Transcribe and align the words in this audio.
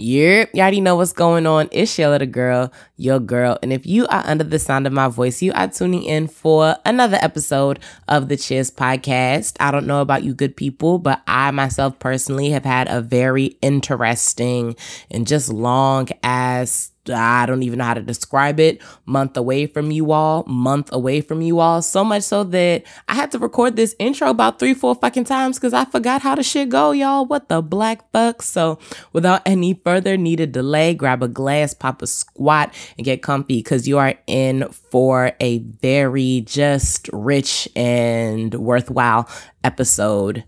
Yep, 0.00 0.50
you 0.54 0.60
already 0.60 0.80
know 0.80 0.94
what's 0.94 1.12
going 1.12 1.44
on. 1.44 1.68
It's 1.72 1.98
your 1.98 2.10
little 2.10 2.28
girl, 2.28 2.72
your 2.96 3.18
girl. 3.18 3.58
And 3.64 3.72
if 3.72 3.84
you 3.84 4.06
are 4.06 4.22
under 4.24 4.44
the 4.44 4.60
sound 4.60 4.86
of 4.86 4.92
my 4.92 5.08
voice, 5.08 5.42
you 5.42 5.52
are 5.54 5.66
tuning 5.66 6.04
in 6.04 6.28
for 6.28 6.76
another 6.84 7.18
episode 7.20 7.80
of 8.06 8.28
the 8.28 8.36
Cheers 8.36 8.70
podcast. 8.70 9.56
I 9.58 9.72
don't 9.72 9.88
know 9.88 10.00
about 10.00 10.22
you 10.22 10.34
good 10.34 10.56
people, 10.56 11.00
but 11.00 11.20
I 11.26 11.50
myself 11.50 11.98
personally 11.98 12.50
have 12.50 12.64
had 12.64 12.86
a 12.88 13.00
very 13.00 13.58
interesting 13.60 14.76
and 15.10 15.26
just 15.26 15.48
long 15.48 16.06
ass 16.22 16.92
I 17.14 17.46
don't 17.46 17.62
even 17.62 17.78
know 17.78 17.84
how 17.84 17.94
to 17.94 18.02
describe 18.02 18.60
it, 18.60 18.82
month 19.06 19.36
away 19.36 19.66
from 19.66 19.90
you 19.90 20.12
all, 20.12 20.44
month 20.46 20.90
away 20.92 21.20
from 21.20 21.42
you 21.42 21.58
all. 21.60 21.82
So 21.82 22.04
much 22.04 22.22
so 22.22 22.44
that 22.44 22.84
I 23.08 23.14
had 23.14 23.30
to 23.32 23.38
record 23.38 23.76
this 23.76 23.94
intro 23.98 24.30
about 24.30 24.58
three, 24.58 24.74
four 24.74 24.94
fucking 24.94 25.24
times 25.24 25.58
because 25.58 25.72
I 25.72 25.84
forgot 25.84 26.22
how 26.22 26.34
the 26.34 26.42
shit 26.42 26.68
go, 26.68 26.92
y'all. 26.92 27.26
What 27.26 27.48
the 27.48 27.62
black 27.62 28.10
fuck? 28.12 28.42
So 28.42 28.78
without 29.12 29.42
any 29.46 29.74
further 29.74 30.16
needed 30.16 30.52
delay, 30.52 30.94
grab 30.94 31.22
a 31.22 31.28
glass, 31.28 31.74
pop 31.74 32.02
a 32.02 32.06
squat, 32.06 32.74
and 32.96 33.04
get 33.04 33.22
comfy 33.22 33.58
because 33.58 33.88
you 33.88 33.98
are 33.98 34.14
in 34.26 34.68
for 34.70 35.32
a 35.40 35.58
very 35.58 36.42
just 36.46 37.08
rich 37.12 37.68
and 37.76 38.54
worthwhile 38.54 39.28
episode. 39.64 40.44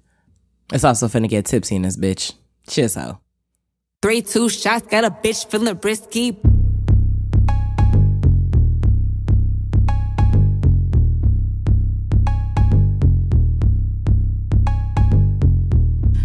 It's 0.72 0.84
also 0.84 1.08
finna 1.08 1.28
get 1.28 1.46
tipsy 1.46 1.76
in 1.76 1.82
this 1.82 1.96
bitch. 1.96 2.32
Cheers, 2.68 2.94
ho. 2.94 3.18
Three, 4.02 4.22
two 4.22 4.48
shots, 4.48 4.86
got 4.86 5.04
a 5.04 5.10
bitch 5.10 5.44
feeling 5.50 5.78
risky. 5.84 6.38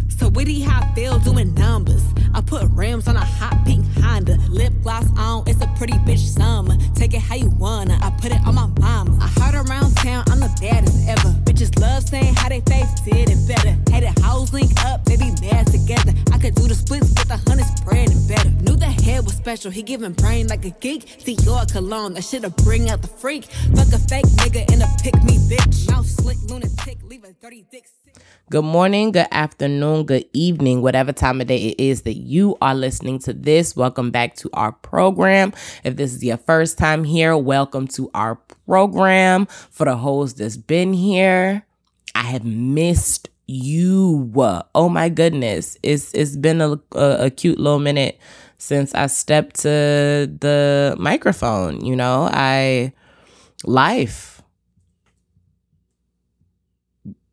So 0.07 0.29
witty 0.29 0.61
how 0.61 0.83
I 0.83 0.95
feel 0.95 1.19
doing 1.19 1.53
numbers. 1.55 2.01
I 2.33 2.39
put 2.39 2.63
rims 2.71 3.09
on 3.09 3.17
a 3.17 3.25
hot 3.25 3.65
pink 3.65 3.85
Honda. 4.05 4.37
Lip 4.49 4.73
gloss 4.83 5.05
on, 5.17 5.43
it's 5.47 5.61
a 5.61 5.67
pretty 5.77 5.97
bitch 6.05 6.19
summer. 6.19 6.77
Take 6.93 7.13
it 7.13 7.21
how 7.21 7.35
you 7.35 7.49
wanna. 7.49 7.97
I 8.01 8.11
put 8.21 8.31
it 8.31 8.41
on 8.45 8.55
my 8.55 8.67
mama. 8.79 9.17
I 9.21 9.27
heard 9.39 9.55
around 9.55 9.95
town, 9.97 10.23
I'm 10.27 10.39
the 10.39 10.55
baddest 10.61 11.07
ever. 11.07 11.29
Bitches 11.45 11.77
love 11.79 12.03
saying 12.07 12.35
how 12.35 12.49
they 12.49 12.61
face 12.61 12.91
did 13.01 13.29
it 13.29 13.47
better. 13.47 13.75
Had 13.91 14.03
it 14.03 14.17
hoes 14.19 14.53
link 14.53 14.71
up, 14.85 15.05
they 15.05 15.17
be 15.17 15.31
mad 15.41 15.67
together. 15.67 16.13
I 16.31 16.37
could 16.37 16.55
do 16.55 16.67
the 16.67 16.75
splits 16.75 17.09
with 17.09 17.29
a 17.29 17.37
hundred 17.49 17.67
spread 17.77 18.09
and 18.11 18.27
better. 18.27 18.49
Knew 18.65 18.75
the 18.75 18.91
head 19.05 19.23
was 19.25 19.33
special, 19.33 19.71
he 19.71 19.81
giving 19.81 20.13
brain 20.13 20.47
like 20.47 20.65
a 20.65 20.71
geek. 20.71 21.17
See 21.19 21.37
your 21.43 21.65
cologne, 21.65 22.13
that 22.15 22.23
shit'll 22.23 22.51
bring 22.63 22.89
out 22.89 23.01
the 23.01 23.07
freak. 23.07 23.45
Fuck 23.75 23.91
a 23.93 23.99
fake 23.99 24.29
nigga 24.41 24.69
and 24.71 24.83
a 24.83 24.89
pick 25.01 25.15
me 25.23 25.37
bitch. 25.49 25.89
Mouth 25.89 26.07
slick, 26.07 26.37
lunatic, 26.49 26.97
leave 27.03 27.23
a 27.23 27.33
dirty 27.33 27.65
dick. 27.71 27.85
Good 28.49 28.63
morning, 28.63 29.11
good 29.11 29.27
afternoon, 29.31 30.05
good 30.05 30.25
evening, 30.31 30.81
whatever 30.81 31.11
time 31.11 31.41
of 31.41 31.47
day 31.47 31.69
it 31.69 31.79
is 31.79 32.03
that 32.03 32.13
you 32.13 32.55
are 32.61 32.75
listening 32.75 33.17
to 33.19 33.33
this. 33.33 33.75
Welcome 33.75 33.94
back 33.95 34.35
to 34.37 34.49
our 34.53 34.71
program. 34.71 35.53
If 35.83 35.95
this 35.95 36.13
is 36.13 36.23
your 36.23 36.37
first 36.37 36.77
time 36.77 37.03
here, 37.03 37.35
welcome 37.37 37.87
to 37.89 38.09
our 38.13 38.35
program. 38.67 39.47
For 39.47 39.85
the 39.85 39.97
hoes 39.97 40.33
that's 40.33 40.57
been 40.57 40.93
here, 40.93 41.65
I 42.13 42.23
have 42.23 42.45
missed 42.45 43.29
you. 43.47 44.31
Oh 44.73 44.89
my 44.89 45.09
goodness. 45.09 45.77
It's 45.81 46.13
it's 46.13 46.35
been 46.35 46.61
a, 46.61 46.79
a, 46.93 47.25
a 47.25 47.29
cute 47.29 47.59
little 47.59 47.79
minute 47.79 48.19
since 48.57 48.93
I 48.93 49.07
stepped 49.07 49.61
to 49.61 49.69
the 50.39 50.95
microphone, 50.99 51.83
you 51.85 51.95
know. 51.95 52.29
I 52.31 52.93
life 53.63 54.35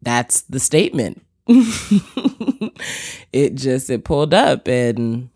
that's 0.03 0.43
the 0.43 0.61
statement. 0.61 1.25
it 3.33 3.55
just 3.55 3.89
it 3.91 4.05
pulled 4.05 4.35
up 4.35 4.69
and 4.69 5.31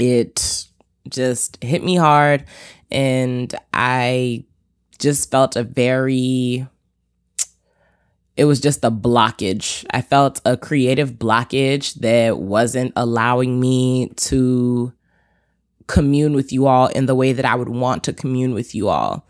it 0.00 0.66
just 1.08 1.62
hit 1.62 1.82
me 1.82 1.96
hard 1.96 2.44
and 2.90 3.54
I 3.72 4.44
just 4.98 5.30
felt 5.30 5.56
a 5.56 5.62
very 5.62 6.66
it 8.36 8.44
was 8.44 8.60
just 8.60 8.84
a 8.84 8.90
blockage. 8.90 9.84
I 9.90 10.00
felt 10.00 10.40
a 10.46 10.56
creative 10.56 11.12
blockage 11.12 11.94
that 11.96 12.38
wasn't 12.38 12.92
allowing 12.96 13.60
me 13.60 14.08
to 14.16 14.94
commune 15.88 16.32
with 16.32 16.50
you 16.50 16.66
all 16.66 16.86
in 16.86 17.04
the 17.04 17.14
way 17.14 17.34
that 17.34 17.44
I 17.44 17.54
would 17.54 17.68
want 17.68 18.04
to 18.04 18.14
commune 18.14 18.54
with 18.54 18.74
you 18.74 18.88
all. 18.88 19.26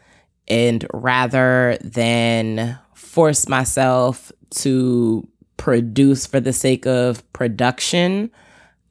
And 0.47 0.87
rather 0.93 1.77
than 1.83 2.79
force 2.95 3.49
myself 3.49 4.31
to 4.51 5.27
produce 5.61 6.27
for 6.27 6.41
the 6.41 6.55
sake 6.55 6.87
of 6.87 7.31
production. 7.35 8.31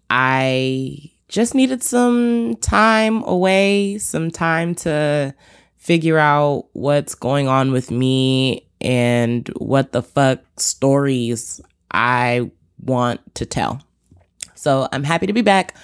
I 0.10 1.12
just 1.30 1.56
needed 1.56 1.82
some 1.82 2.56
time 2.56 3.24
away, 3.24 3.98
some 4.00 4.32
time 4.32 4.76
to 4.76 5.34
figure 5.78 6.18
out 6.18 6.66
what's 6.74 7.16
going 7.16 7.48
on 7.48 7.72
with 7.72 7.90
me 7.92 8.68
and 8.82 9.48
what 9.58 9.92
the 9.92 10.02
fuck 10.02 10.42
stories 10.58 11.62
I 11.92 12.52
want 12.84 13.22
to 13.36 13.46
tell. 13.46 13.82
So 14.56 14.88
I'm 14.92 15.04
happy 15.04 15.28
to 15.28 15.34
be 15.34 15.42
back. 15.42 15.76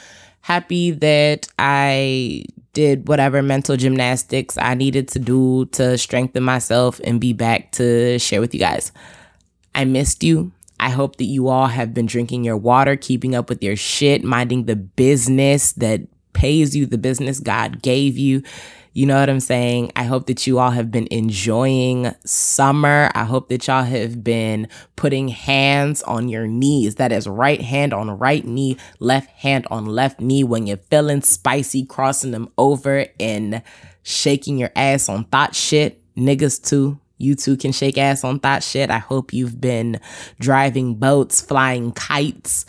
Happy 0.41 0.91
that 0.91 1.47
I 1.57 2.45
did 2.73 3.07
whatever 3.07 3.41
mental 3.41 3.77
gymnastics 3.77 4.57
I 4.57 4.73
needed 4.73 5.07
to 5.09 5.19
do 5.19 5.65
to 5.67 5.97
strengthen 5.97 6.43
myself 6.43 6.99
and 7.03 7.21
be 7.21 7.33
back 7.33 7.71
to 7.73 8.19
share 8.19 8.41
with 8.41 8.53
you 8.53 8.59
guys. 8.59 8.91
I 9.73 9.85
missed 9.85 10.23
you. 10.23 10.51
I 10.79 10.89
hope 10.89 11.17
that 11.17 11.25
you 11.25 11.47
all 11.47 11.67
have 11.67 11.93
been 11.93 12.05
drinking 12.05 12.43
your 12.43 12.57
water, 12.57 12.95
keeping 12.95 13.35
up 13.35 13.49
with 13.49 13.63
your 13.63 13.75
shit, 13.75 14.23
minding 14.23 14.65
the 14.65 14.75
business 14.75 15.71
that 15.73 16.01
pays 16.33 16.75
you 16.75 16.85
the 16.85 16.97
business 16.97 17.39
God 17.39 17.81
gave 17.81 18.17
you. 18.17 18.43
You 18.93 19.05
know 19.05 19.19
what 19.19 19.29
I'm 19.29 19.41
saying? 19.41 19.91
I 19.97 20.03
hope 20.03 20.27
that 20.27 20.47
you 20.47 20.57
all 20.57 20.71
have 20.71 20.89
been 20.89 21.09
enjoying 21.11 22.13
summer. 22.23 23.11
I 23.13 23.25
hope 23.25 23.49
that 23.49 23.67
y'all 23.67 23.83
have 23.83 24.23
been 24.23 24.69
putting 24.95 25.27
hands 25.27 26.01
on 26.03 26.29
your 26.29 26.47
knees. 26.47 26.95
That 26.95 27.11
is 27.11 27.27
right 27.27 27.61
hand 27.61 27.93
on 27.93 28.09
right 28.17 28.45
knee, 28.45 28.77
left 28.99 29.29
hand 29.31 29.67
on 29.69 29.85
left 29.85 30.21
knee. 30.21 30.45
When 30.45 30.65
you're 30.65 30.77
feeling 30.77 31.21
spicy, 31.21 31.85
crossing 31.85 32.31
them 32.31 32.49
over 32.57 33.07
and 33.19 33.61
shaking 34.03 34.57
your 34.57 34.71
ass 34.77 35.09
on 35.09 35.25
thought 35.25 35.55
shit. 35.55 36.01
Niggas 36.15 36.65
too. 36.65 36.97
You 37.17 37.35
too 37.35 37.57
can 37.57 37.71
shake 37.71 37.97
ass 37.97 38.23
on 38.23 38.39
that 38.39 38.63
shit. 38.63 38.89
I 38.89 38.97
hope 38.97 39.33
you've 39.33 39.61
been 39.61 39.99
driving 40.39 40.95
boats, 40.95 41.41
flying 41.41 41.91
kites. 41.93 42.65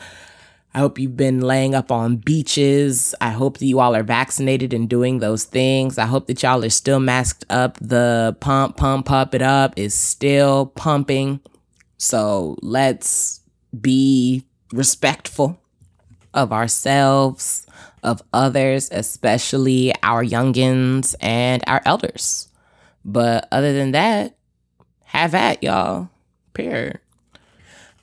I 0.72 0.78
hope 0.80 0.98
you've 0.98 1.16
been 1.16 1.40
laying 1.40 1.74
up 1.74 1.90
on 1.90 2.16
beaches. 2.16 3.14
I 3.20 3.30
hope 3.30 3.58
that 3.58 3.66
you 3.66 3.80
all 3.80 3.96
are 3.96 4.02
vaccinated 4.02 4.74
and 4.74 4.88
doing 4.88 5.20
those 5.20 5.44
things. 5.44 5.96
I 5.96 6.04
hope 6.04 6.26
that 6.26 6.42
y'all 6.42 6.62
are 6.62 6.68
still 6.68 7.00
masked 7.00 7.46
up. 7.48 7.78
The 7.80 8.36
pump, 8.40 8.76
pump, 8.76 9.06
pump 9.06 9.34
it 9.34 9.40
up 9.40 9.72
is 9.76 9.94
still 9.94 10.66
pumping. 10.66 11.40
So 11.96 12.56
let's 12.60 13.40
be 13.80 14.44
respectful 14.72 15.58
of 16.34 16.52
ourselves, 16.52 17.66
of 18.02 18.22
others, 18.32 18.90
especially 18.92 19.94
our 20.02 20.22
youngins 20.22 21.14
and 21.20 21.64
our 21.66 21.80
elders. 21.86 22.48
But 23.06 23.48
other 23.52 23.72
than 23.72 23.92
that, 23.92 24.36
have 25.04 25.34
at 25.34 25.62
y'all. 25.62 26.10
Period. 26.52 26.98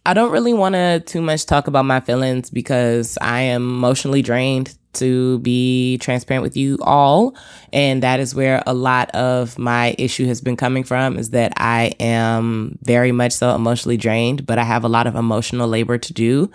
I 0.05 0.13
don't 0.13 0.31
really 0.31 0.53
want 0.53 0.75
to 0.75 1.01
too 1.01 1.21
much 1.21 1.45
talk 1.45 1.67
about 1.67 1.85
my 1.85 1.99
feelings 1.99 2.49
because 2.49 3.17
I 3.21 3.41
am 3.41 3.63
emotionally 3.63 4.21
drained 4.21 4.77
to 4.93 5.39
be 5.39 5.97
transparent 5.97 6.43
with 6.43 6.55
you 6.55 6.77
all. 6.81 7.35
And 7.73 8.03
that 8.03 8.19
is 8.19 8.33
where 8.33 8.63
a 8.65 8.73
lot 8.73 9.09
of 9.11 9.57
my 9.57 9.95
issue 9.97 10.25
has 10.27 10.39
been 10.39 10.55
coming 10.55 10.83
from 10.83 11.17
is 11.17 11.31
that 11.31 11.51
I 11.57 11.93
am 11.99 12.77
very 12.83 13.11
much 13.11 13.33
so 13.33 13.55
emotionally 13.55 13.97
drained, 13.97 14.45
but 14.45 14.57
I 14.57 14.63
have 14.63 14.83
a 14.83 14.89
lot 14.89 15.07
of 15.07 15.15
emotional 15.15 15.67
labor 15.67 15.97
to 15.97 16.13
do 16.13 16.49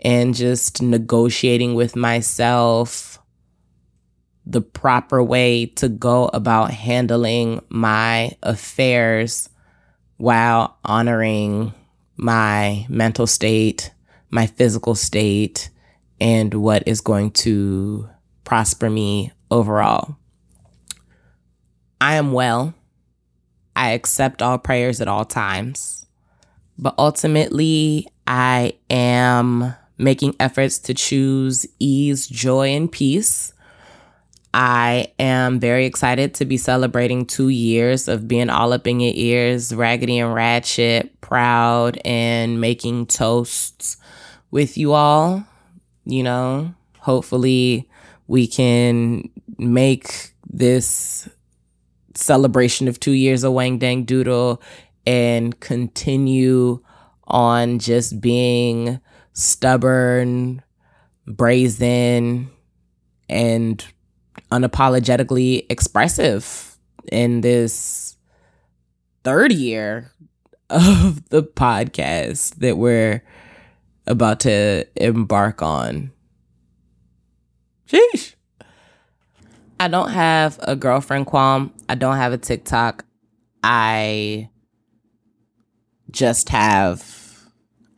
and 0.00 0.34
just 0.34 0.82
negotiating 0.82 1.74
with 1.74 1.96
myself 1.96 3.17
the 4.48 4.62
proper 4.62 5.22
way 5.22 5.66
to 5.66 5.90
go 5.90 6.30
about 6.32 6.70
handling 6.70 7.60
my 7.68 8.34
affairs 8.42 9.50
while 10.16 10.78
honoring 10.86 11.74
my 12.16 12.86
mental 12.88 13.26
state, 13.26 13.92
my 14.30 14.46
physical 14.46 14.94
state, 14.94 15.68
and 16.18 16.54
what 16.54 16.82
is 16.86 17.02
going 17.02 17.30
to 17.30 18.08
prosper 18.44 18.88
me 18.88 19.30
overall. 19.50 20.16
I 22.00 22.14
am 22.14 22.32
well. 22.32 22.72
I 23.76 23.90
accept 23.90 24.40
all 24.40 24.56
prayers 24.56 25.02
at 25.02 25.08
all 25.08 25.26
times. 25.26 26.06
But 26.78 26.94
ultimately, 26.96 28.08
I 28.26 28.78
am 28.88 29.74
making 29.98 30.36
efforts 30.40 30.78
to 30.78 30.94
choose 30.94 31.66
ease, 31.78 32.26
joy, 32.26 32.68
and 32.68 32.90
peace 32.90 33.52
I 34.60 35.12
am 35.20 35.60
very 35.60 35.86
excited 35.86 36.34
to 36.34 36.44
be 36.44 36.56
celebrating 36.56 37.26
two 37.26 37.48
years 37.48 38.08
of 38.08 38.26
being 38.26 38.50
all 38.50 38.72
up 38.72 38.88
in 38.88 38.98
your 38.98 39.12
ears, 39.14 39.72
raggedy 39.72 40.18
and 40.18 40.34
ratchet, 40.34 41.20
proud, 41.20 42.00
and 42.04 42.60
making 42.60 43.06
toasts 43.06 43.98
with 44.50 44.76
you 44.76 44.94
all. 44.94 45.46
You 46.04 46.24
know, 46.24 46.74
Hopefully, 47.08 47.88
we 48.26 48.46
can 48.46 49.30
make 49.56 50.34
this 50.46 51.26
celebration 52.14 52.86
of 52.86 53.00
two 53.00 53.12
years 53.12 53.44
of 53.44 53.54
Wang 53.54 53.78
Dang 53.78 54.04
Doodle 54.04 54.60
and 55.06 55.58
continue 55.60 56.82
on 57.24 57.78
just 57.78 58.20
being 58.20 59.00
stubborn, 59.32 60.62
brazen, 61.26 62.50
and 63.30 63.82
unapologetically 64.50 65.66
expressive 65.70 66.76
in 67.10 67.40
this 67.40 68.16
third 69.24 69.52
year 69.52 70.10
of 70.70 71.28
the 71.30 71.42
podcast 71.42 72.56
that 72.56 72.76
we're 72.76 73.22
about 74.06 74.40
to 74.40 74.86
embark 74.96 75.62
on. 75.62 76.10
Sheesh. 77.86 78.34
I 79.80 79.88
don't 79.88 80.10
have 80.10 80.58
a 80.62 80.74
girlfriend 80.74 81.26
qualm. 81.26 81.72
I 81.88 81.94
don't 81.94 82.16
have 82.16 82.32
a 82.32 82.38
TikTok. 82.38 83.04
I 83.62 84.50
just 86.10 86.48
have 86.48 87.17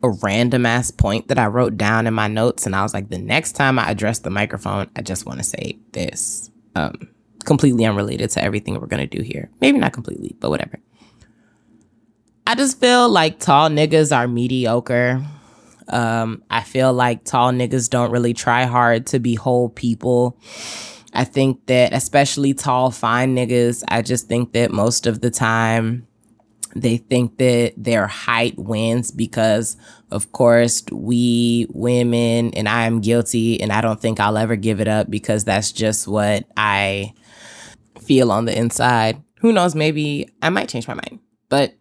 a 0.03 0.11
random 0.23 0.67
ass 0.67 0.91
point 0.91 1.29
that 1.29 1.39
I 1.39 1.47
wrote 1.47 1.77
down 1.77 2.07
in 2.07 2.15
my 2.15 2.29
notes. 2.29 2.67
And 2.67 2.75
I 2.75 2.83
was 2.83 2.95
like, 2.95 3.11
the 3.11 3.19
next 3.19 3.53
time 3.53 3.79
I 3.79 3.91
address 3.91 4.21
the 4.21 4.31
microphone, 4.31 4.91
I 4.97 5.03
just 5.03 5.27
want 5.27 5.39
to 5.39 5.45
say 5.45 5.79
this. 5.93 6.51
Um, 6.75 7.09
completely 7.45 7.85
unrelated 7.85 8.31
to 8.31 8.43
everything 8.43 8.79
we're 8.79 8.87
going 8.87 9.07
to 9.07 9.17
do 9.19 9.23
here. 9.23 9.51
Maybe 9.61 9.79
not 9.79 9.93
completely, 9.93 10.37
but 10.41 10.51
whatever. 10.51 10.79
I 12.47 12.55
just 12.55 12.81
feel 12.81 13.09
like 13.09 13.39
tall 13.39 13.69
niggas 13.69 14.17
are 14.17 14.27
mediocre. 14.27 15.25
Um, 15.89 16.43
I 16.51 16.63
feel 16.63 16.93
like 16.93 17.25
tall 17.25 17.53
niggas 17.53 17.91
don't 17.91 18.11
really 18.11 18.35
try 18.35 18.65
hard 18.65 19.07
to 19.09 19.19
be 19.19 19.35
whole 19.35 19.69
people. 19.69 20.39
I 21.13 21.25
think 21.25 21.67
that, 21.67 21.93
especially 21.93 22.55
tall, 22.55 22.91
fine 22.91 23.35
niggas, 23.35 23.83
I 23.89 24.03
just 24.03 24.29
think 24.29 24.53
that 24.53 24.71
most 24.71 25.07
of 25.07 25.21
the 25.21 25.31
time 25.31 26.07
they 26.75 26.99
think 26.99 27.39
that 27.39 27.75
their 27.77 28.07
height 28.07 28.59
wins 28.59 29.11
because, 29.11 29.77
of 30.11 30.33
course, 30.33 30.85
we 30.93 31.67
women, 31.71 32.53
and 32.55 32.69
I 32.69 32.85
am 32.87 33.01
guilty, 33.01 33.61
and 33.61 33.73
I 33.73 33.81
don't 33.81 34.01
think 34.01 34.21
I'll 34.21 34.39
ever 34.39 34.57
give 34.57 34.81
it 34.81 34.89
up 34.89 35.11
because 35.11 35.45
that's 35.45 35.73
just 35.73 36.07
what 36.07 36.47
I 36.57 37.15
feel 38.01 38.31
on 38.31 38.45
the 38.45 38.57
inside. 38.57 39.23
Who 39.41 39.53
knows? 39.53 39.75
Maybe 39.75 40.29
I 40.43 40.51
might 40.51 40.69
change 40.69 40.87
my 40.87 40.95
mind, 40.95 41.21
but 41.49 41.75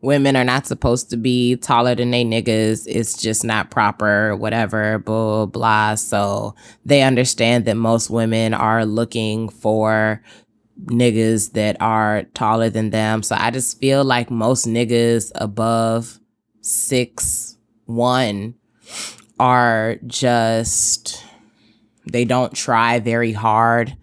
women 0.00 0.36
are 0.36 0.44
not 0.44 0.66
supposed 0.66 1.10
to 1.10 1.16
be 1.16 1.56
taller 1.56 1.94
than 1.94 2.10
they 2.10 2.24
niggas. 2.24 2.84
It's 2.86 3.20
just 3.20 3.44
not 3.44 3.70
proper, 3.70 4.36
whatever, 4.36 4.98
blah, 4.98 5.46
blah. 5.46 5.94
So 5.96 6.54
they 6.84 7.02
understand 7.02 7.64
that 7.64 7.76
most 7.76 8.10
women 8.10 8.54
are 8.54 8.84
looking 8.84 9.48
for 9.48 10.22
niggas 10.84 11.52
that 11.52 11.76
are 11.80 12.24
taller 12.34 12.70
than 12.70 12.90
them. 12.90 13.22
So 13.22 13.36
I 13.38 13.50
just 13.50 13.80
feel 13.80 14.04
like 14.04 14.30
most 14.30 14.66
niggas 14.66 15.32
above 15.34 16.18
six 16.60 17.56
one 17.86 18.54
are 19.40 19.96
just 20.06 21.24
they 22.10 22.24
don't 22.24 22.54
try 22.54 22.98
very 22.98 23.32
hard 23.32 23.96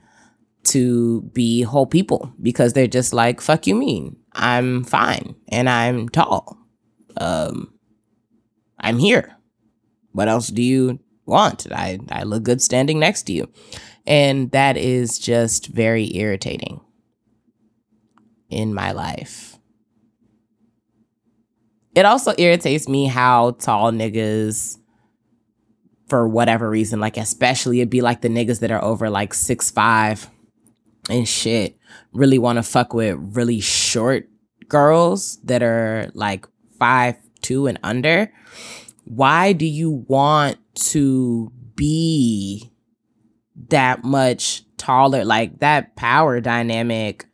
to 0.63 1.21
be 1.33 1.61
whole 1.61 1.85
people 1.85 2.33
because 2.41 2.73
they're 2.73 2.87
just 2.87 3.13
like 3.13 3.39
fuck 3.39 3.67
you 3.67 3.75
mean 3.75 4.15
I'm 4.35 4.83
fine 4.83 5.35
and 5.47 5.69
I'm 5.69 6.09
tall. 6.09 6.57
Um, 7.17 7.73
I'm 8.77 8.97
here. 8.97 9.37
What 10.11 10.27
else 10.27 10.49
do 10.49 10.61
you 10.61 10.99
want? 11.25 11.67
I, 11.71 11.99
I 12.09 12.23
look 12.23 12.43
good 12.43 12.61
standing 12.61 12.99
next 12.99 13.23
to 13.23 13.33
you. 13.33 13.49
And 14.07 14.51
that 14.51 14.77
is 14.77 15.17
just 15.17 15.67
very 15.67 16.15
irritating 16.15 16.81
in 18.49 18.73
my 18.73 18.91
life. 18.91 19.57
It 21.95 22.05
also 22.05 22.33
irritates 22.37 22.87
me 22.87 23.07
how 23.07 23.51
tall 23.51 23.91
niggas, 23.91 24.77
for 26.07 26.27
whatever 26.27 26.69
reason, 26.69 26.99
like 26.99 27.17
especially 27.17 27.79
it'd 27.79 27.89
be 27.89 28.01
like 28.01 28.21
the 28.21 28.29
niggas 28.29 28.59
that 28.59 28.69
are 28.69 28.83
over 28.83 29.09
like 29.09 29.33
six 29.33 29.71
five 29.71 30.29
and 31.09 31.27
shit, 31.27 31.77
really 32.13 32.37
want 32.37 32.57
to 32.57 32.63
fuck 32.63 32.93
with 32.93 33.17
really 33.19 33.59
short 33.59 34.27
girls 34.67 35.37
that 35.43 35.63
are 35.63 36.11
like 36.13 36.45
five 36.77 37.15
two 37.41 37.65
and 37.67 37.79
under. 37.83 38.31
Why 39.05 39.53
do 39.53 39.65
you 39.65 40.05
want 40.07 40.57
to 40.75 41.51
be 41.75 42.71
that 43.69 44.03
much 44.03 44.63
taller? 44.77 45.25
Like 45.25 45.59
that 45.59 45.95
power 45.95 46.39
dynamic 46.41 47.25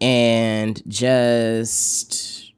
and 0.00 0.82
just 0.88 2.52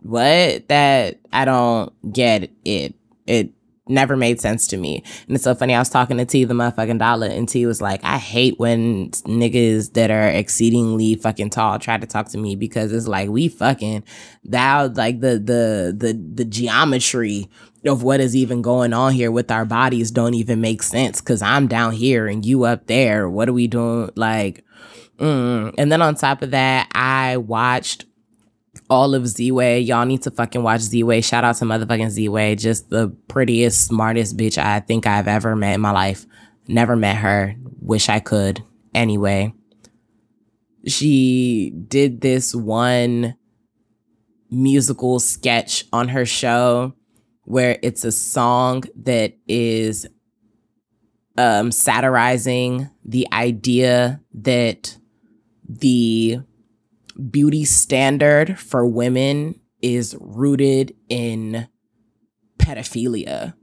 what 0.00 0.68
that 0.68 1.20
I 1.32 1.44
don't 1.44 2.12
get 2.12 2.50
it. 2.64 2.94
It 3.26 3.50
never 3.88 4.16
made 4.16 4.40
sense 4.40 4.66
to 4.68 4.76
me. 4.76 5.02
And 5.26 5.34
it's 5.34 5.44
so 5.44 5.54
funny. 5.54 5.74
I 5.74 5.78
was 5.78 5.88
talking 5.88 6.18
to 6.18 6.24
T 6.24 6.44
the 6.44 6.54
motherfucking 6.54 6.98
dollar, 6.98 7.26
and 7.26 7.48
T 7.48 7.66
was 7.66 7.80
like, 7.80 8.02
I 8.04 8.18
hate 8.18 8.58
when 8.58 9.10
niggas 9.10 9.94
that 9.94 10.10
are 10.10 10.28
exceedingly 10.28 11.16
fucking 11.16 11.50
tall 11.50 11.78
try 11.78 11.98
to 11.98 12.06
talk 12.06 12.28
to 12.30 12.38
me 12.38 12.56
because 12.56 12.92
it's 12.92 13.08
like 13.08 13.28
we 13.28 13.48
fucking 13.48 14.04
that 14.44 14.96
like 14.96 15.20
the 15.20 15.38
the 15.38 15.94
the 15.96 16.12
the 16.34 16.44
geometry 16.44 17.48
of 17.84 18.02
what 18.02 18.20
is 18.20 18.36
even 18.36 18.62
going 18.62 18.92
on 18.92 19.12
here 19.12 19.30
with 19.30 19.50
our 19.50 19.64
bodies 19.64 20.10
don't 20.10 20.34
even 20.34 20.60
make 20.60 20.82
sense 20.82 21.20
because 21.20 21.42
I'm 21.42 21.66
down 21.66 21.92
here 21.92 22.28
and 22.28 22.44
you 22.44 22.64
up 22.64 22.86
there. 22.86 23.28
What 23.28 23.48
are 23.48 23.52
we 23.52 23.66
doing? 23.66 24.10
Like, 24.14 24.64
mm. 25.18 25.74
and 25.76 25.90
then 25.90 26.00
on 26.00 26.14
top 26.14 26.42
of 26.42 26.52
that, 26.52 26.88
I 26.94 27.38
watched 27.38 28.06
all 28.92 29.14
of 29.14 29.22
Ziwe. 29.22 29.86
Y'all 29.86 30.04
need 30.04 30.20
to 30.20 30.30
fucking 30.30 30.62
watch 30.62 30.82
Ziwe. 30.82 31.24
Shout 31.24 31.44
out 31.44 31.56
to 31.56 31.64
motherfucking 31.64 32.08
Ziwe. 32.08 32.58
Just 32.58 32.90
the 32.90 33.08
prettiest, 33.26 33.86
smartest 33.86 34.36
bitch 34.36 34.58
I 34.58 34.80
think 34.80 35.06
I've 35.06 35.28
ever 35.28 35.56
met 35.56 35.76
in 35.76 35.80
my 35.80 35.92
life. 35.92 36.26
Never 36.68 36.94
met 36.94 37.16
her. 37.16 37.56
Wish 37.80 38.10
I 38.10 38.20
could. 38.20 38.62
Anyway, 38.94 39.54
she 40.86 41.70
did 41.88 42.20
this 42.20 42.54
one 42.54 43.34
musical 44.50 45.18
sketch 45.20 45.86
on 45.90 46.08
her 46.08 46.26
show 46.26 46.92
where 47.44 47.78
it's 47.82 48.04
a 48.04 48.12
song 48.12 48.84
that 49.04 49.38
is 49.48 50.06
um, 51.38 51.72
satirizing 51.72 52.90
the 53.06 53.26
idea 53.32 54.20
that 54.34 54.98
the 55.66 56.40
beauty 57.30 57.64
standard 57.64 58.58
for 58.58 58.86
women 58.86 59.60
is 59.80 60.16
rooted 60.20 60.94
in 61.08 61.68
pedophilia 62.58 63.54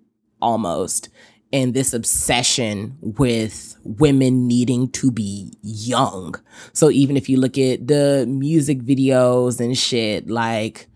almost 0.41 1.09
and 1.51 1.73
this 1.73 1.93
obsession 1.93 2.97
with 3.01 3.75
women 3.83 4.47
needing 4.47 4.89
to 4.91 5.11
be 5.11 5.51
young. 5.61 6.35
So 6.73 6.91
even 6.91 7.17
if 7.17 7.27
you 7.27 7.39
look 7.39 7.57
at 7.57 7.87
the 7.87 8.25
music 8.27 8.79
videos 8.79 9.59
and 9.59 9.77
shit, 9.77 10.29
like, 10.29 10.87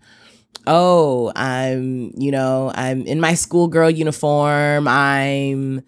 oh, 0.66 1.32
I'm, 1.34 2.12
you 2.16 2.30
know, 2.30 2.70
I'm 2.74 3.02
in 3.02 3.20
my 3.20 3.34
schoolgirl 3.34 3.90
uniform, 3.90 4.86
I'm, 4.86 5.82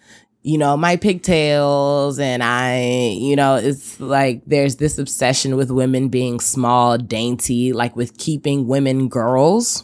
you 0.46 0.58
know, 0.58 0.76
my 0.76 0.94
pigtails 0.94 2.20
and 2.20 2.40
I, 2.40 3.16
you 3.18 3.34
know, 3.34 3.56
it's 3.56 3.98
like 3.98 4.42
there's 4.46 4.76
this 4.76 4.96
obsession 4.96 5.56
with 5.56 5.72
women 5.72 6.08
being 6.08 6.38
small, 6.38 6.98
dainty, 6.98 7.72
like 7.72 7.96
with 7.96 8.16
keeping 8.16 8.68
women 8.68 9.08
girls, 9.08 9.82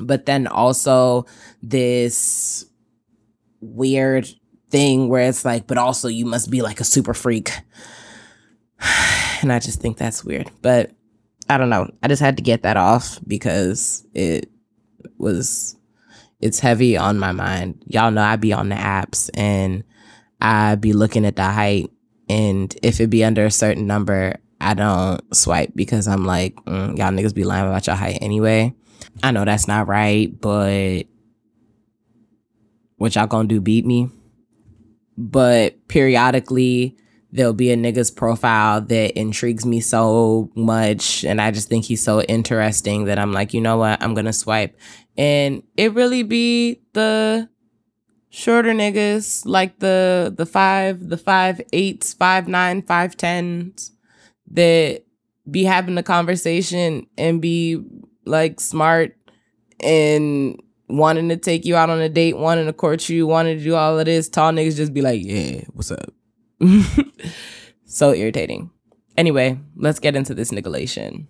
but 0.00 0.24
then 0.24 0.46
also 0.46 1.26
this 1.62 2.64
weird 3.60 4.26
thing 4.70 5.08
where 5.08 5.28
it's 5.28 5.44
like, 5.44 5.66
but 5.66 5.76
also 5.76 6.08
you 6.08 6.24
must 6.24 6.50
be 6.50 6.62
like 6.62 6.80
a 6.80 6.84
super 6.84 7.14
freak. 7.14 7.52
And 9.42 9.52
I 9.52 9.58
just 9.58 9.80
think 9.80 9.98
that's 9.98 10.24
weird. 10.24 10.50
But 10.62 10.92
I 11.50 11.58
don't 11.58 11.68
know. 11.68 11.90
I 12.00 12.06
just 12.06 12.22
had 12.22 12.36
to 12.36 12.44
get 12.44 12.62
that 12.62 12.76
off 12.76 13.18
because 13.26 14.06
it 14.14 14.48
was 15.18 15.76
it's 16.42 16.58
heavy 16.58 16.96
on 16.96 17.18
my 17.18 17.32
mind. 17.32 17.82
Y'all 17.86 18.10
know 18.10 18.22
I 18.22 18.36
be 18.36 18.52
on 18.52 18.68
the 18.68 18.74
apps 18.74 19.30
and 19.34 19.84
I 20.40 20.74
be 20.74 20.92
looking 20.92 21.24
at 21.24 21.36
the 21.36 21.44
height, 21.44 21.90
and 22.28 22.74
if 22.82 23.00
it 23.00 23.08
be 23.08 23.24
under 23.24 23.44
a 23.44 23.50
certain 23.50 23.86
number, 23.86 24.36
I 24.60 24.74
don't 24.74 25.20
swipe 25.34 25.72
because 25.74 26.08
I'm 26.08 26.24
like, 26.24 26.56
mm, 26.64 26.98
y'all 26.98 27.12
niggas 27.12 27.34
be 27.34 27.44
lying 27.44 27.66
about 27.66 27.86
your 27.86 27.96
height 27.96 28.18
anyway. 28.20 28.74
I 29.22 29.30
know 29.30 29.44
that's 29.44 29.68
not 29.68 29.88
right, 29.88 30.28
but 30.40 31.04
what 32.96 33.14
y'all 33.14 33.26
gonna 33.26 33.48
do? 33.48 33.60
Beat 33.60 33.86
me? 33.86 34.08
But 35.18 35.88
periodically, 35.88 36.96
there'll 37.32 37.52
be 37.52 37.72
a 37.72 37.76
nigga's 37.76 38.10
profile 38.10 38.80
that 38.82 39.18
intrigues 39.18 39.64
me 39.64 39.80
so 39.80 40.50
much 40.54 41.24
and 41.24 41.40
I 41.40 41.50
just 41.50 41.68
think 41.68 41.84
he's 41.84 42.02
so 42.02 42.20
interesting 42.22 43.06
that 43.06 43.18
I'm 43.18 43.32
like, 43.32 43.54
you 43.54 43.60
know 43.60 43.78
what, 43.78 44.02
I'm 44.02 44.14
gonna 44.14 44.32
swipe. 44.32 44.78
And 45.16 45.62
it 45.76 45.92
really 45.94 46.22
be 46.22 46.80
the 46.92 47.48
shorter 48.30 48.72
niggas 48.72 49.42
like 49.44 49.78
the 49.78 50.32
the 50.34 50.46
five, 50.46 51.08
the 51.08 51.18
five 51.18 51.60
eights, 51.72 52.14
five 52.14 52.48
nine, 52.48 52.82
five 52.82 53.16
tens 53.16 53.92
that 54.52 55.02
be 55.50 55.64
having 55.64 55.94
the 55.94 56.02
conversation 56.02 57.06
and 57.18 57.42
be 57.42 57.82
like 58.24 58.60
smart 58.60 59.16
and 59.80 60.60
wanting 60.88 61.28
to 61.30 61.36
take 61.36 61.64
you 61.64 61.76
out 61.76 61.90
on 61.90 62.00
a 62.00 62.08
date, 62.08 62.36
wanting 62.36 62.66
to 62.66 62.72
court 62.72 63.08
you, 63.08 63.26
wanting 63.26 63.58
to 63.58 63.64
do 63.64 63.74
all 63.74 63.98
of 63.98 64.04
this. 64.04 64.28
Tall 64.28 64.52
niggas 64.52 64.76
just 64.76 64.94
be 64.94 65.02
like, 65.02 65.22
yeah, 65.24 65.62
what's 65.72 65.90
up? 65.90 66.12
so 67.84 68.14
irritating. 68.14 68.70
Anyway, 69.16 69.58
let's 69.76 69.98
get 69.98 70.16
into 70.16 70.34
this 70.34 70.50
niggalation. 70.50 71.26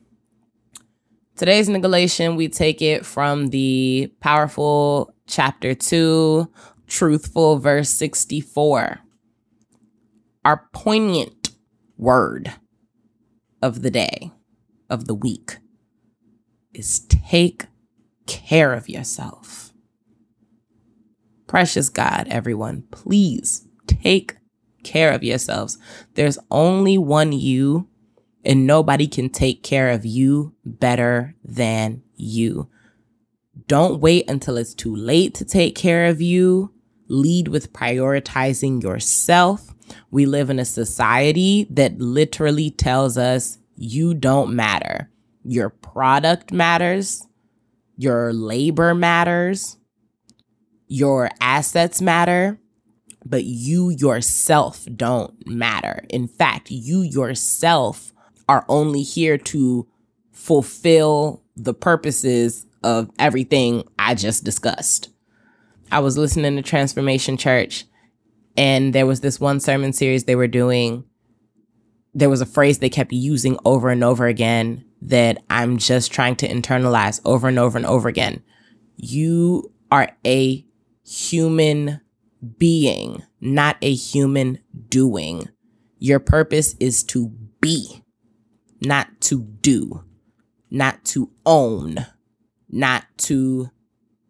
Today's 1.34 1.66
niggalation, 1.66 2.36
we 2.36 2.48
take 2.48 2.82
it 2.82 3.06
from 3.06 3.46
the 3.48 4.12
powerful 4.20 5.14
chapter 5.26 5.74
2, 5.74 6.46
truthful 6.86 7.58
verse 7.58 7.88
64. 7.88 9.00
Our 10.44 10.68
poignant 10.74 11.50
word 11.96 12.52
of 13.62 13.80
the 13.80 13.90
day, 13.90 14.30
of 14.90 15.06
the 15.06 15.14
week, 15.14 15.56
is 16.74 17.00
take 17.08 17.66
care 18.26 18.74
of 18.74 18.90
yourself. 18.90 19.72
Precious 21.46 21.88
God, 21.88 22.28
everyone, 22.28 22.84
please 22.90 23.66
take 23.86 24.36
care 24.84 25.12
of 25.12 25.24
yourselves. 25.24 25.78
There's 26.14 26.38
only 26.50 26.98
one 26.98 27.32
you, 27.32 27.88
and 28.44 28.66
nobody 28.66 29.06
can 29.06 29.28
take 29.28 29.62
care 29.62 29.90
of 29.90 30.04
you 30.04 30.54
better 30.64 31.34
than 31.44 32.02
you. 32.16 32.68
Don't 33.66 34.00
wait 34.00 34.28
until 34.28 34.56
it's 34.56 34.74
too 34.74 34.94
late 34.94 35.34
to 35.34 35.44
take 35.44 35.74
care 35.74 36.06
of 36.06 36.20
you. 36.20 36.72
Lead 37.08 37.48
with 37.48 37.72
prioritizing 37.72 38.82
yourself. 38.82 39.74
We 40.10 40.26
live 40.26 40.50
in 40.50 40.58
a 40.58 40.64
society 40.64 41.66
that 41.70 41.98
literally 41.98 42.70
tells 42.70 43.18
us 43.18 43.58
you 43.76 44.14
don't 44.14 44.54
matter. 44.54 45.10
Your 45.44 45.70
product 45.70 46.52
matters. 46.52 47.26
Your 47.96 48.32
labor 48.32 48.94
matters. 48.94 49.76
Your 50.88 51.30
assets 51.40 52.00
matter 52.00 52.58
but 53.24 53.44
you 53.44 53.90
yourself 53.90 54.86
don't 54.96 55.46
matter. 55.46 56.04
In 56.08 56.26
fact, 56.28 56.70
you 56.70 57.02
yourself 57.02 58.11
are 58.48 58.64
only 58.68 59.02
here 59.02 59.38
to 59.38 59.86
fulfill 60.32 61.42
the 61.56 61.74
purposes 61.74 62.66
of 62.82 63.10
everything 63.18 63.84
I 63.98 64.14
just 64.14 64.44
discussed. 64.44 65.10
I 65.90 66.00
was 66.00 66.16
listening 66.16 66.56
to 66.56 66.62
Transformation 66.62 67.36
Church, 67.36 67.84
and 68.56 68.94
there 68.94 69.06
was 69.06 69.20
this 69.20 69.38
one 69.38 69.60
sermon 69.60 69.92
series 69.92 70.24
they 70.24 70.36
were 70.36 70.48
doing. 70.48 71.04
There 72.14 72.30
was 72.30 72.40
a 72.40 72.46
phrase 72.46 72.78
they 72.78 72.88
kept 72.88 73.12
using 73.12 73.58
over 73.64 73.90
and 73.90 74.02
over 74.02 74.26
again 74.26 74.84
that 75.02 75.42
I'm 75.50 75.78
just 75.78 76.12
trying 76.12 76.36
to 76.36 76.48
internalize 76.48 77.20
over 77.24 77.48
and 77.48 77.58
over 77.58 77.76
and 77.76 77.86
over 77.86 78.08
again. 78.08 78.42
You 78.96 79.72
are 79.90 80.08
a 80.24 80.64
human 81.04 82.00
being, 82.58 83.22
not 83.40 83.76
a 83.82 83.92
human 83.92 84.58
doing. 84.88 85.48
Your 85.98 86.18
purpose 86.18 86.74
is 86.80 87.02
to 87.04 87.28
be, 87.60 88.01
not 88.84 89.08
to 89.22 89.42
do, 89.60 90.04
not 90.70 91.04
to 91.06 91.30
own, 91.46 92.06
not 92.68 93.04
to 93.18 93.70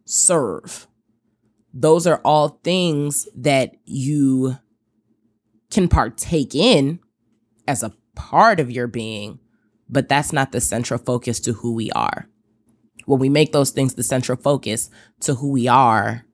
serve. 0.05 0.87
Those 1.73 2.05
are 2.05 2.21
all 2.23 2.59
things 2.63 3.27
that 3.35 3.75
you 3.85 4.57
can 5.71 5.87
partake 5.87 6.53
in 6.53 6.99
as 7.67 7.81
a 7.81 7.93
part 8.15 8.59
of 8.59 8.69
your 8.69 8.87
being, 8.87 9.39
but 9.89 10.07
that's 10.07 10.31
not 10.31 10.51
the 10.51 10.61
central 10.61 10.99
focus 10.99 11.39
to 11.41 11.53
who 11.53 11.73
we 11.73 11.89
are. 11.91 12.27
When 13.05 13.19
we 13.19 13.29
make 13.29 13.51
those 13.51 13.71
things 13.71 13.95
the 13.95 14.03
central 14.03 14.37
focus 14.37 14.89
to 15.21 15.35
who 15.35 15.49
we 15.51 15.67
are, 15.67 16.25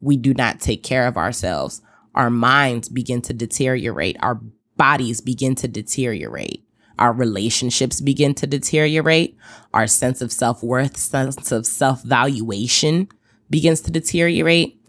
we 0.00 0.16
do 0.16 0.34
not 0.34 0.60
take 0.60 0.82
care 0.82 1.06
of 1.06 1.16
ourselves, 1.16 1.80
our 2.14 2.30
minds 2.30 2.88
begin 2.88 3.22
to 3.22 3.32
deteriorate, 3.32 4.16
our 4.20 4.40
bodies 4.76 5.20
begin 5.20 5.54
to 5.56 5.68
deteriorate, 5.68 6.64
our 6.98 7.12
relationships 7.12 8.00
begin 8.00 8.34
to 8.34 8.46
deteriorate, 8.46 9.36
our 9.72 9.86
sense 9.86 10.20
of 10.20 10.32
self 10.32 10.62
worth, 10.62 10.96
sense 10.96 11.52
of 11.52 11.66
self 11.66 12.02
valuation 12.02 13.08
begins 13.50 13.80
to 13.82 13.90
deteriorate. 13.90 14.80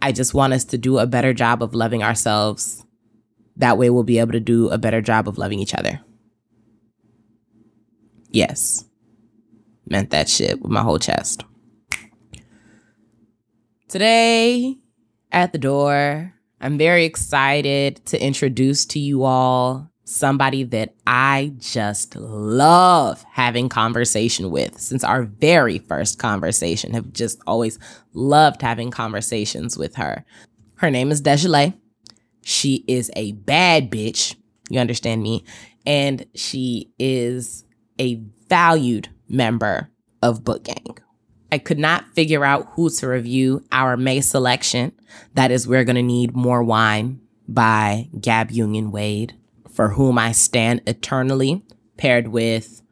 I 0.00 0.12
just 0.12 0.34
want 0.34 0.52
us 0.52 0.64
to 0.66 0.78
do 0.78 0.98
a 0.98 1.06
better 1.06 1.32
job 1.32 1.62
of 1.62 1.74
loving 1.74 2.02
ourselves. 2.02 2.84
That 3.56 3.78
way, 3.78 3.90
we'll 3.90 4.02
be 4.02 4.18
able 4.18 4.32
to 4.32 4.40
do 4.40 4.68
a 4.70 4.78
better 4.78 5.00
job 5.00 5.28
of 5.28 5.38
loving 5.38 5.58
each 5.58 5.74
other. 5.74 6.00
Yes, 8.30 8.84
meant 9.86 10.10
that 10.10 10.28
shit 10.28 10.60
with 10.60 10.70
my 10.70 10.82
whole 10.82 10.98
chest. 10.98 11.44
Today 13.88 14.78
at 15.30 15.52
the 15.52 15.58
door, 15.58 16.32
I'm 16.60 16.78
very 16.78 17.04
excited 17.04 18.04
to 18.06 18.24
introduce 18.24 18.86
to 18.86 18.98
you 18.98 19.24
all 19.24 19.91
somebody 20.12 20.62
that 20.64 20.94
I 21.06 21.54
just 21.58 22.16
love 22.16 23.24
having 23.30 23.68
conversation 23.68 24.50
with 24.50 24.78
since 24.78 25.02
our 25.02 25.24
very 25.24 25.78
first 25.78 26.18
conversation. 26.18 26.92
Have 26.92 27.12
just 27.12 27.40
always 27.46 27.78
loved 28.12 28.62
having 28.62 28.90
conversations 28.90 29.78
with 29.78 29.96
her. 29.96 30.24
Her 30.76 30.90
name 30.90 31.10
is 31.10 31.22
Desjalay. 31.22 31.74
She 32.42 32.84
is 32.86 33.10
a 33.16 33.32
bad 33.32 33.90
bitch. 33.90 34.34
You 34.68 34.80
understand 34.80 35.22
me? 35.22 35.44
And 35.86 36.26
she 36.34 36.92
is 36.98 37.64
a 37.98 38.20
valued 38.48 39.08
member 39.28 39.90
of 40.22 40.44
Book 40.44 40.64
Gang. 40.64 40.98
I 41.50 41.58
could 41.58 41.78
not 41.78 42.04
figure 42.14 42.44
out 42.44 42.68
who 42.72 42.88
to 42.90 43.08
review 43.08 43.64
our 43.72 43.96
May 43.96 44.20
selection. 44.20 44.92
That 45.34 45.50
is, 45.50 45.68
We're 45.68 45.84
Gonna 45.84 46.02
Need 46.02 46.34
More 46.34 46.62
Wine 46.62 47.20
by 47.48 48.08
Gab 48.18 48.50
Union 48.50 48.90
Wade, 48.90 49.34
For 49.72 49.90
Whom 49.90 50.18
I 50.18 50.32
Stand 50.32 50.82
Eternally, 50.86 51.62
paired 51.96 52.28
with 52.28 52.82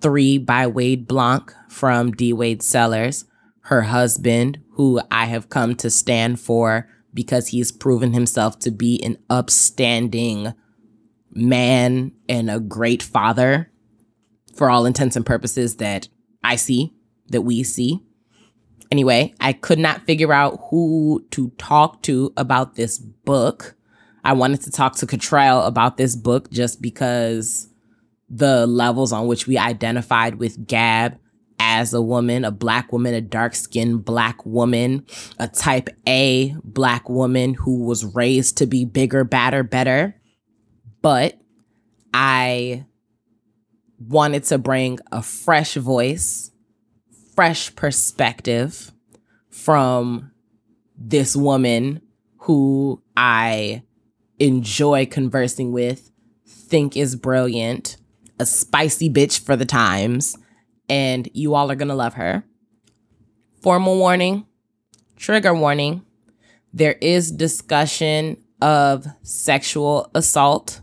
Three 0.00 0.38
by 0.38 0.66
Wade 0.66 1.06
Blanc 1.06 1.52
from 1.68 2.12
D. 2.12 2.32
Wade 2.32 2.62
Cellars, 2.62 3.24
her 3.64 3.82
husband, 3.82 4.58
who 4.72 5.00
I 5.10 5.26
have 5.26 5.48
come 5.50 5.74
to 5.76 5.90
stand 5.90 6.40
for 6.40 6.88
because 7.12 7.48
he's 7.48 7.72
proven 7.72 8.12
himself 8.12 8.58
to 8.60 8.70
be 8.70 9.02
an 9.02 9.18
upstanding 9.28 10.54
man 11.32 12.12
and 12.28 12.50
a 12.50 12.60
great 12.60 13.02
father 13.02 13.70
for 14.54 14.70
all 14.70 14.86
intents 14.86 15.16
and 15.16 15.26
purposes 15.26 15.76
that 15.76 16.08
I 16.42 16.56
see 16.56 16.94
that 17.28 17.42
we 17.42 17.62
see. 17.62 18.00
Anyway, 18.90 19.34
I 19.40 19.52
could 19.52 19.78
not 19.78 20.04
figure 20.06 20.32
out 20.32 20.60
who 20.70 21.26
to 21.30 21.50
talk 21.58 22.02
to 22.02 22.32
about 22.36 22.74
this 22.74 22.98
book. 22.98 23.76
I 24.24 24.32
wanted 24.34 24.62
to 24.62 24.70
talk 24.70 24.96
to 24.96 25.06
Cottrell 25.06 25.62
about 25.62 25.96
this 25.96 26.16
book 26.16 26.50
just 26.50 26.82
because 26.82 27.68
the 28.28 28.66
levels 28.66 29.12
on 29.12 29.26
which 29.26 29.46
we 29.46 29.58
identified 29.58 30.36
with 30.36 30.66
Gab 30.66 31.18
as 31.58 31.92
a 31.92 32.00
woman, 32.00 32.44
a 32.44 32.50
black 32.50 32.92
woman, 32.92 33.14
a 33.14 33.20
dark 33.20 33.54
skinned 33.54 34.04
black 34.04 34.44
woman, 34.46 35.04
a 35.38 35.46
type 35.48 35.88
A 36.06 36.54
black 36.64 37.08
woman 37.08 37.54
who 37.54 37.84
was 37.84 38.04
raised 38.04 38.58
to 38.58 38.66
be 38.66 38.84
bigger, 38.84 39.24
badder, 39.24 39.62
better. 39.62 40.16
But 41.02 41.38
I 42.14 42.86
wanted 43.98 44.44
to 44.44 44.58
bring 44.58 44.98
a 45.12 45.22
fresh 45.22 45.74
voice 45.74 46.50
fresh 47.34 47.74
perspective 47.74 48.92
from 49.48 50.30
this 50.96 51.34
woman 51.34 52.02
who 52.38 53.02
I 53.16 53.82
enjoy 54.40 55.06
conversing 55.06 55.70
with, 55.70 56.10
think 56.46 56.96
is 56.96 57.14
brilliant, 57.14 57.96
a 58.40 58.46
spicy 58.46 59.08
bitch 59.08 59.38
for 59.38 59.54
the 59.54 59.66
times, 59.66 60.36
and 60.88 61.28
you 61.32 61.54
all 61.54 61.70
are 61.70 61.76
gonna 61.76 61.94
love 61.94 62.14
her. 62.14 62.42
Formal 63.62 63.98
warning, 63.98 64.46
trigger 65.16 65.54
warning. 65.54 66.02
There 66.72 66.96
is 67.00 67.30
discussion 67.30 68.38
of 68.62 69.06
sexual 69.22 70.10
assault. 70.14 70.80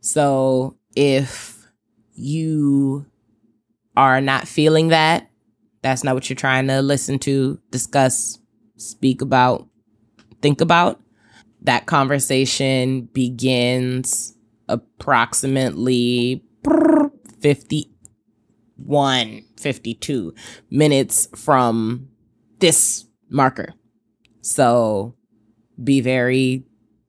So 0.00 0.76
if 0.94 1.66
you 2.14 3.06
are 3.96 4.20
not 4.20 4.46
feeling 4.46 4.88
that, 4.88 5.30
that's 5.82 6.04
not 6.04 6.14
what 6.14 6.28
you're 6.28 6.36
trying 6.36 6.66
to 6.66 6.82
listen 6.82 7.18
to, 7.20 7.58
discuss, 7.70 8.38
speak 8.76 9.22
about, 9.22 9.68
think 10.42 10.60
about, 10.60 11.00
that 11.62 11.86
conversation 11.86 13.02
begins 13.12 14.34
approximately 14.68 16.44
51, 17.40 19.42
52 19.56 20.34
minutes 20.70 21.28
from 21.34 22.08
this 22.60 23.06
marker. 23.30 23.74
So 24.40 25.14
be 25.82 26.00
very 26.00 26.64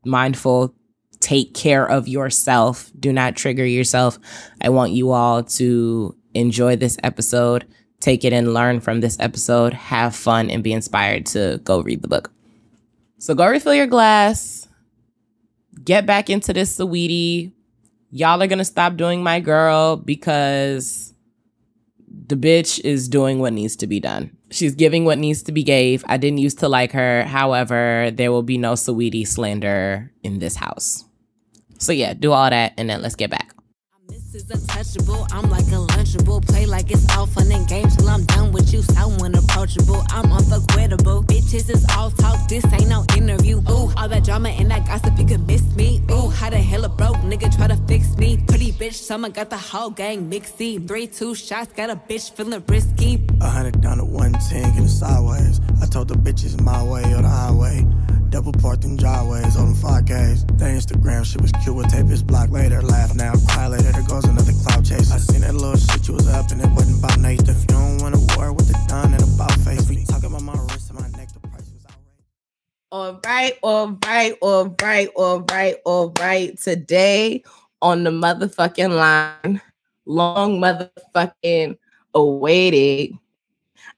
mindful. 0.06 0.75
Take 1.20 1.53
care 1.53 1.86
of 1.86 2.08
yourself. 2.08 2.91
Do 3.00 3.12
not 3.12 3.36
trigger 3.36 3.65
yourself. 3.65 4.20
I 4.62 4.70
want 4.70 4.94
you 4.94 5.12
all 5.12 5.44
to 5.44 6.15
enjoy 6.34 6.75
this 6.75 6.98
episode, 7.03 7.65
take 8.00 8.24
it 8.24 8.34
and 8.34 8.53
learn 8.53 8.79
from 8.79 9.01
this 9.01 9.18
episode, 9.20 9.74
have 9.74 10.15
fun, 10.15 10.50
and 10.50 10.63
be 10.63 10.74
inspired 10.74 11.25
to 11.27 11.60
go 11.63 11.82
read 11.82 12.01
the 12.01 12.08
book. 12.08 12.32
So 13.20 13.36
go 13.36 13.48
refill 13.48 13.76
your 13.76 13.86
glass, 13.86 14.68
get 15.84 16.06
back 16.06 16.30
into 16.30 16.54
this 16.54 16.78
sweetie. 16.78 17.54
Y'all 18.12 18.42
are 18.42 18.48
gonna 18.48 18.64
stop 18.66 18.96
doing 18.96 19.22
my 19.22 19.42
girl 19.42 19.98
because 19.98 21.14
the 22.28 22.36
bitch 22.36 22.80
is 22.86 23.10
doing 23.10 23.40
what 23.40 23.52
needs 23.52 23.76
to 23.76 23.88
be 23.88 24.00
done. 24.00 24.36
She's 24.52 24.74
giving 24.74 25.04
what 25.04 25.20
needs 25.20 25.44
to 25.44 25.52
be 25.52 25.64
gave. 25.64 26.04
I 26.08 26.16
didn't 26.16 26.40
used 26.40 26.60
to 26.60 26.70
like 26.70 26.94
her. 26.94 27.24
However, 27.24 28.10
there 28.14 28.32
will 28.32 28.42
be 28.42 28.58
no 28.58 28.76
sweetie 28.76 29.26
slander 29.26 30.12
in 30.24 30.40
this 30.40 30.56
house. 30.56 31.04
So 31.78 31.92
yeah, 31.92 32.14
do 32.14 32.32
all 32.32 32.50
that 32.50 32.74
and 32.78 32.90
then 32.90 33.02
let's 33.02 33.16
get 33.16 33.30
back. 33.30 33.54
Is 34.39 34.50
untouchable. 34.51 35.27
I'm 35.31 35.50
like 35.50 35.67
a 35.67 35.81
lunchable. 35.93 36.41
Play 36.48 36.65
like 36.65 36.91
it's 36.91 37.05
all 37.17 37.25
fun 37.25 37.51
and 37.51 37.67
games 37.67 37.98
till 37.98 38.08
I'm 38.08 38.24
done 38.24 38.53
with 38.53 38.72
you. 38.72 38.81
Someone 38.81 39.36
approachable. 39.36 40.01
I'm 40.12 40.31
unforgettable. 40.31 41.24
Bitches 41.24 41.69
is 41.69 41.86
all 41.98 42.10
talk. 42.10 42.48
This 42.48 42.63
ain't 42.72 42.88
no 42.88 43.03
interview. 43.17 43.58
Ooh, 43.69 43.91
all 43.98 44.08
that 44.08 44.24
drama 44.24 44.48
and 44.48 44.72
that 44.72 44.88
gossip, 44.88 45.19
you 45.19 45.25
could 45.25 45.46
miss 45.46 45.63
me. 45.75 46.01
Ooh, 46.10 46.29
how 46.29 46.50
the 46.50 46.58
hell 46.58 46.86
a 46.86 46.89
broke 46.89 47.17
nigga 47.17 47.53
try 47.53 47.67
to 47.67 47.75
fix 47.86 48.15
me? 48.15 48.38
Pretty 48.48 48.72
bitch, 48.72 48.93
someone 48.93 49.31
got 49.31 49.50
the 49.50 49.58
whole 49.58 49.89
gang 49.89 50.31
mixy. 50.31 50.88
Three, 50.88 51.08
two 51.08 51.36
shots, 51.36 51.74
got 51.74 51.89
a 51.89 51.98
bitch 51.98 52.31
feeling 52.31 52.63
risky. 52.65 53.22
A 53.41 53.50
hundred 53.50 53.81
down 53.81 53.98
to 53.98 54.05
one 54.05 54.31
ten, 54.31 54.72
getting 54.72 54.88
sideways. 54.88 55.60
I 55.81 55.86
told 55.86 56.08
the 56.08 56.15
bitches 56.15 56.62
my 56.62 56.81
way 56.81 57.03
or 57.13 57.22
the 57.22 57.27
highway. 57.27 57.86
Double 58.29 58.51
parked 58.51 58.83
in 58.83 58.95
driveways 58.95 59.57
on 59.57 59.74
5Ks. 59.74 60.45
The 60.59 60.65
Instagram 60.65 61.25
shit 61.25 61.41
was 61.41 61.51
cute. 61.63 61.75
We'll 61.75 61.88
tape 61.88 62.05
his 62.05 62.21
block 62.21 62.51
later. 62.51 62.79
Laugh 62.81 63.15
now, 63.15 63.33
cry 63.50 63.67
later. 63.67 63.91
There 63.91 64.03
goes 64.03 64.24
another 64.25 64.53
cloud 64.63 64.86
chase. 64.86 65.12
I 65.12 65.17
seen 65.17 65.41
that 65.41 65.53
little 65.55 65.75
shit 65.75 66.07
you 66.07 66.13
was 66.13 66.27
up 66.27 66.51
and 66.51 66.62
it 66.62 66.69
wasn't 66.69 67.00
about 67.00 67.17
Nathan. 67.19 67.50
If 67.50 67.62
you 67.62 67.67
don't 67.67 67.98
want 68.01 68.13
to 68.13 68.38
war 68.38 68.53
with 68.53 68.67
the 68.67 68.79
done 68.88 69.15
and 69.15 69.24
about 69.24 69.51
face, 69.62 69.89
we 69.89 70.05
talking 70.05 70.29
about 70.29 70.43
my 70.43 70.53
wrist 70.53 70.91
and 70.91 71.00
my 71.00 71.07
neck. 71.17 71.33
The 71.33 71.39
price 71.39 71.71
was 71.74 71.86
outrageous. 71.86 72.27
All 72.91 73.19
right, 73.25 73.57
all 73.63 73.98
right, 74.05 74.38
all 74.41 74.75
right, 74.79 75.09
all 75.15 75.39
right, 75.41 75.75
all 75.83 76.13
right. 76.19 76.55
Today 76.59 77.43
on 77.81 78.03
the 78.03 78.12
motherfucking 78.12 78.95
line, 78.95 79.59
long 80.05 80.62
motherfucking 80.62 81.77
awaited. 82.13 83.17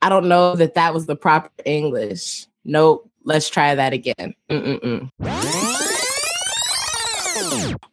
I 0.01 0.07
don't 0.07 0.29
know 0.29 0.55
that 0.55 0.75
that 0.75 0.93
was 0.93 1.05
the 1.05 1.17
proper 1.17 1.51
English. 1.65 2.47
Nope. 2.63 3.10
Let's 3.23 3.49
try 3.49 3.75
that 3.75 3.93
again. 3.93 4.33
Mm-mm-mm. 4.49 5.09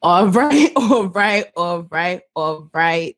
All 0.01 0.29
right, 0.29 0.73
all 0.77 1.09
right, 1.09 1.47
all 1.57 1.83
right, 1.91 2.23
all 2.35 2.71
right. 2.73 3.17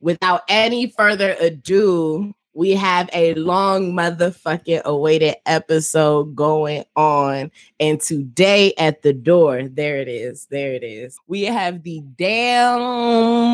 Without 0.00 0.42
any 0.48 0.88
further 0.90 1.36
ado, 1.40 2.34
we 2.54 2.72
have 2.72 3.08
a 3.12 3.34
long 3.34 3.92
motherfucking 3.94 4.82
awaited 4.82 5.36
episode 5.46 6.34
going 6.36 6.84
on. 6.96 7.50
And 7.80 8.00
today 8.00 8.74
at 8.76 9.02
the 9.02 9.12
door, 9.12 9.68
there 9.68 9.96
it 9.98 10.08
is. 10.08 10.46
There 10.50 10.72
it 10.74 10.82
is. 10.82 11.18
We 11.26 11.44
have 11.44 11.82
the 11.82 12.02
damn 12.16 12.80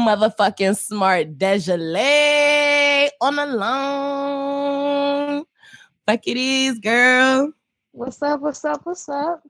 motherfucking 0.07 0.77
smart 0.77 1.39
Dejale 1.39 3.11
on 3.21 3.37
the 3.37 3.47
line. 3.47 5.45
Fuck 6.07 6.27
it 6.27 6.37
is, 6.37 6.79
girl. 6.79 7.53
What's 7.99 8.23
up? 8.23 8.41
What's 8.43 8.65
up? 8.65 8.87
What's 8.87 9.09
up? 9.09 9.43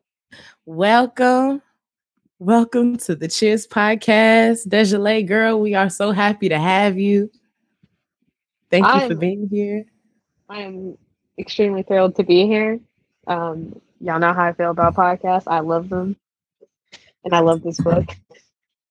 Welcome. 0.64 1.61
Welcome 2.38 2.97
to 2.97 3.14
the 3.14 3.28
Cheers 3.28 3.67
Podcast. 3.67 4.66
Dejale, 4.66 5.27
girl, 5.27 5.61
we 5.61 5.75
are 5.75 5.90
so 5.90 6.12
happy 6.12 6.49
to 6.49 6.59
have 6.59 6.99
you. 6.99 7.31
Thank 8.70 8.87
you 8.87 8.92
for 8.92 9.12
I'm- 9.12 9.18
being 9.18 9.49
here. 9.51 9.85
I 10.49 10.62
am 10.62 10.96
extremely 11.38 11.83
thrilled 11.83 12.16
to 12.16 12.25
be 12.25 12.46
here. 12.46 12.81
Um, 13.27 13.83
y'all 14.01 14.18
know 14.18 14.33
how 14.33 14.44
I 14.44 14.55
feel 14.55 14.70
about 14.70 14.94
podcasts. 14.94 15.44
I 15.46 15.61
love 15.61 15.90
them, 15.90 16.16
and 17.25 17.35
I 17.35 17.40
love 17.40 17.62
this 17.62 17.79
book. 17.79 18.16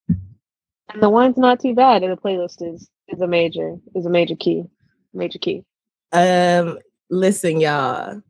And 0.07 1.01
the 1.01 1.09
one's 1.09 1.37
not 1.37 1.59
too 1.59 1.73
bad. 1.73 2.03
And 2.03 2.11
the 2.11 2.17
playlist 2.17 2.61
is 2.61 2.91
is 3.07 3.21
a 3.21 3.27
major 3.27 3.75
is 3.95 4.05
a 4.05 4.09
major 4.11 4.35
key, 4.35 4.65
major 5.15 5.39
key. 5.39 5.65
Um, 6.11 6.77
listen, 7.09 7.59
y'all. 7.59 8.21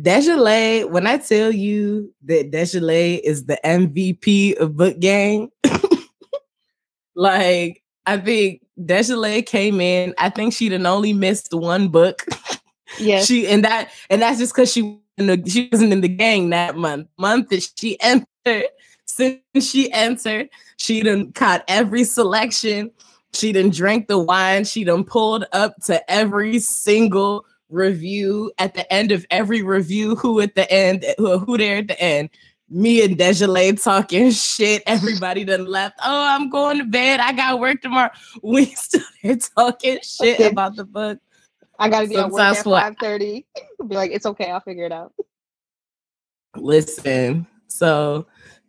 Dejale, 0.00 0.90
when 0.90 1.06
I 1.06 1.18
tell 1.18 1.50
you 1.50 2.12
that 2.24 2.50
Dejale 2.50 3.20
is 3.24 3.46
the 3.46 3.58
MVP 3.64 4.56
of 4.56 4.76
book 4.76 4.98
gang, 5.00 5.50
like 7.14 7.82
I 8.04 8.18
think 8.18 8.60
Dejale 8.78 9.44
came 9.46 9.80
in. 9.80 10.14
I 10.18 10.28
think 10.28 10.52
she 10.52 10.68
done 10.68 10.86
only 10.86 11.12
missed 11.12 11.52
one 11.52 11.88
book. 11.88 12.26
Yeah. 13.00 13.20
She 13.20 13.48
and 13.48 13.64
that 13.64 13.90
and 14.08 14.22
that's 14.22 14.38
just 14.38 14.54
because 14.54 14.72
she 14.72 14.98
the, 15.16 15.42
she 15.46 15.68
wasn't 15.72 15.92
in 15.92 16.02
the 16.02 16.08
gang 16.08 16.50
that 16.50 16.76
month. 16.76 17.08
Month 17.18 17.48
that 17.48 17.68
she 17.76 18.00
entered. 18.00 18.68
Since 19.06 19.40
she 19.60 19.90
entered, 19.92 20.48
she 20.78 21.02
done 21.02 21.32
caught 21.32 21.64
every 21.68 22.04
selection. 22.04 22.90
She 23.32 23.52
done 23.52 23.70
drank 23.70 24.08
the 24.08 24.18
wine. 24.18 24.64
She 24.64 24.84
done 24.84 25.04
pulled 25.04 25.46
up 25.52 25.74
to 25.86 26.10
every 26.10 26.58
single 26.58 27.44
review. 27.68 28.52
At 28.58 28.74
the 28.74 28.90
end 28.92 29.12
of 29.12 29.26
every 29.30 29.62
review, 29.62 30.16
who 30.16 30.40
at 30.40 30.54
the 30.54 30.70
end, 30.70 31.04
who, 31.18 31.38
who 31.38 31.56
there 31.58 31.78
at 31.78 31.88
the 31.88 32.00
end? 32.00 32.30
Me 32.68 33.04
and 33.04 33.16
Dejale 33.16 33.80
talking 33.82 34.30
shit. 34.32 34.82
Everybody 34.86 35.44
done 35.44 35.66
left. 35.66 35.98
Oh, 36.04 36.26
I'm 36.28 36.50
going 36.50 36.78
to 36.78 36.84
bed. 36.84 37.20
I 37.20 37.32
got 37.32 37.60
work 37.60 37.80
tomorrow. 37.80 38.10
We 38.42 38.66
still 38.66 39.02
there 39.22 39.36
talking 39.36 39.98
shit 40.02 40.34
Okay. 40.40 40.48
about 40.48 40.74
the 40.76 40.84
book. 40.84 41.18
I 41.78 41.88
got 41.88 42.00
to 42.00 42.08
be 42.08 42.16
at 42.16 42.30
work 42.30 42.40
at 42.42 42.66
what- 42.66 42.82
five 42.82 42.96
thirty. 43.00 43.46
Be 43.86 43.94
like, 43.94 44.10
it's 44.10 44.26
okay. 44.26 44.50
I'll 44.50 44.60
figure 44.60 44.86
it 44.86 44.92
out. 44.92 45.12
Listen, 46.56 47.46
so 47.68 48.26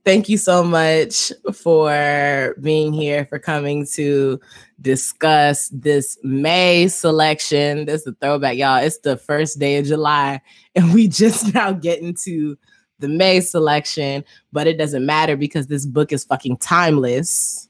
thank 0.07 0.29
you 0.29 0.37
so 0.37 0.63
much 0.63 1.33
for 1.53 2.55
being 2.61 2.93
here, 2.93 3.25
for 3.25 3.39
coming 3.39 3.85
to 3.85 4.39
discuss 4.79 5.67
this 5.73 6.17
May 6.23 6.87
selection. 6.87 7.83
This 7.83 8.01
is 8.01 8.07
a 8.07 8.13
throwback, 8.13 8.55
y'all. 8.55 8.81
It's 8.81 8.99
the 8.99 9.17
first 9.17 9.59
day 9.59 9.75
of 9.75 9.85
July, 9.85 10.39
and 10.75 10.93
we 10.93 11.09
just 11.09 11.53
now 11.53 11.73
getting 11.73 12.15
to 12.23 12.57
the 12.99 13.09
May 13.09 13.41
selection, 13.41 14.23
but 14.53 14.65
it 14.65 14.77
doesn't 14.77 15.05
matter 15.05 15.35
because 15.35 15.67
this 15.67 15.85
book 15.85 16.13
is 16.13 16.23
fucking 16.23 16.55
timeless. 16.57 17.67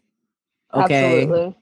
Okay. 0.75 1.23
Absolutely. 1.23 1.55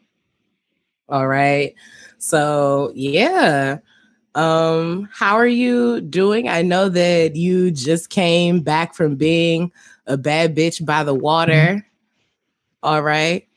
All 1.08 1.28
right. 1.28 1.74
So, 2.18 2.92
yeah. 2.96 3.78
Um 4.36 5.08
how 5.14 5.36
are 5.36 5.48
you 5.48 6.02
doing? 6.02 6.50
I 6.50 6.62
know 6.62 6.90
that 6.90 7.38
you 7.38 7.72
just 7.72 8.10
came 8.10 8.60
back 8.60 8.94
from 8.94 9.16
being 9.16 9.72
a 10.08 10.18
bad 10.18 10.56
bitch 10.56 10.86
by 10.86 11.04
the 11.04 11.14
water. 11.14 11.86
All 12.84 13.02
right. 13.02 13.48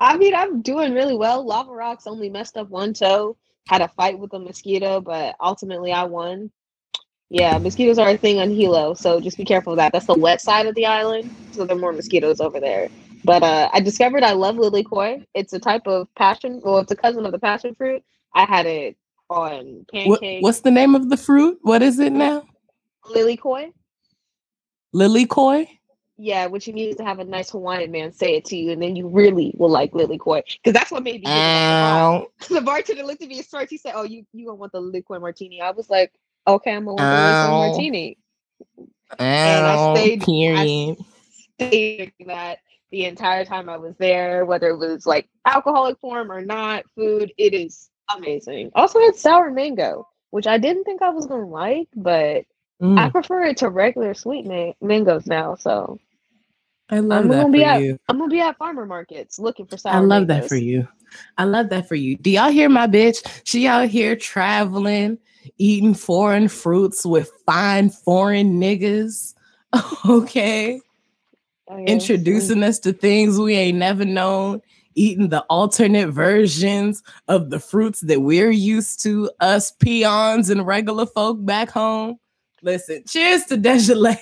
I 0.00 0.16
mean, 0.16 0.34
I'm 0.34 0.62
doing 0.62 0.94
really 0.94 1.16
well. 1.16 1.44
Lava 1.44 1.72
Rocks 1.72 2.06
only 2.06 2.30
messed 2.30 2.56
up 2.56 2.68
one 2.68 2.94
toe. 2.94 3.36
Had 3.66 3.82
a 3.82 3.88
fight 3.88 4.18
with 4.18 4.32
a 4.32 4.38
mosquito, 4.38 5.00
but 5.00 5.36
ultimately 5.40 5.92
I 5.92 6.04
won. 6.04 6.50
Yeah, 7.30 7.58
mosquitoes 7.58 7.98
are 7.98 8.08
a 8.08 8.16
thing 8.16 8.38
on 8.38 8.50
Hilo, 8.50 8.94
so 8.94 9.20
just 9.20 9.36
be 9.36 9.44
careful 9.44 9.74
of 9.74 9.76
that. 9.76 9.92
That's 9.92 10.06
the 10.06 10.14
wet 10.14 10.40
side 10.40 10.66
of 10.66 10.74
the 10.74 10.86
island, 10.86 11.30
so 11.52 11.66
there 11.66 11.76
are 11.76 11.80
more 11.80 11.92
mosquitoes 11.92 12.40
over 12.40 12.58
there. 12.58 12.88
But 13.24 13.42
uh, 13.42 13.68
I 13.72 13.80
discovered 13.80 14.22
I 14.22 14.32
love 14.32 14.56
lilikoi. 14.56 15.26
It's 15.34 15.52
a 15.52 15.58
type 15.58 15.86
of 15.86 16.08
passion, 16.14 16.62
well, 16.64 16.78
it's 16.78 16.92
a 16.92 16.96
cousin 16.96 17.26
of 17.26 17.32
the 17.32 17.38
passion 17.38 17.74
fruit. 17.74 18.02
I 18.34 18.46
had 18.46 18.64
it 18.64 18.96
on 19.28 19.84
What, 19.92 20.20
what's 20.40 20.60
the 20.60 20.70
name 20.70 20.94
of 20.94 21.10
the 21.10 21.18
fruit? 21.18 21.58
What 21.60 21.82
is 21.82 21.98
it 21.98 22.12
now? 22.12 22.46
lilikoi? 23.04 23.72
Lilikoi? 24.94 25.68
Yeah, 26.20 26.46
which 26.46 26.66
you 26.66 26.72
need 26.72 26.96
to 26.98 27.04
have 27.04 27.20
a 27.20 27.24
nice 27.24 27.50
Hawaiian 27.50 27.92
man 27.92 28.12
say 28.12 28.34
it 28.34 28.44
to 28.46 28.56
you, 28.56 28.72
and 28.72 28.82
then 28.82 28.96
you 28.96 29.06
really 29.06 29.54
will 29.56 29.70
like 29.70 29.92
lilikoi 29.92 30.42
because 30.44 30.72
that's 30.72 30.90
what 30.90 31.04
made 31.04 31.20
me. 31.20 31.26
give 31.26 31.36
it 31.36 31.52
that 31.54 31.80
vibe. 31.80 32.00
Ow. 32.00 32.26
the 32.50 32.60
bartender 32.60 33.04
looked 33.04 33.22
at 33.22 33.28
me 33.28 33.36
and 33.38 33.46
first. 33.46 33.70
He 33.70 33.78
said, 33.78 33.92
"Oh, 33.94 34.02
you 34.02 34.24
you 34.32 34.46
gonna 34.46 34.56
want 34.56 34.72
the 34.72 34.80
liquid 34.80 35.20
martini?" 35.20 35.60
I 35.60 35.70
was 35.70 35.88
like, 35.88 36.12
"Okay, 36.46 36.72
I'm 36.74 36.86
gonna 36.86 36.94
want 36.94 37.10
the 37.10 37.16
liquid 37.16 37.52
Ow. 37.52 37.68
martini." 37.68 38.18
And 39.18 39.66
I 39.66 39.76
Ow, 39.76 39.94
stayed- 39.94 40.24
I. 40.28 40.96
Stayed 41.60 42.12
that 42.26 42.58
the 42.90 43.04
entire 43.04 43.44
time 43.44 43.68
I 43.68 43.76
was 43.76 43.94
there, 43.98 44.44
whether 44.44 44.68
it 44.68 44.76
was 44.76 45.06
like 45.06 45.28
alcoholic 45.44 45.98
form 46.00 46.30
or 46.32 46.40
not, 46.40 46.84
food. 46.96 47.32
It 47.36 47.52
is 47.54 47.90
amazing. 48.14 48.70
Also 48.74 49.00
had 49.00 49.14
sour 49.16 49.50
mango, 49.50 50.06
which 50.30 50.46
I 50.46 50.58
didn't 50.58 50.84
think 50.84 51.02
I 51.02 51.10
was 51.10 51.26
gonna 51.26 51.46
like, 51.46 51.88
but 51.94 52.44
Mm, 52.80 52.98
I 52.98 53.10
prefer 53.10 53.44
it 53.44 53.56
to 53.58 53.70
regular 53.70 54.14
sweet 54.14 54.46
ma- 54.46 54.72
mangoes 54.80 55.26
now. 55.26 55.56
So 55.56 55.98
I 56.90 57.00
love 57.00 57.24
I'm 57.24 57.28
that 57.28 57.36
gonna 57.36 57.48
for 57.48 57.52
be 57.52 57.64
at 57.64 57.80
you. 57.80 57.98
I'm 58.08 58.18
gonna 58.18 58.30
be 58.30 58.40
at 58.40 58.56
farmer 58.56 58.86
markets 58.86 59.38
looking 59.38 59.66
for 59.66 59.76
sour. 59.76 59.96
I 59.96 60.00
love 60.00 60.26
that 60.28 60.48
for 60.48 60.56
you. 60.56 60.86
I 61.38 61.44
love 61.44 61.70
that 61.70 61.88
for 61.88 61.94
you. 61.94 62.16
Do 62.16 62.30
y'all 62.30 62.50
hear 62.50 62.68
my 62.68 62.86
bitch? 62.86 63.26
She 63.44 63.66
out 63.66 63.88
here 63.88 64.14
traveling 64.14 65.18
eating 65.56 65.94
foreign 65.94 66.48
fruits 66.48 67.04
with 67.06 67.30
fine 67.46 67.90
foreign 67.90 68.60
niggas. 68.60 69.34
Okay. 70.08 70.80
Oh, 71.70 71.76
yes. 71.76 71.88
Introducing 71.90 72.62
us 72.62 72.78
to 72.78 72.94
things 72.94 73.38
we 73.38 73.54
ain't 73.54 73.76
never 73.76 74.06
known, 74.06 74.62
eating 74.94 75.28
the 75.28 75.42
alternate 75.50 76.08
versions 76.08 77.02
of 77.28 77.50
the 77.50 77.60
fruits 77.60 78.00
that 78.00 78.22
we're 78.22 78.50
used 78.50 79.02
to, 79.02 79.30
us 79.40 79.70
peons 79.72 80.48
and 80.48 80.66
regular 80.66 81.04
folk 81.04 81.44
back 81.44 81.68
home. 81.68 82.18
Listen, 82.62 83.04
cheers 83.06 83.44
to 83.46 83.56
Desjalay. 83.56 84.18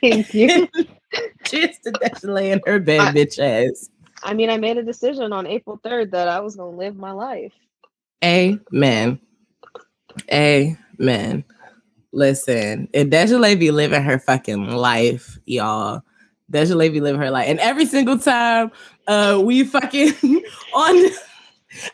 Thank 0.00 0.34
you. 0.34 0.68
cheers 1.44 1.78
to 1.84 1.92
Desjalay 1.92 2.52
and 2.52 2.62
her 2.66 2.78
bad 2.78 3.08
I- 3.08 3.12
bitch 3.12 3.38
ass. 3.38 3.90
I 4.24 4.34
mean, 4.34 4.50
I 4.50 4.56
made 4.56 4.76
a 4.76 4.82
decision 4.82 5.32
on 5.32 5.46
April 5.46 5.78
3rd 5.84 6.10
that 6.10 6.26
I 6.26 6.40
was 6.40 6.56
going 6.56 6.72
to 6.72 6.78
live 6.78 6.96
my 6.96 7.12
life. 7.12 7.52
Amen. 8.24 9.20
Amen. 10.32 11.44
Listen, 12.12 12.88
if 12.92 13.08
Desjalay 13.08 13.56
be 13.58 13.70
living 13.70 14.02
her 14.02 14.18
fucking 14.18 14.70
life, 14.72 15.38
y'all. 15.46 16.02
Desjalay 16.50 16.90
be 16.90 17.00
living 17.00 17.20
her 17.20 17.30
life. 17.30 17.46
And 17.48 17.60
every 17.60 17.86
single 17.86 18.18
time 18.18 18.72
uh 19.06 19.40
we 19.44 19.64
fucking 19.64 20.14
on 20.74 21.10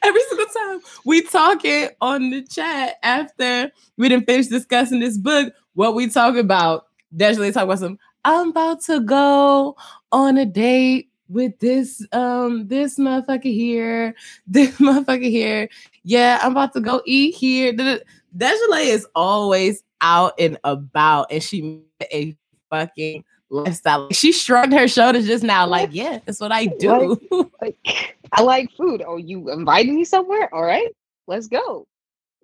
every 0.03 0.21
single 0.29 0.47
time 0.47 0.81
we 1.05 1.23
talk 1.23 1.65
it 1.65 1.97
on 2.01 2.31
the 2.31 2.43
chat 2.43 2.97
after 3.03 3.71
we 3.97 4.09
didn't 4.09 4.27
finish 4.27 4.47
discussing 4.47 5.01
this 5.01 5.19
book, 5.19 5.53
what 5.75 5.95
we 5.95 6.09
talk 6.09 6.37
about, 6.37 6.87
Desjalay 7.17 7.53
talk 7.53 7.65
about 7.65 7.79
some, 7.79 7.99
I'm 8.25 8.51
about 8.51 8.81
to 8.83 9.01
go 9.01 9.77
on 10.13 10.39
a 10.39 10.47
date 10.47 11.11
with 11.29 11.59
this 11.59 12.07
um 12.13 12.69
this 12.69 12.99
motherfucker 12.99 13.45
here, 13.45 14.15
this 14.47 14.77
motherfucker 14.79 15.29
here. 15.29 15.69
Yeah, 16.03 16.39
I'm 16.43 16.53
about 16.53 16.73
to 16.75 16.81
go 16.81 17.03
eat 17.05 17.35
here. 17.35 17.73
Da- 17.73 18.01
is 18.37 19.07
always 19.15 19.83
out 20.01 20.35
and 20.39 20.59
about, 20.65 21.31
and 21.31 21.43
she 21.43 21.83
a 22.13 22.37
fucking 22.71 23.25
lifestyle. 23.55 24.09
She 24.11 24.33
shrugged 24.33 24.73
her 24.73 24.89
shoulders 24.89 25.27
just 25.27 25.45
now, 25.45 25.67
like, 25.67 25.91
yeah, 25.93 26.21
that's 26.25 26.41
what 26.41 26.53
I 26.53 26.67
do. 26.79 27.21
Like, 27.61 28.17
I 28.33 28.43
like 28.43 28.71
food. 28.73 29.03
Oh, 29.07 29.17
you 29.17 29.51
inviting 29.51 29.95
me 29.95 30.05
somewhere? 30.05 30.53
All 30.55 30.63
right, 30.63 30.95
let's 31.27 31.47
go. 31.47 31.87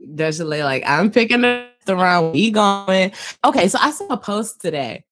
Desjalay, 0.03 0.65
like, 0.65 0.83
I'm 0.87 1.11
picking 1.11 1.45
a 1.45 1.69
restaurant. 1.81 2.33
We 2.33 2.51
going. 2.51 3.13
Okay, 3.45 3.69
so 3.69 3.79
I 3.81 3.91
saw 3.91 4.07
a 4.07 4.17
post 4.17 4.61
today. 4.61 5.05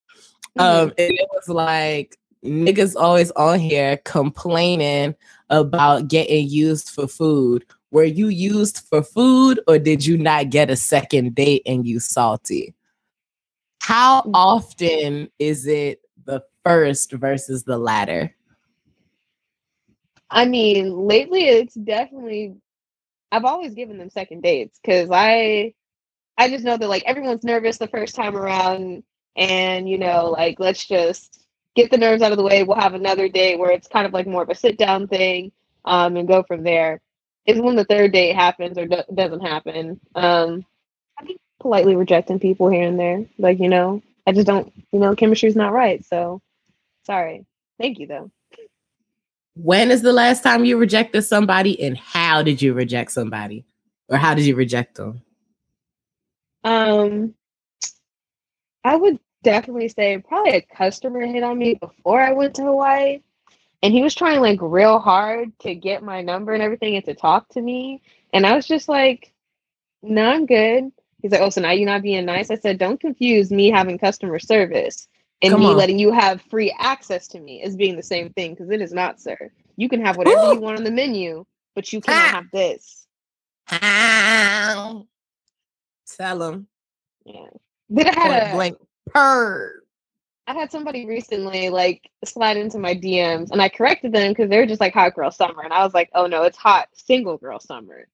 Um, 0.58 0.92
and 0.98 1.12
it 1.12 1.28
was 1.32 1.48
like 1.48 2.18
niggas 2.44 2.96
always 2.96 3.30
on 3.32 3.58
here 3.58 3.98
complaining 4.04 5.14
about 5.50 6.08
getting 6.08 6.48
used 6.48 6.90
for 6.90 7.06
food. 7.06 7.64
Were 7.90 8.04
you 8.04 8.28
used 8.28 8.80
for 8.88 9.02
food 9.02 9.61
or 9.66 9.78
did 9.78 10.04
you 10.04 10.18
not 10.18 10.50
get 10.50 10.70
a 10.70 10.76
second 10.76 11.34
date 11.34 11.62
and 11.64 11.87
you 11.87 12.00
salty? 12.00 12.74
How 13.88 14.22
Mm. 14.24 14.33
often 14.35 15.31
is 15.38 15.66
it 15.66 16.03
the 16.27 16.42
first 16.62 17.12
versus 17.12 17.64
the 17.64 17.79
latter? 17.79 18.35
I 20.31 20.44
mean, 20.46 20.92
lately 21.07 21.44
it's 21.48 21.74
definitely 21.74 22.57
I've 23.33 23.44
always 23.44 23.74
given 23.74 23.98
them 23.98 24.11
second 24.11 24.42
dates 24.42 24.79
because 24.83 25.11
I 25.12 25.74
I 26.38 26.48
just 26.48 26.64
know 26.64 26.77
that 26.77 26.88
like 26.88 27.05
everyone's 27.07 27.44
nervous 27.44 27.79
the 27.79 27.88
first 27.88 28.14
time 28.14 28.37
around 28.37 29.03
and 29.37 29.88
you 29.88 29.98
know, 29.98 30.31
like 30.31 30.61
let's 30.61 30.87
just 30.87 31.46
get 31.77 31.90
the 31.90 31.98
nerves 31.98 32.22
out 32.22 32.33
of 32.33 32.38
the 32.38 32.44
way. 32.44 32.62
We'll 32.64 32.77
have 32.81 32.94
another 32.94 33.29
date 33.29 33.59
where 33.59 33.70
it's 33.72 33.88
kind 33.88 34.07
of 34.07 34.12
like 34.12 34.27
more 34.27 34.42
of 34.42 34.51
a 34.51 34.55
sit 34.55 34.79
down 34.79 35.09
thing, 35.09 35.53
um, 35.85 36.16
and 36.16 36.29
go 36.29 36.42
from 36.44 36.62
there. 36.64 37.01
Is 37.46 37.61
when 37.61 37.77
the 37.77 37.85
third 37.85 38.12
date 38.12 38.35
happens 38.37 38.79
or 38.79 38.87
do- 38.87 39.03
doesn't 39.14 39.40
happen. 39.40 40.01
Um, 40.14 40.64
I 41.18 41.24
be 41.24 41.38
politely 41.60 41.96
rejecting 41.96 42.38
people 42.38 42.68
here 42.68 42.86
and 42.86 42.98
there. 42.98 43.24
Like, 43.38 43.58
you 43.58 43.68
know, 43.68 44.02
I 44.26 44.32
just 44.32 44.46
don't, 44.46 44.72
you 44.92 44.98
know, 44.98 45.14
chemistry's 45.14 45.56
not 45.56 45.72
right. 45.72 46.04
So 46.04 46.40
sorry. 47.04 47.46
Thank 47.78 47.98
you 47.98 48.06
though. 48.06 48.30
When 49.54 49.90
is 49.90 50.02
the 50.02 50.12
last 50.12 50.42
time 50.42 50.64
you 50.64 50.76
rejected 50.76 51.22
somebody 51.22 51.80
and 51.82 51.96
how 51.96 52.42
did 52.42 52.62
you 52.62 52.74
reject 52.74 53.10
somebody? 53.10 53.64
Or 54.08 54.16
how 54.16 54.34
did 54.34 54.46
you 54.46 54.54
reject 54.54 54.94
them? 54.94 55.20
Um, 56.64 57.34
I 58.84 58.96
would 58.96 59.18
definitely 59.42 59.88
say 59.88 60.18
probably 60.18 60.52
a 60.52 60.62
customer 60.62 61.24
hit 61.26 61.42
on 61.42 61.58
me 61.58 61.74
before 61.74 62.20
I 62.20 62.32
went 62.32 62.54
to 62.56 62.62
Hawaii, 62.62 63.20
and 63.82 63.92
he 63.92 64.02
was 64.02 64.14
trying 64.14 64.40
like 64.40 64.58
real 64.60 64.98
hard 64.98 65.56
to 65.60 65.74
get 65.74 66.02
my 66.02 66.22
number 66.22 66.52
and 66.52 66.62
everything 66.62 66.96
and 66.96 67.04
to 67.04 67.14
talk 67.14 67.48
to 67.50 67.60
me, 67.60 68.02
and 68.32 68.46
I 68.46 68.54
was 68.54 68.66
just 68.66 68.88
like, 68.88 69.32
"No, 70.02 70.24
I'm 70.24 70.46
good." 70.46 70.90
He's 71.22 71.33
like, 71.33 71.40
"Oh, 71.40 71.50
so 71.50 71.61
now 71.61 71.72
you're 71.72 71.87
not 71.87 72.02
being 72.02 72.24
nice?" 72.24 72.50
I 72.50 72.57
said, 72.57 72.78
"Don't 72.78 73.00
confuse 73.00 73.50
me 73.50 73.70
having 73.70 73.98
customer 73.98 74.38
service 74.38 75.09
and 75.42 75.52
Come 75.52 75.61
me 75.61 75.66
on. 75.66 75.76
letting 75.76 75.98
you 75.98 76.12
have 76.12 76.40
free 76.42 76.74
access 76.78 77.26
to 77.28 77.40
me 77.40 77.62
as 77.62 77.76
being 77.76 77.96
the 77.96 78.02
same 78.02 78.31
thing 78.31 78.54
because 78.54 78.70
it 78.70 78.81
is 78.81 78.92
not, 78.92 79.20
sir. 79.20 79.50
You 79.76 79.88
can 79.88 80.04
have 80.04 80.16
whatever 80.16 80.52
you 80.54 80.61
want 80.61 80.78
on 80.78 80.85
the 80.85 80.90
menu, 80.90 81.44
but 81.74 81.92
you 81.92 82.00
cannot 82.00 82.28
Ah. 82.28 82.37
have 82.37 82.50
this." 82.52 83.07
How? 83.66 85.07
Tell 86.16 86.38
them. 86.38 86.68
Yeah. 87.24 87.46
Then 87.90 88.09
I 88.09 88.14
had 88.20 88.50
a 88.50 88.54
blank. 88.54 88.78
Purr. 89.07 89.83
I 90.46 90.54
had 90.54 90.70
somebody 90.70 91.04
recently 91.07 91.68
like 91.68 92.11
slide 92.24 92.57
into 92.57 92.78
my 92.78 92.94
DMs 92.94 93.50
and 93.50 93.61
I 93.61 93.68
corrected 93.68 94.12
them 94.12 94.31
because 94.31 94.48
they 94.48 94.57
were 94.57 94.66
just 94.66 94.81
like 94.81 94.94
hot 94.94 95.14
girl 95.14 95.31
summer. 95.31 95.62
And 95.62 95.72
I 95.74 95.85
was 95.85 95.92
like, 95.92 96.09
oh 96.14 96.26
no, 96.26 96.44
it's 96.44 96.57
hot 96.57 96.88
single 96.94 97.37
girl 97.37 97.61
summer. 97.61 98.09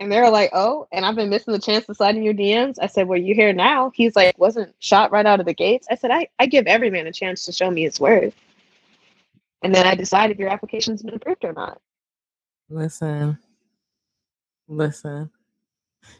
And 0.00 0.12
they 0.12 0.20
were 0.20 0.30
like, 0.30 0.50
oh, 0.52 0.86
and 0.92 1.04
I've 1.04 1.16
been 1.16 1.28
missing 1.28 1.52
the 1.52 1.58
chance 1.58 1.86
to 1.86 1.94
slide 1.94 2.14
in 2.16 2.22
your 2.22 2.34
DMs. 2.34 2.76
I 2.80 2.86
said, 2.86 3.08
well, 3.08 3.18
you 3.18 3.34
here 3.34 3.52
now. 3.52 3.90
He's 3.94 4.14
like, 4.14 4.38
wasn't 4.38 4.74
shot 4.78 5.10
right 5.10 5.26
out 5.26 5.40
of 5.40 5.46
the 5.46 5.54
gates. 5.54 5.88
I 5.90 5.96
said, 5.96 6.12
I, 6.12 6.28
I 6.38 6.46
give 6.46 6.66
every 6.66 6.88
man 6.88 7.06
a 7.08 7.12
chance 7.12 7.44
to 7.46 7.52
show 7.52 7.70
me 7.70 7.82
his 7.82 7.98
worth. 7.98 8.34
And 9.62 9.74
then 9.74 9.86
I 9.86 9.96
decide 9.96 10.30
if 10.30 10.38
your 10.38 10.50
application's 10.50 11.02
been 11.02 11.14
approved 11.14 11.44
or 11.44 11.52
not. 11.52 11.80
Listen. 12.70 13.38
Listen. 14.68 15.30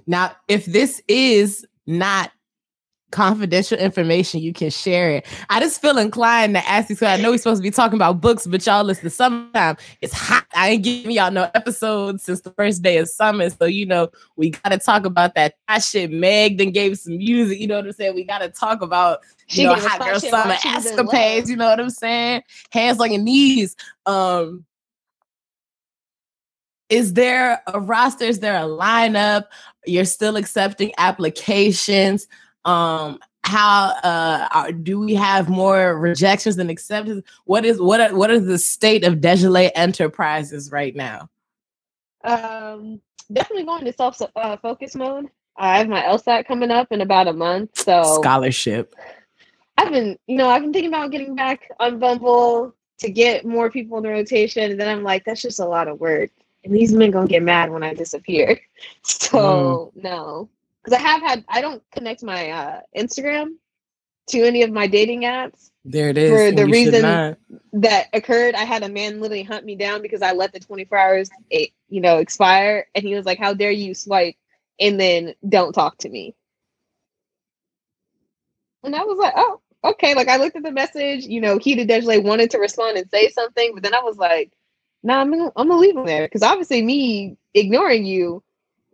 Now, 0.07 0.33
if 0.49 0.67
this 0.67 1.01
is 1.07 1.65
not 1.87 2.33
confidential 3.11 3.79
information, 3.79 4.41
you 4.41 4.53
can 4.53 4.71
share 4.71 5.11
it. 5.11 5.27
I 5.49 5.61
just 5.61 5.81
feel 5.81 5.99
inclined 5.99 6.55
to 6.55 6.69
ask 6.69 6.91
you. 6.91 6.97
So 6.97 7.07
I 7.07 7.17
know 7.17 7.31
we're 7.31 7.39
supposed 7.39 7.61
to 7.61 7.63
be 7.63 7.71
talking 7.71 7.97
about 7.97 8.21
books, 8.21 8.47
but 8.47 8.65
y'all 8.67 8.85
listen. 8.85 9.09
Summertime, 9.11 9.77
it's 10.01 10.13
hot. 10.13 10.47
I 10.55 10.71
ain't 10.71 10.85
giving 10.85 11.13
y'all 11.13 11.31
no 11.31 11.51
episodes 11.55 12.25
since 12.25 12.43
the 12.43 12.51
first 12.53 12.83
day 12.83 12.99
of 12.99 13.09
summer, 13.09 13.49
so 13.51 13.65
you 13.65 13.87
know 13.87 14.09
we 14.37 14.51
got 14.51 14.71
to 14.71 14.79
talk 14.79 15.07
about 15.07 15.35
that. 15.35 15.55
That 15.69 15.83
shit. 15.83 16.11
Meg 16.11 16.59
then 16.59 16.71
gave 16.71 16.99
some 16.99 17.17
music. 17.19 17.61
You 17.61 17.67
know 17.67 17.77
what 17.77 17.87
I'm 17.87 17.93
saying? 17.93 18.15
We 18.15 18.25
got 18.25 18.39
to 18.39 18.49
talk 18.49 18.83
about 18.83 19.21
She 19.47 19.65
know 19.65 19.75
hot 19.75 20.01
girl 20.01 20.21
summer 20.21 20.51
while 20.51 20.59
she 20.59 20.69
was 20.69 20.87
in 20.87 20.93
escapades. 20.93 21.51
You 21.51 21.57
know 21.57 21.67
what 21.67 21.81
I'm 21.81 21.91
saying? 21.91 22.43
Hands 22.71 23.01
on 23.01 23.13
your 23.13 23.23
knees. 23.23 23.77
Um. 24.07 24.65
Is 26.89 27.13
there 27.13 27.63
a 27.67 27.79
roster? 27.79 28.25
Is 28.25 28.41
there 28.41 28.57
a 28.57 28.63
lineup? 28.63 29.45
You're 29.85 30.07
still 30.07 30.37
accepting 30.37 30.91
applications. 30.97 32.27
Um, 32.65 33.19
how 33.45 33.95
uh 34.03 34.49
are, 34.53 34.73
do 34.73 35.01
we 35.01 35.15
have 35.15 35.49
more 35.49 35.99
rejections 35.99 36.57
than 36.57 36.69
acceptance? 36.69 37.25
What 37.45 37.65
is 37.65 37.81
what 37.81 38.01
are, 38.01 38.15
what 38.15 38.31
is 38.31 38.47
the 38.47 38.59
state 38.59 39.05
of 39.05 39.17
Desjalay 39.17 39.71
Enterprises 39.75 40.71
right 40.71 40.95
now? 40.95 41.31
Um, 42.25 43.01
definitely 43.33 43.65
going 43.65 43.85
to 43.85 43.93
self 43.93 44.21
uh, 44.37 44.57
focus 44.59 44.95
mode. 44.95 45.29
I 45.57 45.79
have 45.79 45.89
my 45.89 46.03
LSAT 46.03 46.47
coming 46.47 46.71
up 46.71 46.89
in 46.93 47.01
about 47.01 47.27
a 47.27 47.33
month. 47.33 47.79
So 47.79 48.03
Scholarship. 48.21 48.95
I've 49.77 49.91
been, 49.93 50.19
you 50.27 50.37
know, 50.37 50.49
I've 50.49 50.63
been 50.63 50.73
thinking 50.73 50.93
about 50.93 51.11
getting 51.11 51.35
back 51.35 51.71
on 51.79 51.99
Bumble 51.99 52.75
to 52.99 53.11
get 53.11 53.45
more 53.45 53.71
people 53.71 53.97
in 53.99 54.03
the 54.03 54.11
rotation, 54.11 54.71
and 54.71 54.81
then 54.81 54.89
I'm 54.89 55.05
like, 55.05 55.25
that's 55.25 55.43
just 55.43 55.61
a 55.61 55.65
lot 55.65 55.89
of 55.89 56.01
work, 56.01 56.31
and 56.65 56.75
these 56.75 56.93
men 56.93 57.13
gonna 57.13 57.29
get 57.29 57.43
mad 57.43 57.71
when 57.71 57.83
I 57.83 57.95
disappear. 57.95 58.61
So 59.03 59.93
no, 59.97 60.49
because 60.89 61.05
I 61.05 61.09
have 61.09 61.23
had, 61.23 61.45
I 61.49 61.61
don't 61.61 61.83
connect 61.91 62.23
my 62.23 62.51
uh, 62.51 62.81
Instagram 62.97 63.57
to 64.29 64.43
any 64.43 64.63
of 64.63 64.71
my 64.71 64.87
dating 64.87 65.23
apps 65.23 65.71
There 65.85 66.09
it 66.11 66.19
is. 66.19 66.31
For 66.31 66.55
the 66.55 66.67
reason- 66.67 67.39
that 67.73 68.09
occurred. 68.13 68.55
I 68.55 68.65
had 68.65 68.83
a 68.83 68.89
man 68.89 69.21
literally 69.21 69.43
hunt 69.43 69.65
me 69.65 69.75
down 69.75 70.03
because 70.03 70.21
I 70.23 70.33
let 70.33 70.53
the 70.53 70.61
24 70.61 70.99
hours, 70.99 71.31
eh, 71.51 71.67
you 71.89 72.01
know, 72.01 72.19
expire, 72.19 72.87
and 72.95 73.05
he 73.05 73.15
was 73.15 73.25
like, 73.25 73.39
"How 73.39 73.55
dare 73.55 73.71
you 73.71 73.95
swipe 73.95 74.37
and 74.79 75.01
then 75.01 75.35
don't 75.49 75.73
talk 75.73 75.97
to 75.99 76.09
me?" 76.09 76.35
And 78.83 78.95
I 78.95 79.05
was 79.05 79.19
like, 79.19 79.33
"Oh, 79.37 79.61
okay." 79.83 80.15
Like 80.15 80.29
I 80.29 80.37
looked 80.37 80.57
at 80.57 80.63
the 80.63 80.73
message, 80.73 81.25
you 81.25 81.41
know, 81.41 81.59
he 81.59 81.75
did 81.75 81.89
Desjardins 81.89 82.25
wanted 82.25 82.51
to 82.51 82.59
respond 82.59 82.99
and 82.99 83.11
say 83.11 83.31
something, 83.31 83.73
but 83.75 83.83
then 83.83 83.95
I 83.95 84.03
was 84.03 84.19
like, 84.19 84.53
"Nah, 85.03 85.21
I'm 85.21 85.31
gonna, 85.31 85.53
I'm 85.57 85.69
gonna 85.69 85.81
leave 85.81 85.97
him 85.97 86.05
there 86.05 86.27
because 86.27 86.43
obviously 86.43 86.83
me 86.83 87.39
ignoring 87.55 88.05
you, 88.05 88.43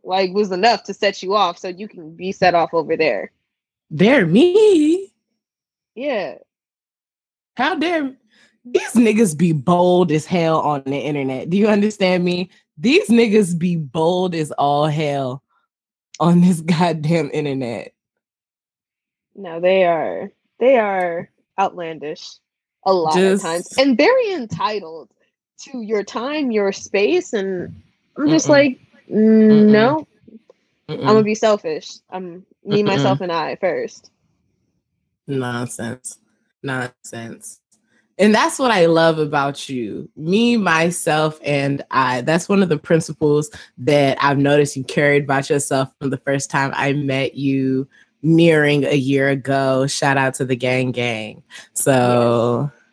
like, 0.05 0.33
was 0.33 0.53
enough 0.53 0.85
to 0.85 0.95
set 0.95 1.23
you 1.23 1.35
off, 1.35 1.59
so 1.59 1.69
you 1.69 1.88
can 1.88 2.14
be 2.14 2.33
set 2.33 2.55
off 2.55 2.73
over 2.75 2.97
there." 2.97 3.31
Dare 3.95 4.27
me? 4.27 5.12
Yeah, 5.95 6.38
How 7.57 7.77
dare 7.77 8.17
these 8.64 8.93
niggas 8.95 9.37
be 9.37 9.53
bold 9.53 10.11
as 10.11 10.27
hell 10.27 10.59
on 10.61 10.83
the 10.87 10.97
internet? 10.99 11.51
Do 11.51 11.57
you 11.57 11.69
understand 11.69 12.25
me? 12.25 12.51
These 12.79 13.09
niggas 13.09 13.57
be 13.57 13.77
bold 13.77 14.35
as 14.35 14.51
all 14.53 14.87
hell 14.87 15.43
on 16.19 16.40
this 16.40 16.61
goddamn 16.62 17.31
internet. 17.33 17.93
No, 19.37 19.61
they 19.61 19.85
are 19.85 20.33
they 20.59 20.79
are 20.79 21.29
outlandish 21.59 22.29
a 22.85 22.93
lot 22.93 23.14
Just- 23.14 23.45
of 23.45 23.51
times 23.51 23.79
and 23.79 23.97
very 23.97 24.33
entitled 24.33 25.11
to 25.61 25.83
your 25.83 26.03
time, 26.03 26.51
your 26.51 26.73
space, 26.73 27.33
and 27.33 27.81
I'm 28.17 28.29
just 28.29 28.47
Mm-mm. 28.47 28.51
like, 28.51 28.81
mm, 29.11 29.71
no, 29.71 30.07
I'm 30.88 30.99
gonna 30.99 31.23
be 31.23 31.35
selfish. 31.35 31.99
I'm 32.11 32.45
me, 32.64 32.83
Mm-mm. 32.83 32.87
myself, 32.87 33.21
and 33.21 33.33
I 33.33 33.57
first. 33.57 34.11
Nonsense. 35.27 36.19
Nonsense. 36.62 37.61
And 38.17 38.33
that's 38.33 38.59
what 38.61 38.71
I 38.71 38.87
love 38.87 39.19
about 39.19 39.69
you. 39.69 40.09
Me, 40.17 40.57
myself, 40.57 41.40
and 41.45 41.85
I. 41.90 42.21
That's 42.21 42.49
one 42.49 42.62
of 42.62 42.69
the 42.69 42.79
principles 42.79 43.51
that 43.79 44.17
I've 44.23 44.38
noticed 44.38 44.77
you 44.77 44.85
carried 44.85 45.25
about 45.25 45.51
yourself 45.51 45.93
from 46.01 46.11
the 46.11 46.19
first 46.19 46.51
time 46.51 46.73
I 46.75 46.93
met 46.93 47.35
you 47.35 47.88
nearing 48.23 48.85
a 48.85 48.95
year 48.95 49.29
ago. 49.31 49.87
Shout 49.87 50.17
out 50.17 50.35
to 50.35 50.45
the 50.45 50.57
gang 50.57 50.93
gang. 50.93 51.43
So 51.75 52.71
yes, 52.73 52.84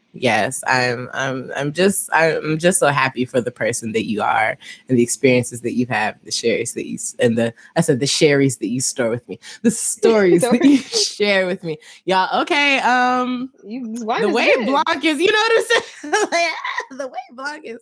I'm 0.68 1.10
I'm 1.14 1.52
I'm 1.56 1.72
just 1.72 2.10
I'm 2.14 2.58
just 2.58 2.80
so 2.80 2.88
happy 2.88 3.26
for 3.26 3.40
the 3.40 3.52
person 3.52 3.94
that 3.94 4.06
you 4.06 4.22
are 4.22 4.58
and 4.90 4.98
the 4.98 5.04
experiences 5.04 5.62
that 5.62 5.74
you 5.74 5.86
have, 5.88 6.18
the 6.24 6.32
shares 6.32 6.74
that 6.74 6.86
you 6.86 6.98
and 7.20 7.38
the 7.38 7.54
I 7.76 7.82
said 7.82 8.00
the 8.00 8.08
sherries 8.08 8.58
that 8.58 8.68
you 8.68 8.82
store 8.82 9.10
with 9.10 9.28
me, 9.30 9.40
the 9.62 9.72
stories 9.72 10.42
that 10.42 10.64
you 10.64 10.78
share 10.78 11.46
with 11.46 11.64
me. 11.64 11.78
Y'all, 12.06 12.42
okay. 12.42 12.80
Um 12.80 13.52
You, 13.66 13.94
the 13.96 14.30
way 14.30 14.54
good. 14.56 14.66
Blanc 14.68 15.06
is, 15.06 15.20
you 15.20 15.32
know 15.32 15.40
what 15.40 15.60
I'm 15.60 15.66
saying? 15.66 15.84
Like, 16.32 16.98
the 16.98 17.08
way 17.08 17.20
block 17.34 17.60
is. 17.64 17.80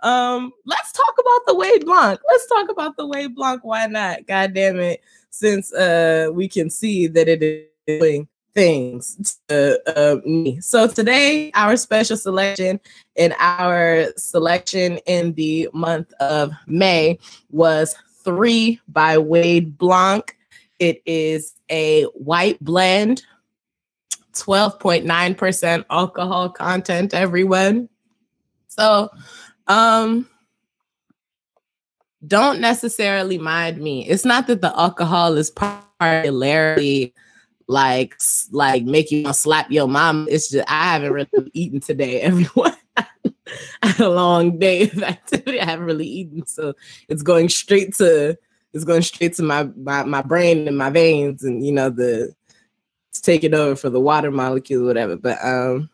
Um, 0.00 0.52
let's 0.66 0.92
talk 0.92 1.14
about 1.18 1.46
the 1.46 1.54
way 1.54 1.78
block 1.78 2.20
Let's 2.28 2.46
talk 2.46 2.70
about 2.70 2.96
the 2.96 3.06
way 3.06 3.26
block 3.26 3.60
Why 3.62 3.86
not? 3.86 4.26
God 4.26 4.54
damn 4.54 4.78
it. 4.78 5.00
Since 5.30 5.72
uh 5.72 6.28
we 6.32 6.46
can 6.48 6.70
see 6.70 7.08
that 7.08 7.26
it 7.26 7.42
is 7.42 7.66
doing 7.86 8.28
things 8.54 9.38
to 9.48 9.80
uh, 9.98 10.16
me. 10.26 10.60
So 10.60 10.86
today, 10.86 11.50
our 11.54 11.76
special 11.76 12.16
selection 12.16 12.80
and 13.16 13.34
our 13.38 14.06
selection 14.16 14.98
in 15.06 15.34
the 15.34 15.68
month 15.72 16.12
of 16.20 16.52
May 16.66 17.18
was 17.50 17.94
three 18.24 18.80
by 18.88 19.18
Wade 19.18 19.76
Blanc. 19.76 20.36
It 20.78 21.02
is 21.06 21.54
a 21.70 22.04
white 22.14 22.62
blend 22.62 23.22
12.9% 24.34 25.84
alcohol 25.90 26.50
content 26.50 27.14
everyone 27.14 27.88
so 28.66 29.08
um 29.68 30.28
don't 32.26 32.60
necessarily 32.60 33.38
mind 33.38 33.78
me 33.78 34.06
it's 34.08 34.24
not 34.24 34.48
that 34.48 34.60
the 34.60 34.76
alcohol 34.76 35.36
is 35.36 35.50
particularly 35.50 37.14
like 37.68 38.14
like 38.50 38.84
make 38.84 39.10
you 39.10 39.32
slap 39.32 39.70
your 39.70 39.88
mom 39.88 40.26
it's 40.30 40.50
just 40.50 40.70
i 40.70 40.92
haven't 40.92 41.12
really 41.12 41.50
eaten 41.52 41.80
today 41.80 42.20
everyone 42.22 42.76
I 43.82 43.88
had 43.88 44.00
a 44.00 44.10
long 44.10 44.58
day 44.58 44.82
of 44.82 45.02
activity 45.02 45.60
i 45.60 45.64
haven't 45.64 45.86
really 45.86 46.06
eaten 46.06 46.46
so 46.46 46.74
it's 47.08 47.22
going 47.22 47.48
straight 47.48 47.94
to 47.96 48.36
it's 48.72 48.84
going 48.84 49.02
straight 49.02 49.34
to 49.34 49.42
my 49.42 49.64
my, 49.76 50.04
my 50.04 50.22
brain 50.22 50.68
and 50.68 50.76
my 50.76 50.90
veins 50.90 51.44
and 51.44 51.64
you 51.64 51.72
know 51.72 51.90
the 51.90 52.34
it's 53.14 53.20
taking 53.20 53.54
over 53.54 53.76
for 53.76 53.90
the 53.90 54.00
water 54.00 54.32
molecule, 54.32 54.84
whatever. 54.84 55.16
But 55.16 55.38
um 55.44 55.88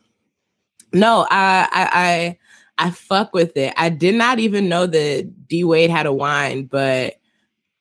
no, 0.94 1.26
I 1.30 1.68
I 1.70 1.90
I 2.78 2.86
I 2.86 2.90
fuck 2.92 3.34
with 3.34 3.54
it. 3.58 3.74
I 3.76 3.90
did 3.90 4.14
not 4.14 4.38
even 4.38 4.70
know 4.70 4.86
that 4.86 5.46
D 5.46 5.62
Wade 5.62 5.90
had 5.90 6.06
a 6.06 6.14
wine, 6.14 6.64
but 6.64 7.16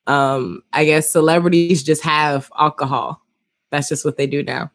um 0.07 0.61
I 0.73 0.83
guess 0.83 1.09
celebrities 1.09 1.83
just 1.83 2.03
have 2.03 2.51
alcohol. 2.59 3.21
That's 3.71 3.89
just 3.89 4.05
what 4.05 4.17
they 4.17 4.27
do 4.27 4.43
now. 4.43 4.71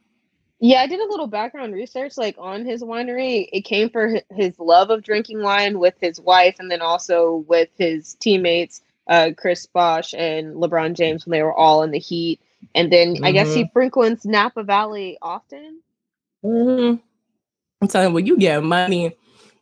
Yeah, 0.60 0.80
I 0.80 0.86
did 0.86 1.00
a 1.00 1.10
little 1.10 1.26
background 1.26 1.74
research 1.74 2.16
like 2.16 2.36
on 2.38 2.64
his 2.64 2.82
winery. 2.82 3.48
It 3.52 3.62
came 3.62 3.90
for 3.90 4.20
his 4.30 4.58
love 4.58 4.90
of 4.90 5.02
drinking 5.02 5.42
wine 5.42 5.78
with 5.78 5.94
his 6.00 6.20
wife 6.20 6.56
and 6.58 6.70
then 6.70 6.80
also 6.80 7.44
with 7.48 7.68
his 7.76 8.14
teammates, 8.14 8.80
uh, 9.08 9.30
Chris 9.36 9.66
Bosh 9.66 10.14
and 10.14 10.54
LeBron 10.54 10.94
James 10.94 11.26
when 11.26 11.32
they 11.32 11.42
were 11.42 11.52
all 11.54 11.82
in 11.82 11.90
the 11.90 11.98
heat. 11.98 12.40
And 12.74 12.90
then 12.90 13.18
I 13.22 13.32
guess 13.32 13.52
he 13.54 13.68
frequents 13.72 14.24
Napa 14.24 14.62
Valley 14.62 15.18
often. 15.20 15.82
Mm-hmm. 16.44 16.96
I'm 17.82 17.88
telling 17.88 18.08
you, 18.08 18.14
when 18.14 18.26
you 18.26 18.38
get 18.38 18.62
money, 18.62 19.14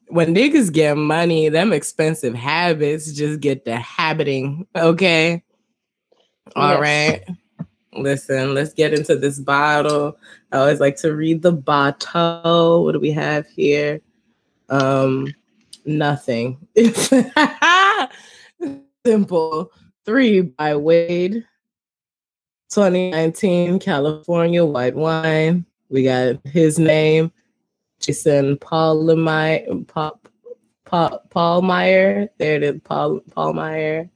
when 0.09 0.35
niggas 0.35 0.73
get 0.73 0.97
money, 0.97 1.49
them 1.49 1.73
expensive 1.73 2.35
habits 2.35 3.13
just 3.13 3.41
get 3.41 3.65
the 3.65 3.77
habiting. 3.77 4.67
Okay. 4.77 5.43
All 6.55 6.81
Yes. 6.81 6.81
right. 6.81 7.37
Listen, 7.95 8.55
let's 8.55 8.73
get 8.73 8.95
into 8.95 9.17
this 9.17 9.39
bottle. 9.39 10.17
I 10.51 10.59
always 10.59 10.81
like 10.81 10.97
to 10.99 11.15
read 11.15 11.43
the 11.43 11.53
bottle. 11.53 12.85
What 12.85 12.93
do 12.93 13.01
we 13.01 13.11
have 13.13 13.47
here? 13.49 14.01
Um, 14.71 15.29
nothing. 15.85 16.57
Simple. 19.05 19.71
Three 20.07 20.41
by 20.41 20.77
Wade. 20.77 21.45
2019 22.71 23.79
California 23.79 24.65
white 24.65 24.95
wine. 24.95 25.67
We 25.91 26.05
got 26.05 26.37
his 26.47 26.79
name, 26.79 27.31
Jayson. 28.01 28.59
Paul, 28.59 29.05
Paul, 29.85 30.21
Pahlmeyer. 31.29 32.29
There 32.39 32.57
it 32.57 32.63
is, 32.63 32.81
Paul 32.83 33.21
Pahlmeyer. 33.31 34.09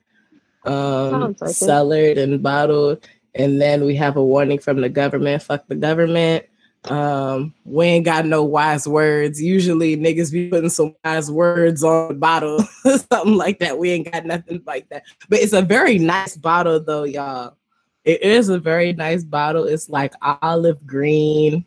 Um, 0.64 1.10
Sounds 1.10 1.40
like 1.42 1.50
cellared 1.50 2.16
and 2.16 2.42
bottled. 2.42 3.06
And 3.36 3.60
then 3.60 3.84
we 3.84 3.94
have 3.96 4.16
a 4.16 4.24
warning 4.24 4.58
from 4.58 4.80
the 4.80 4.88
government. 4.88 5.42
Fuck 5.42 5.68
the 5.68 5.76
government. 5.76 6.46
Um, 6.84 7.54
we 7.64 7.86
ain't 7.86 8.04
got 8.04 8.26
no 8.26 8.44
wise 8.44 8.86
words. 8.86 9.42
Usually 9.42 9.96
niggas 9.96 10.32
be 10.32 10.48
putting 10.48 10.70
some 10.70 10.94
wise 11.04 11.30
words 11.30 11.82
on 11.84 12.08
the 12.08 12.14
bottle, 12.14 12.60
something 12.84 13.34
like 13.34 13.58
that. 13.58 13.78
We 13.78 13.90
ain't 13.90 14.10
got 14.10 14.24
nothing 14.24 14.62
like 14.66 14.88
that. 14.88 15.04
But 15.28 15.40
it's 15.40 15.52
a 15.52 15.62
very 15.62 15.98
nice 15.98 16.36
bottle 16.36 16.80
though, 16.80 17.04
y'all. 17.04 17.56
It 18.04 18.22
is 18.22 18.48
a 18.48 18.58
very 18.58 18.92
nice 18.92 19.24
bottle. 19.24 19.64
It's 19.64 19.88
like 19.88 20.14
olive 20.22 20.86
green. 20.86 21.64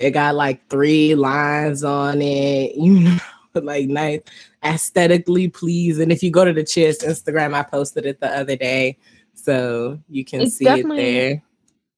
It 0.00 0.10
got 0.10 0.34
like 0.34 0.68
three 0.68 1.14
lines 1.14 1.84
on 1.84 2.20
it, 2.20 2.74
you 2.76 3.00
know, 3.00 3.18
like 3.54 3.88
nice, 3.88 4.20
aesthetically 4.64 5.48
pleasing. 5.48 6.10
If 6.10 6.22
you 6.22 6.30
go 6.30 6.44
to 6.44 6.52
the 6.52 6.64
Cheers 6.64 6.98
Instagram, 6.98 7.54
I 7.54 7.62
posted 7.62 8.06
it 8.06 8.20
the 8.20 8.36
other 8.36 8.56
day, 8.56 8.98
so 9.38 10.00
you 10.08 10.24
can 10.24 10.40
It's 10.42 10.56
see 10.56 10.66
it 10.66 10.88
there. 10.88 11.42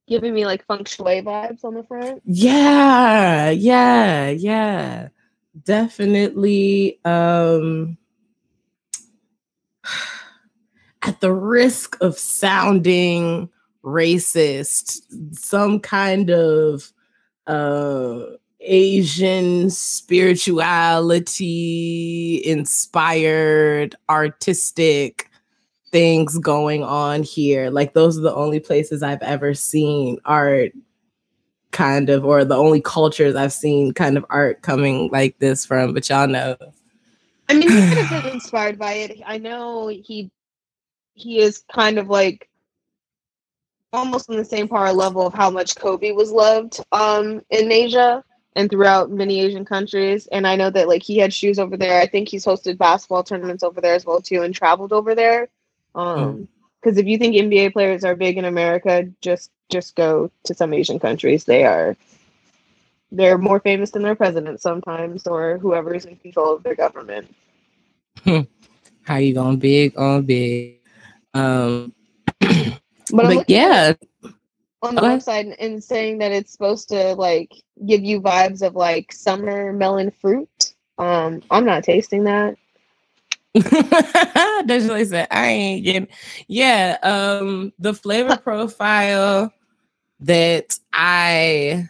Giving 0.07 0.35
me 0.35 0.45
like 0.45 0.67
feng 0.67 0.85
shui 0.85 1.23
vibes 1.23 1.65
on 1.65 1.73
the 1.75 1.83
front. 1.85 2.21
Yeah, 2.25 3.51
yeah, 3.51 4.29
yeah. 4.31 5.09
Definitely 5.65 7.01
um 7.05 7.97
at 11.03 11.21
the 11.21 11.33
risk 11.33 11.97
of 12.01 12.19
sounding 12.19 13.49
racist, 13.85 15.01
some 15.33 15.79
kind 15.81 16.31
of 16.31 16.93
uh 17.47 18.21
Asian 18.61 19.71
spirituality 19.71 22.43
inspired 22.45 23.95
artistic 24.11 25.30
things 25.93 26.39
going 26.39 26.83
on 26.83 27.23
here. 27.23 27.71
Like 27.71 27.95
those 27.95 28.19
are 28.19 28.23
the 28.23 28.35
only 28.35 28.61
places 28.61 29.03
I've 29.03 29.23
ever 29.23 29.55
seen 29.55 30.19
art 30.25 30.73
kind 31.73 32.11
of 32.11 32.25
or 32.25 32.45
the 32.45 32.57
only 32.57 32.81
cultures 32.81 33.37
I've 33.37 33.53
seen 33.53 33.93
kind 33.93 34.17
of 34.17 34.25
art 34.31 34.63
coming 34.63 35.09
like 35.11 35.39
this 35.39 35.65
from, 35.65 35.95
but 35.95 36.09
y'all 36.09 36.27
know. 36.29 36.57
I 37.49 37.55
mean, 37.55 37.63
he 37.63 37.69
could 37.69 37.99
have 37.99 38.23
been 38.23 38.33
inspired 38.35 38.79
by 38.79 38.93
it. 38.95 39.21
I 39.27 39.39
know 39.39 39.89
he 39.89 40.31
he 41.15 41.39
is 41.41 41.65
kind 41.73 41.99
of 41.99 42.09
like 42.09 42.49
almost 43.93 44.31
on 44.31 44.37
the 44.37 44.45
same 44.45 44.69
par 44.69 44.93
level 44.93 45.27
of 45.27 45.35
how 45.35 45.51
much 45.51 45.75
Kobe 45.75 46.13
was 46.13 46.31
loved 46.31 46.81
um 46.93 47.43
in 47.51 47.73
Asia 47.73 48.25
and 48.57 48.71
throughout 48.71 49.11
many 49.11 49.41
Asian 49.41 49.65
countries. 49.65 50.29
And 50.33 50.47
I 50.47 50.57
know 50.57 50.71
that 50.71 50.89
like 50.89 51.03
he 51.03 51.19
had 51.19 51.33
shoes 51.33 51.59
over 51.59 51.77
there. 51.77 52.01
I 52.01 52.07
think 52.07 52.29
he's 52.29 52.45
hosted 52.45 52.79
basketball 52.79 53.25
tournaments 53.25 53.63
over 53.63 53.81
there 53.81 53.95
as 53.95 54.05
well 54.05 54.21
too 54.21 54.43
and 54.43 54.55
traveled 54.55 54.93
over 54.93 55.15
there. 55.15 55.49
Um 55.95 56.49
because 56.81 56.97
if 56.97 57.07
you 57.07 57.19
think 57.19 57.35
NBA 57.35 57.73
players 57.73 58.05
are 58.05 58.17
big 58.17 58.39
in 58.39 58.45
America, 58.47 59.09
just 59.21 59.51
just 59.71 59.95
go 59.97 60.31
to 60.45 60.55
some 60.55 60.73
Asian 60.73 60.99
countries. 60.99 61.45
They 61.45 61.65
are 61.65 61.97
they're 63.13 63.39
more 63.39 63.61
famous 63.61 63.91
than 63.91 64.03
their 64.03 64.15
president 64.15 64.61
sometimes 64.61 65.27
or 65.27 65.59
whoever 65.59 65.95
is 65.95 66.05
in 66.05 66.17
control 66.17 66.55
of 66.57 66.63
their 66.63 66.77
government. 66.77 67.35
How 69.03 69.17
you 69.17 69.35
going 69.35 69.59
big 69.59 69.99
on 69.99 70.25
big? 70.25 70.79
Um 71.35 71.95
But, 73.13 73.25
but 73.25 73.35
looking 73.35 73.57
at 73.57 73.91
it 73.91 74.09
yeah, 74.23 74.31
on 74.83 74.95
the 74.95 75.01
website 75.01 75.55
and 75.59 75.83
saying 75.83 76.19
that 76.19 76.33
it's 76.33 76.53
supposed 76.53 76.89
to 76.91 77.15
like 77.15 77.53
give 77.87 78.03
you 78.03 78.21
vibes 78.21 78.63
of 78.63 78.75
like 78.75 79.13
summer 79.13 79.73
melon 79.73 80.11
fruit. 80.11 80.75
Um, 80.99 81.43
I'm 81.51 81.65
not 81.65 81.85
tasting 81.85 82.25
that. 82.25 82.57
Desiree 84.67 85.05
said, 85.05 85.27
I 85.31 85.47
ain't 85.49 85.85
getting 85.85 86.09
yeah. 86.47 86.99
Um 87.03 87.73
the 87.79 87.95
flavor 87.95 88.37
profile 88.37 89.53
that 90.21 90.79
I 90.93 91.89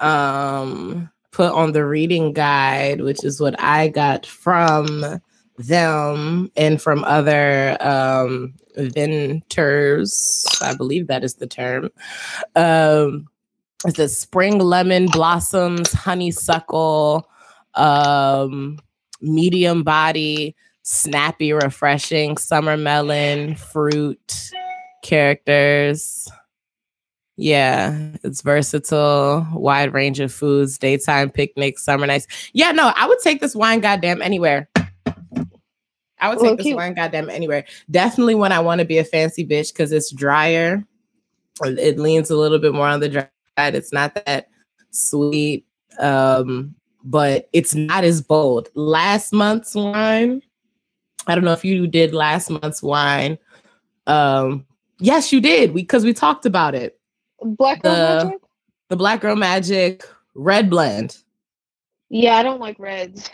um 0.00 1.10
put 1.30 1.52
on 1.52 1.72
the 1.72 1.86
reading 1.86 2.32
guide, 2.32 3.00
which 3.00 3.24
is 3.24 3.40
what 3.40 3.54
I 3.62 3.88
got 3.88 4.26
from 4.26 5.20
them 5.58 6.50
and 6.56 6.82
from 6.82 7.04
other 7.04 7.76
um 7.80 8.54
vinters, 8.76 10.44
I 10.60 10.74
believe 10.74 11.06
that 11.06 11.24
is 11.24 11.34
the 11.34 11.46
term. 11.46 11.90
Um 12.56 13.28
the 13.84 14.08
spring 14.08 14.58
lemon 14.58 15.06
blossoms, 15.06 15.92
honeysuckle, 15.92 17.28
um, 17.74 18.78
medium 19.20 19.82
body, 19.82 20.56
snappy, 20.90 21.52
refreshing, 21.52 22.38
summer 22.38 22.74
melon, 22.74 23.54
fruit 23.56 24.50
characters. 25.02 26.30
Yeah, 27.36 28.16
it's 28.24 28.40
versatile, 28.40 29.46
wide 29.52 29.92
range 29.92 30.18
of 30.18 30.32
foods, 30.32 30.78
daytime 30.78 31.30
picnics, 31.30 31.84
summer 31.84 32.06
nights. 32.06 32.26
Yeah, 32.54 32.72
no, 32.72 32.92
I 32.96 33.06
would 33.06 33.18
take 33.20 33.40
this 33.40 33.54
wine 33.54 33.80
goddamn 33.80 34.22
anywhere. 34.22 34.68
I 36.20 36.30
would 36.30 36.38
take 36.38 36.46
Well, 36.46 36.56
this 36.56 36.74
wine 36.74 36.94
goddamn 36.94 37.28
anywhere. 37.28 37.66
Definitely 37.90 38.34
when 38.34 38.50
I 38.50 38.60
want 38.60 38.78
to 38.78 38.86
be 38.86 38.96
a 38.96 39.04
fancy 39.04 39.46
bitch 39.46 39.72
because 39.74 39.92
it's 39.92 40.10
drier. 40.10 40.84
It 41.64 41.98
leans 41.98 42.30
a 42.30 42.36
little 42.36 42.58
bit 42.58 42.72
more 42.72 42.88
on 42.88 43.00
the 43.00 43.10
dry 43.10 43.28
side. 43.58 43.74
It's 43.74 43.92
not 43.92 44.14
that 44.24 44.48
sweet, 44.90 45.66
um, 46.00 46.74
but 47.04 47.48
it's 47.52 47.74
not 47.74 48.04
as 48.04 48.22
bold. 48.22 48.70
Last 48.74 49.32
month's 49.32 49.74
wine, 49.74 50.42
I 51.26 51.34
don't 51.34 51.44
know 51.44 51.52
if 51.52 51.64
you 51.64 51.86
did 51.86 52.14
last 52.14 52.50
month's 52.50 52.82
wine. 52.82 53.38
Um, 54.06 54.64
yes, 54.98 55.32
you 55.32 55.40
did 55.40 55.74
because 55.74 56.04
we 56.04 56.12
talked 56.14 56.46
about 56.46 56.74
it. 56.74 56.98
Black 57.42 57.82
Girl 57.82 57.94
The- 57.94 58.24
Magic? 58.24 58.40
The 58.88 58.96
Black 58.96 59.20
Girl 59.20 59.36
Magic 59.36 60.04
Red 60.34 60.70
Blend. 60.70 61.18
Yeah, 62.08 62.36
I 62.36 62.42
don't 62.42 62.60
like 62.60 62.78
reds. 62.78 63.28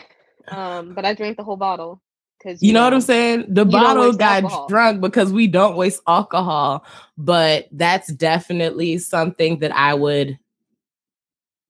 Um, 0.49 0.93
but 0.93 1.05
I 1.05 1.13
drank 1.13 1.37
the 1.37 1.43
whole 1.43 1.55
bottle 1.55 2.01
because 2.37 2.61
You 2.61 2.73
know 2.73 2.83
what 2.83 2.93
I'm 2.93 3.01
saying? 3.01 3.45
The 3.47 3.65
bottle 3.65 4.11
got 4.13 4.43
alcohol. 4.43 4.67
drunk 4.67 5.01
because 5.01 5.31
we 5.31 5.47
don't 5.47 5.75
waste 5.77 6.01
alcohol, 6.07 6.85
but 7.17 7.67
that's 7.71 8.11
definitely 8.13 8.97
something 8.97 9.59
that 9.59 9.73
I 9.75 9.93
would 9.93 10.37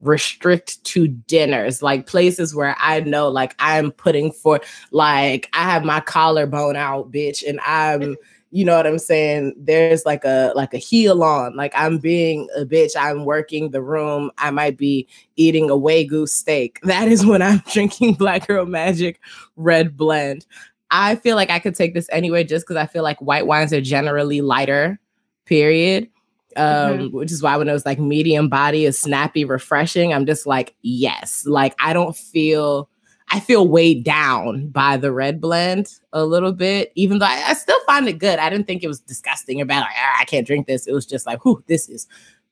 restrict 0.08 0.84
to 0.86 1.08
dinners, 1.08 1.82
like 1.82 2.08
places 2.08 2.56
where 2.56 2.76
I 2.80 3.00
know 3.02 3.30
like 3.30 3.56
I'm 3.60 3.91
putting 3.91 4.32
for 4.32 4.60
like 4.91 5.50
I 5.54 5.63
have 5.63 5.84
my 5.84 6.00
collarbone 6.00 6.76
out, 6.76 7.12
bitch, 7.12 7.48
and 7.48 7.60
I'm 7.62 8.15
you 8.52 8.63
know 8.63 8.78
what 8.78 8.88
I'm 8.88 9.00
saying? 9.00 9.54
There's 9.58 10.06
like 10.06 10.24
a 10.24 10.54
like 10.56 10.74
a 10.74 10.78
heel 10.78 11.24
on, 11.24 11.58
like 11.58 11.74
I'm 11.76 11.98
being 11.98 12.48
a 12.56 12.63
bitch, 12.63 12.91
I'm 12.98 13.26
working 13.26 13.72
the 13.72 13.82
room, 13.82 14.32
I 14.38 14.50
might 14.52 14.78
be 14.78 15.08
eating 15.36 15.70
a 15.70 15.74
Wagyu 15.74 16.28
steak. 16.28 16.80
That 16.84 17.10
is 17.10 17.26
when 17.26 17.41
I'm 17.41 17.62
drinking 17.72 18.13
Black 18.13 18.48
Girl 18.48 18.65
Magic 18.65 19.20
Red 19.58 19.98
Blend. 19.98 20.46
I 20.89 21.15
feel 21.15 21.36
like 21.36 21.50
I 21.50 21.60
could 21.60 21.76
take 21.76 21.94
this 21.94 22.08
anyway 22.12 22.46
just 22.46 22.65
because 22.65 22.78
I 22.78 22.86
feel 22.86 23.04
like 23.04 23.20
white 23.20 23.46
wines 23.46 23.74
are 23.74 23.82
generally 23.82 24.39
lighter, 24.39 25.00
period. 25.46 26.10
Um, 26.56 27.12
which 27.12 27.32
is 27.32 27.44
why 27.44 27.58
when 27.58 27.68
it 27.68 27.74
was 27.74 27.86
like 27.86 28.00
medium 28.00 28.48
body 28.48 28.86
is 28.86 28.98
snappy, 28.98 29.44
refreshing, 29.44 30.13
I'm 30.13 30.26
just 30.26 30.46
like, 30.46 30.76
yes. 30.82 31.46
Like 31.46 31.76
I 31.80 31.94
don't 31.94 32.15
feel 32.15 32.89
I 33.30 33.39
feel 33.39 33.68
weighed 33.68 34.04
down 34.04 34.70
by 34.70 34.98
the 34.98 35.12
red 35.12 35.41
blend 35.41 35.91
a 36.13 36.26
little 36.26 36.54
bit, 36.54 36.91
even 36.96 37.20
though 37.20 37.26
I, 37.26 37.44
I 37.48 37.54
still 37.54 37.80
find 37.86 38.08
it 38.08 38.20
good. 38.20 38.39
I 38.39 38.50
didn't 38.50 38.68
think 38.68 38.84
it 38.84 38.88
was 38.88 39.00
disgusting 39.00 39.60
or 39.62 39.65
bad. 39.65 39.80
Like, 39.80 39.96
"Ah, 39.98 40.18
I 40.22 40.26
can't 40.26 40.46
drink 40.46 40.68
this. 40.68 40.88
It 40.88 40.94
was 40.94 41.06
just 41.06 41.26
like, 41.26 41.44
whew, 41.44 41.63
this 41.68 41.89
is 41.89 42.08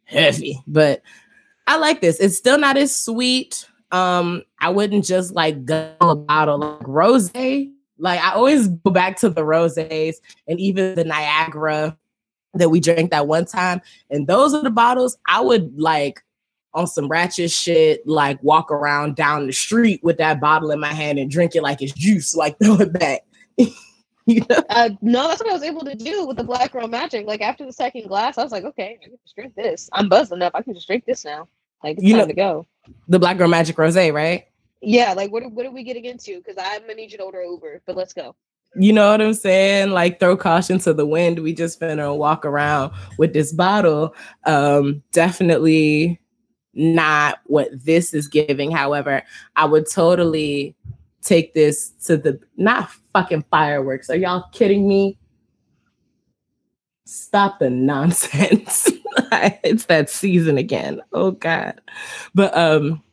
heavy. 0.06 0.62
But 0.68 1.02
I 1.68 1.78
like 1.78 2.02
this. 2.02 2.20
It's 2.20 2.38
still 2.38 2.58
not 2.58 2.78
as 2.78 2.96
sweet. 2.96 3.68
Um, 3.92 4.44
I 4.60 4.70
wouldn't 4.70 5.06
just 5.06 5.34
like 5.34 5.66
go 5.66 5.94
a 6.02 6.16
bottle 6.16 6.58
like 6.58 6.88
rose. 6.88 7.32
Like 7.36 8.20
I 8.20 8.32
always 8.34 8.68
go 8.68 8.90
back 8.90 9.18
to 9.20 9.30
the 9.30 9.46
roses 9.46 10.20
and 10.48 10.60
even 10.60 10.96
the 10.96 11.04
Niagara 11.04 11.98
that 12.54 12.70
we 12.70 12.80
drank 12.80 13.12
that 13.12 13.28
one 13.28 13.46
time. 13.46 13.82
And 14.10 14.28
those 14.28 14.54
are 14.54 14.62
the 14.64 14.70
bottles 14.70 15.18
I 15.28 15.42
would 15.42 15.80
like 15.80 16.22
on 16.74 16.88
some 16.88 17.08
ratchet 17.08 17.52
shit, 17.52 18.06
like 18.08 18.42
walk 18.44 18.72
around 18.72 19.16
down 19.16 19.46
the 19.48 19.54
street 19.54 20.00
with 20.04 20.18
that 20.18 20.40
bottle 20.42 20.72
in 20.72 20.80
my 20.80 20.94
hand 20.94 21.20
and 21.20 21.30
drink 21.30 21.56
it 21.56 21.62
like 21.64 21.82
it's 21.82 21.94
juice, 21.94 22.36
like 22.36 22.58
throw 22.64 22.76
it 22.76 22.94
back. 22.94 23.22
you 24.26 24.42
know? 24.50 24.64
Uh, 24.70 24.90
no, 25.02 25.28
that's 25.28 25.42
what 25.42 25.50
I 25.50 25.54
was 25.54 25.64
able 25.64 25.82
to 25.86 25.96
do 25.96 26.26
with 26.26 26.38
the 26.38 26.44
Black 26.44 26.72
Girl 26.72 26.88
Magic. 26.88 27.28
Like 27.28 27.42
after 27.42 27.66
the 27.66 27.74
second 27.74 28.08
glass, 28.08 28.38
I 28.38 28.44
was 28.44 28.52
like, 28.52 28.64
okay, 28.64 28.98
I 29.00 29.04
can 29.04 29.18
just 29.24 29.36
drink 29.36 29.54
this. 29.56 29.90
I'm 29.94 30.10
buzzed 30.10 30.32
enough. 30.32 30.52
I 30.56 30.62
can 30.62 30.74
just 30.74 30.88
drink 30.88 31.06
this 31.06 31.26
now. 31.26 31.48
Like 31.84 31.98
it's 31.98 32.06
You 32.06 32.14
time 32.14 32.22
know- 32.22 32.28
to 32.28 32.34
go. 32.34 32.68
The 33.08 33.20
Black 33.20 33.38
Girl 33.38 33.48
Magic 33.48 33.78
Rose, 33.78 33.96
right? 33.96 34.46
Yeah, 34.82 35.14
like 35.14 35.32
what 35.32 35.44
are- 35.44 35.50
what 35.50 35.66
are 35.66 35.72
we 35.72 35.84
getting 35.84 36.06
into? 36.06 36.38
Because 36.38 36.56
I'm 36.60 36.82
gonna 36.82 36.96
need 36.96 37.12
you 37.12 37.18
to 37.20 37.24
order 37.24 37.42
Uber, 37.42 37.82
but 37.86 37.96
let's 37.96 38.14
go. 38.14 38.36
You 38.76 38.92
know 38.92 39.12
what 39.12 39.22
I'm 39.22 39.34
saying? 39.34 39.92
Like 39.92 40.20
throw 40.20 40.36
caution 40.36 40.80
to 40.80 40.94
the 40.94 41.06
wind. 41.06 41.40
We 41.40 41.54
just 41.54 41.80
finna 41.80 42.18
walk 42.18 42.46
around 42.46 42.92
with 43.18 43.34
this 43.34 43.52
bottle. 43.52 44.16
Um, 44.46 45.04
definitely 45.12 46.20
not 46.74 47.40
what 47.46 47.70
this 47.74 48.14
is 48.14 48.28
giving. 48.28 48.72
However, 48.72 49.24
I 49.56 49.66
would 49.66 49.90
totally 49.90 50.76
take 51.22 51.54
this 51.54 51.92
to 52.06 52.18
the 52.18 52.40
not 52.58 52.90
fucking 53.14 53.46
fireworks. 53.50 54.10
Are 54.10 54.16
y'all 54.16 54.46
kidding 54.52 54.88
me? 54.88 55.18
Stop 57.06 57.60
the 57.60 57.70
nonsense. 57.70 58.90
it's 59.64 59.86
that 59.86 60.10
season 60.10 60.58
again. 60.58 61.02
Oh 61.12 61.32
god. 61.32 61.80
But 62.34 62.56
um 62.58 63.04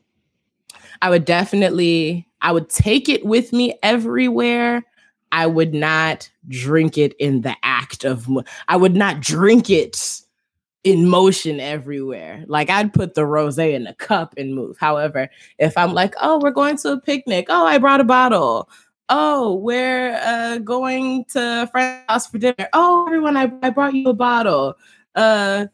I 1.02 1.10
would 1.10 1.24
definitely 1.24 2.26
I 2.42 2.52
would 2.52 2.70
take 2.70 3.08
it 3.08 3.24
with 3.24 3.52
me 3.52 3.78
everywhere. 3.82 4.82
I 5.32 5.46
would 5.46 5.74
not 5.74 6.28
drink 6.48 6.98
it 6.98 7.14
in 7.18 7.42
the 7.42 7.56
act 7.62 8.04
of 8.04 8.28
mo- 8.28 8.44
I 8.68 8.76
would 8.76 8.96
not 8.96 9.20
drink 9.20 9.70
it 9.70 10.20
in 10.84 11.08
motion 11.08 11.60
everywhere. 11.60 12.44
Like 12.46 12.70
I'd 12.70 12.92
put 12.92 13.14
the 13.14 13.22
rosé 13.22 13.74
in 13.74 13.86
a 13.86 13.94
cup 13.94 14.34
and 14.36 14.54
move. 14.54 14.76
However, 14.78 15.28
if 15.58 15.76
I'm 15.76 15.92
like, 15.92 16.14
"Oh, 16.20 16.40
we're 16.42 16.50
going 16.50 16.76
to 16.78 16.92
a 16.92 17.00
picnic. 17.00 17.46
Oh, 17.48 17.66
I 17.66 17.78
brought 17.78 18.00
a 18.00 18.04
bottle. 18.04 18.68
Oh, 19.12 19.56
we're 19.56 20.14
uh, 20.22 20.58
going 20.58 21.24
to 21.30 21.62
a 21.62 21.66
friend's 21.66 22.04
house 22.08 22.28
for 22.28 22.38
dinner. 22.38 22.68
Oh, 22.72 23.06
everyone, 23.06 23.36
I, 23.36 23.52
I 23.60 23.70
brought 23.70 23.92
you 23.92 24.08
a 24.08 24.14
bottle. 24.14 24.76
Uh, 25.16 25.66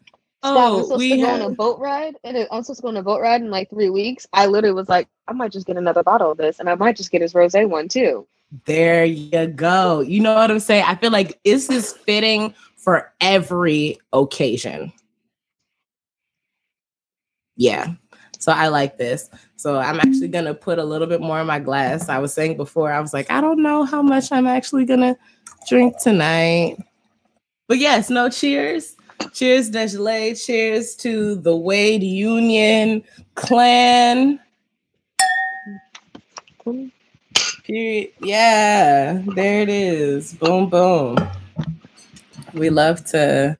oh, 0.42 0.82
supposed 0.84 0.98
we 0.98 1.10
to 1.10 1.16
go 1.18 1.30
on 1.30 1.42
a 1.42 1.50
boat 1.50 1.78
ride, 1.78 2.14
and 2.24 2.36
it- 2.36 2.48
I'm 2.50 2.62
supposed 2.62 2.78
to 2.78 2.82
go 2.82 2.88
on 2.88 2.96
a 2.96 3.02
boat 3.02 3.20
ride 3.20 3.42
in 3.42 3.50
like 3.50 3.68
three 3.68 3.90
weeks. 3.90 4.26
I 4.32 4.46
literally 4.46 4.74
was 4.74 4.88
like, 4.88 5.06
I 5.28 5.34
might 5.34 5.52
just 5.52 5.66
get 5.66 5.76
another 5.76 6.02
bottle 6.02 6.32
of 6.32 6.38
this, 6.38 6.60
and 6.60 6.70
I 6.70 6.74
might 6.76 6.96
just 6.96 7.10
get 7.10 7.20
his 7.20 7.34
rosé 7.34 7.68
one 7.68 7.88
too. 7.88 8.26
There 8.64 9.04
you 9.04 9.48
go. 9.48 10.00
You 10.00 10.20
know 10.20 10.34
what 10.34 10.50
I'm 10.50 10.60
saying? 10.60 10.84
I 10.86 10.94
feel 10.94 11.10
like 11.10 11.40
this 11.44 11.68
is 11.68 11.92
fitting 11.92 12.54
for 12.76 13.12
every 13.20 13.98
occasion. 14.12 14.92
Yeah. 17.56 17.94
So 18.38 18.52
I 18.52 18.68
like 18.68 18.98
this. 18.98 19.28
So 19.56 19.78
I'm 19.78 19.98
actually 19.98 20.28
going 20.28 20.44
to 20.44 20.54
put 20.54 20.78
a 20.78 20.84
little 20.84 21.06
bit 21.06 21.20
more 21.20 21.40
in 21.40 21.46
my 21.46 21.58
glass. 21.58 22.08
I 22.08 22.18
was 22.18 22.32
saying 22.32 22.56
before, 22.56 22.92
I 22.92 23.00
was 23.00 23.12
like, 23.12 23.30
I 23.30 23.40
don't 23.40 23.62
know 23.62 23.84
how 23.84 24.02
much 24.02 24.30
I'm 24.30 24.46
actually 24.46 24.84
going 24.84 25.00
to 25.00 25.16
drink 25.68 26.00
tonight. 26.00 26.76
But 27.66 27.78
yes, 27.78 28.10
no 28.10 28.28
cheers. 28.28 28.94
Cheers, 29.32 29.70
Desjolais. 29.70 30.44
Cheers 30.44 30.94
to 30.96 31.34
the 31.36 31.56
Wade 31.56 32.02
Union 32.02 33.02
clan. 33.34 34.38
Period. 37.66 38.12
Yeah, 38.20 39.20
there 39.34 39.62
it 39.62 39.68
is. 39.68 40.34
Boom, 40.34 40.70
boom. 40.70 41.16
We 42.54 42.70
love 42.70 43.04
to, 43.06 43.58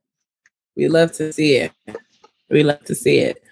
we 0.76 0.86
love 0.86 1.10
to 1.12 1.32
see 1.32 1.56
it. 1.56 1.72
We 2.48 2.62
love 2.62 2.84
to 2.84 2.94
see 2.94 3.18
it. 3.18 3.42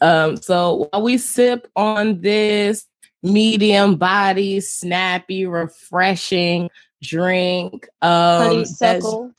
Um, 0.00 0.38
so 0.38 0.88
while 0.90 1.02
we 1.02 1.18
sip 1.18 1.70
on 1.76 2.22
this 2.22 2.86
medium 3.22 3.96
body, 3.96 4.60
snappy, 4.60 5.44
refreshing 5.44 6.70
drink, 7.02 7.86
um, 8.00 8.48
Honeysuckle. 8.48 9.34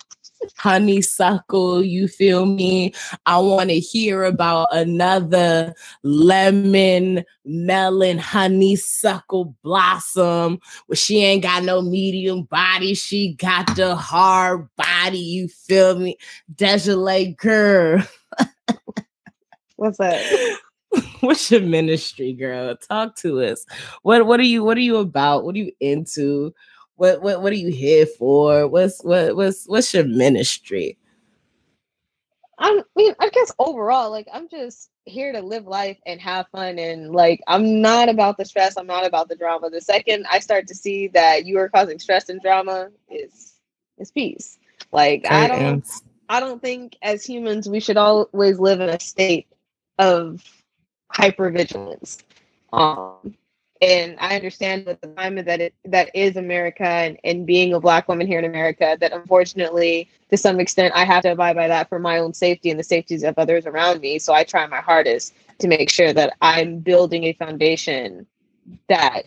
Honeysuckle, 0.58 1.84
you 1.84 2.08
feel 2.08 2.46
me? 2.46 2.94
I 3.26 3.40
want 3.40 3.70
to 3.70 3.80
hear 3.80 4.24
about 4.24 4.68
another 4.72 5.74
lemon, 6.04 7.24
melon, 7.46 8.18
honeysuckle 8.18 9.56
blossom 9.64 10.60
where 10.88 10.96
she 10.96 11.24
ain't 11.24 11.44
got 11.44 11.64
no 11.64 11.82
medium 11.82 12.44
body. 12.44 12.94
She 12.94 13.34
got 13.34 13.76
the 13.76 13.96
hard 13.96 14.68
body, 14.76 15.20
you 15.20 15.48
feel 15.48 15.98
me? 15.98 16.18
Desolate 16.56 17.38
girl. 17.38 18.04
What's 19.76 19.98
that? 19.98 20.58
What's 21.22 21.52
your 21.52 21.62
ministry, 21.62 22.34
girl? 22.34 22.76
Talk 22.76 23.16
to 23.18 23.42
us. 23.42 23.66
What 24.02 24.26
what 24.26 24.40
are 24.40 24.44
you 24.44 24.64
what 24.64 24.78
are 24.78 24.82
you 24.82 24.98
about? 24.98 25.44
What 25.46 25.56
are 25.56 25.60
you 25.60 25.72
into? 25.80 26.54
What 27.00 27.22
what 27.22 27.42
what 27.42 27.54
are 27.54 27.56
you 27.56 27.72
here 27.72 28.06
for? 28.06 28.68
What's 28.68 29.02
what 29.06 29.34
what's 29.38 29.66
what's 29.68 29.94
your 29.94 30.04
ministry? 30.04 30.98
I'm, 32.58 32.82
mean, 32.98 33.16
I 33.22 33.30
guess 33.30 33.54
overall, 33.58 34.12
like 34.12 34.28
I'm 34.34 34.50
just 34.50 34.90
here 35.06 35.32
to 35.32 35.40
live 35.42 35.66
life 35.66 35.98
and 36.06 36.20
have 36.20 36.50
fun, 36.50 36.78
and 36.78 37.14
like 37.14 37.42
I'm 37.48 37.82
not 37.82 38.10
about 38.10 38.38
the 38.38 38.44
stress. 38.44 38.76
I'm 38.76 38.86
not 38.86 39.06
about 39.06 39.30
the 39.30 39.38
drama. 39.38 39.70
The 39.70 39.80
second 39.80 40.26
I 40.30 40.40
start 40.40 40.68
to 40.68 40.76
see 40.76 41.08
that 41.08 41.46
you 41.46 41.58
are 41.60 41.70
causing 41.70 42.00
stress 42.00 42.28
and 42.28 42.42
drama, 42.42 42.90
is 43.10 43.54
is 43.98 44.12
peace. 44.12 44.60
Like 44.92 45.26
I 45.32 45.48
don't, 45.48 45.86
I 46.28 46.42
don't 46.42 46.62
think 46.62 46.98
as 47.02 47.24
humans 47.24 47.70
we 47.70 47.80
should 47.80 47.96
always 47.96 48.60
live 48.60 48.82
in 48.82 48.90
a 48.90 49.00
state 49.00 49.48
of 50.00 50.44
hypervigilance. 51.14 52.24
Um, 52.74 53.38
and 53.82 54.18
I 54.20 54.36
understand 54.36 54.86
with 54.86 55.00
the 55.02 55.08
climate 55.08 55.46
that 55.46 55.62
it 55.62 55.74
that 55.86 56.10
is 56.14 56.36
America 56.36 56.84
and, 56.84 57.18
and 57.24 57.46
being 57.46 57.74
a 57.74 57.80
black 57.80 58.08
woman 58.10 58.28
here 58.28 58.40
in 58.40 58.46
America 58.46 58.98
that 59.00 59.14
unfortunately 59.14 60.10
to 60.30 60.38
some 60.38 60.60
extent 60.60 60.94
I 60.96 61.06
have 61.06 61.24
to 61.24 61.32
abide 61.32 61.56
by 61.56 61.68
that 61.68 61.88
for 61.88 62.00
my 62.00 62.20
own 62.20 62.34
safety 62.34 62.72
and 62.72 62.80
the 62.80 62.84
safeties 62.84 63.24
of 63.24 63.38
others 63.38 63.66
around 63.66 64.02
me. 64.02 64.20
So 64.20 64.34
I 64.34 64.44
try 64.44 64.68
my 64.68 64.82
hardest 64.82 65.34
to 65.60 65.68
make 65.68 65.90
sure 65.90 66.14
that 66.14 66.36
I'm 66.42 66.80
building 66.80 67.26
a 67.26 67.34
foundation 67.34 68.26
that 68.90 69.24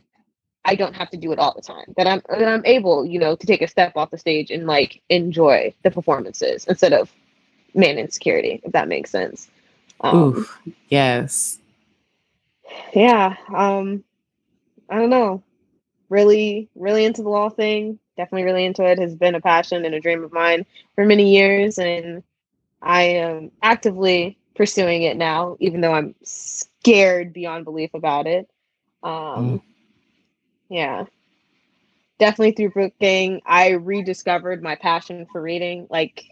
I 0.65 0.75
don't 0.75 0.95
have 0.95 1.11
to 1.11 1.17
do 1.17 1.33
it 1.33 1.39
all 1.39 1.55
the 1.55 1.63
time. 1.63 1.95
That 1.97 2.07
I'm 2.07 2.23
that 2.29 2.49
I'm 2.49 2.65
able, 2.67 3.07
you 3.07 3.19
know, 3.19 3.35
to 3.35 3.47
take 3.47 3.63
a 3.63 3.69
step 3.69 3.97
off 3.97 4.11
the 4.11 4.19
stage 4.19 4.51
and 4.51 4.67
like 4.67 5.01
enjoy 5.09 5.75
the 5.83 5.91
performances 5.91 6.67
instead 6.67 6.93
of 6.93 7.11
man 7.75 7.99
insecurity, 7.99 8.61
if 8.63 8.73
that 8.73 8.87
makes 8.87 9.11
sense. 9.11 9.49
Um, 10.03 10.37
Oof, 10.37 10.61
yes. 10.89 11.59
Yeah. 12.95 13.37
Um 13.55 14.05
I 14.93 14.97
don't 14.97 15.09
know, 15.09 15.43
really, 16.11 16.68
really 16.74 17.07
into 17.07 17.22
the 17.22 17.30
law 17.30 17.49
thing. 17.49 17.99
Definitely 18.18 18.45
really 18.45 18.66
into 18.66 18.84
it. 18.84 18.99
Has 18.99 19.14
been 19.14 19.34
a 19.34 19.40
passion 19.40 19.86
and 19.86 19.95
a 19.95 20.01
dream 20.01 20.22
of 20.22 20.32
mine 20.32 20.66
for 20.95 21.07
many 21.07 21.34
years, 21.34 21.78
and 21.78 22.22
I 22.82 23.03
am 23.05 23.53
actively 23.62 24.36
pursuing 24.55 25.03
it 25.05 25.16
now, 25.16 25.57
even 25.61 25.80
though 25.80 25.95
I'm 25.95 26.14
scared 26.22 27.32
beyond 27.32 27.64
belief 27.64 27.95
about 27.95 28.26
it. 28.26 28.51
Um, 29.03 29.12
mm. 29.12 29.62
Yeah, 30.68 31.05
definitely 32.18 32.53
through 32.53 32.70
book 32.70 32.93
gang, 33.01 33.40
I 33.47 33.70
rediscovered 33.70 34.62
my 34.62 34.74
passion 34.74 35.26
for 35.32 35.40
reading. 35.40 35.86
Like 35.88 36.22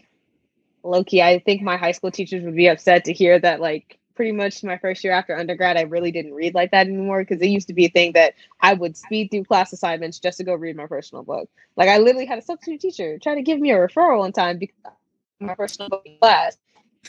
Loki, 0.83 1.23
I 1.23 1.39
think 1.39 1.63
my 1.63 1.77
high 1.77 1.93
school 1.93 2.11
teachers 2.11 2.43
would 2.43 2.55
be 2.55 2.67
upset 2.67 3.05
to 3.05 3.13
hear 3.13 3.39
that 3.39 3.59
like 3.59 3.97
pretty 4.15 4.31
much 4.31 4.63
my 4.63 4.77
first 4.77 5.03
year 5.03 5.13
after 5.13 5.35
undergrad, 5.35 5.77
I 5.77 5.81
really 5.81 6.11
didn't 6.11 6.33
read 6.33 6.53
like 6.53 6.71
that 6.71 6.87
anymore 6.87 7.23
because 7.23 7.41
it 7.41 7.47
used 7.47 7.67
to 7.67 7.73
be 7.73 7.85
a 7.85 7.89
thing 7.89 8.13
that 8.13 8.33
I 8.61 8.73
would 8.73 8.97
speed 8.97 9.31
through 9.31 9.45
class 9.45 9.73
assignments 9.73 10.19
just 10.19 10.37
to 10.37 10.43
go 10.43 10.53
read 10.53 10.75
my 10.75 10.87
personal 10.87 11.23
book. 11.23 11.49
Like 11.75 11.89
I 11.89 11.97
literally 11.97 12.25
had 12.25 12.39
a 12.39 12.41
substitute 12.41 12.81
teacher 12.81 13.17
try 13.19 13.35
to 13.35 13.41
give 13.41 13.59
me 13.59 13.71
a 13.71 13.77
referral 13.77 14.25
in 14.25 14.31
time 14.31 14.57
because 14.57 14.75
my 15.39 15.55
personal 15.55 15.89
book 15.89 16.05
class. 16.21 16.57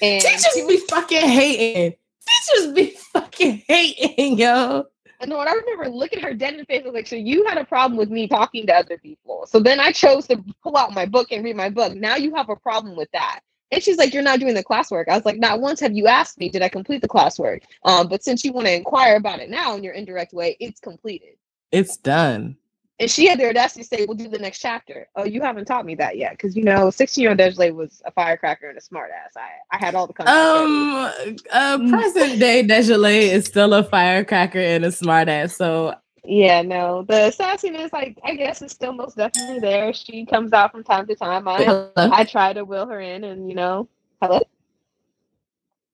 And 0.00 0.22
teachers 0.22 0.66
be 0.66 0.78
fucking 0.88 1.28
hating. 1.28 1.96
Teachers 2.26 2.72
be 2.72 2.86
fucking 3.12 3.62
hating, 3.66 4.38
yo. 4.38 4.86
And 5.20 5.30
what 5.32 5.46
I 5.46 5.52
remember 5.52 5.88
looking 5.88 6.20
her 6.20 6.34
dead 6.34 6.54
in 6.54 6.60
the 6.60 6.64
face, 6.64 6.82
I 6.82 6.86
was 6.86 6.94
like, 6.94 7.06
so 7.06 7.14
you 7.14 7.46
had 7.46 7.56
a 7.56 7.64
problem 7.64 7.96
with 7.96 8.10
me 8.10 8.26
talking 8.26 8.66
to 8.66 8.74
other 8.74 8.98
people. 8.98 9.46
So 9.46 9.60
then 9.60 9.78
I 9.78 9.92
chose 9.92 10.26
to 10.26 10.42
pull 10.62 10.76
out 10.76 10.92
my 10.94 11.06
book 11.06 11.28
and 11.30 11.44
read 11.44 11.54
my 11.54 11.70
book. 11.70 11.94
Now 11.94 12.16
you 12.16 12.34
have 12.34 12.48
a 12.48 12.56
problem 12.56 12.96
with 12.96 13.08
that. 13.12 13.40
And 13.72 13.82
she's 13.82 13.96
like, 13.96 14.12
You're 14.14 14.22
not 14.22 14.38
doing 14.38 14.54
the 14.54 14.62
classwork. 14.62 15.08
I 15.08 15.16
was 15.16 15.24
like, 15.24 15.38
Not 15.38 15.60
once 15.60 15.80
have 15.80 15.94
you 15.94 16.06
asked 16.06 16.38
me, 16.38 16.50
did 16.50 16.62
I 16.62 16.68
complete 16.68 17.00
the 17.00 17.08
classwork? 17.08 17.62
Um, 17.84 18.06
but 18.06 18.22
since 18.22 18.44
you 18.44 18.52
want 18.52 18.66
to 18.66 18.74
inquire 18.74 19.16
about 19.16 19.40
it 19.40 19.50
now 19.50 19.74
in 19.74 19.82
your 19.82 19.94
indirect 19.94 20.32
way, 20.32 20.56
it's 20.60 20.78
completed. 20.78 21.36
It's 21.72 21.96
done. 21.96 22.56
And 23.00 23.10
she 23.10 23.26
had 23.26 23.40
the 23.40 23.48
audacity 23.48 23.80
to 23.82 23.88
say, 23.88 24.04
We'll 24.06 24.16
do 24.16 24.28
the 24.28 24.38
next 24.38 24.60
chapter. 24.60 25.08
Oh, 25.16 25.24
you 25.24 25.40
haven't 25.40 25.64
taught 25.64 25.86
me 25.86 25.94
that 25.96 26.18
yet. 26.18 26.32
Because, 26.32 26.54
you 26.54 26.62
know, 26.62 26.90
16 26.90 27.22
year 27.22 27.30
old 27.30 27.38
Desiree 27.38 27.70
was 27.70 28.02
a 28.04 28.12
firecracker 28.12 28.68
and 28.68 28.76
a 28.76 28.80
smartass. 28.80 29.36
I, 29.36 29.48
I 29.70 29.78
had 29.78 29.94
all 29.94 30.06
the 30.06 30.30
Um, 30.30 31.38
uh, 31.50 31.78
present 31.88 32.38
day 32.38 32.62
Desiree 32.62 33.30
is 33.30 33.46
still 33.46 33.72
a 33.72 33.82
firecracker 33.82 34.60
and 34.60 34.84
a 34.84 34.88
smartass. 34.88 35.52
So 35.56 35.94
yeah, 36.24 36.62
no, 36.62 37.02
the 37.02 37.34
sassiness, 37.36 37.92
like 37.92 38.18
I 38.22 38.34
guess, 38.34 38.62
is 38.62 38.70
still 38.72 38.92
most 38.92 39.16
definitely 39.16 39.58
there. 39.58 39.92
She 39.92 40.24
comes 40.24 40.52
out 40.52 40.70
from 40.70 40.84
time 40.84 41.06
to 41.08 41.16
time. 41.16 41.48
I 41.48 41.64
hello? 41.64 41.92
I 41.96 42.24
try 42.24 42.52
to 42.52 42.64
will 42.64 42.86
her 42.86 43.00
in, 43.00 43.24
and 43.24 43.48
you 43.48 43.56
know, 43.56 43.88
hello. 44.20 44.38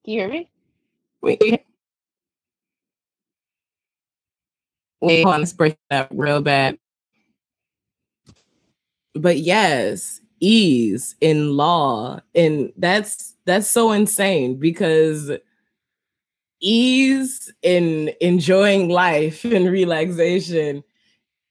Can 0.04 0.14
you 0.14 0.20
hear 0.20 0.28
me? 0.28 0.50
Wait, 1.22 1.40
wait, 5.00 5.24
hold 5.24 5.34
on, 5.34 5.42
it's 5.42 5.52
breaking 5.52 5.78
up 5.90 6.08
real 6.10 6.42
bad. 6.42 6.78
But 9.14 9.38
yes, 9.38 10.20
ease 10.40 11.16
in 11.22 11.56
law, 11.56 12.20
and 12.34 12.72
that's 12.76 13.34
that's 13.46 13.68
so 13.68 13.92
insane 13.92 14.56
because 14.56 15.30
ease 16.60 17.52
in 17.62 18.12
enjoying 18.20 18.88
life 18.88 19.44
and 19.44 19.70
relaxation 19.70 20.82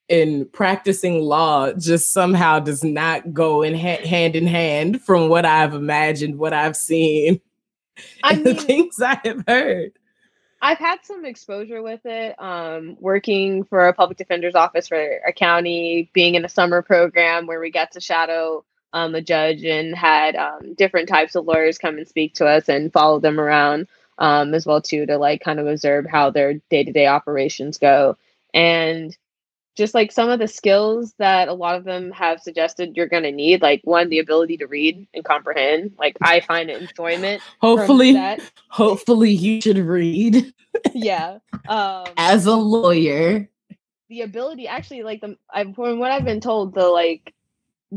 in 0.09 0.45
practicing 0.53 1.21
law 1.21 1.71
just 1.73 2.13
somehow 2.13 2.59
does 2.59 2.83
not 2.83 3.33
go 3.33 3.61
in 3.61 3.75
ha- 3.75 4.05
hand 4.07 4.35
in 4.35 4.47
hand 4.47 5.01
from 5.01 5.27
what 5.29 5.45
I've 5.45 5.73
imagined, 5.73 6.37
what 6.37 6.53
I've 6.53 6.77
seen, 6.77 7.41
I 8.23 8.35
mean, 8.35 8.43
the 8.43 8.55
things 8.55 9.01
I 9.01 9.19
have 9.23 9.43
heard. 9.47 9.91
I've 10.61 10.79
had 10.79 10.99
some 11.03 11.23
exposure 11.23 11.83
with 11.83 12.05
it, 12.05 12.35
um, 12.41 12.97
working 12.99 13.63
for 13.65 13.87
a 13.87 13.93
public 13.93 14.17
defender's 14.17 14.55
office 14.55 14.87
for 14.87 15.19
a 15.27 15.31
county, 15.31 16.09
being 16.13 16.35
in 16.35 16.45
a 16.45 16.49
summer 16.49 16.81
program 16.81 17.45
where 17.45 17.59
we 17.59 17.69
got 17.69 17.91
to 17.91 18.01
shadow 18.01 18.63
um, 18.93 19.13
a 19.13 19.21
judge 19.21 19.63
and 19.63 19.95
had 19.95 20.35
um, 20.35 20.73
different 20.75 21.09
types 21.09 21.35
of 21.35 21.45
lawyers 21.45 21.77
come 21.77 21.97
and 21.97 22.07
speak 22.07 22.33
to 22.35 22.47
us 22.47 22.69
and 22.69 22.91
follow 22.91 23.19
them 23.19 23.39
around 23.39 23.87
um, 24.17 24.53
as 24.53 24.65
well 24.65 24.81
too 24.81 25.05
to 25.05 25.17
like 25.17 25.41
kind 25.41 25.59
of 25.59 25.67
observe 25.67 26.05
how 26.05 26.29
their 26.29 26.55
day-to-day 26.69 27.07
operations 27.07 27.77
go. 27.77 28.17
And 28.53 29.15
just 29.77 29.93
like 29.93 30.11
some 30.11 30.29
of 30.29 30.39
the 30.39 30.47
skills 30.47 31.13
that 31.19 31.47
a 31.47 31.53
lot 31.53 31.75
of 31.75 31.83
them 31.83 32.11
have 32.11 32.41
suggested 32.41 32.97
you're 32.97 33.07
going 33.07 33.23
to 33.23 33.31
need 33.31 33.61
like 33.61 33.79
one 33.83 34.09
the 34.09 34.17
ability 34.17 34.57
to 34.57 34.65
read 34.65 35.07
and 35.13 35.23
comprehend. 35.23 35.93
Like 35.97 36.17
i 36.21 36.39
find 36.41 36.69
it 36.69 36.81
enjoyment 36.81 37.41
hopefully 37.61 38.17
hopefully 38.69 39.31
you 39.31 39.61
should 39.61 39.77
read 39.77 40.51
yeah 40.93 41.37
um 41.69 42.05
as 42.17 42.45
a 42.47 42.55
lawyer. 42.55 43.47
the 44.09 44.21
ability 44.21 44.67
actually 44.67 45.03
like 45.03 45.21
the 45.21 45.37
I've, 45.49 45.75
from 45.75 45.99
what 45.99 46.11
i've 46.11 46.25
been 46.25 46.41
told 46.41 46.73
the 46.73 46.87
like 46.87 47.33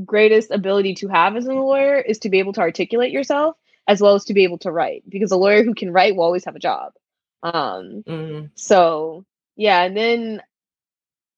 greatest 0.04 0.50
ability 0.50 0.94
to 0.96 1.08
have 1.08 1.34
as 1.36 1.46
a 1.46 1.52
lawyer 1.52 1.96
is 1.96 2.18
to 2.20 2.28
be 2.28 2.38
able 2.38 2.52
to 2.52 2.60
articulate 2.60 3.10
yourself 3.10 3.56
as 3.90 4.00
well 4.00 4.14
as 4.14 4.24
to 4.26 4.34
be 4.34 4.44
able 4.44 4.58
to 4.58 4.70
write 4.70 5.02
because 5.08 5.32
a 5.32 5.36
lawyer 5.36 5.64
who 5.64 5.74
can 5.74 5.92
write 5.92 6.14
will 6.14 6.22
always 6.22 6.44
have 6.44 6.54
a 6.54 6.60
job. 6.60 6.92
Um, 7.42 8.04
mm-hmm. 8.06 8.46
So 8.54 9.24
yeah, 9.56 9.82
and 9.82 9.96
then 9.96 10.42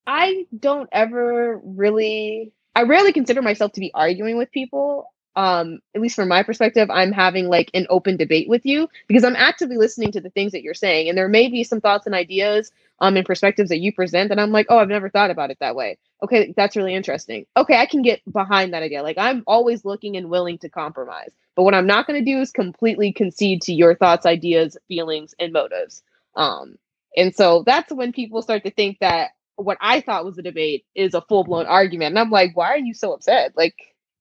I 0.07 0.44
don't 0.59 0.88
ever 0.92 1.59
really, 1.64 2.53
I 2.76 2.82
rarely 2.82 3.14
consider 3.14 3.40
myself 3.40 3.72
to 3.72 3.80
be 3.80 3.90
arguing 3.94 4.36
with 4.36 4.53
people. 4.53 5.09
Um, 5.34 5.78
at 5.94 6.03
least 6.03 6.14
from 6.14 6.28
my 6.28 6.42
perspective, 6.42 6.90
I'm 6.90 7.11
having 7.11 7.48
like 7.48 7.70
an 7.72 7.86
open 7.88 8.18
debate 8.18 8.50
with 8.50 8.66
you 8.66 8.86
because 9.09 9.24
I'm 9.24 9.36
actively 9.36 9.78
listening 9.78 10.12
to 10.12 10.20
the 10.20 10.28
things 10.28 10.53
that 10.53 10.62
you're 10.62 10.74
saying, 10.74 11.09
and 11.09 11.16
there 11.16 11.28
may 11.28 11.48
be 11.48 11.64
some 11.64 11.80
thoughts 11.80 12.05
and 12.05 12.14
ideas 12.14 12.70
um 13.03 13.16
and 13.16 13.26
perspectives 13.26 13.68
that 13.68 13.80
you 13.80 13.92
present 13.92 14.30
and 14.30 14.40
i'm 14.40 14.53
like 14.53 14.66
oh 14.70 14.78
i've 14.78 14.88
never 14.88 15.11
thought 15.11 15.30
about 15.30 15.50
it 15.50 15.59
that 15.61 15.76
way 15.76 15.98
okay 16.22 16.54
that's 16.56 16.76
really 16.76 16.94
interesting. 16.94 17.46
Okay 17.56 17.76
i 17.76 17.86
can 17.86 18.02
get 18.02 18.20
behind 18.30 18.72
that 18.72 18.82
idea. 18.82 19.02
Like 19.02 19.18
i'm 19.18 19.42
always 19.46 19.84
looking 19.84 20.16
and 20.16 20.30
willing 20.30 20.58
to 20.58 20.68
compromise 20.68 21.30
but 21.54 21.64
what 21.64 21.74
i'm 21.74 21.86
not 21.86 22.06
going 22.06 22.22
to 22.22 22.30
do 22.30 22.40
is 22.40 22.50
completely 22.50 23.12
concede 23.12 23.62
to 23.62 23.72
your 23.72 23.94
thoughts 23.94 24.26
ideas 24.26 24.76
feelings 24.88 25.34
and 25.38 25.52
motives. 25.52 26.02
Um 26.36 26.76
and 27.16 27.34
so 27.34 27.62
that's 27.66 27.92
when 27.92 28.12
people 28.12 28.40
start 28.42 28.64
to 28.64 28.70
think 28.70 28.98
that 29.00 29.30
what 29.56 29.78
i 29.80 30.00
thought 30.00 30.24
was 30.24 30.38
a 30.38 30.42
debate 30.42 30.84
is 30.94 31.14
a 31.14 31.20
full-blown 31.22 31.66
argument 31.66 32.10
and 32.10 32.18
i'm 32.18 32.30
like 32.30 32.56
why 32.56 32.68
are 32.68 32.78
you 32.78 32.94
so 32.94 33.12
upset? 33.12 33.52
Like 33.56 33.74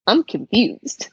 i'm 0.07 0.23
confused. 0.23 1.09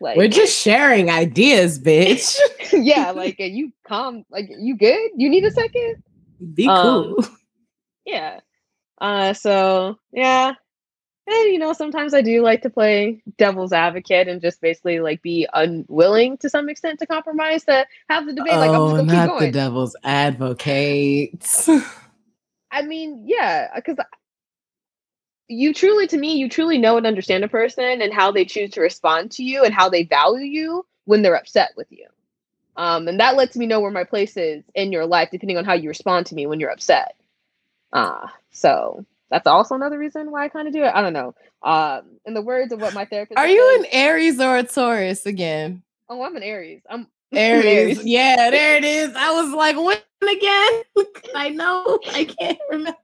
Like 0.00 0.16
we're 0.16 0.28
just 0.28 0.60
sharing 0.60 1.10
ideas 1.10 1.78
bitch. 1.78 2.36
Yeah 2.72 3.10
like 3.12 3.36
are 3.38 3.44
you 3.44 3.72
calm? 3.86 4.24
Like 4.30 4.48
you 4.48 4.76
good? 4.76 5.10
You 5.16 5.28
need 5.28 5.44
a 5.44 5.50
second? 5.50 6.02
Be 6.54 6.66
cool. 6.66 7.16
Um, 7.18 7.38
yeah. 8.04 8.40
Uh, 9.02 9.34
so 9.34 9.98
yeah. 10.12 10.54
And 11.26 11.52
you 11.52 11.58
know, 11.58 11.72
sometimes 11.72 12.14
I 12.14 12.22
do 12.22 12.40
like 12.42 12.62
to 12.62 12.70
play 12.70 13.22
devil's 13.36 13.72
advocate 13.72 14.28
and 14.28 14.40
just 14.40 14.60
basically 14.60 15.00
like 15.00 15.22
be 15.22 15.46
unwilling 15.52 16.38
to 16.38 16.48
some 16.48 16.68
extent 16.68 17.00
to 17.00 17.06
compromise 17.06 17.64
to 17.64 17.84
have 18.08 18.26
the 18.26 18.32
debate. 18.32 18.54
Like 18.54 18.70
I'm 18.70 18.90
just 18.90 19.02
oh, 19.02 19.04
not 19.04 19.22
keep 19.22 19.30
going. 19.30 19.40
the 19.40 19.50
devil's 19.50 19.96
advocate. 20.04 21.66
I 22.70 22.82
mean, 22.82 23.24
yeah, 23.26 23.68
because 23.74 23.98
you 25.48 25.74
truly, 25.74 26.06
to 26.06 26.16
me, 26.16 26.36
you 26.36 26.48
truly 26.48 26.78
know 26.78 26.96
and 26.96 27.06
understand 27.06 27.44
a 27.44 27.48
person 27.48 28.00
and 28.00 28.12
how 28.12 28.30
they 28.30 28.44
choose 28.44 28.70
to 28.70 28.80
respond 28.80 29.32
to 29.32 29.44
you 29.44 29.64
and 29.64 29.74
how 29.74 29.88
they 29.88 30.04
value 30.04 30.44
you 30.44 30.86
when 31.04 31.22
they're 31.22 31.36
upset 31.36 31.72
with 31.76 31.88
you. 31.90 32.06
Um, 32.76 33.06
and 33.08 33.20
that 33.20 33.36
lets 33.36 33.56
me 33.56 33.66
know 33.66 33.80
where 33.80 33.90
my 33.90 34.04
place 34.04 34.36
is 34.36 34.64
in 34.74 34.92
your 34.92 35.06
life, 35.06 35.28
depending 35.30 35.58
on 35.58 35.64
how 35.64 35.74
you 35.74 35.88
respond 35.88 36.26
to 36.26 36.34
me 36.34 36.46
when 36.46 36.58
you're 36.58 36.70
upset. 36.70 37.16
Uh, 37.92 38.28
so 38.52 39.04
that's 39.30 39.46
also 39.46 39.74
another 39.74 39.98
reason 39.98 40.30
why 40.30 40.44
I 40.44 40.48
kind 40.48 40.68
of 40.68 40.74
do 40.74 40.82
it. 40.84 40.92
I 40.94 41.00
don't 41.02 41.12
know. 41.12 41.34
Um, 41.62 42.18
in 42.26 42.34
the 42.34 42.42
words 42.42 42.72
of 42.72 42.80
what 42.80 42.94
my 42.94 43.04
therapist 43.06 43.38
Are 43.38 43.48
you 43.48 43.76
an 43.80 43.86
Aries 43.90 44.40
or 44.40 44.56
a 44.56 44.62
Taurus 44.62 45.26
again? 45.26 45.82
Oh, 46.08 46.22
I'm 46.22 46.36
an 46.36 46.42
Aries. 46.42 46.82
I'm 46.88 47.06
Aries. 47.32 48.04
Yeah, 48.04 48.50
there 48.50 48.76
it 48.76 48.84
is. 48.84 49.14
I 49.16 49.32
was 49.32 49.54
like, 49.54 49.76
when 49.76 49.96
again? 50.28 50.82
I 51.34 51.48
know. 51.48 51.98
I 52.12 52.24
can't 52.24 52.58
remember. 52.70 52.98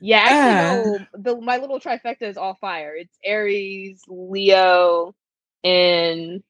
Yeah, 0.00 0.22
Ah. 0.24 0.28
actually, 0.28 0.98
no. 1.00 1.06
The 1.14 1.40
my 1.40 1.58
little 1.58 1.78
trifecta 1.78 2.22
is 2.22 2.36
all 2.36 2.54
fire. 2.60 2.94
It's 2.96 3.16
Aries, 3.24 4.02
Leo, 4.08 5.14
and 5.62 6.42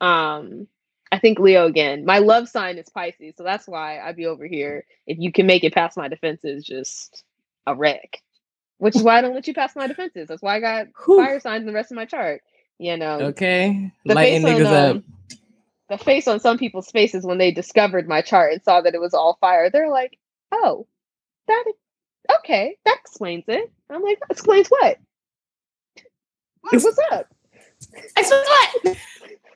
um, 0.00 0.66
I 1.10 1.18
think 1.18 1.38
Leo 1.38 1.66
again. 1.66 2.04
My 2.04 2.18
love 2.18 2.48
sign 2.48 2.76
is 2.78 2.88
Pisces, 2.90 3.34
so 3.36 3.44
that's 3.44 3.66
why 3.66 3.98
I'd 4.00 4.16
be 4.16 4.26
over 4.26 4.46
here. 4.46 4.84
If 5.06 5.18
you 5.18 5.32
can 5.32 5.46
make 5.46 5.64
it 5.64 5.74
past 5.74 5.96
my 5.96 6.08
defenses, 6.08 6.64
just 6.64 7.24
a 7.66 7.74
wreck. 7.74 8.22
Which 8.78 8.94
is 8.96 9.02
why 9.02 9.18
I 9.18 9.20
don't 9.22 9.34
let 9.34 9.48
you 9.48 9.54
pass 9.54 9.74
my 9.76 9.86
defenses. 9.88 10.28
That's 10.28 10.42
why 10.42 10.56
I 10.56 10.60
got 10.60 10.86
Whew. 11.04 11.16
fire 11.18 11.40
signs 11.40 11.62
in 11.62 11.66
the 11.66 11.72
rest 11.72 11.90
of 11.90 11.96
my 11.96 12.04
chart. 12.04 12.42
You 12.78 12.96
know, 12.96 13.18
Okay. 13.20 13.92
the 14.04 14.14
face 14.14 14.44
on 14.44 14.66
um, 14.66 15.04
the 15.90 15.98
face 15.98 16.28
on 16.28 16.40
some 16.40 16.58
people's 16.58 16.90
faces 16.90 17.24
when 17.24 17.38
they 17.38 17.50
discovered 17.50 18.08
my 18.08 18.22
chart 18.22 18.52
and 18.52 18.62
saw 18.62 18.80
that 18.82 18.94
it 18.94 19.00
was 19.00 19.14
all 19.14 19.36
fire. 19.40 19.70
They're 19.70 19.90
like, 19.90 20.18
"Oh, 20.52 20.86
that 21.48 21.64
okay, 22.40 22.76
that 22.84 22.98
explains 23.00 23.44
it." 23.48 23.70
I'm 23.90 24.02
like, 24.02 24.20
"That 24.20 24.30
explains 24.30 24.68
what? 24.68 24.98
What- 26.62 26.82
What's 26.82 26.98
up?" 27.12 27.26
Explain 28.16 28.42
what? 28.44 28.98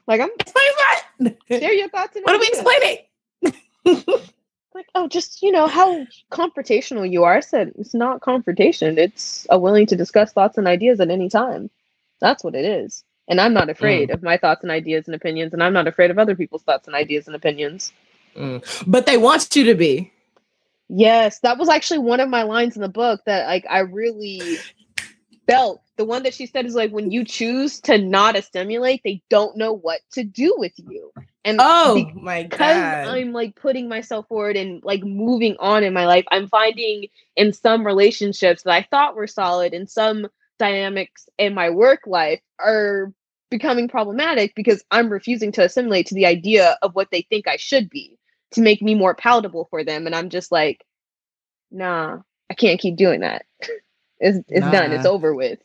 Like, 0.09 0.21
I'm 0.21 0.31
Explain 0.41 0.67
what? 0.79 1.37
share 1.49 1.73
your 1.73 1.89
thoughts. 1.89 2.17
And 2.17 2.25
What 2.25 2.35
are 2.35 2.41
we 2.41 2.49
explaining? 2.49 2.99
Like, 4.75 4.87
oh, 4.95 5.07
just 5.07 5.43
you 5.43 5.53
know 5.53 5.67
how 5.67 6.07
confrontational 6.31 7.11
you 7.11 7.25
are. 7.25 7.37
I 7.37 7.41
said 7.41 7.73
it's 7.79 7.95
not 7.95 8.23
confrontation. 8.23 8.99
It's 8.99 9.47
a 9.51 9.59
willing 9.59 9.87
to 9.87 9.97
discuss 9.97 10.33
thoughts 10.33 10.57
and 10.57 10.67
ideas 10.67 11.01
at 11.01 11.11
any 11.11 11.29
time. 11.29 11.71
That's 12.21 12.43
what 12.43 12.55
it 12.55 12.65
is. 12.65 13.05
And 13.29 13.41
I'm 13.41 13.53
not 13.55 13.71
afraid 13.71 14.11
of 14.11 14.23
my 14.23 14.37
thoughts 14.37 14.63
and 14.63 14.71
ideas 14.71 15.07
and 15.07 15.15
opinions, 15.15 15.53
and 15.53 15.63
I'm 15.63 15.73
not 15.73 15.87
afraid 15.87 16.11
of 16.11 16.19
other 16.19 16.35
people's 16.35 16.63
thoughts 16.63 16.87
and 16.87 16.97
ideas 16.97 17.27
and 17.27 17.37
opinions. 17.37 17.93
Mm. 18.37 18.85
But 18.87 19.07
they 19.07 19.17
want 19.17 19.55
you 19.55 19.65
to 19.65 19.75
be. 19.75 20.13
Yes, 20.89 21.39
that 21.41 21.59
was 21.59 21.69
actually 21.69 22.01
one 22.01 22.21
of 22.21 22.29
my 22.29 22.43
lines 22.43 22.77
in 22.77 22.83
the 22.83 22.89
book 22.89 23.21
that 23.27 23.47
like 23.47 23.65
I 23.69 23.81
really 23.81 24.57
felt. 25.47 25.82
The 25.97 26.05
one 26.05 26.23
that 26.23 26.35
she 26.35 26.47
said 26.47 26.67
is 26.67 26.75
like 26.75 26.91
when 26.91 27.11
you 27.11 27.25
choose 27.25 27.81
to 27.83 27.99
not 27.99 28.37
assimilate, 28.37 29.03
they 29.05 29.23
don't 29.29 29.57
know 29.57 29.73
what 29.73 30.01
to 30.13 30.25
do 30.25 30.55
with 30.59 30.73
you. 30.79 31.13
And 31.45 31.59
Oh 31.61 32.11
my 32.15 32.45
because 32.45 32.95
god. 32.95 33.09
I'm 33.09 33.33
like 33.33 33.57
putting 33.57 33.89
myself 33.89 34.27
forward 34.29 34.57
and 34.57 34.83
like 34.85 35.03
moving 35.03 35.57
on 35.59 35.85
in 35.85 35.93
my 35.93 36.07
life, 36.07 36.25
I'm 36.31 36.49
finding 36.49 37.07
in 37.37 37.53
some 37.53 37.87
relationships 37.87 38.63
that 38.63 38.73
I 38.73 38.87
thought 38.91 39.17
were 39.17 39.27
solid 39.27 39.75
and 39.75 39.89
some 39.89 40.27
dynamics 40.59 41.29
in 41.39 41.55
my 41.55 41.71
work 41.71 42.03
life 42.07 42.41
are 42.59 43.13
becoming 43.51 43.89
problematic 43.89 44.55
because 44.55 44.83
I'm 44.91 45.11
refusing 45.11 45.53
to 45.53 45.65
assimilate 45.65 46.07
to 46.07 46.15
the 46.15 46.27
idea 46.27 46.79
of 46.83 46.95
what 46.95 47.09
they 47.11 47.23
think 47.23 47.47
I 47.47 47.57
should 47.57 47.91
be 47.91 48.19
to 48.53 48.61
make 48.63 48.81
me 48.81 48.95
more 48.95 49.15
palatable 49.15 49.67
for 49.71 49.85
them. 49.85 50.07
And 50.07 50.15
I'm 50.15 50.31
just 50.31 50.53
like, 50.53 50.85
nah, 51.71 52.19
I 52.51 52.55
can't 52.55 52.81
keep 52.81 52.97
doing 52.97 53.21
that. 53.21 53.45
It's 54.25 54.39
it's 54.49 54.69
done. 54.69 54.93
It's 54.93 55.05
over 55.05 55.35
with. 55.35 55.59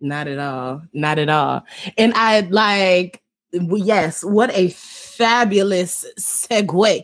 Not 0.00 0.28
at 0.28 0.38
all. 0.38 0.82
Not 0.92 1.18
at 1.18 1.28
all. 1.28 1.62
And 1.98 2.12
I 2.14 2.40
like, 2.40 3.22
yes, 3.52 4.24
what 4.24 4.50
a 4.54 4.70
fabulous 4.70 6.06
segue 6.18 7.02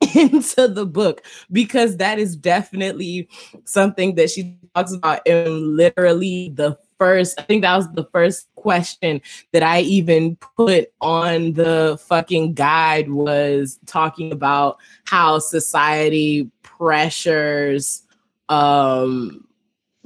into 0.14 0.68
the 0.68 0.86
book 0.86 1.22
because 1.50 1.96
that 1.96 2.18
is 2.18 2.36
definitely 2.36 3.28
something 3.64 4.14
that 4.14 4.30
she 4.30 4.58
talks 4.74 4.92
about 4.92 5.26
in 5.26 5.76
literally 5.76 6.50
the 6.54 6.78
first, 6.98 7.38
I 7.38 7.42
think 7.42 7.62
that 7.62 7.76
was 7.76 7.90
the 7.92 8.06
first 8.12 8.48
question 8.54 9.20
that 9.52 9.62
I 9.62 9.80
even 9.80 10.36
put 10.56 10.92
on 11.00 11.54
the 11.54 11.98
fucking 12.08 12.54
guide 12.54 13.10
was 13.10 13.78
talking 13.86 14.32
about 14.32 14.78
how 15.04 15.38
society 15.38 16.50
pressures 16.62 18.02
um 18.48 19.45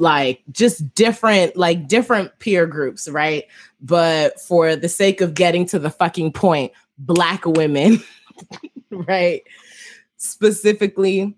like 0.01 0.43
just 0.51 0.95
different 0.95 1.57
like 1.57 1.87
different 1.87 2.37
peer 2.39 2.67
groups 2.67 3.07
right 3.09 3.45
but 3.83 4.41
for 4.41 4.75
the 4.75 4.89
sake 4.89 5.21
of 5.21 5.35
getting 5.35 5.67
to 5.67 5.79
the 5.79 5.91
fucking 5.91 6.33
point 6.33 6.73
black 6.99 7.45
women 7.45 8.03
right 8.91 9.43
specifically 10.17 11.37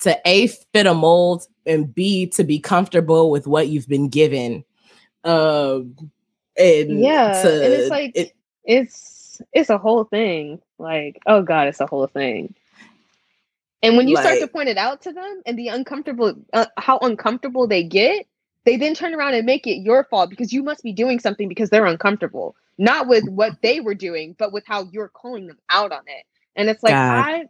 to 0.00 0.16
a 0.24 0.46
fit 0.46 0.86
a 0.86 0.94
mold 0.94 1.46
and 1.66 1.92
b 1.94 2.26
to 2.26 2.44
be 2.44 2.60
comfortable 2.60 3.30
with 3.30 3.46
what 3.48 3.66
you've 3.68 3.88
been 3.88 4.08
given 4.08 4.64
um 5.24 5.94
and 6.56 7.00
Yeah, 7.00 7.42
to- 7.42 7.64
and 7.64 7.72
it's 7.74 7.90
like 7.90 8.12
it- 8.14 8.32
it's 8.64 9.40
it's 9.52 9.70
a 9.70 9.78
whole 9.78 10.04
thing. 10.04 10.60
Like, 10.78 11.20
oh 11.26 11.42
god, 11.42 11.68
it's 11.68 11.80
a 11.80 11.86
whole 11.86 12.06
thing. 12.08 12.54
And 13.82 13.96
when 13.96 14.08
you 14.08 14.16
start 14.16 14.38
to 14.40 14.48
point 14.48 14.68
it 14.68 14.76
out 14.76 15.02
to 15.02 15.12
them 15.12 15.42
and 15.46 15.58
the 15.58 15.68
uncomfortable 15.68 16.34
uh, 16.52 16.66
how 16.76 16.98
uncomfortable 16.98 17.66
they 17.68 17.84
get, 17.84 18.26
they 18.64 18.76
then 18.76 18.94
turn 18.94 19.14
around 19.14 19.34
and 19.34 19.46
make 19.46 19.66
it 19.66 19.76
your 19.76 20.04
fault 20.04 20.30
because 20.30 20.52
you 20.52 20.62
must 20.62 20.82
be 20.82 20.92
doing 20.92 21.20
something 21.20 21.48
because 21.48 21.70
they're 21.70 21.86
uncomfortable, 21.86 22.56
not 22.76 23.06
with 23.06 23.24
what 23.28 23.62
they 23.62 23.80
were 23.80 23.94
doing, 23.94 24.34
but 24.38 24.52
with 24.52 24.64
how 24.66 24.88
you're 24.90 25.08
calling 25.08 25.46
them 25.46 25.58
out 25.70 25.92
on 25.92 26.02
it. 26.06 26.24
And 26.56 26.68
it's 26.68 26.82
like 26.82 26.92
God. 26.92 27.24
I 27.24 27.44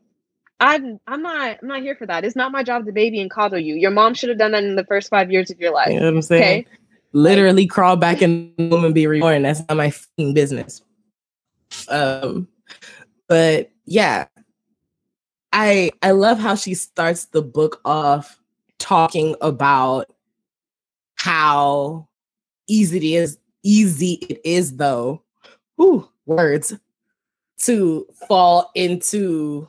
I'm 0.60 1.00
I'm 1.06 1.22
not 1.22 1.58
I'm 1.62 1.68
not 1.68 1.82
here 1.82 1.96
for 1.96 2.06
that. 2.06 2.24
It's 2.24 2.36
not 2.36 2.52
my 2.52 2.62
job 2.62 2.84
to 2.86 2.92
baby 2.92 3.20
and 3.20 3.30
coddle 3.30 3.58
you. 3.58 3.74
Your 3.74 3.90
mom 3.90 4.14
should 4.14 4.28
have 4.28 4.38
done 4.38 4.52
that 4.52 4.64
in 4.64 4.76
the 4.76 4.84
first 4.84 5.08
5 5.08 5.30
years 5.30 5.50
of 5.50 5.58
your 5.60 5.72
life. 5.72 5.88
you 5.88 6.00
know 6.00 6.06
what 6.06 6.14
i'm 6.14 6.22
saying 6.22 6.60
Okay? 6.60 6.66
literally 7.12 7.66
crawl 7.66 7.96
back 7.96 8.22
in 8.22 8.52
the 8.56 8.68
womb 8.68 8.84
and 8.84 8.94
be 8.94 9.06
reborn. 9.06 9.42
That's 9.42 9.60
not 9.68 9.76
my 9.76 9.92
business. 10.34 10.82
Um, 11.88 12.48
but 13.28 13.70
yeah, 13.86 14.26
I 15.52 15.90
I 16.02 16.12
love 16.12 16.38
how 16.38 16.54
she 16.54 16.74
starts 16.74 17.26
the 17.26 17.42
book 17.42 17.80
off 17.84 18.40
talking 18.78 19.34
about 19.40 20.12
how 21.16 22.08
easy 22.68 22.98
it 22.98 23.04
is, 23.04 23.38
easy 23.62 24.14
it 24.14 24.40
is 24.44 24.76
though. 24.76 25.22
Ooh, 25.80 26.08
words 26.26 26.74
to 27.58 28.06
fall 28.28 28.70
into 28.74 29.68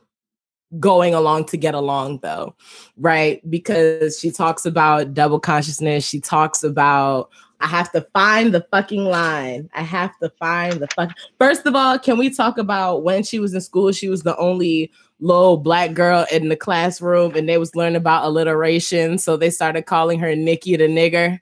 going 0.80 1.16
along 1.16 1.44
to 1.46 1.58
get 1.58 1.74
along 1.74 2.20
though 2.22 2.56
right 2.98 3.42
because 3.50 4.20
she 4.20 4.30
talks 4.30 4.68
about 4.68 5.16
double 5.16 5.40
consciousness 5.40 6.08
she 6.08 6.20
talks 6.20 6.64
about 6.64 7.32
i 7.60 7.66
have 7.66 7.92
to 7.92 8.06
find 8.14 8.54
the 8.54 8.64
fucking 8.70 9.06
line 9.06 9.68
i 9.74 9.82
have 9.82 10.12
to 10.22 10.32
find 10.38 10.74
the 10.74 10.88
fuck 10.96 11.10
first 11.40 11.66
of 11.66 11.74
all 11.74 11.98
can 11.98 12.20
we 12.20 12.30
talk 12.30 12.60
about 12.60 13.02
when 13.02 13.24
she 13.24 13.40
was 13.40 13.56
in 13.56 13.62
school 13.62 13.92
she 13.92 14.10
was 14.10 14.22
the 14.22 14.38
only 14.38 14.92
little 15.20 15.58
black 15.58 15.94
girl 15.94 16.26
in 16.32 16.50
the 16.50 16.56
classroom 16.56 17.36
and 17.36 17.48
they 17.48 17.58
was 17.58 17.76
learning 17.76 17.98
about 17.98 18.24
alliteration 18.24 19.18
so 19.18 19.36
they 19.36 19.50
started 19.50 19.86
calling 19.86 20.20
her 20.20 20.36
nikki 20.36 20.76
the 20.76 20.88
nigger. 20.88 21.40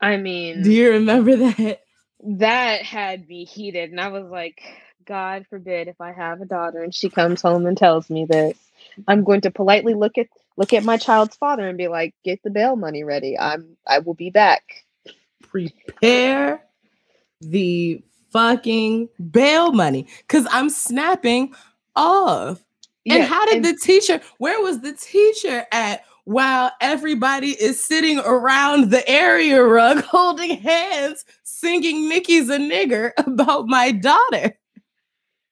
I 0.00 0.18
mean, 0.18 0.62
do 0.62 0.70
you 0.70 0.90
remember 0.90 1.36
that? 1.36 1.80
that 2.22 2.82
had 2.82 3.28
me 3.28 3.44
heated 3.44 3.90
and 3.90 4.00
i 4.00 4.08
was 4.08 4.24
like 4.30 4.60
god 5.04 5.46
forbid 5.48 5.86
if 5.86 6.00
i 6.00 6.10
have 6.10 6.40
a 6.40 6.46
daughter 6.46 6.82
and 6.82 6.94
she 6.94 7.08
comes 7.10 7.42
home 7.42 7.66
and 7.66 7.76
tells 7.76 8.08
me 8.08 8.24
this 8.24 8.58
i'm 9.06 9.22
going 9.22 9.42
to 9.42 9.50
politely 9.50 9.94
look 9.94 10.16
at 10.18 10.26
look 10.56 10.72
at 10.72 10.82
my 10.82 10.96
child's 10.96 11.36
father 11.36 11.68
and 11.68 11.78
be 11.78 11.88
like 11.88 12.14
get 12.24 12.42
the 12.42 12.50
bail 12.50 12.74
money 12.74 13.04
ready. 13.04 13.38
I'm 13.38 13.76
i 13.86 13.98
will 13.98 14.14
be 14.14 14.30
back 14.30 14.62
prepare 15.42 16.62
the 17.40 18.02
fucking 18.30 19.08
bail 19.30 19.72
money 19.72 20.06
because 20.18 20.46
I'm 20.50 20.68
snapping 20.68 21.54
off. 21.94 22.62
And 23.08 23.22
Yeah, 23.22 23.26
how 23.26 23.44
did 23.46 23.56
and- 23.56 23.64
the 23.64 23.74
teacher, 23.76 24.20
where 24.38 24.60
was 24.60 24.80
the 24.80 24.92
teacher 24.92 25.64
at 25.72 26.04
while 26.24 26.72
everybody 26.80 27.50
is 27.50 27.82
sitting 27.84 28.18
around 28.18 28.90
the 28.90 29.08
area 29.08 29.62
rug 29.62 30.02
holding 30.04 30.58
hands, 30.58 31.24
singing 31.44 32.08
Nikki's 32.08 32.48
a 32.50 32.58
nigger 32.58 33.12
about 33.18 33.66
my 33.68 33.92
daughter? 33.92 34.56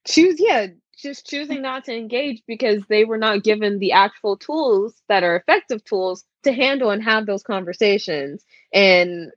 choose 0.07 0.37
yeah 0.39 0.67
just 0.99 1.27
choosing 1.29 1.63
not 1.63 1.85
to 1.85 1.95
engage 1.97 2.43
because 2.47 2.83
they 2.89 3.05
were 3.05 3.19
not 3.19 3.43
given 3.43 3.79
the 3.79 3.93
actual 3.93 4.37
tools 4.37 4.95
that 5.09 5.23
are 5.23 5.37
effective 5.37 5.83
tools 5.85 6.25
to 6.43 6.53
handle 6.53 6.91
and 6.91 7.03
have 7.03 7.27
those 7.27 7.43
conversations 7.43 8.45
and 8.73 9.31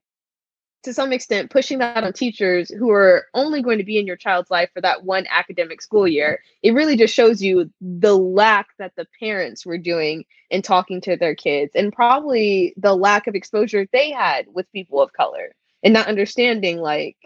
to 0.87 0.93
some 0.93 1.11
extent 1.11 1.51
pushing 1.51 1.79
that 1.79 2.01
on 2.05 2.13
teachers 2.13 2.69
who 2.69 2.89
are 2.89 3.25
only 3.33 3.61
going 3.61 3.77
to 3.77 3.83
be 3.83 3.99
in 3.99 4.07
your 4.07 4.15
child's 4.15 4.49
life 4.49 4.69
for 4.73 4.79
that 4.79 5.03
one 5.03 5.27
academic 5.29 5.81
school 5.81 6.07
year 6.07 6.39
it 6.63 6.71
really 6.71 6.95
just 6.95 7.13
shows 7.13 7.41
you 7.41 7.69
the 7.81 8.17
lack 8.17 8.67
that 8.79 8.93
the 8.95 9.05
parents 9.19 9.65
were 9.65 9.77
doing 9.77 10.23
in 10.49 10.61
talking 10.61 11.01
to 11.01 11.17
their 11.17 11.35
kids 11.35 11.73
and 11.75 11.91
probably 11.91 12.73
the 12.77 12.95
lack 12.95 13.27
of 13.27 13.35
exposure 13.35 13.85
they 13.91 14.11
had 14.11 14.45
with 14.53 14.71
people 14.71 15.01
of 15.01 15.11
color 15.11 15.53
and 15.83 15.93
not 15.93 16.07
understanding 16.07 16.77
like 16.77 17.17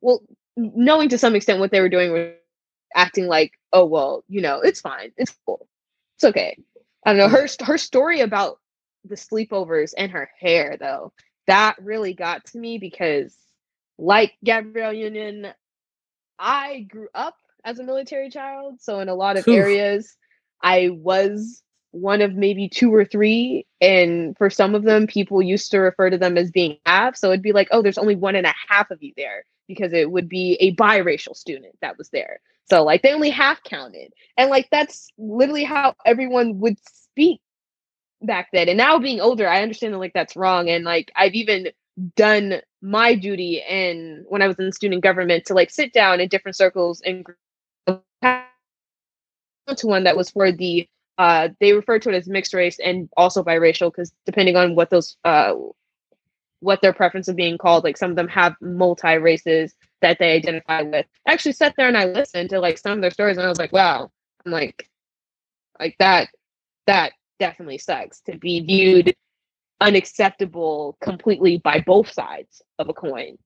well 0.00 0.20
knowing 0.56 1.08
to 1.08 1.18
some 1.18 1.36
extent 1.36 1.60
what 1.60 1.70
they 1.70 1.80
were 1.80 1.88
doing 1.88 2.12
was 2.12 2.32
acting 2.96 3.28
like 3.28 3.52
oh 3.72 3.84
well 3.84 4.24
you 4.26 4.40
know 4.40 4.58
it's 4.60 4.80
fine 4.80 5.12
it's 5.16 5.36
cool 5.46 5.68
it's 6.16 6.24
okay 6.24 6.56
i 7.06 7.12
don't 7.12 7.18
know 7.18 7.28
her 7.28 7.46
her 7.64 7.78
story 7.78 8.22
about 8.22 8.58
the 9.04 9.14
sleepovers 9.14 9.94
and 9.96 10.12
her 10.12 10.30
hair 10.40 10.76
though. 10.78 11.12
That 11.52 11.76
really 11.82 12.14
got 12.14 12.46
to 12.46 12.58
me 12.58 12.78
because 12.78 13.36
like 13.98 14.32
Gabrielle 14.42 14.94
Union, 14.94 15.48
I 16.38 16.86
grew 16.90 17.08
up 17.14 17.36
as 17.62 17.78
a 17.78 17.84
military 17.84 18.30
child. 18.30 18.80
So 18.80 19.00
in 19.00 19.10
a 19.10 19.14
lot 19.14 19.36
of 19.36 19.46
Oof. 19.46 19.54
areas, 19.54 20.16
I 20.62 20.88
was 20.88 21.62
one 21.90 22.22
of 22.22 22.32
maybe 22.32 22.70
two 22.70 22.94
or 22.94 23.04
three. 23.04 23.66
And 23.82 24.34
for 24.38 24.48
some 24.48 24.74
of 24.74 24.84
them, 24.84 25.06
people 25.06 25.42
used 25.42 25.70
to 25.72 25.78
refer 25.80 26.08
to 26.08 26.16
them 26.16 26.38
as 26.38 26.50
being 26.50 26.78
half. 26.86 27.18
So 27.18 27.28
it'd 27.28 27.42
be 27.42 27.52
like, 27.52 27.68
oh, 27.70 27.82
there's 27.82 27.98
only 27.98 28.16
one 28.16 28.34
and 28.34 28.46
a 28.46 28.54
half 28.70 28.90
of 28.90 29.02
you 29.02 29.12
there 29.18 29.44
because 29.68 29.92
it 29.92 30.10
would 30.10 30.30
be 30.30 30.56
a 30.58 30.74
biracial 30.74 31.36
student 31.36 31.76
that 31.82 31.98
was 31.98 32.08
there. 32.08 32.40
So 32.70 32.82
like 32.82 33.02
they 33.02 33.12
only 33.12 33.28
half 33.28 33.62
counted. 33.62 34.14
And 34.38 34.48
like 34.48 34.68
that's 34.70 35.10
literally 35.18 35.64
how 35.64 35.96
everyone 36.06 36.60
would 36.60 36.78
speak 36.88 37.42
back 38.22 38.48
then. 38.52 38.68
And 38.68 38.78
now 38.78 38.98
being 38.98 39.20
older, 39.20 39.48
I 39.48 39.62
understand 39.62 39.94
that 39.94 39.98
like 39.98 40.12
that's 40.14 40.36
wrong. 40.36 40.68
And 40.68 40.84
like 40.84 41.10
I've 41.16 41.34
even 41.34 41.68
done 42.16 42.60
my 42.80 43.14
duty 43.14 43.62
and 43.62 44.24
when 44.28 44.42
I 44.42 44.48
was 44.48 44.58
in 44.58 44.72
student 44.72 45.02
government 45.02 45.44
to 45.46 45.54
like 45.54 45.70
sit 45.70 45.92
down 45.92 46.20
in 46.20 46.28
different 46.28 46.56
circles 46.56 47.02
and 47.04 47.26
to 49.76 49.86
one 49.86 50.04
that 50.04 50.16
was 50.16 50.30
for 50.30 50.50
the 50.50 50.88
uh 51.18 51.48
they 51.60 51.72
referred 51.72 52.02
to 52.02 52.08
it 52.08 52.14
as 52.14 52.28
mixed 52.28 52.54
race 52.54 52.78
and 52.82 53.08
also 53.16 53.44
biracial 53.44 53.90
because 53.92 54.12
depending 54.26 54.56
on 54.56 54.74
what 54.74 54.90
those 54.90 55.16
uh 55.24 55.54
what 56.60 56.80
their 56.80 56.92
preference 56.92 57.28
of 57.28 57.36
being 57.36 57.58
called 57.58 57.84
like 57.84 57.96
some 57.96 58.10
of 58.10 58.16
them 58.16 58.28
have 58.28 58.54
multi 58.60 59.16
races 59.16 59.74
that 60.00 60.18
they 60.18 60.32
identify 60.32 60.82
with 60.82 61.06
I 61.26 61.32
actually 61.32 61.52
sat 61.52 61.74
there 61.76 61.88
and 61.88 61.96
i 61.96 62.06
listened 62.06 62.50
to 62.50 62.60
like 62.60 62.78
some 62.78 62.92
of 62.92 63.00
their 63.02 63.10
stories 63.10 63.36
and 63.36 63.46
i 63.46 63.48
was 63.48 63.58
like 63.58 63.72
wow 63.72 64.10
i'm 64.44 64.52
like 64.52 64.88
like 65.78 65.96
that 65.98 66.28
that 66.86 67.12
definitely 67.42 67.76
sucks 67.76 68.20
to 68.20 68.38
be 68.38 68.60
viewed 68.60 69.12
unacceptable 69.80 70.96
completely 71.02 71.58
by 71.58 71.82
both 71.84 72.08
sides 72.08 72.62
of 72.78 72.88
a 72.88 72.94
coin 72.94 73.36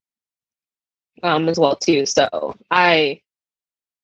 um 1.23 1.49
as 1.49 1.59
well 1.59 1.75
too 1.75 2.05
so 2.05 2.55
i 2.71 3.19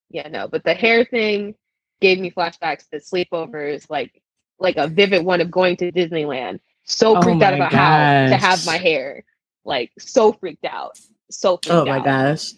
yeah 0.09 0.27
no 0.29 0.49
but 0.49 0.65
the 0.65 0.73
hair 0.73 1.05
thing 1.05 1.55
gave 2.01 2.19
me 2.19 2.31
flashbacks 2.31 2.89
to 2.89 2.97
sleepovers 2.97 3.85
like 3.91 4.23
like 4.59 4.79
a 4.79 4.89
vivid 4.89 5.23
one 5.27 5.43
of 5.43 5.51
going 5.51 5.77
to 5.77 5.93
disneyland 5.93 6.59
so 6.85 7.15
Oh 7.15 7.23
freaked 7.23 7.43
out 7.43 7.53
my 7.53 7.67
about 7.67 7.73
how 7.75 8.29
to 8.31 8.37
have 8.37 8.65
my 8.65 8.79
hair 8.79 9.23
like 9.67 9.91
so 9.99 10.33
freaked 10.33 10.65
out 10.65 10.99
so 11.31 11.59
freaked 11.59 11.71
Oh 11.71 11.85
my 11.85 11.99
out. 11.99 12.05
gosh. 12.05 12.53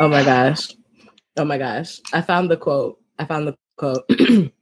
Oh 0.00 0.08
my 0.08 0.24
gosh. 0.24 0.68
Oh 1.36 1.44
my 1.44 1.58
gosh. 1.58 2.00
I 2.12 2.22
found 2.22 2.50
the 2.50 2.56
quote. 2.56 2.98
I 3.18 3.24
found 3.26 3.48
the 3.48 3.56
quote. 3.76 4.08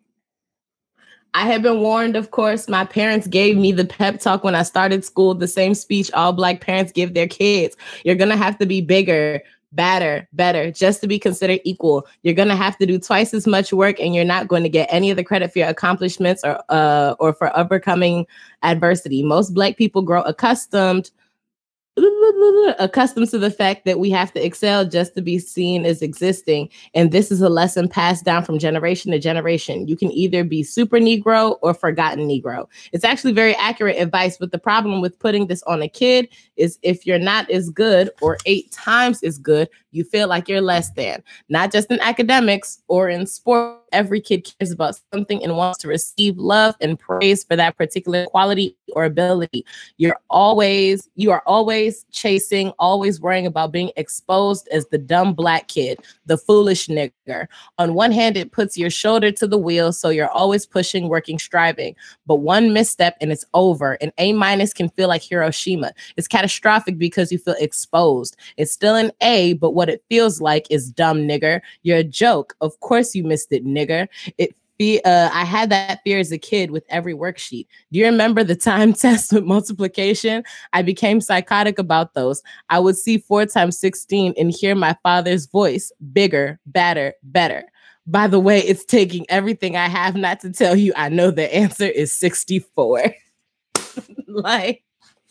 I 1.36 1.40
had 1.40 1.62
been 1.62 1.80
warned, 1.80 2.16
of 2.16 2.30
course. 2.30 2.66
My 2.66 2.86
parents 2.86 3.26
gave 3.26 3.58
me 3.58 3.70
the 3.70 3.84
pep 3.84 4.20
talk 4.20 4.42
when 4.42 4.54
I 4.54 4.62
started 4.62 5.04
school, 5.04 5.34
the 5.34 5.46
same 5.46 5.74
speech 5.74 6.10
all 6.12 6.32
black 6.32 6.62
parents 6.62 6.92
give 6.92 7.12
their 7.12 7.28
kids. 7.28 7.76
You're 8.04 8.14
going 8.14 8.30
to 8.30 8.38
have 8.38 8.56
to 8.56 8.64
be 8.64 8.80
bigger, 8.80 9.42
badder, 9.72 10.26
better, 10.32 10.70
just 10.70 11.02
to 11.02 11.06
be 11.06 11.18
considered 11.18 11.60
equal. 11.62 12.06
You're 12.22 12.32
going 12.32 12.48
to 12.48 12.56
have 12.56 12.78
to 12.78 12.86
do 12.86 12.98
twice 12.98 13.34
as 13.34 13.46
much 13.46 13.70
work 13.70 14.00
and 14.00 14.14
you're 14.14 14.24
not 14.24 14.48
going 14.48 14.62
to 14.62 14.70
get 14.70 14.88
any 14.90 15.10
of 15.10 15.18
the 15.18 15.24
credit 15.24 15.52
for 15.52 15.58
your 15.58 15.68
accomplishments 15.68 16.42
or 16.42 16.58
uh 16.70 17.16
or 17.20 17.34
for 17.34 17.54
overcoming 17.54 18.26
adversity. 18.62 19.22
Most 19.22 19.52
black 19.52 19.76
people 19.76 20.00
grow 20.00 20.22
accustomed 20.22 21.10
accustomed 22.78 23.28
to 23.30 23.38
the 23.38 23.50
fact 23.50 23.84
that 23.86 23.98
we 23.98 24.10
have 24.10 24.32
to 24.32 24.44
excel 24.44 24.84
just 24.84 25.14
to 25.14 25.22
be 25.22 25.38
seen 25.38 25.86
as 25.86 26.02
existing. 26.02 26.68
And 26.94 27.10
this 27.10 27.32
is 27.32 27.40
a 27.40 27.48
lesson 27.48 27.88
passed 27.88 28.24
down 28.24 28.44
from 28.44 28.58
generation 28.58 29.12
to 29.12 29.18
generation. 29.18 29.88
You 29.88 29.96
can 29.96 30.10
either 30.12 30.44
be 30.44 30.62
super 30.62 30.98
Negro 30.98 31.56
or 31.62 31.72
forgotten 31.72 32.28
Negro. 32.28 32.66
It's 32.92 33.04
actually 33.04 33.32
very 33.32 33.54
accurate 33.56 33.96
advice, 33.96 34.36
but 34.36 34.52
the 34.52 34.58
problem 34.58 35.00
with 35.00 35.18
putting 35.18 35.46
this 35.46 35.62
on 35.62 35.80
a 35.80 35.88
kid 35.88 36.28
is 36.56 36.78
if 36.82 37.06
you're 37.06 37.18
not 37.18 37.50
as 37.50 37.70
good 37.70 38.10
or 38.20 38.36
eight 38.44 38.70
times 38.72 39.22
as 39.22 39.38
good, 39.38 39.68
you 39.96 40.04
feel 40.04 40.28
like 40.28 40.48
you're 40.48 40.60
less 40.60 40.90
than. 40.90 41.22
Not 41.48 41.72
just 41.72 41.90
in 41.90 41.98
academics 42.00 42.82
or 42.88 43.08
in 43.08 43.26
sport. 43.26 43.80
Every 43.92 44.20
kid 44.20 44.46
cares 44.58 44.72
about 44.72 44.98
something 45.12 45.42
and 45.42 45.56
wants 45.56 45.78
to 45.78 45.88
receive 45.88 46.36
love 46.36 46.74
and 46.80 46.98
praise 46.98 47.44
for 47.44 47.56
that 47.56 47.76
particular 47.78 48.26
quality 48.26 48.76
or 48.92 49.04
ability. 49.04 49.64
You're 49.96 50.18
always, 50.28 51.08
you 51.14 51.30
are 51.30 51.42
always 51.46 52.04
chasing, 52.10 52.72
always 52.78 53.20
worrying 53.20 53.46
about 53.46 53.72
being 53.72 53.92
exposed 53.96 54.68
as 54.70 54.86
the 54.88 54.98
dumb 54.98 55.34
black 55.34 55.68
kid, 55.68 56.00
the 56.26 56.36
foolish 56.36 56.88
nigger. 56.88 57.46
On 57.78 57.94
one 57.94 58.12
hand, 58.12 58.36
it 58.36 58.52
puts 58.52 58.76
your 58.76 58.90
shoulder 58.90 59.30
to 59.32 59.46
the 59.46 59.56
wheel, 59.56 59.92
so 59.92 60.10
you're 60.10 60.28
always 60.28 60.66
pushing, 60.66 61.08
working, 61.08 61.38
striving. 61.38 61.94
But 62.26 62.36
one 62.36 62.72
misstep 62.72 63.16
and 63.20 63.32
it's 63.32 63.44
over. 63.54 63.94
An 63.94 64.12
A 64.18 64.32
minus 64.32 64.74
can 64.74 64.90
feel 64.90 65.08
like 65.08 65.22
Hiroshima. 65.22 65.92
It's 66.16 66.28
catastrophic 66.28 66.98
because 66.98 67.32
you 67.32 67.38
feel 67.38 67.56
exposed. 67.58 68.36
It's 68.56 68.72
still 68.72 68.96
an 68.96 69.12
A, 69.22 69.54
but 69.54 69.70
what 69.70 69.85
it 69.88 70.04
feels 70.08 70.40
like 70.40 70.66
is 70.70 70.90
dumb 70.90 71.20
nigger. 71.20 71.60
You're 71.82 71.98
a 71.98 72.04
joke. 72.04 72.54
Of 72.60 72.78
course 72.80 73.14
you 73.14 73.24
missed 73.24 73.52
it, 73.52 73.64
nigger. 73.64 74.08
It 74.38 74.54
uh, 74.80 75.30
I 75.32 75.44
had 75.44 75.70
that 75.70 76.02
fear 76.04 76.18
as 76.18 76.32
a 76.32 76.38
kid 76.38 76.70
with 76.70 76.84
every 76.88 77.14
worksheet. 77.14 77.66
Do 77.92 77.98
you 77.98 78.04
remember 78.04 78.44
the 78.44 78.56
time 78.56 78.92
test 78.94 79.32
with 79.32 79.44
multiplication? 79.44 80.44
I 80.72 80.82
became 80.82 81.20
psychotic 81.20 81.78
about 81.78 82.14
those. 82.14 82.42
I 82.68 82.78
would 82.78 82.96
see 82.96 83.18
four 83.18 83.46
times 83.46 83.78
16 83.78 84.34
and 84.36 84.50
hear 84.50 84.74
my 84.74 84.96
father's 85.02 85.46
voice 85.46 85.90
bigger, 86.12 86.60
badder, 86.66 87.14
better. 87.22 87.64
By 88.06 88.28
the 88.28 88.38
way, 88.38 88.60
it's 88.60 88.84
taking 88.84 89.26
everything 89.28 89.76
I 89.76 89.88
have 89.88 90.14
not 90.14 90.40
to 90.40 90.50
tell 90.50 90.76
you. 90.76 90.92
I 90.94 91.08
know 91.08 91.30
the 91.30 91.52
answer 91.52 91.86
is 91.86 92.12
64. 92.12 93.14
like, 94.28 94.84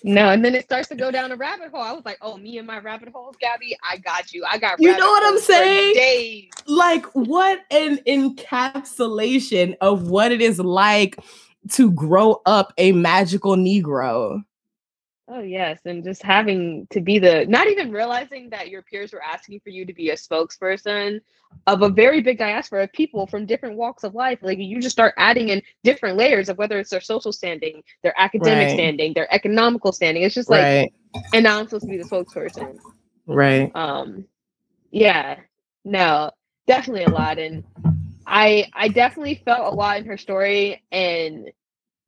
No, 0.08 0.30
and 0.30 0.45
then 0.45 0.53
it 0.53 0.66
starts 0.66 0.88
to 0.89 0.95
go 0.95 1.10
down 1.10 1.32
a 1.32 1.36
rabbit 1.36 1.72
hole. 1.72 1.82
I 1.82 1.91
was 1.91 2.06
like, 2.06 2.20
oh, 2.22 2.38
me 2.38 2.60
and 2.60 2.68
my 2.68 2.78
rabbit 2.78 3.10
holes, 3.10 3.36
Gabby, 3.41 3.76
I 3.84 3.97
got 3.97 4.32
you. 4.32 4.45
I 4.47 4.60
got 4.60 4.80
You 4.80 4.89
rabbit 4.89 4.99
know 4.99 5.10
what 5.10 5.26
I'm 5.26 5.39
saying? 5.39 6.49
Like 6.68 7.06
what 7.14 7.62
an 7.72 7.97
encapsulation 8.08 9.76
of 9.82 10.08
what 10.08 10.32
it 10.32 10.41
is 10.41 10.60
like 10.60 11.18
to 11.72 11.91
grow 11.91 12.39
up 12.45 12.72
a 12.78 12.91
magical 12.91 13.56
Negro. 13.56 14.43
Oh 15.28 15.41
yes, 15.41 15.80
and 15.86 16.03
just 16.03 16.21
having 16.21 16.88
to 16.91 17.01
be 17.01 17.17
the 17.19 17.45
not 17.47 17.67
even 17.67 17.91
realizing 17.91 18.49
that 18.51 18.69
your 18.69 18.84
peers 18.84 19.11
were 19.13 19.23
asking 19.23 19.59
for 19.61 19.69
you 19.69 19.86
to 19.86 19.93
be 19.93 20.09
a 20.11 20.15
spokesperson 20.15 21.19
of 21.67 21.82
a 21.82 21.89
very 21.89 22.21
big 22.21 22.38
diaspora 22.38 22.84
of 22.84 22.93
people 22.93 23.26
from 23.28 23.45
different 23.45 23.76
walks 23.76 24.03
of 24.03 24.13
life. 24.13 24.39
Like 24.41 24.59
you 24.59 24.80
just 24.82 24.95
start 24.95 25.15
adding 25.17 25.49
in 25.49 25.61
different 25.84 26.17
layers 26.17 26.49
of 26.49 26.57
whether 26.59 26.80
it's 26.80 26.91
their 26.91 27.01
social 27.01 27.32
standing, 27.34 27.82
their 28.03 28.13
academic 28.19 28.69
Right. 28.69 28.69
standing, 28.69 29.13
their 29.13 29.34
economical 29.34 29.91
standing. 29.91 30.23
It's 30.23 30.36
just 30.36 30.49
like, 30.49 30.71
right, 30.71 30.93
and 31.34 31.43
now 31.43 31.59
I'm 31.59 31.67
supposed 31.67 31.86
to 31.86 31.91
be 31.91 31.97
the 31.97 32.03
spokesperson. 32.03 32.80
right. 33.28 33.76
um 33.76 34.26
yeah 34.91 35.38
no 35.86 36.32
definitely 36.67 37.03
a 37.03 37.09
lot 37.09 37.38
and 37.39 37.63
i 38.26 38.65
i 38.73 38.88
definitely 38.88 39.41
felt 39.45 39.71
a 39.71 39.76
lot 39.76 39.97
in 39.99 40.05
her 40.05 40.17
story 40.17 40.84
and 40.91 41.51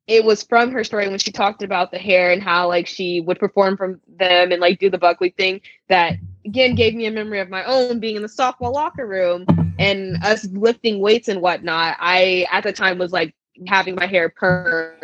it 0.08 0.24
was 0.24 0.42
from 0.44 0.72
her 0.72 0.84
story 0.84 1.08
when 1.08 1.20
she 1.20 1.32
talked 1.32 1.62
about 1.62 1.92
the 1.92 1.98
hair 1.98 2.32
and 2.32 2.42
how 2.42 2.68
like 2.68 2.86
she 2.88 3.20
would 3.20 3.38
perform 3.38 3.76
from 3.76 4.00
them 4.18 4.52
and 4.52 4.60
like 4.60 4.80
do 4.80 4.90
the 4.90 4.98
buckley 4.98 5.34
thing 5.38 5.60
that 5.88 6.18
again 6.46 6.74
gave 6.74 6.94
me 6.94 7.06
a 7.06 7.12
memory 7.12 7.40
of 7.40 7.50
my 7.50 7.64
own 7.66 8.00
being 8.00 8.16
in 8.16 8.22
the 8.22 8.28
softball 8.28 8.72
locker 8.72 9.06
room 9.06 9.46
and 9.78 10.16
us 10.24 10.46
lifting 10.52 11.00
weights 11.00 11.28
and 11.28 11.40
whatnot 11.42 11.96
i 12.00 12.46
at 12.52 12.64
the 12.64 12.72
time 12.72 12.98
was 12.98 13.12
like 13.12 13.34
having 13.68 13.94
my 13.94 14.06
hair 14.06 14.28
perm 14.30 15.02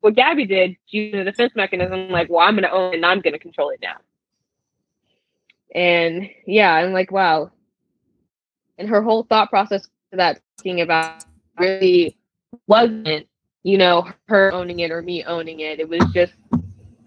what 0.00 0.14
Gabby 0.14 0.46
did, 0.46 0.76
used 0.88 1.14
a 1.14 1.24
defense 1.24 1.52
mechanism, 1.54 2.08
like, 2.08 2.28
well, 2.30 2.40
I'm 2.40 2.54
gonna 2.54 2.70
own 2.70 2.92
it 2.92 2.96
and 2.96 3.06
I'm 3.06 3.20
gonna 3.20 3.38
control 3.38 3.70
it 3.70 3.80
now. 3.82 3.96
And 5.74 6.28
yeah, 6.46 6.72
I'm 6.72 6.92
like, 6.92 7.12
wow. 7.12 7.50
And 8.78 8.88
her 8.88 9.02
whole 9.02 9.24
thought 9.24 9.50
process 9.50 9.82
to 10.10 10.16
that 10.16 10.40
thinking 10.58 10.80
about 10.80 11.24
really 11.58 12.16
wasn't, 12.66 13.28
you 13.62 13.78
know, 13.78 14.08
her 14.28 14.52
owning 14.52 14.80
it 14.80 14.90
or 14.90 15.02
me 15.02 15.22
owning 15.24 15.60
it. 15.60 15.80
It 15.80 15.88
was 15.88 16.02
just 16.12 16.32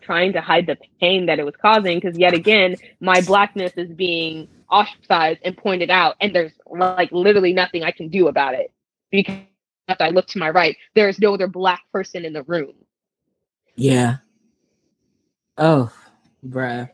trying 0.03 0.33
to 0.33 0.41
hide 0.41 0.67
the 0.67 0.77
pain 0.99 1.25
that 1.25 1.39
it 1.39 1.45
was 1.45 1.55
causing 1.61 1.99
because 1.99 2.17
yet 2.17 2.33
again 2.33 2.75
my 2.99 3.21
blackness 3.21 3.71
is 3.77 3.89
being 3.93 4.47
ostracized 4.69 5.39
and 5.43 5.55
pointed 5.55 5.89
out 5.89 6.15
and 6.19 6.35
there's 6.35 6.51
like 6.69 7.11
literally 7.11 7.53
nothing 7.53 7.83
i 7.83 7.91
can 7.91 8.09
do 8.09 8.27
about 8.27 8.53
it 8.53 8.71
because 9.11 9.37
i 9.99 10.09
look 10.09 10.27
to 10.27 10.37
my 10.39 10.49
right 10.49 10.77
there 10.95 11.09
is 11.09 11.19
no 11.19 11.33
other 11.33 11.47
black 11.47 11.81
person 11.91 12.25
in 12.25 12.33
the 12.33 12.43
room 12.43 12.73
Yeah. 13.75 14.17
Oh, 15.57 15.91
bruh. 16.47 16.89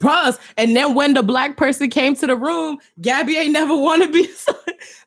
Pause. 0.00 0.38
And 0.58 0.76
then 0.76 0.94
when 0.94 1.14
the 1.14 1.22
black 1.22 1.56
person 1.56 1.88
came 1.90 2.14
to 2.16 2.26
the 2.26 2.36
room, 2.36 2.78
Gabby 3.00 3.36
ain't 3.36 3.52
never 3.52 3.76
want 3.86 4.02
to 4.02 4.08
be. 4.10 4.28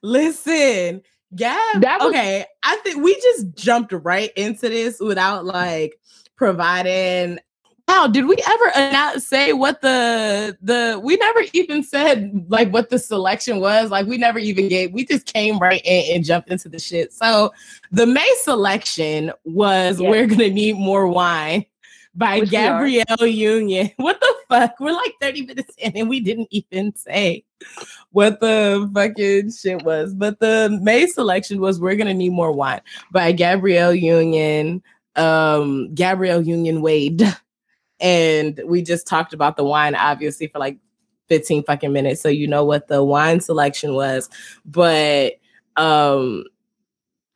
Listen, 0.01 1.01
Gab. 1.35 1.81
That 1.81 1.99
was- 1.99 2.09
okay, 2.09 2.45
I 2.63 2.75
think 2.77 3.03
we 3.03 3.13
just 3.15 3.53
jumped 3.55 3.91
right 3.93 4.31
into 4.35 4.69
this 4.69 4.99
without 4.99 5.45
like 5.45 5.99
providing 6.35 7.39
wow, 7.87 8.07
did 8.07 8.27
we 8.27 8.37
ever 8.47 8.91
not 8.91 9.21
say 9.21 9.53
what 9.53 9.81
the 9.81 10.57
the 10.61 10.99
we 11.03 11.17
never 11.17 11.41
even 11.53 11.83
said 11.83 12.45
like 12.49 12.71
what 12.71 12.89
the 12.89 12.99
selection 12.99 13.59
was? 13.59 13.91
Like 13.91 14.07
we 14.07 14.17
never 14.17 14.39
even 14.39 14.67
gave 14.67 14.91
we 14.91 15.05
just 15.05 15.25
came 15.31 15.59
right 15.59 15.81
in 15.83 16.15
and 16.15 16.25
jumped 16.25 16.49
into 16.49 16.69
the 16.69 16.79
shit. 16.79 17.13
So 17.13 17.53
the 17.91 18.05
May 18.05 18.29
selection 18.41 19.31
was 19.43 19.99
yeah. 19.99 20.09
we're 20.09 20.27
gonna 20.27 20.49
need 20.49 20.77
more 20.77 21.07
wine 21.07 21.65
by 22.13 22.39
Which 22.39 22.51
Gabrielle 22.51 23.27
Union. 23.27 23.91
What 23.97 24.19
the 24.19 24.33
fuck? 24.47 24.79
We're 24.79 24.93
like 24.93 25.13
30 25.21 25.47
minutes 25.47 25.73
in 25.77 25.93
and 25.95 26.07
we 26.09 26.19
didn't 26.19 26.47
even 26.51 26.95
say 26.95 27.43
what 28.11 28.39
the 28.39 28.89
fucking 28.93 29.51
shit 29.51 29.83
was. 29.83 30.13
But 30.13 30.39
the 30.39 30.77
May 30.81 31.07
selection 31.07 31.59
was 31.59 31.79
We're 31.79 31.95
Gonna 31.95 32.13
Need 32.13 32.31
More 32.31 32.51
Wine 32.51 32.81
by 33.11 33.31
Gabrielle 33.31 33.93
Union, 33.93 34.81
um, 35.15 35.93
Gabrielle 35.93 36.41
Union 36.41 36.81
Wade. 36.81 37.21
And 37.99 38.59
we 38.65 38.81
just 38.81 39.07
talked 39.07 39.33
about 39.33 39.57
the 39.57 39.63
wine, 39.63 39.95
obviously, 39.95 40.47
for 40.47 40.59
like 40.59 40.77
15 41.27 41.63
fucking 41.63 41.93
minutes. 41.93 42.21
So 42.21 42.29
you 42.29 42.47
know 42.47 42.63
what 42.65 42.87
the 42.87 43.03
wine 43.03 43.39
selection 43.41 43.93
was. 43.93 44.29
But 44.65 45.33
um 45.77 46.45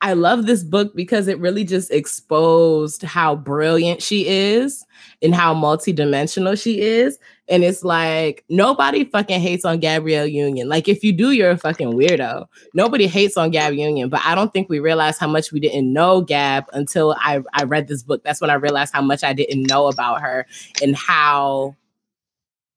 I 0.02 0.14
love 0.14 0.46
this 0.46 0.64
book 0.64 0.96
because 0.96 1.28
it 1.28 1.40
really 1.40 1.66
just 1.66 1.92
exposed 1.92 3.04
how 3.04 3.36
brilliant 3.36 4.02
she 4.02 4.26
is 4.28 4.86
and 5.22 5.36
how 5.36 5.54
multidimensional 5.54 6.62
she 6.62 6.80
is. 6.80 7.20
And 7.50 7.66
it's 7.66 7.84
like 7.84 8.46
nobody 8.48 9.04
fucking 9.04 9.42
hates 9.42 9.66
on 9.66 9.80
Gabrielle 9.80 10.26
Union. 10.26 10.70
Like 10.70 10.88
if 10.88 11.04
you 11.04 11.12
do, 11.12 11.32
you're 11.32 11.52
a 11.52 11.58
fucking 11.58 11.94
weirdo. 11.94 12.48
Nobody 12.74 13.08
hates 13.08 13.36
on 13.36 13.52
Gab 13.52 13.74
Union, 13.74 14.08
but 14.08 14.22
I 14.24 14.36
don't 14.36 14.54
think 14.54 14.70
we 14.70 14.80
realized 14.80 15.20
how 15.20 15.28
much 15.28 15.52
we 15.52 15.60
didn't 15.60 15.92
know 15.92 16.22
Gab 16.22 16.66
until 16.72 17.16
I, 17.20 17.42
I 17.54 17.64
read 17.64 17.90
this 17.90 18.02
book. 18.02 18.24
That's 18.24 18.40
when 18.40 18.50
I 18.50 18.56
realized 18.56 18.94
how 18.94 19.02
much 19.02 19.24
I 19.26 19.34
didn't 19.34 19.64
know 19.64 19.88
about 19.88 20.22
her 20.22 20.46
and 20.82 20.96
how 20.96 21.76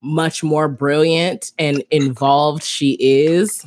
much 0.02 0.42
more 0.42 0.68
brilliant 0.68 1.52
and 1.56 1.84
involved 1.92 2.64
she 2.64 2.96
is 2.98 3.64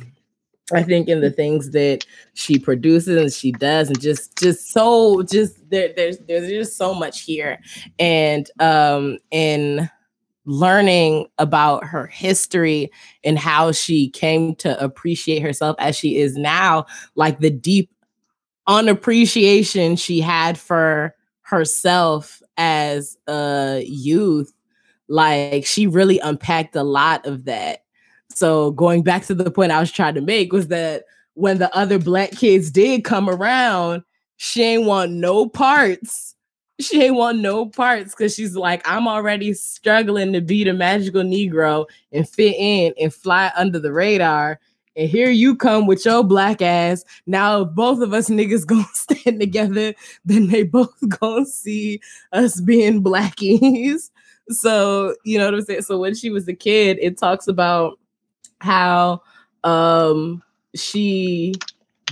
I 0.72 0.82
think 0.82 1.08
in 1.08 1.20
the 1.20 1.30
things 1.30 1.70
that 1.70 2.04
she 2.34 2.58
produces 2.58 3.20
and 3.20 3.32
she 3.32 3.52
does, 3.52 3.88
and 3.88 4.00
just 4.00 4.36
just 4.36 4.72
so 4.72 5.22
just 5.22 5.70
there, 5.70 5.92
there's 5.94 6.18
there's 6.26 6.48
just 6.48 6.76
so 6.76 6.92
much 6.92 7.22
here, 7.22 7.60
and 7.98 8.50
um 8.60 9.18
in 9.30 9.88
learning 10.44 11.26
about 11.38 11.84
her 11.84 12.06
history 12.06 12.90
and 13.24 13.38
how 13.38 13.72
she 13.72 14.08
came 14.10 14.54
to 14.56 14.80
appreciate 14.82 15.42
herself 15.42 15.74
as 15.78 15.96
she 15.96 16.16
is 16.18 16.36
now, 16.36 16.86
like 17.16 17.40
the 17.40 17.50
deep 17.50 17.90
unappreciation 18.68 19.96
she 19.96 20.20
had 20.20 20.58
for 20.58 21.14
herself 21.42 22.42
as 22.56 23.16
a 23.28 23.84
youth, 23.86 24.52
like 25.08 25.64
she 25.66 25.86
really 25.86 26.18
unpacked 26.20 26.74
a 26.76 26.82
lot 26.82 27.24
of 27.26 27.44
that 27.44 27.84
so 28.30 28.70
going 28.72 29.02
back 29.02 29.24
to 29.26 29.34
the 29.34 29.50
point 29.50 29.72
I 29.72 29.80
was 29.80 29.92
trying 29.92 30.14
to 30.14 30.20
make 30.20 30.52
was 30.52 30.68
that 30.68 31.04
when 31.34 31.58
the 31.58 31.74
other 31.76 31.98
black 31.98 32.32
kids 32.32 32.70
did 32.70 33.04
come 33.04 33.28
around, 33.28 34.02
she 34.36 34.62
ain't 34.62 34.84
want 34.84 35.12
no 35.12 35.48
parts. 35.48 36.34
She 36.80 37.02
ain't 37.02 37.14
want 37.14 37.38
no 37.38 37.66
parts 37.66 38.14
because 38.14 38.34
she's 38.34 38.54
like, 38.54 38.86
I'm 38.86 39.08
already 39.08 39.54
struggling 39.54 40.32
to 40.34 40.40
be 40.40 40.64
the 40.64 40.74
magical 40.74 41.22
Negro 41.22 41.86
and 42.12 42.28
fit 42.28 42.54
in 42.58 42.92
and 43.00 43.12
fly 43.12 43.50
under 43.56 43.78
the 43.78 43.92
radar. 43.92 44.60
And 44.96 45.08
here 45.08 45.30
you 45.30 45.56
come 45.56 45.86
with 45.86 46.04
your 46.04 46.24
black 46.24 46.62
ass. 46.62 47.04
Now, 47.26 47.64
both 47.64 48.00
of 48.00 48.12
us 48.12 48.28
niggas 48.28 48.66
gonna 48.66 48.84
stand 48.92 49.40
together, 49.40 49.94
then 50.24 50.48
they 50.48 50.62
both 50.64 50.94
gonna 51.08 51.46
see 51.46 52.00
us 52.32 52.60
being 52.60 53.02
blackies. 53.02 54.10
So, 54.48 55.16
you 55.24 55.38
know 55.38 55.46
what 55.46 55.54
I'm 55.54 55.62
saying? 55.62 55.82
So 55.82 55.98
when 55.98 56.14
she 56.14 56.30
was 56.30 56.46
a 56.46 56.54
kid, 56.54 56.98
it 57.00 57.18
talks 57.18 57.48
about 57.48 57.98
how 58.60 59.22
um 59.64 60.42
she 60.74 61.54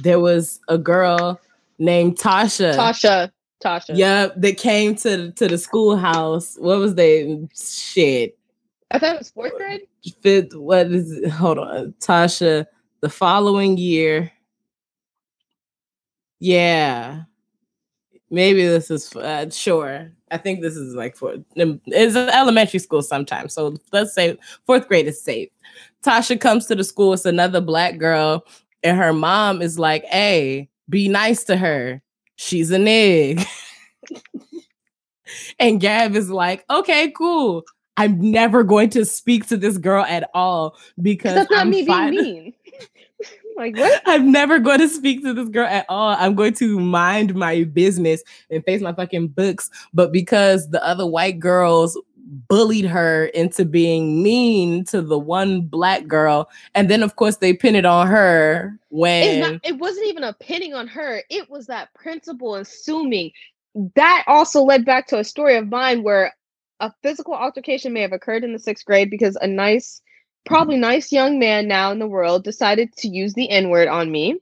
there 0.03 0.20
was 0.20 0.61
a 0.68 0.78
girl 0.78 1.40
named 1.78 2.18
Tasha. 2.18 2.74
Tasha. 2.74 3.30
Tasha. 3.62 3.97
Yep, 3.97 4.34
that 4.36 4.57
came 4.59 4.95
to 4.97 5.32
to 5.32 5.49
the 5.49 5.59
schoolhouse. 5.59 6.57
What 6.59 6.78
was 6.78 6.95
they 6.95 7.49
shit? 7.55 8.38
I 8.90 8.99
thought 8.99 9.16
it 9.16 9.18
was 9.18 9.30
fourth 9.30 9.55
grade. 9.57 9.82
Fifth, 10.20 10.55
what 10.55 10.88
is 10.88 11.12
it? 11.12 11.28
Hold 11.30 11.59
on. 11.59 11.95
Tasha, 12.01 12.66
the 13.01 13.09
following 13.09 13.78
year. 13.78 14.30
Yeah. 16.40 17.22
Maybe 18.30 18.66
this 18.66 18.90
is 18.90 19.14
uh, 19.16 19.49
sure. 19.51 20.12
I 20.30 20.38
think 20.38 20.61
this 20.61 20.76
is 20.76 20.95
like 20.95 21.16
for 21.16 21.36
it's 21.57 22.16
elementary 22.16 22.80
school 22.80 23.03
sometimes. 23.03 23.55
So 23.55 23.76
let's 23.92 24.12
say 24.12 24.36
fourth 24.66 24.88
grade 24.88 25.07
is 25.07 25.22
safe. 25.22 25.49
Tasha 26.05 26.41
comes 26.41 26.67
to 26.67 26.75
the 26.75 26.85
school. 26.85 27.15
It's 27.15 27.25
another 27.25 27.61
black 27.61 27.99
girl, 27.99 28.45
and 28.83 28.97
her 28.97 29.13
mom 29.13 29.63
is 29.63 29.79
like, 29.79 30.05
"Hey, 30.05 30.69
be 30.89 31.09
nice 31.09 31.45
to 31.45 31.57
her. 31.57 32.03
She's 32.37 32.71
a 32.71 32.79
nig." 32.79 33.45
and 35.59 35.81
Gab 35.81 36.15
is 36.15 36.31
like, 36.31 36.65
"Okay, 36.71 37.11
cool. 37.13 37.65
I'm 37.97 38.21
never 38.21 38.65
going 38.65 38.91
to 38.91 39.05
speak 39.05 39.47
to 39.49 39.57
this 39.57 39.79
girl 39.79 40.05
at 40.05 40.29
all 40.35 40.77
because 41.01 41.35
that's 41.35 41.51
not 41.51 41.61
I'm 41.61 41.71
me 41.71 41.87
fine. 41.87 42.11
being 42.11 42.25
mean." 42.35 42.55
like 43.57 43.77
what? 43.77 44.03
I'm 44.07 44.31
never 44.33 44.59
going 44.59 44.81
to 44.81 44.89
speak 44.89 45.23
to 45.23 45.33
this 45.33 45.49
girl 45.49 45.67
at 45.67 45.87
all. 45.89 46.17
I'm 46.19 46.35
going 46.35 46.55
to 46.55 46.79
mind 46.79 47.35
my 47.35 47.65
business 47.65 48.23
and 48.51 48.65
face 48.65 48.81
my 48.81 48.93
fucking 48.93 49.29
books. 49.29 49.71
But 49.93 50.13
because 50.13 50.71
the 50.71 50.85
other 50.85 51.07
white 51.07 51.39
girls 51.39 51.99
bullied 52.49 52.85
her 52.85 53.26
into 53.26 53.64
being 53.64 54.22
mean 54.22 54.85
to 54.85 55.01
the 55.03 55.18
one 55.18 55.62
black 55.62 56.07
girl, 56.07 56.49
and 56.74 56.91
then 56.91 57.03
of 57.03 57.16
course 57.16 57.37
they 57.37 57.53
pin 57.53 57.74
it 57.74 57.85
on 57.85 58.07
her 58.07 58.78
when 58.89 59.41
not, 59.41 59.61
it 59.64 59.78
wasn't 59.78 60.07
even 60.07 60.24
a 60.24 60.32
pinning 60.35 60.74
on 60.74 60.87
her. 60.89 61.22
It 61.30 61.51
was 61.51 61.66
that 61.66 61.93
principal 61.95 62.55
assuming. 62.57 63.32
That 63.97 64.24
also 64.28 64.62
led 64.62 64.85
back 64.85 65.09
to 65.09 65.18
a 65.18 65.24
story 65.24 65.57
of 65.57 65.68
mine 65.68 66.03
where 66.03 66.32
a 66.80 66.93
physical 67.03 67.35
altercation 67.35 67.93
may 67.93 68.03
have 68.03 68.12
occurred 68.12 68.45
in 68.45 68.53
the 68.53 68.59
sixth 68.59 68.85
grade 68.85 69.11
because 69.11 69.37
a 69.37 69.47
nice 69.47 70.01
probably 70.45 70.76
nice 70.76 71.11
young 71.11 71.39
man 71.39 71.66
now 71.66 71.91
in 71.91 71.99
the 71.99 72.07
world 72.07 72.45
decided 72.45 72.95
to 72.97 73.09
use 73.09 73.35
the 73.35 73.51
N 73.51 73.70
word 73.70 73.89
on 73.89 74.11
me. 74.12 74.39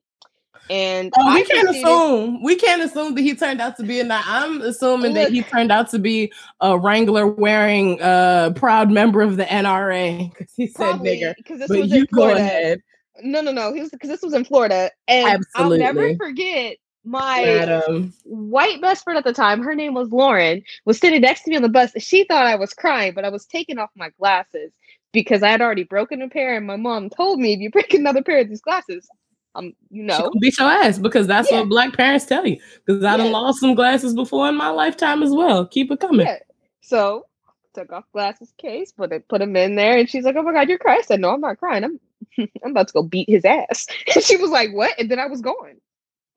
And 0.71 1.13
oh, 1.17 1.35
we 1.35 1.45
can't 1.45 1.69
assume 1.69 2.43
we 2.43 2.57
can't 2.57 2.83
assume 2.83 3.15
that 3.15 3.21
he 3.21 3.35
turned 3.35 3.61
out 3.61 3.77
to 3.77 3.83
be 3.83 4.01
a 4.01 4.05
night. 4.05 4.25
I'm 4.27 4.63
assuming 4.63 5.13
Look, 5.13 5.25
that 5.25 5.33
he 5.33 5.43
turned 5.43 5.73
out 5.73 5.91
to 5.91 5.99
be 5.99 6.33
a 6.61 6.79
Wrangler 6.79 7.27
wearing 7.27 8.01
uh 8.01 8.53
proud 8.55 8.91
member 8.91 9.23
of 9.23 9.37
the 9.37 9.45
NRA 9.45 10.31
because 10.31 10.53
he 10.57 10.69
said 10.69 10.97
nigger. 10.97 11.35
Because 11.37 11.59
this 11.59 11.69
but 11.69 11.79
was 11.79 12.05
go 12.13 12.35
ahead. 12.35 12.81
No, 13.23 13.41
no, 13.41 13.53
no. 13.53 13.75
He 13.75 13.81
was 13.81 13.91
because 13.91 14.09
this 14.09 14.23
was 14.23 14.33
in 14.33 14.45
Florida, 14.45 14.91
and 15.09 15.29
Absolutely. 15.29 15.85
I'll 15.85 15.95
never 15.95 16.17
forget 16.17 16.77
my 17.05 17.83
white 18.25 18.81
best 18.81 19.05
friend 19.05 19.19
at 19.19 19.25
the 19.25 19.33
time. 19.33 19.63
Her 19.63 19.75
name 19.75 19.95
was 19.95 20.11
Lauren. 20.11 20.63
Was 20.85 20.99
sitting 20.99 21.21
next 21.21 21.43
to 21.43 21.51
me 21.51 21.57
on 21.57 21.63
the 21.63 21.69
bus. 21.69 21.93
She 21.99 22.25
thought 22.25 22.47
I 22.47 22.55
was 22.55 22.73
crying, 22.73 23.13
but 23.15 23.25
I 23.25 23.29
was 23.29 23.47
taking 23.47 23.79
off 23.79 23.91
my 23.97 24.11
glasses 24.19 24.73
because 25.13 25.43
I 25.43 25.51
had 25.51 25.61
already 25.61 25.85
broken 25.85 26.23
a 26.23 26.29
pair, 26.29 26.57
and 26.57 26.67
my 26.67 26.77
mom 26.77 27.11
told 27.11 27.39
me 27.39 27.53
if 27.53 27.61
you 27.61 27.71
break 27.71 27.93
another 27.93 28.23
pair 28.23 28.41
of 28.41 28.49
these 28.49 28.63
glasses, 28.63 29.09
um, 29.55 29.74
you 29.90 30.03
know, 30.03 30.30
beat 30.40 30.59
your 30.59 30.68
ass 30.68 30.98
because 30.98 31.26
that's 31.26 31.50
yeah. 31.50 31.61
what 31.61 31.68
black 31.68 31.92
parents 31.94 32.26
tell 32.26 32.46
you. 32.46 32.59
Because 32.84 33.05
I 33.05 33.12
yeah. 33.12 33.16
done 33.18 33.32
lost 33.32 33.61
some 33.61 33.74
glasses 33.74 34.14
before 34.14 34.48
in 34.48 34.57
my 34.57 34.70
lifetime 34.70 35.22
as 35.22 35.30
well. 35.30 35.66
Keep 35.66 35.90
it 35.92 36.00
coming. 36.00 36.26
Yeah. 36.26 36.38
So 36.80 37.26
took 37.74 37.92
off 37.92 38.05
glasses 38.12 38.53
case, 38.59 38.92
put 38.92 39.12
it, 39.12 39.28
put 39.28 39.38
them 39.38 39.57
in 39.57 39.76
there, 39.76 39.98
and 39.98 40.09
she's 40.09 40.24
like, 40.24 40.36
"Oh 40.36 40.42
my 40.42 40.53
god, 40.53 40.68
you're 40.68 40.78
crying." 40.78 41.00
I 41.00 41.03
said, 41.03 41.20
"No, 41.20 41.30
I'm 41.30 41.40
not 41.40 41.59
crying. 41.59 41.84
I'm, 41.84 42.00
I'm 42.64 42.70
about 42.70 42.88
to 42.88 42.94
go 42.94 43.03
beat 43.03 43.28
his 43.28 43.44
ass." 43.44 43.86
And 44.14 44.24
she 44.24 44.36
was 44.36 44.50
like, 44.50 44.72
"What?" 44.72 44.98
And 44.98 45.11
then 45.11 45.18
I 45.18 45.26
was 45.26 45.40
gone. 45.40 45.76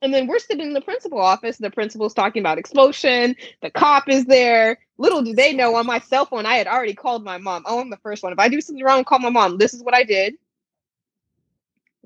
And 0.02 0.14
then 0.14 0.28
we're 0.28 0.40
sitting 0.40 0.68
in 0.68 0.74
the 0.74 0.82
principal 0.82 1.20
office. 1.20 1.58
The 1.58 1.72
principal's 1.72 2.14
talking 2.14 2.42
about 2.42 2.58
explosion. 2.58 3.36
The 3.62 3.72
cop 3.72 4.10
is 4.10 4.26
there. 4.26 4.78
Little 4.98 5.24
do 5.24 5.34
they 5.34 5.54
know 5.54 5.76
on 5.76 5.86
my 5.86 6.00
cell 6.00 6.26
phone, 6.26 6.46
I 6.46 6.56
had 6.56 6.68
already 6.68 6.94
called 6.94 7.24
my 7.24 7.38
mom. 7.38 7.64
Oh, 7.66 7.80
I'm 7.80 7.90
the 7.90 7.98
first 7.98 8.22
one. 8.22 8.32
If 8.32 8.40
I 8.40 8.50
do 8.50 8.62
something 8.62 8.84
wrong, 8.84 9.04
call 9.04 9.20
my 9.20 9.30
mom. 9.30 9.58
This 9.58 9.74
is 9.74 9.84
what 9.84 9.96
I 9.96 10.04
did. 10.04 10.36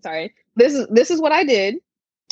Sorry. 0.02 0.34
This 0.56 0.74
is 0.74 0.88
this 0.90 1.12
is 1.12 1.22
what 1.22 1.32
I 1.32 1.44
did. 1.44 1.78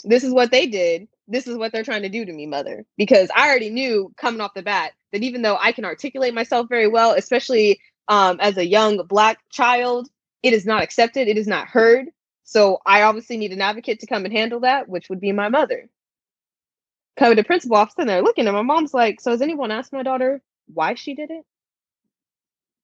This 0.04 0.24
is 0.24 0.34
what 0.34 0.52
they 0.52 0.68
did. 0.68 1.08
This 1.28 1.48
is 1.48 1.58
what 1.58 1.72
they're 1.72 1.84
trying 1.84 2.04
to 2.04 2.10
do 2.10 2.26
to 2.26 2.32
me, 2.34 2.46
mother. 2.46 2.86
Because 2.98 3.30
I 3.36 3.50
already 3.50 3.70
knew 3.70 4.14
coming 4.18 4.42
off 4.42 4.54
the 4.54 4.62
bat 4.62 4.94
that 5.12 5.24
even 5.24 5.42
though 5.42 5.58
I 5.60 5.72
can 5.72 5.86
articulate 5.86 6.34
myself 6.34 6.68
very 6.70 6.88
well, 6.88 7.12
especially 7.12 7.80
um, 8.08 8.38
as 8.40 8.58
a 8.58 8.66
young 8.66 9.06
black 9.08 9.40
child, 9.52 10.10
it 10.44 10.54
is 10.54 10.66
not 10.66 10.84
accepted. 10.84 11.28
It 11.28 11.38
is 11.38 11.48
not 11.48 11.68
heard. 11.68 12.08
So 12.44 12.80
I 12.86 13.02
obviously 13.02 13.38
need 13.38 13.52
an 13.52 13.62
advocate 13.62 14.00
to 14.00 14.08
come 14.08 14.24
and 14.24 14.34
handle 14.34 14.62
that, 14.62 14.88
which 14.88 15.10
would 15.10 15.20
be 15.20 15.34
my 15.34 15.50
mother. 15.50 15.90
Come 17.18 17.36
to 17.36 17.44
principal 17.44 17.76
office 17.78 17.96
and 17.98 18.08
they're 18.08 18.22
looking, 18.22 18.48
and 18.48 18.56
my 18.56 18.62
mom's 18.62 18.94
like, 18.94 19.20
So 19.20 19.32
has 19.32 19.42
anyone 19.42 19.72
asked 19.72 19.92
my 19.92 20.04
daughter 20.04 20.42
why 20.74 20.94
she 20.94 21.16
did 21.16 21.32
it? 21.32 21.44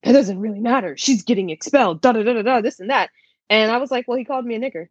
It 0.01 0.11
doesn't 0.11 0.39
really 0.39 0.59
matter. 0.59 0.97
She's 0.97 1.23
getting 1.23 1.49
expelled, 1.49 2.01
da 2.01 2.11
da 2.11 2.23
da 2.23 2.33
da 2.33 2.41
da, 2.41 2.61
this 2.61 2.79
and 2.79 2.89
that. 2.89 3.09
And 3.49 3.71
I 3.71 3.77
was 3.77 3.91
like, 3.91 4.07
Well, 4.07 4.17
he 4.17 4.25
called 4.25 4.45
me 4.45 4.55
a 4.55 4.59
nigger. 4.59 4.87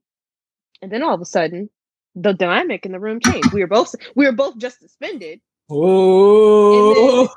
And 0.80 0.90
then 0.90 1.03
all 1.03 1.14
of 1.14 1.20
a 1.20 1.24
sudden, 1.26 1.70
the 2.14 2.32
dynamic 2.32 2.84
in 2.84 2.92
the 2.92 3.00
room 3.00 3.20
changed. 3.20 3.53
We 3.53 3.61
were 3.61 3.68
both 3.68 3.94
we 4.14 4.26
were 4.26 4.32
both 4.32 4.59
just 4.59 4.80
suspended. 4.80 5.40
Oh 5.70 7.28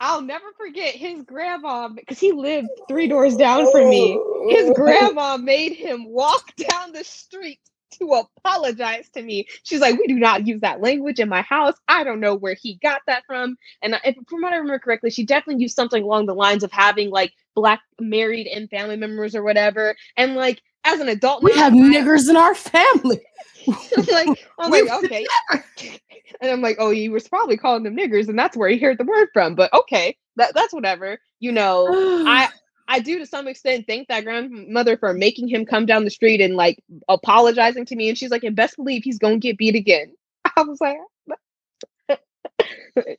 I'll 0.00 0.22
never 0.22 0.46
forget 0.58 0.96
his 0.96 1.22
grandma 1.22 1.86
because 1.88 2.18
he 2.18 2.32
lived 2.32 2.68
three 2.88 3.06
doors 3.06 3.36
down 3.36 3.70
from 3.70 3.88
me. 3.88 4.18
His 4.48 4.70
oh. 4.70 4.74
grandma 4.74 5.36
made 5.36 5.74
him 5.74 6.06
walk 6.06 6.56
down 6.68 6.90
the 6.90 7.04
street 7.04 7.60
to 8.00 8.12
apologize 8.12 9.08
to 9.10 9.22
me. 9.22 9.46
She's 9.62 9.80
like, 9.80 9.96
"We 9.96 10.08
do 10.08 10.18
not 10.18 10.44
use 10.44 10.60
that 10.62 10.80
language 10.80 11.20
in 11.20 11.28
my 11.28 11.42
house. 11.42 11.76
I 11.86 12.02
don't 12.02 12.18
know 12.18 12.34
where 12.34 12.56
he 12.60 12.80
got 12.82 13.02
that 13.06 13.22
from." 13.26 13.56
And 13.80 13.96
if, 14.04 14.16
from 14.28 14.42
what 14.42 14.52
I 14.52 14.56
remember 14.56 14.80
correctly, 14.80 15.10
she 15.10 15.24
definitely 15.24 15.62
used 15.62 15.76
something 15.76 16.02
along 16.02 16.26
the 16.26 16.34
lines 16.34 16.64
of 16.64 16.72
having 16.72 17.10
like 17.10 17.32
black 17.54 17.80
married 18.00 18.46
and 18.46 18.68
family 18.70 18.96
members 18.96 19.34
or 19.34 19.42
whatever. 19.42 19.94
And 20.16 20.34
like 20.34 20.62
as 20.84 21.00
an 21.00 21.08
adult, 21.08 21.42
we 21.42 21.52
now, 21.52 21.58
have 21.58 21.72
I- 21.72 21.76
niggers 21.76 22.28
in 22.28 22.36
our 22.36 22.54
family. 22.54 23.20
Like, 24.10 24.26
I'm 24.58 24.72
like, 24.72 24.90
okay. 25.04 25.24
And 26.40 26.50
I'm 26.50 26.60
like, 26.60 26.78
oh, 26.80 26.90
you 26.90 27.12
was 27.12 27.28
probably 27.28 27.56
calling 27.56 27.84
them 27.84 27.96
niggers, 27.96 28.28
and 28.28 28.36
that's 28.36 28.56
where 28.56 28.68
he 28.68 28.76
heard 28.78 28.98
the 28.98 29.04
word 29.04 29.28
from. 29.32 29.54
But 29.54 29.72
okay, 29.72 30.16
that 30.34 30.52
that's 30.54 30.74
whatever. 30.74 31.20
You 31.38 31.52
know, 31.52 31.86
I 32.26 32.48
I 32.88 32.98
do 32.98 33.18
to 33.20 33.26
some 33.26 33.46
extent 33.46 33.86
thank 33.86 34.08
that 34.08 34.24
grandmother 34.24 34.96
for 34.96 35.14
making 35.14 35.46
him 35.46 35.64
come 35.64 35.86
down 35.86 36.04
the 36.04 36.10
street 36.10 36.40
and 36.40 36.56
like 36.56 36.82
apologizing 37.08 37.86
to 37.86 37.94
me. 37.94 38.08
And 38.08 38.18
she's 38.18 38.30
like, 38.30 38.42
and 38.42 38.56
best 38.56 38.76
believe 38.76 39.04
he's 39.04 39.18
gonna 39.18 39.38
get 39.38 39.56
beat 39.58 39.76
again. 39.76 40.12
I 40.56 40.62
was 40.62 40.80
like, 40.80 40.96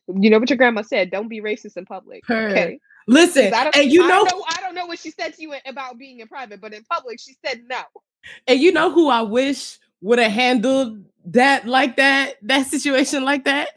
you 0.08 0.30
know 0.30 0.40
what 0.40 0.50
your 0.50 0.58
grandma 0.58 0.82
said? 0.82 1.10
Don't 1.10 1.30
be 1.30 1.42
racist 1.42 1.78
in 1.78 1.86
public. 1.86 2.24
Per. 2.24 2.50
Okay. 2.50 2.80
Listen, 3.08 3.54
and 3.54 3.92
you 3.92 4.02
know, 4.02 4.26
don't 4.26 4.40
know, 4.40 4.46
I 4.50 4.62
don't 4.62 4.76
know 4.76 4.86
what 4.86 5.00
she 5.00 5.12
said 5.12 5.34
to 5.36 5.42
you 5.42 5.54
about 5.66 5.98
being 5.98 6.20
in 6.20 6.28
private, 6.28 6.62
but 6.62 6.74
in 6.74 6.84
public, 6.84 7.20
she 7.20 7.36
said 7.46 7.64
no. 7.68 7.82
and 8.48 8.60
you 8.60 8.72
know 8.72 8.92
who 8.92 9.10
I 9.10 9.22
wish 9.22 9.80
would 10.02 10.20
have 10.20 10.32
handled 10.32 11.04
that 11.26 11.66
like 11.66 11.98
that, 11.98 12.36
that 12.44 12.68
situation 12.68 13.24
like 13.24 13.46
that. 13.46 13.70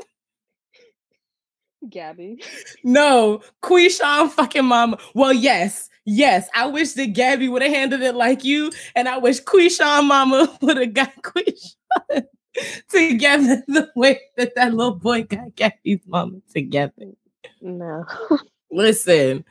Gabby. 1.88 2.42
No, 2.82 3.42
Quishan 3.62 4.30
fucking 4.30 4.64
mama. 4.64 4.98
Well, 5.14 5.32
yes, 5.32 5.88
yes. 6.04 6.48
I 6.54 6.66
wish 6.66 6.92
that 6.92 7.12
Gabby 7.12 7.48
would 7.48 7.62
have 7.62 7.72
handled 7.72 8.02
it 8.02 8.14
like 8.14 8.44
you, 8.44 8.72
and 8.94 9.08
I 9.08 9.18
wish 9.18 9.40
Quishan 9.42 10.06
mama 10.06 10.56
would 10.62 10.76
have 10.76 10.94
got 10.94 11.12
Quishan 11.22 12.26
together 12.88 13.62
the 13.68 13.90
way 13.94 14.20
that 14.36 14.54
that 14.54 14.74
little 14.74 14.94
boy 14.94 15.24
got 15.24 15.54
Gabby's 15.54 16.00
mama 16.06 16.38
together. 16.52 17.12
No. 17.60 18.04
Listen, 18.70 19.44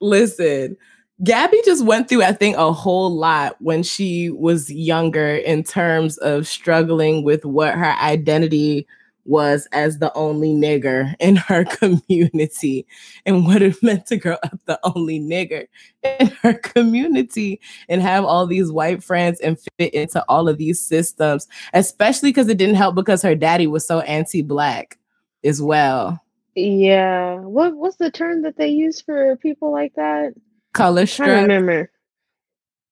listen. 0.00 0.76
Gabby 1.22 1.60
just 1.66 1.84
went 1.84 2.08
through, 2.08 2.22
I 2.22 2.32
think, 2.32 2.56
a 2.56 2.72
whole 2.72 3.14
lot 3.14 3.56
when 3.60 3.82
she 3.82 4.30
was 4.30 4.72
younger 4.72 5.36
in 5.36 5.62
terms 5.62 6.16
of 6.18 6.48
struggling 6.48 7.24
with 7.24 7.44
what 7.44 7.74
her 7.74 7.94
identity 8.00 8.86
was 9.26 9.68
as 9.72 9.98
the 9.98 10.12
only 10.14 10.48
nigger 10.48 11.14
in 11.20 11.36
her 11.36 11.64
community 11.76 12.86
and 13.26 13.44
what 13.44 13.62
it 13.62 13.80
meant 13.82 14.06
to 14.06 14.16
grow 14.16 14.36
up 14.42 14.58
the 14.66 14.78
only 14.82 15.20
nigger 15.20 15.66
in 16.02 16.28
her 16.42 16.54
community 16.54 17.60
and 17.88 18.00
have 18.02 18.24
all 18.24 18.46
these 18.46 18.72
white 18.72 19.02
friends 19.02 19.38
and 19.40 19.58
fit 19.78 19.92
into 19.92 20.24
all 20.28 20.48
of 20.48 20.58
these 20.58 20.80
systems, 20.80 21.46
especially 21.74 22.30
because 22.30 22.48
it 22.48 22.58
didn't 22.58 22.76
help 22.76 22.94
because 22.94 23.22
her 23.22 23.34
daddy 23.34 23.66
was 23.66 23.86
so 23.86 24.00
anti 24.00 24.42
black 24.42 24.98
as 25.44 25.60
well. 25.60 26.20
Yeah. 26.54 27.36
What 27.36 27.76
what's 27.76 27.96
the 27.96 28.10
term 28.10 28.42
that 28.42 28.56
they 28.56 28.68
use 28.68 29.00
for 29.00 29.36
people 29.36 29.70
like 29.72 29.94
that? 29.94 30.34
Color 30.72 31.02
to 31.02 31.06
struck. 31.06 31.28
remember 31.28 31.90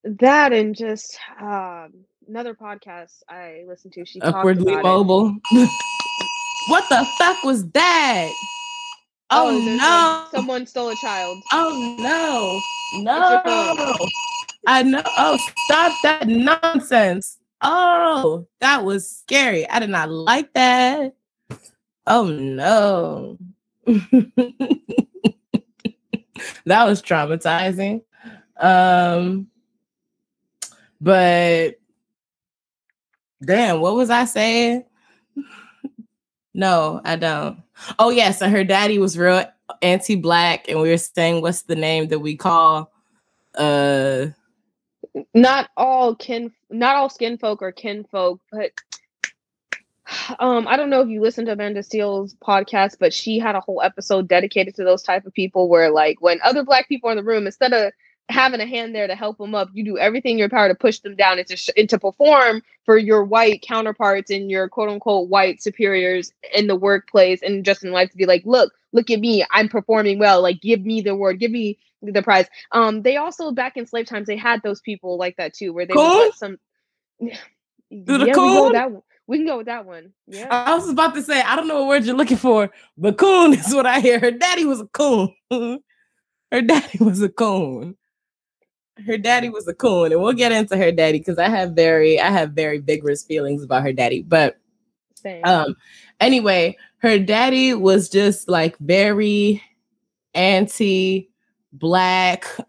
that 0.05 0.53
and 0.53 0.75
just 0.75 1.19
um 1.41 1.93
another 2.29 2.55
podcast 2.55 3.23
I 3.29 3.65
listened 3.67 3.95
to. 3.95 4.05
She 4.05 4.21
upwardly 4.21 4.77
mobile. 4.77 5.37
what 6.69 6.85
the 6.89 7.07
fuck 7.19 7.43
was 7.43 7.69
that? 7.71 8.31
Oh, 9.31 9.61
there's 9.61 9.79
no! 9.79 10.23
like 10.23 10.31
someone 10.31 10.67
stole 10.67 10.89
a 10.91 10.97
child. 10.97 11.43
oh 11.53 11.97
no! 11.99 12.61
No! 13.03 14.09
I 14.67 14.83
know. 14.83 15.03
Oh, 15.05 15.39
stop 15.65 15.93
that 16.03 16.27
nonsense! 16.27 17.39
Oh, 17.61 18.47
that 18.61 18.85
was 18.85 19.11
scary. 19.11 19.69
I 19.69 19.81
did 19.81 19.91
not 19.91 20.11
like 20.11 20.53
that. 20.55 21.15
Oh 22.07 22.27
no! 22.27 23.37
that 26.67 26.85
was 26.85 27.01
traumatizing. 27.01 28.03
Um, 28.61 29.47
but 31.01 31.79
damn, 33.43 33.81
what 33.81 33.95
was 33.95 34.11
I 34.11 34.25
saying? 34.25 34.85
No, 36.55 37.01
I 37.05 37.15
don't. 37.15 37.63
Oh 38.01 38.11
yes, 38.11 38.43
and 38.43 38.51
her 38.51 38.65
daddy 38.65 38.99
was 38.99 39.17
real 39.17 39.45
anti-black, 39.81 40.69
and 40.69 40.81
we 40.81 40.89
were 40.89 40.97
saying 40.97 41.41
what's 41.41 41.63
the 41.63 41.77
name 41.77 42.09
that 42.09 42.19
we 42.19 42.37
call 42.37 42.91
uh 43.55 44.27
Not 45.35 45.71
all 45.77 46.17
kin 46.17 46.51
not 46.69 46.97
all 46.97 47.11
skin 47.11 47.39
folk 47.39 47.63
are 47.63 47.71
kin 47.71 48.05
folk, 48.11 48.41
but 48.51 48.73
um 50.39 50.67
I 50.67 50.77
don't 50.77 50.91
know 50.91 51.01
if 51.01 51.09
you 51.09 51.21
listened 51.21 51.47
to 51.47 51.53
Amanda 51.53 51.81
Seales' 51.81 52.37
podcast, 52.37 52.97
but 52.99 53.13
she 53.13 53.39
had 53.39 53.55
a 53.55 53.61
whole 53.61 53.83
episode 53.83 54.29
dedicated 54.29 54.75
to 54.77 54.85
those 54.85 55.03
type 55.03 55.27
of 55.27 55.35
people 55.35 55.69
where 55.69 55.91
like 55.91 56.21
when 56.21 56.41
other 56.43 56.65
black 56.65 56.89
people 56.89 57.09
are 57.09 57.13
in 57.13 57.19
the 57.19 57.25
room, 57.25 57.47
instead 57.47 57.73
of 57.73 57.93
having 58.29 58.61
a 58.61 58.67
hand 58.67 58.95
there 58.95 59.07
to 59.07 59.15
help 59.15 59.39
them 59.39 59.55
up, 59.55 59.71
you 59.73 59.85
do 59.85 59.99
everything 59.99 60.33
in 60.33 60.39
your 60.39 60.49
power 60.49 60.69
to 60.69 60.75
push 60.75 60.99
them 61.01 61.17
down 61.17 61.39
and 61.39 61.47
to, 61.49 61.57
sh- 61.57 61.71
and 61.77 61.89
to 61.89 61.99
perform 61.99 62.63
for 62.85 62.99
your 62.99 63.25
white 63.25 63.63
counterparts 63.63 64.31
and 64.31 64.51
your 64.51 64.69
quote 64.69 64.91
unquote 64.91 65.29
white 65.29 65.63
superiors 65.63 66.33
in 66.55 66.67
the 66.67 66.77
workplace 66.77 67.43
and 67.43 67.65
just 67.65 67.85
in 67.85 67.91
life 67.91 68.11
to 68.11 68.17
be 68.17 68.27
like, 68.27 68.43
look, 68.45 68.73
look 68.93 69.11
at 69.11 69.21
me, 69.21 69.45
I'm 69.51 69.69
performing 69.69 70.19
well. 70.19 70.43
Like, 70.43 70.61
give 70.61 70.85
me 70.85 71.01
the 71.01 71.11
award, 71.11 71.41
give 71.41 71.51
me 71.51 71.79
the 72.03 72.23
prize. 72.23 72.47
Um, 72.73 73.03
they 73.03 73.17
also 73.17 73.51
back 73.51 73.77
in 73.77 73.87
slave 73.87 74.07
times 74.07 74.27
they 74.27 74.37
had 74.37 74.63
those 74.63 74.81
people 74.81 75.17
like 75.17 75.37
that 75.37 75.55
too, 75.55 75.73
where 75.73 75.87
they 75.87 75.95
would 75.95 76.35
some. 76.35 76.59
the 77.21 77.39
yeah, 77.91 78.37
we 78.37 78.73
that 78.73 78.91
one. 78.93 79.03
We 79.29 79.37
can 79.37 79.47
go 79.47 79.59
with 79.59 79.67
that 79.67 79.85
one. 79.85 80.13
Yeah. 80.27 80.49
I 80.51 80.75
was 80.75 80.89
about 80.89 81.15
to 81.15 81.23
say, 81.23 81.43
I 81.43 81.55
don't 81.55 81.69
know 81.69 81.81
what 81.81 81.89
word 81.89 82.07
you're 82.07 82.17
looking 82.17 82.39
for, 82.39 82.71
but 82.97 83.19
coon 83.19 83.53
is 83.59 83.75
what 83.75 83.85
I 83.87 84.01
hear. 84.01 84.19
Her 84.19 84.31
daddy 84.31 84.65
was 84.65 84.81
a 84.81 84.87
coon. 84.87 85.35
her 85.51 86.63
daddy 86.63 86.99
was 87.05 87.21
a 87.21 87.29
coon. 87.29 87.97
Her 89.07 89.19
daddy 89.19 89.51
was 89.51 89.69
a 89.69 89.75
coon, 89.75 90.11
and 90.11 90.21
we'll 90.21 90.33
get 90.33 90.51
into 90.51 90.77
her 90.77 90.91
daddy 90.91 91.19
because 91.19 91.39
I 91.39 91.49
have 91.49 91.73
very, 91.73 92.19
I 92.19 92.31
have 92.31 92.51
very 92.53 92.79
vigorous 92.79 93.23
feelings 93.23 93.63
about 93.63 93.85
her 93.85 93.93
daddy. 93.93 94.23
But 94.23 94.59
Same. 95.15 95.45
um, 95.45 95.77
anyway, 96.19 96.77
her 96.97 97.19
daddy 97.19 97.75
was 97.75 98.09
just 98.09 98.49
like 98.49 98.77
very 98.79 99.63
anti-black. 100.35 101.29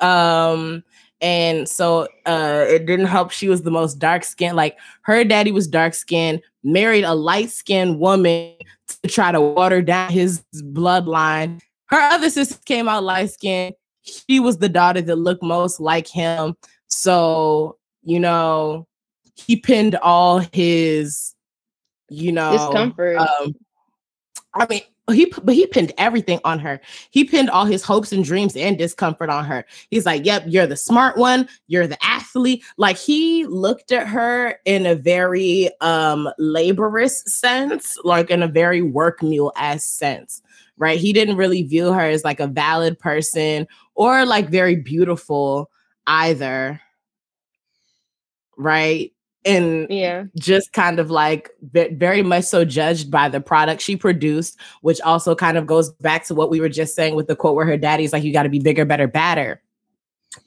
Um, 0.03 0.83
and 1.21 1.67
so 1.67 2.07
uh 2.25 2.65
it 2.67 2.85
didn't 2.85 3.07
help 3.07 3.29
she 3.31 3.49
was 3.49 3.63
the 3.63 3.71
most 3.71 3.99
dark 3.99 4.23
skinned 4.23 4.55
like 4.55 4.77
her 5.01 5.23
daddy 5.23 5.51
was 5.51 5.67
dark 5.67 5.93
skinned 5.93 6.41
married 6.63 7.03
a 7.03 7.13
light 7.13 7.49
skinned 7.49 7.99
woman 7.99 8.53
to 8.87 9.09
try 9.09 9.31
to 9.31 9.39
water 9.41 9.81
down 9.81 10.11
his 10.11 10.43
bloodline. 10.53 11.59
Her 11.85 11.97
other 11.97 12.29
sister 12.29 12.57
came 12.65 12.87
out 12.87 13.03
light 13.03 13.31
skinned. 13.31 13.75
She 14.01 14.39
was 14.39 14.57
the 14.57 14.69
daughter 14.69 15.01
that 15.01 15.15
looked 15.15 15.43
most 15.43 15.79
like 15.79 16.07
him. 16.07 16.55
So 16.87 17.77
you 18.03 18.19
know 18.19 18.87
he 19.35 19.55
pinned 19.55 19.95
all 19.95 20.39
his 20.53 21.35
you 22.09 22.31
know 22.31 22.51
Discomfort. 22.51 23.17
um 23.17 23.55
i 24.55 24.65
mean 24.67 24.81
he 25.09 25.31
but 25.43 25.55
he 25.55 25.65
pinned 25.67 25.91
everything 25.97 26.39
on 26.43 26.59
her. 26.59 26.79
He 27.11 27.23
pinned 27.23 27.49
all 27.49 27.65
his 27.65 27.83
hopes 27.83 28.11
and 28.11 28.23
dreams 28.23 28.55
and 28.55 28.77
discomfort 28.77 29.29
on 29.29 29.45
her. 29.45 29.65
He's 29.89 30.05
like 30.05 30.25
yep 30.25 30.43
you're 30.47 30.67
the 30.67 30.77
smart 30.77 31.17
one. 31.17 31.47
You're 31.67 31.87
the 31.87 32.03
athlete. 32.03 32.63
Like 32.77 32.97
he 32.97 33.45
looked 33.45 33.91
at 33.91 34.07
her 34.07 34.59
in 34.65 34.85
a 34.85 34.95
very 34.95 35.69
um 35.81 36.29
laborious 36.37 37.23
sense 37.25 37.97
like 38.03 38.29
in 38.29 38.43
a 38.43 38.47
very 38.47 38.81
work 38.81 39.21
mule 39.23 39.53
ass 39.55 39.83
sense 39.83 40.41
right? 40.77 40.97
He 40.97 41.11
didn't 41.11 41.35
really 41.35 41.63
view 41.63 41.91
her 41.91 42.05
as 42.05 42.23
like 42.23 42.39
a 42.39 42.47
valid 42.47 42.97
person 42.97 43.67
or 43.95 44.25
like 44.25 44.47
very 44.49 44.77
beautiful 44.77 45.69
either 46.07 46.81
right 48.57 49.13
and 49.45 49.87
yeah. 49.89 50.25
just 50.37 50.73
kind 50.73 50.99
of 50.99 51.09
like 51.09 51.49
very 51.71 52.21
much 52.21 52.45
so 52.45 52.65
judged 52.65 53.09
by 53.09 53.29
the 53.29 53.39
product 53.39 53.81
she 53.81 53.95
produced, 53.95 54.57
which 54.81 54.99
also 55.01 55.33
kind 55.33 55.57
of 55.57 55.65
goes 55.65 55.91
back 55.93 56.25
to 56.25 56.35
what 56.35 56.49
we 56.49 56.59
were 56.59 56.69
just 56.69 56.95
saying 56.95 57.15
with 57.15 57.27
the 57.27 57.35
quote 57.35 57.55
where 57.55 57.65
her 57.65 57.77
daddy's 57.77 58.11
like, 58.11 58.23
you 58.23 58.33
got 58.33 58.43
to 58.43 58.49
be 58.49 58.59
bigger, 58.59 58.85
better, 58.85 59.07
badder. 59.07 59.61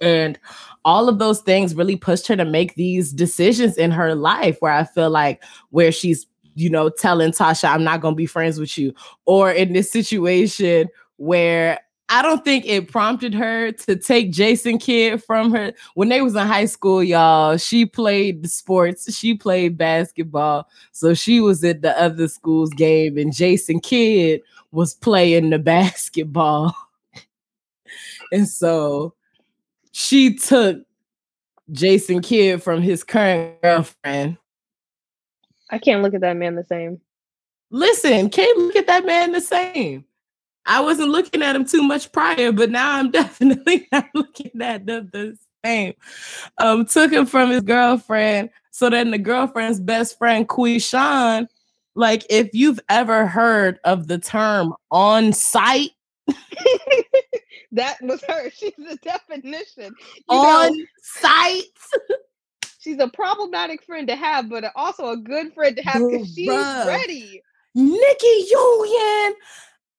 And 0.01 0.39
all 0.85 1.09
of 1.09 1.19
those 1.19 1.41
things 1.41 1.75
really 1.75 1.97
pushed 1.97 2.27
her 2.29 2.37
to 2.37 2.45
make 2.45 2.75
these 2.75 3.13
decisions 3.13 3.77
in 3.77 3.91
her 3.91 4.15
life 4.15 4.57
where 4.61 4.73
I 4.73 4.85
feel 4.85 5.11
like 5.11 5.43
where 5.71 5.91
she's, 5.91 6.27
you 6.55 6.69
know, 6.69 6.89
telling 6.91 7.33
Tasha, 7.33 7.71
I'm 7.71 7.85
not 7.85 8.01
going 8.01 8.15
to 8.15 8.17
be 8.17 8.27
friends 8.27 8.61
with 8.61 8.77
you. 8.77 8.95
Or 9.25 9.51
in 9.51 9.73
this 9.73 9.91
situation 9.91 10.89
where 11.17 11.81
I 12.13 12.21
don't 12.21 12.45
think 12.45 12.67
it 12.67 12.93
prompted 12.93 13.33
her 13.33 13.73
to 13.73 13.97
take 13.97 14.33
Jason 14.33 14.77
Kidd 14.77 15.25
from 15.25 15.51
her 15.55 15.73
when 15.95 16.11
they 16.11 16.21
was 16.21 16.35
in 16.35 16.47
high 16.47 16.67
school, 16.67 17.03
y'all. 17.03 17.57
She 17.57 17.87
played 17.87 18.47
sports, 18.51 19.17
she 19.17 19.33
played 19.33 19.79
basketball, 19.79 20.69
so 20.93 21.15
she 21.15 21.41
was 21.41 21.65
at 21.65 21.81
the 21.81 21.99
other 21.99 22.29
school's 22.29 22.69
game, 22.75 23.17
and 23.17 23.35
Jason 23.35 23.81
Kidd 23.81 24.43
was 24.73 24.93
playing 24.93 25.49
the 25.49 25.59
basketball. 25.59 26.77
And 28.31 28.47
so 28.47 29.15
she 29.93 30.35
took 30.35 30.85
Jason 31.71 32.21
Kidd 32.21 32.63
from 32.63 32.83
his 32.83 33.05
current 33.05 33.63
girlfriend. 33.63 34.37
I 35.71 35.79
can't 35.79 36.03
look 36.03 36.13
at 36.13 36.21
that 36.21 36.37
man 36.37 36.57
the 36.57 36.65
same. 36.65 37.01
Listen, 37.71 38.29
can't 38.29 38.59
look 38.59 38.77
at 38.77 38.87
that 38.87 39.07
man 39.07 39.33
the 39.33 39.41
same. 39.41 40.05
I 40.67 40.81
wasn't 40.81 41.11
looking 41.11 41.43
at 41.43 41.57
him 41.57 41.65
too 41.65 41.83
much 41.83 42.13
prior, 42.13 42.53
but 42.53 42.71
now 42.71 42.93
I'm 42.99 43.11
definitely 43.13 43.89
not 43.93 44.07
looking 44.15 44.61
at 44.61 44.87
them 44.87 45.11
the 45.13 45.37
same. 45.65 45.95
Um, 46.59 46.87
took 46.87 47.13
him 47.13 47.27
from 47.27 47.51
his 47.51 47.63
girlfriend. 47.63 48.51
So 48.71 48.89
then 48.89 49.11
the 49.11 49.19
girlfriend's 49.19 49.81
best 49.81 50.19
friend, 50.19 50.49
Quishan, 50.49 51.47
like 51.95 52.25
if 52.31 52.51
you've 52.55 52.81
ever 52.89 53.27
heard 53.27 53.79
of 53.85 54.09
the 54.09 54.19
term 54.19 54.75
on 54.91 55.33
site, 55.33 55.91
that 57.73 57.97
was 58.01 58.23
her. 58.29 58.51
She's 58.55 58.73
the 58.77 58.99
definition. 59.03 59.95
You 60.31 60.37
on 60.37 60.79
know, 60.79 60.85
site. 61.03 61.65
she's 62.81 62.99
a 62.99 63.09
problematic 63.09 63.83
friend 63.83 64.09
to 64.09 64.17
have, 64.17 64.49
but 64.49 64.65
also 64.75 65.11
a 65.11 65.17
good 65.17 65.53
friend 65.53 65.77
to 65.77 65.83
have 65.83 66.03
because 66.09 66.35
she's 66.35 66.49
ready. 66.49 67.43
Nikki 67.75 68.47
Yuyan, 68.55 69.33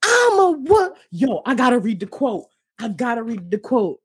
I'm 0.03 0.39
a 0.39 0.51
what? 0.51 0.97
Yo, 1.11 1.41
I 1.45 1.55
gotta 1.55 1.79
read 1.79 1.99
the 1.99 2.07
quote. 2.07 2.45
I 2.79 2.89
gotta 2.89 3.23
read 3.23 3.49
the 3.49 3.57
quote. 3.57 3.99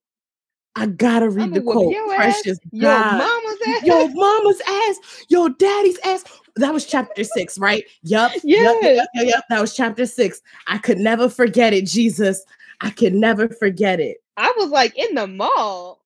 I 0.76 0.86
gotta 0.86 1.28
read 1.28 1.44
I'ma 1.44 1.55
the 1.55 1.62
quote. 1.62 1.92
your 1.92 2.12
ass, 2.12 2.42
Precious 2.42 2.59
Your 2.70 2.90
mama's 2.90 3.59
ass. 3.66 3.82
Yo, 3.82 4.07
mama's 4.09 4.61
ass, 4.66 5.24
yo, 5.28 5.49
daddy's 5.49 5.99
ass. 6.05 6.24
That 6.57 6.72
was 6.72 6.86
chapter 6.86 7.24
six, 7.24 7.59
right? 7.59 7.84
Yup. 8.03 8.32
Yup, 8.32 8.42
Yes. 8.44 8.96
yup, 8.96 9.09
yup, 9.14 9.26
yup. 9.26 9.44
That 9.51 9.61
was 9.61 9.74
chapter 9.74 10.07
six. 10.07 10.40
I 10.68 10.78
could 10.78 10.99
never 10.99 11.28
forget 11.28 11.72
it, 11.72 11.86
Jesus. 11.86 12.44
I 12.80 12.90
could 12.90 13.14
never 13.14 13.49
forget 13.49 13.99
it. 13.99 14.18
I 14.36 14.53
was 14.57 14.70
like 14.70 14.96
in 14.96 15.14
the 15.14 15.26
mall. 15.26 16.05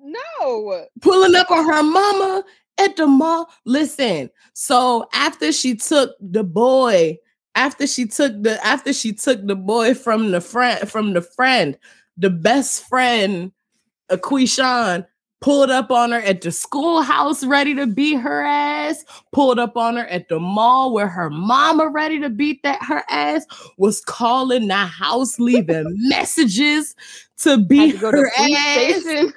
No. 0.00 0.86
Pulling 1.02 1.36
up 1.36 1.50
on 1.50 1.64
her 1.68 1.82
mama 1.82 2.44
at 2.78 2.96
the 2.96 3.06
mall. 3.06 3.48
Listen, 3.64 4.30
so 4.54 5.08
after 5.12 5.52
she 5.52 5.76
took 5.76 6.12
the 6.20 6.42
boy, 6.42 7.18
after 7.54 7.86
she 7.86 8.06
took 8.06 8.42
the 8.42 8.64
after 8.64 8.92
she 8.92 9.12
took 9.12 9.44
the 9.46 9.56
boy 9.56 9.94
from 9.94 10.30
the 10.30 10.40
friend 10.40 10.90
from 10.90 11.12
the 11.12 11.22
friend, 11.22 11.78
the 12.16 12.30
best 12.30 12.88
friend, 12.88 13.52
Aquishan, 14.10 15.06
pulled 15.40 15.70
up 15.70 15.90
on 15.90 16.12
her 16.12 16.20
at 16.20 16.42
the 16.42 16.52
schoolhouse 16.52 17.44
ready 17.44 17.74
to 17.74 17.86
beat 17.86 18.16
her 18.16 18.42
ass, 18.42 19.04
pulled 19.32 19.58
up 19.58 19.76
on 19.76 19.96
her 19.96 20.06
at 20.06 20.28
the 20.28 20.38
mall 20.38 20.92
where 20.92 21.08
her 21.08 21.30
mama 21.30 21.88
ready 21.88 22.20
to 22.20 22.28
beat 22.28 22.62
that 22.62 22.82
her 22.82 23.02
ass, 23.08 23.46
was 23.78 24.00
calling 24.02 24.68
the 24.68 24.74
house, 24.74 25.38
leaving 25.38 25.84
messages 26.08 26.94
to 27.38 27.58
beat 27.58 27.92
to 27.92 27.98
go 27.98 28.10
to 28.12 28.18
her 28.18 28.30
the 28.36 28.54
ass. 28.54 29.00
station. 29.02 29.32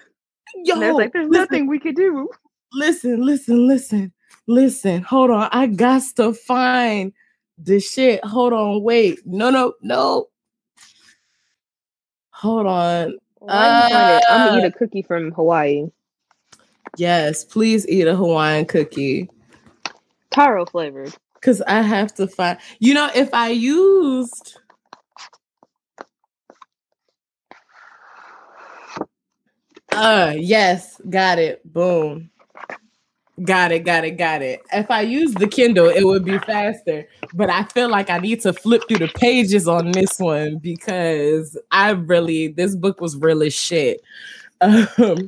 Yo, 0.66 0.80
there's 0.80 0.96
like, 0.96 1.14
there's 1.14 1.30
listen, 1.30 1.42
nothing 1.42 1.68
we 1.68 1.80
could 1.80 1.96
do. 1.96 2.30
listen, 2.74 3.26
listen, 3.26 3.68
listen, 3.68 4.14
listen. 4.48 5.02
Hold 5.04 5.32
on. 5.32 5.50
I 5.52 5.68
got 5.68 6.04
to 6.18 6.34
find 6.34 7.14
the 7.64 7.80
shit. 7.80 8.24
Hold 8.26 8.54
on. 8.54 8.84
Wait. 8.84 9.26
No, 9.26 9.50
no, 9.50 9.74
no. 9.82 10.28
Hold 12.32 12.68
on. 12.68 13.18
Why 13.40 13.68
you 13.68 13.84
find 13.90 14.10
it? 14.10 14.24
I'm 14.30 14.44
gonna 14.44 14.58
eat 14.58 14.64
Uh, 14.64 14.68
a 14.68 14.72
cookie 14.72 15.02
from 15.02 15.32
Hawaii. 15.32 15.88
Yes, 16.98 17.44
please 17.44 17.88
eat 17.88 18.08
a 18.08 18.16
Hawaiian 18.16 18.66
cookie. 18.66 19.30
Taro 20.32 20.66
flavored. 20.66 21.14
Cause 21.42 21.62
I 21.68 21.82
have 21.82 22.14
to 22.16 22.28
find, 22.28 22.58
you 22.80 22.94
know, 22.94 23.10
if 23.14 23.34
I 23.34 23.50
used 23.50 24.60
uh 29.92 30.34
yes, 30.38 31.02
got 31.10 31.40
it. 31.40 31.62
Boom. 31.72 32.30
Got 33.42 33.72
it, 33.72 33.80
got 33.80 34.06
it, 34.06 34.12
got 34.12 34.44
it. 34.44 34.62
If 34.72 34.92
I 34.92 35.02
use 35.02 35.34
the 35.34 35.48
Kindle, 35.48 35.88
it 35.88 36.04
would 36.04 36.24
be 36.24 36.38
faster. 36.38 37.08
But 37.34 37.50
I 37.50 37.64
feel 37.64 37.90
like 37.90 38.12
I 38.12 38.20
need 38.20 38.42
to 38.42 38.54
flip 38.54 38.84
through 38.88 39.00
the 39.00 39.08
pages 39.08 39.68
on 39.68 39.92
this 39.92 40.20
one 40.20 40.60
because 40.60 41.58
I 41.72 41.92
really 41.92 42.50
this 42.50 42.76
book 42.76 43.02
was 43.02 43.16
really 43.18 43.50
shit. 43.50 44.02
Um, 44.62 45.28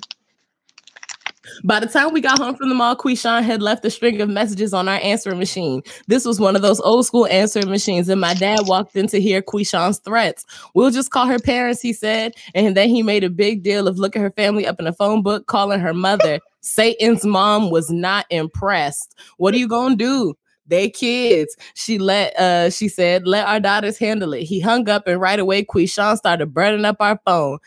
by 1.64 1.80
the 1.80 1.88
time 1.88 2.14
we 2.14 2.22
got 2.22 2.39
home 2.39 2.56
from 2.56 2.70
the 2.70 2.76
mall, 2.76 2.96
Quishan 2.96 3.43
had 3.43 3.62
left 3.62 3.86
a 3.86 3.89
string 3.89 4.22
of 4.22 4.30
messages 4.30 4.74
on 4.74 4.88
our 4.88 5.00
answering 5.02 5.39
machine. 5.39 5.82
This 6.08 6.26
was 6.26 6.39
one 6.39 6.56
of 6.56 6.62
those 6.62 6.80
old 6.82 7.06
school 7.06 7.28
answering 7.28 7.70
machines, 7.70 8.10
and 8.10 8.22
my 8.22 8.34
dad 8.34 8.62
walked 8.64 8.96
in 8.96 9.08
to 9.08 9.22
hear 9.22 9.41
Quishan's 9.41 10.00
threats. 10.00 10.46
We'll 10.74 10.91
just 10.91 11.12
call 11.12 11.28
her 11.28 11.39
parents, 11.39 11.82
he 11.82 11.93
said. 11.93 12.34
And 12.54 12.76
then 12.76 12.89
he 12.89 13.04
made 13.04 13.24
a 13.24 13.30
big 13.30 13.64
deal 13.64 13.88
of 13.88 13.98
looking 13.98 14.22
her 14.22 14.32
family 14.32 14.66
up 14.66 14.80
in 14.80 14.88
a 14.88 14.93
phone 14.93 15.22
book, 15.22 15.48
calling 15.48 15.80
her 15.80 15.93
mother. 15.93 16.39
Satan's 16.62 17.26
mom 17.26 17.70
was 17.70 17.91
not 17.91 18.26
impressed. 18.30 19.16
What 19.38 19.54
are 19.54 19.58
you 19.58 19.68
gonna 19.68 19.96
do? 19.96 20.34
They 20.68 20.89
kids. 20.89 21.56
She 21.76 22.00
let 22.00 22.38
uh 22.39 22.72
she 22.72 22.88
said, 22.88 23.28
let 23.28 23.48
our 23.48 23.60
daughters 23.60 24.00
handle 24.00 24.34
it. 24.34 24.43
He 24.43 24.60
hung 24.60 24.89
up 24.89 25.08
and 25.08 25.22
right 25.22 25.39
away 25.39 25.64
Quishan 25.64 26.18
started 26.18 26.54
burning 26.54 26.86
up 26.86 26.98
our 27.00 27.20
phone. 27.24 27.60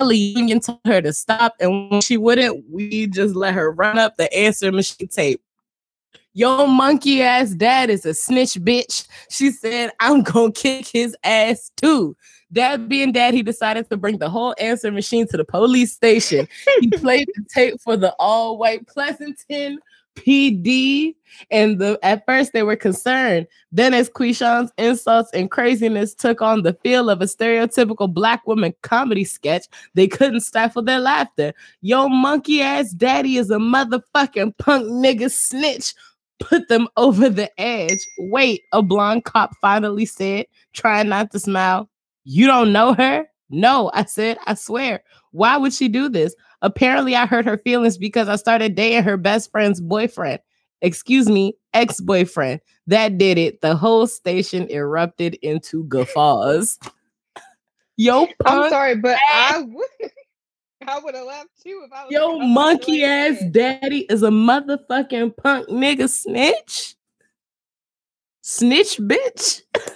Kelly 0.00 0.16
Union 0.16 0.60
told 0.60 0.80
her 0.84 1.00
to 1.00 1.12
stop, 1.12 1.54
and 1.60 1.90
when 1.90 2.00
she 2.00 2.16
wouldn't, 2.16 2.64
we 2.70 3.06
just 3.06 3.34
let 3.34 3.54
her 3.54 3.70
run 3.70 3.98
up 3.98 4.16
the 4.16 4.32
answer 4.34 4.72
machine 4.72 5.08
tape. 5.08 5.40
Yo, 6.32 6.66
monkey 6.66 7.22
ass 7.22 7.50
dad 7.50 7.90
is 7.90 8.04
a 8.04 8.12
snitch 8.12 8.54
bitch. 8.54 9.06
She 9.30 9.52
said, 9.52 9.92
I'm 10.00 10.22
gonna 10.22 10.52
kick 10.52 10.88
his 10.88 11.16
ass 11.22 11.70
too. 11.76 12.16
Dad 12.52 12.88
being 12.88 13.12
dad, 13.12 13.34
he 13.34 13.42
decided 13.42 13.88
to 13.90 13.96
bring 13.96 14.18
the 14.18 14.28
whole 14.28 14.54
answer 14.58 14.90
machine 14.90 15.26
to 15.28 15.36
the 15.36 15.44
police 15.44 15.92
station. 15.92 16.48
He 16.80 16.90
played 16.90 17.28
the 17.34 17.44
tape 17.52 17.80
for 17.80 17.96
the 17.96 18.14
all 18.18 18.58
white 18.58 18.86
Pleasanton 18.86 19.78
PD. 20.14 21.14
And 21.50 21.78
the 21.78 21.98
at 22.02 22.24
first 22.26 22.52
they 22.52 22.62
were 22.62 22.76
concerned. 22.76 23.46
Then, 23.72 23.92
as 23.92 24.08
Quishan's 24.08 24.72
insults 24.78 25.30
and 25.32 25.50
craziness 25.50 26.14
took 26.14 26.40
on 26.40 26.62
the 26.62 26.74
feel 26.82 27.10
of 27.10 27.20
a 27.20 27.24
stereotypical 27.24 28.12
black 28.12 28.46
woman 28.46 28.74
comedy 28.82 29.24
sketch, 29.24 29.66
they 29.94 30.06
couldn't 30.06 30.40
stifle 30.40 30.82
their 30.82 31.00
laughter. 31.00 31.52
Yo, 31.80 32.08
monkey 32.08 32.62
ass 32.62 32.92
daddy 32.92 33.36
is 33.36 33.50
a 33.50 33.56
motherfucking 33.56 34.56
punk 34.58 34.86
nigga 34.86 35.30
snitch. 35.30 35.94
Put 36.38 36.68
them 36.68 36.88
over 36.96 37.28
the 37.28 37.50
edge. 37.60 37.98
Wait, 38.18 38.62
a 38.72 38.82
blonde 38.82 39.24
cop 39.24 39.50
finally 39.60 40.06
said, 40.06 40.46
trying 40.72 41.08
not 41.08 41.32
to 41.32 41.40
smile. 41.40 41.88
You 42.24 42.46
don't 42.46 42.72
know 42.72 42.94
her? 42.94 43.26
No, 43.50 43.90
I 43.92 44.04
said, 44.04 44.38
I 44.46 44.54
swear. 44.54 45.02
Why 45.32 45.56
would 45.56 45.72
she 45.72 45.88
do 45.88 46.08
this? 46.08 46.34
Apparently, 46.64 47.14
I 47.14 47.26
hurt 47.26 47.44
her 47.44 47.58
feelings 47.58 47.98
because 47.98 48.26
I 48.26 48.36
started 48.36 48.74
dating 48.74 49.02
her 49.02 49.18
best 49.18 49.50
friend's 49.50 49.82
boyfriend. 49.82 50.40
Excuse 50.80 51.28
me, 51.28 51.52
ex 51.74 52.00
boyfriend. 52.00 52.62
That 52.86 53.18
did 53.18 53.36
it. 53.36 53.60
The 53.60 53.76
whole 53.76 54.06
station 54.06 54.70
erupted 54.70 55.34
into 55.42 55.84
guffaws. 55.84 56.78
Yo, 57.98 58.28
I'm 58.46 58.70
sorry, 58.70 58.96
but 58.96 59.18
I 59.30 59.60
would 59.60 59.86
I 60.88 60.98
would 61.00 61.14
have 61.14 61.26
laughed 61.26 61.50
too 61.62 61.82
if 61.84 61.92
I 61.92 62.04
was 62.04 62.12
yo, 62.12 62.38
monkey 62.38 63.04
ass 63.04 63.42
daddy 63.50 64.06
is 64.08 64.22
a 64.22 64.30
motherfucking 64.30 65.36
punk 65.36 65.68
nigga 65.68 66.08
snitch. 66.08 66.94
Snitch 68.40 68.96
bitch. 68.96 69.60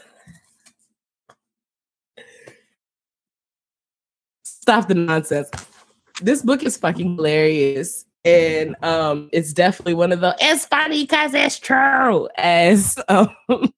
Stop 4.42 4.88
the 4.88 4.94
nonsense. 4.94 5.50
This 6.20 6.42
book 6.42 6.62
is 6.62 6.76
fucking 6.76 7.16
hilarious. 7.16 8.04
And 8.24 8.76
um, 8.82 9.30
it's 9.32 9.52
definitely 9.52 9.94
one 9.94 10.12
of 10.12 10.20
the 10.20 10.36
it's 10.40 10.66
funny 10.66 11.04
because 11.04 11.32
it's 11.34 11.58
true 11.58 12.28
as 12.36 12.98
um, 13.08 13.34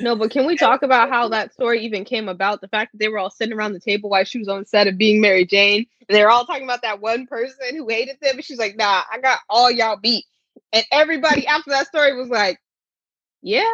No, 0.00 0.14
but 0.14 0.30
can 0.30 0.46
we 0.46 0.56
talk 0.56 0.82
about 0.82 1.10
how 1.10 1.28
that 1.28 1.52
story 1.52 1.84
even 1.84 2.04
came 2.04 2.28
about? 2.28 2.60
The 2.60 2.68
fact 2.68 2.92
that 2.92 2.98
they 2.98 3.08
were 3.08 3.18
all 3.18 3.30
sitting 3.30 3.52
around 3.52 3.72
the 3.72 3.80
table 3.80 4.10
while 4.10 4.22
she 4.22 4.38
was 4.38 4.48
on 4.48 4.64
set 4.64 4.86
of 4.86 4.96
being 4.96 5.20
Mary 5.20 5.44
Jane, 5.44 5.86
and 6.08 6.16
they 6.16 6.22
were 6.22 6.30
all 6.30 6.46
talking 6.46 6.62
about 6.62 6.82
that 6.82 7.00
one 7.00 7.26
person 7.26 7.76
who 7.76 7.88
hated 7.88 8.16
them, 8.22 8.36
and 8.36 8.44
she's 8.44 8.58
like, 8.58 8.76
"Nah, 8.76 9.02
I 9.12 9.18
got 9.20 9.40
all 9.48 9.70
y'all 9.70 9.96
beat." 9.96 10.24
And 10.72 10.84
everybody 10.92 11.46
after 11.48 11.70
that 11.70 11.88
story 11.88 12.16
was 12.16 12.28
like, 12.28 12.60
"Yeah, 13.42 13.68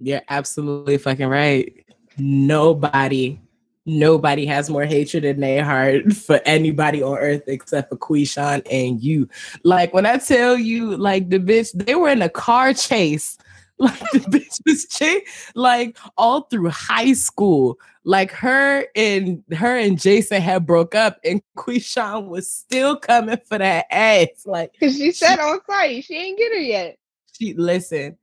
You're 0.00 0.22
absolutely 0.28 0.98
fucking 0.98 1.28
right. 1.28 1.86
Nobody, 2.18 3.38
nobody 3.86 4.44
has 4.46 4.68
more 4.68 4.84
hatred 4.84 5.24
in 5.24 5.40
their 5.40 5.64
heart 5.64 6.12
for 6.12 6.40
anybody 6.44 7.02
on 7.02 7.16
earth 7.18 7.44
except 7.46 7.88
for 7.88 7.96
Quishan 7.96 8.62
and 8.70 9.02
you. 9.02 9.28
Like 9.62 9.94
when 9.94 10.04
I 10.06 10.18
tell 10.18 10.58
you, 10.58 10.96
like 10.96 11.30
the 11.30 11.38
bitch, 11.38 11.70
they 11.74 11.94
were 11.94 12.10
in 12.10 12.22
a 12.22 12.28
car 12.28 12.74
chase. 12.74 13.38
Like 13.78 13.98
the 14.12 14.20
bitch 14.20 14.58
was 14.64 14.86
chase, 14.86 15.52
like 15.54 15.98
all 16.16 16.44
through 16.44 16.70
high 16.70 17.12
school. 17.12 17.78
Like 18.04 18.30
her 18.32 18.86
and 18.96 19.44
her 19.54 19.76
and 19.76 19.98
Jayson 19.98 20.40
had 20.40 20.64
broke 20.64 20.94
up, 20.94 21.18
and 21.22 21.42
Quishan 21.58 22.28
was 22.28 22.50
still 22.50 22.96
coming 22.96 23.36
for 23.44 23.58
that 23.58 23.84
ass. 23.90 24.28
Like 24.46 24.72
because 24.72 24.96
she 24.96 25.12
said 25.12 25.40
on 25.40 25.60
site 25.68 26.04
she 26.04 26.14
ain't 26.14 26.38
get 26.38 26.52
her 26.52 26.58
yet." 26.58 26.96
she 27.36 27.54
listen, 27.54 28.16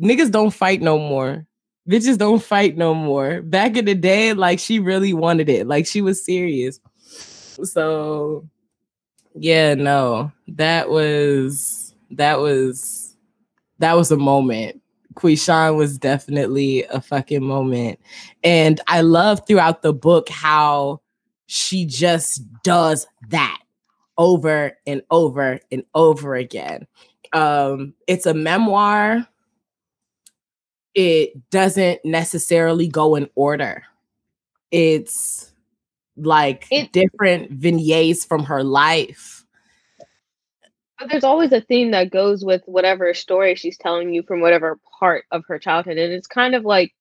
niggas 0.00 0.30
don't 0.30 0.50
fight 0.50 0.82
no 0.82 0.98
more. 0.98 1.46
Bitches 1.88 2.18
don't 2.18 2.42
fight 2.42 2.76
no 2.76 2.94
more. 2.94 3.42
Back 3.42 3.76
in 3.76 3.86
the 3.86 3.94
day, 3.94 4.32
like 4.34 4.58
she 4.58 4.78
really 4.78 5.14
wanted 5.14 5.48
it. 5.48 5.66
Like 5.66 5.86
she 5.86 6.02
was 6.02 6.24
serious. 6.24 6.80
So 7.64 8.46
yeah, 9.34 9.74
no. 9.74 10.32
That 10.48 10.90
was 10.90 11.94
that 12.10 12.40
was 12.40 13.16
that 13.78 13.96
was 13.96 14.10
a 14.10 14.16
moment. 14.16 14.80
Quishan 15.14 15.76
was 15.76 15.98
definitely 15.98 16.84
a 16.84 17.00
fucking 17.00 17.42
moment. 17.42 17.98
And 18.44 18.80
I 18.86 19.00
love 19.00 19.42
throughout 19.46 19.82
the 19.82 19.92
book 19.92 20.28
how 20.28 21.00
she 21.46 21.86
just 21.86 22.42
does 22.62 23.06
that 23.30 23.58
over 24.16 24.72
and 24.86 25.02
over 25.10 25.58
and 25.72 25.82
over 25.94 26.34
again. 26.34 26.86
Um, 27.32 27.94
it's 28.06 28.26
a 28.26 28.34
memoir. 28.34 29.26
It 31.00 31.48
doesn't 31.50 32.04
necessarily 32.04 32.88
go 32.88 33.14
in 33.14 33.30
order. 33.36 33.84
It's 34.72 35.52
like 36.16 36.66
It- 36.72 36.90
different 36.90 37.52
vignettes 37.52 38.24
from 38.24 38.42
her 38.42 38.64
life. 38.64 39.44
But 40.98 41.08
there's 41.08 41.22
always 41.22 41.52
a 41.52 41.60
theme 41.60 41.92
that 41.92 42.10
goes 42.10 42.44
with 42.44 42.62
whatever 42.66 43.14
story 43.14 43.54
she's 43.54 43.78
telling 43.78 44.12
you 44.12 44.24
from 44.24 44.40
whatever 44.40 44.80
part 44.98 45.24
of 45.30 45.44
her 45.46 45.56
childhood. 45.60 45.98
And 45.98 46.12
it's 46.12 46.26
kind 46.26 46.56
of 46.56 46.64
like 46.64 46.92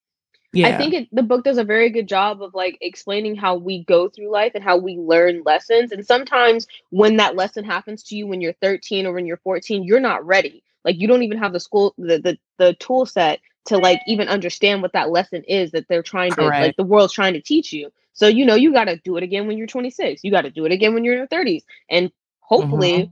Yeah. 0.53 0.67
I 0.67 0.77
think 0.77 0.93
it, 0.93 1.07
the 1.11 1.23
book 1.23 1.43
does 1.43 1.57
a 1.57 1.63
very 1.63 1.89
good 1.89 2.07
job 2.07 2.43
of 2.43 2.53
like 2.53 2.77
explaining 2.81 3.35
how 3.35 3.55
we 3.55 3.83
go 3.85 4.09
through 4.09 4.29
life 4.31 4.51
and 4.53 4.63
how 4.63 4.77
we 4.77 4.97
learn 4.97 5.41
lessons. 5.43 5.91
And 5.91 6.05
sometimes 6.05 6.67
when 6.91 7.17
that 7.17 7.35
lesson 7.35 7.63
happens 7.65 8.03
to 8.03 8.15
you 8.15 8.27
when 8.27 8.41
you're 8.41 8.53
13 8.61 9.07
or 9.07 9.13
when 9.13 9.25
you're 9.25 9.37
14, 9.37 9.83
you're 9.83 9.99
not 9.99 10.23
ready. 10.23 10.63
Like 10.85 10.99
you 10.99 11.07
don't 11.07 11.23
even 11.23 11.39
have 11.39 11.53
the 11.53 11.59
school 11.59 11.95
the 11.97 12.19
the, 12.19 12.37
the 12.59 12.75
tool 12.75 13.07
set 13.07 13.39
to 13.67 13.77
like 13.77 14.01
even 14.07 14.27
understand 14.27 14.81
what 14.81 14.93
that 14.93 15.09
lesson 15.09 15.43
is 15.47 15.71
that 15.71 15.87
they're 15.87 16.03
trying 16.03 16.31
to 16.33 16.41
like 16.59 16.75
the 16.77 16.83
world's 16.83 17.13
trying 17.13 17.33
to 17.33 17.41
teach 17.41 17.73
you. 17.73 17.91
So 18.13 18.27
you 18.27 18.45
know 18.45 18.55
you 18.55 18.73
got 18.73 18.85
to 18.85 18.97
do 18.97 19.17
it 19.17 19.23
again 19.23 19.47
when 19.47 19.57
you're 19.57 19.67
26. 19.67 20.23
You 20.23 20.31
got 20.31 20.41
to 20.41 20.51
do 20.51 20.65
it 20.65 20.71
again 20.71 20.93
when 20.93 21.03
you're 21.03 21.13
in 21.13 21.19
your 21.19 21.27
30s. 21.27 21.63
And 21.89 22.11
hopefully 22.39 23.11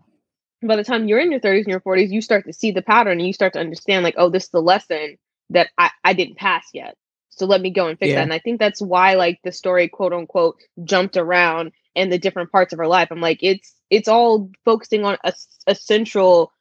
mm-hmm. 0.62 0.68
by 0.68 0.76
the 0.78 0.84
time 0.84 1.08
you're 1.08 1.20
in 1.20 1.32
your 1.32 1.42
30s 1.42 1.60
and 1.60 1.68
your 1.68 1.82
40s, 1.82 2.12
you 2.12 2.22
start 2.22 2.46
to 2.46 2.54
see 2.54 2.72
the 2.72 2.82
pattern 2.82 3.20
and 3.20 3.28
you 3.28 3.34
start 3.34 3.54
to 3.54 3.60
understand, 3.60 4.04
like, 4.04 4.16
oh, 4.18 4.30
this 4.30 4.46
is 4.46 4.50
the 4.50 4.62
lesson 4.62 5.18
that 5.52 5.70
I, 5.78 5.92
I 6.04 6.14
didn't 6.14 6.38
pass 6.38 6.68
yet. 6.74 6.98
So 7.30 7.46
let 7.46 7.62
me 7.62 7.70
go 7.70 7.88
and 7.88 8.00
fix 8.00 8.10
Yeah. 8.10 8.16
that. 8.16 8.24
And 8.24 8.34
I 8.34 8.40
think 8.40 8.60
that's 8.60 8.82
why, 8.82 9.16
like, 9.16 9.40
the 9.44 9.52
story, 9.52 9.90
quote 9.90 10.14
unquote, 10.14 10.58
jumped 10.86 11.18
around 11.18 11.74
and 11.96 12.12
the 12.12 12.18
different 12.18 12.52
parts 12.52 12.74
of 12.74 12.80
her 12.80 12.88
life. 12.88 13.10
I'm 13.12 13.22
like, 13.22 13.40
it's 13.42 13.74
it's 13.90 14.08
all 14.08 14.50
focusing 14.64 15.06
on 15.06 15.18
a, 15.24 15.34
a 15.68 15.76
central 15.76 16.52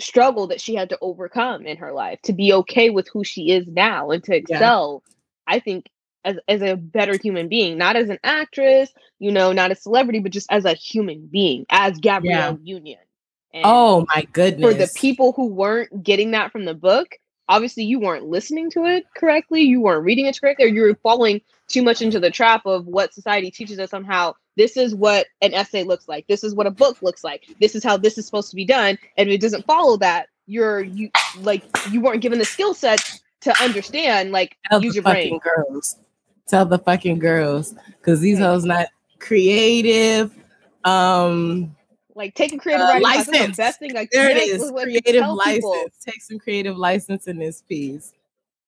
struggle 0.00 0.46
that 0.48 0.60
she 0.60 0.74
had 0.74 0.88
to 0.90 0.98
overcome 1.00 1.66
in 1.66 1.76
her 1.76 1.92
life 1.92 2.20
to 2.22 2.32
be 2.32 2.52
okay 2.52 2.90
with 2.90 3.08
who 3.08 3.24
she 3.24 3.50
is 3.50 3.66
now 3.66 4.10
and 4.10 4.22
to 4.24 4.34
excel. 4.34 5.02
I 5.46 5.58
think 5.58 5.86
as 6.24 6.36
as 6.48 6.62
a 6.62 6.76
better 6.76 7.16
human 7.16 7.48
being, 7.48 7.78
not 7.78 7.96
as 7.96 8.08
an 8.08 8.18
actress, 8.22 8.92
you 9.18 9.32
know, 9.32 9.52
not 9.52 9.70
a 9.70 9.74
celebrity, 9.74 10.20
but 10.20 10.32
just 10.32 10.50
as 10.50 10.64
a 10.64 10.74
human 10.74 11.26
being, 11.26 11.66
as 11.70 11.98
Gabrielle 11.98 12.58
Union. 12.62 12.98
And 13.52 13.64
Oh 13.64 14.06
my 14.14 14.26
goodness. 14.32 14.62
for 14.62 14.74
the 14.74 14.90
people 14.94 15.32
who 15.32 15.46
weren't 15.46 16.02
getting 16.02 16.32
that 16.32 16.52
from 16.52 16.64
the 16.64 16.74
book, 16.74 17.16
obviously 17.48 17.84
you 17.84 17.98
weren't 17.98 18.26
listening 18.26 18.70
to 18.70 18.84
it 18.84 19.04
correctly, 19.16 19.62
you 19.62 19.80
weren't 19.80 20.04
reading 20.04 20.26
it 20.26 20.40
correctly, 20.40 20.66
or 20.66 20.68
you 20.68 20.82
were 20.82 20.94
falling 21.02 21.40
too 21.68 21.82
much 21.82 22.00
into 22.00 22.20
the 22.20 22.30
trap 22.30 22.64
of 22.66 22.86
what 22.86 23.12
society 23.14 23.50
teaches 23.50 23.78
us 23.78 23.92
on 23.92 24.04
how 24.04 24.34
this 24.56 24.76
is 24.76 24.94
what 24.94 25.26
an 25.42 25.54
essay 25.54 25.82
looks 25.84 26.08
like, 26.08 26.26
this 26.26 26.42
is 26.44 26.54
what 26.54 26.66
a 26.66 26.70
book 26.70 27.00
looks 27.02 27.22
like, 27.24 27.46
this 27.60 27.74
is 27.74 27.82
how 27.84 27.96
this 27.96 28.18
is 28.18 28.26
supposed 28.26 28.50
to 28.50 28.56
be 28.56 28.64
done, 28.64 28.98
and 29.16 29.28
if 29.28 29.34
it 29.34 29.40
doesn't 29.40 29.64
follow 29.66 29.96
that, 29.98 30.26
you're 30.46 30.80
you 30.80 31.10
like 31.40 31.62
you 31.90 32.00
weren't 32.00 32.20
given 32.22 32.38
the 32.38 32.44
skill 32.44 32.74
set 32.74 33.20
to 33.42 33.62
understand, 33.62 34.32
like 34.32 34.56
Tell 34.68 34.82
use 34.82 34.92
the 34.92 34.96
your 34.96 35.04
fucking 35.04 35.38
brain. 35.38 35.40
girls. 35.68 35.96
Tell 36.48 36.66
the 36.66 36.78
fucking 36.78 37.18
girls. 37.20 37.74
Cause 38.02 38.20
these 38.20 38.38
hoes 38.38 38.64
not 38.64 38.88
creative. 39.20 40.36
Um 40.84 41.74
Like 42.14 42.34
take 42.34 42.52
a 42.52 42.58
creative 42.58 42.82
Uh, 42.86 42.88
writing 43.00 43.02
class. 43.02 43.16
That's 43.16 43.26
the 43.26 43.32
license. 43.38 43.56
best 43.56 43.78
thing. 43.78 43.94
Like 43.94 44.10
there 44.10 44.28
it 44.30 44.36
is. 44.36 44.70
Creative 44.70 45.28
license. 45.28 45.54
people. 45.56 45.84
Take 46.04 46.20
some 46.22 46.38
creative 46.38 46.76
license 46.76 47.28
in 47.28 47.38
this 47.38 47.62
piece. 47.62 48.12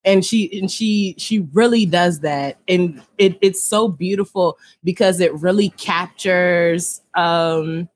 And 0.05 0.25
she 0.25 0.59
and 0.59 0.71
she 0.71 1.15
she 1.19 1.41
really 1.53 1.87
does 1.87 2.21
that. 2.21 2.59
And 2.67 3.03
it, 3.19 3.39
it's 3.41 3.63
so 3.63 3.87
beautiful 3.89 4.59
because 4.83 5.21
it 5.21 5.33
really 5.35 5.71
captures 5.71 7.01
um 7.15 7.89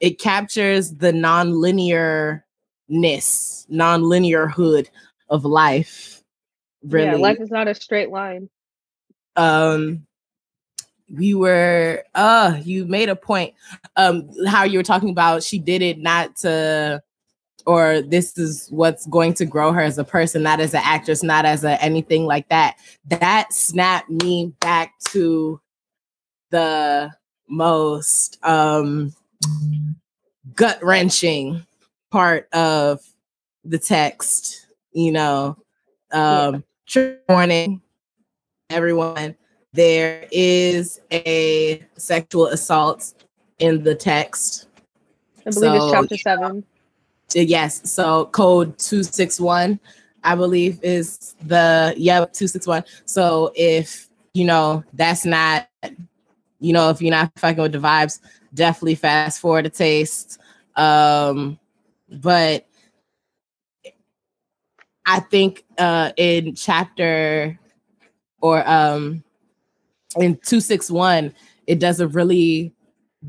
it 0.00 0.18
captures 0.18 0.94
the 0.94 1.12
non-linearness, 1.12 2.42
non-linearhood 3.68 4.88
of 5.28 5.44
life. 5.44 6.22
Really. 6.82 7.06
Yeah, 7.06 7.16
life 7.16 7.40
is 7.40 7.50
not 7.50 7.68
a 7.68 7.74
straight 7.74 8.10
line. 8.10 8.48
um 9.36 10.04
we 11.14 11.34
were 11.34 12.02
uh 12.14 12.58
you 12.64 12.86
made 12.86 13.08
a 13.08 13.16
point 13.16 13.54
um 13.96 14.28
how 14.46 14.64
you 14.64 14.78
were 14.78 14.82
talking 14.82 15.10
about 15.10 15.42
she 15.42 15.58
did 15.58 15.82
it 15.82 15.98
not 15.98 16.34
to 16.36 17.02
or 17.66 18.02
this 18.02 18.36
is 18.38 18.68
what's 18.70 19.06
going 19.06 19.34
to 19.34 19.44
grow 19.44 19.72
her 19.72 19.80
as 19.80 19.98
a 19.98 20.04
person 20.04 20.42
not 20.42 20.60
as 20.60 20.74
an 20.74 20.82
actress 20.84 21.22
not 21.22 21.44
as 21.44 21.64
a 21.64 21.82
anything 21.82 22.26
like 22.26 22.48
that. 22.48 22.76
That 23.06 23.52
snapped 23.52 24.10
me 24.10 24.52
back 24.60 24.94
to 25.10 25.60
the 26.50 27.12
most 27.48 28.38
um 28.42 29.12
gut 30.54 30.82
wrenching 30.82 31.64
part 32.10 32.48
of 32.52 33.00
the 33.64 33.78
text 33.78 34.66
you 34.92 35.12
know 35.12 35.56
um 36.12 36.64
trigger 36.86 37.20
warning 37.28 37.80
everyone. 38.72 39.36
There 39.72 40.26
is 40.32 41.00
a 41.12 41.86
sexual 41.96 42.46
assault 42.46 43.14
in 43.58 43.82
the 43.82 43.94
text. 43.94 44.66
I 45.46 45.50
believe 45.50 45.74
it's 45.74 45.90
chapter 45.90 46.16
seven. 46.16 46.64
Uh, 47.36 47.40
yes 47.40 47.90
so 47.90 48.26
code 48.26 48.78
261 48.78 49.78
i 50.24 50.34
believe 50.34 50.78
is 50.82 51.34
the 51.42 51.94
yep 51.96 52.32
261 52.32 52.84
so 53.04 53.52
if 53.54 54.08
you 54.34 54.44
know 54.44 54.82
that's 54.92 55.24
not 55.24 55.68
you 56.60 56.72
know 56.72 56.90
if 56.90 57.00
you're 57.02 57.10
not 57.10 57.30
fucking 57.36 57.62
with 57.62 57.72
the 57.72 57.78
vibes 57.78 58.20
definitely 58.54 58.94
fast 58.94 59.40
forward 59.40 59.66
a 59.66 59.70
taste. 59.70 60.38
Um 60.76 61.58
but 62.08 62.66
i 65.06 65.20
think 65.20 65.64
uh 65.78 66.12
in 66.16 66.54
chapter 66.54 67.58
or 68.40 68.68
um 68.68 69.24
in 70.16 70.34
261 70.36 71.34
it 71.66 71.78
does 71.78 72.00
a 72.00 72.08
really 72.08 72.72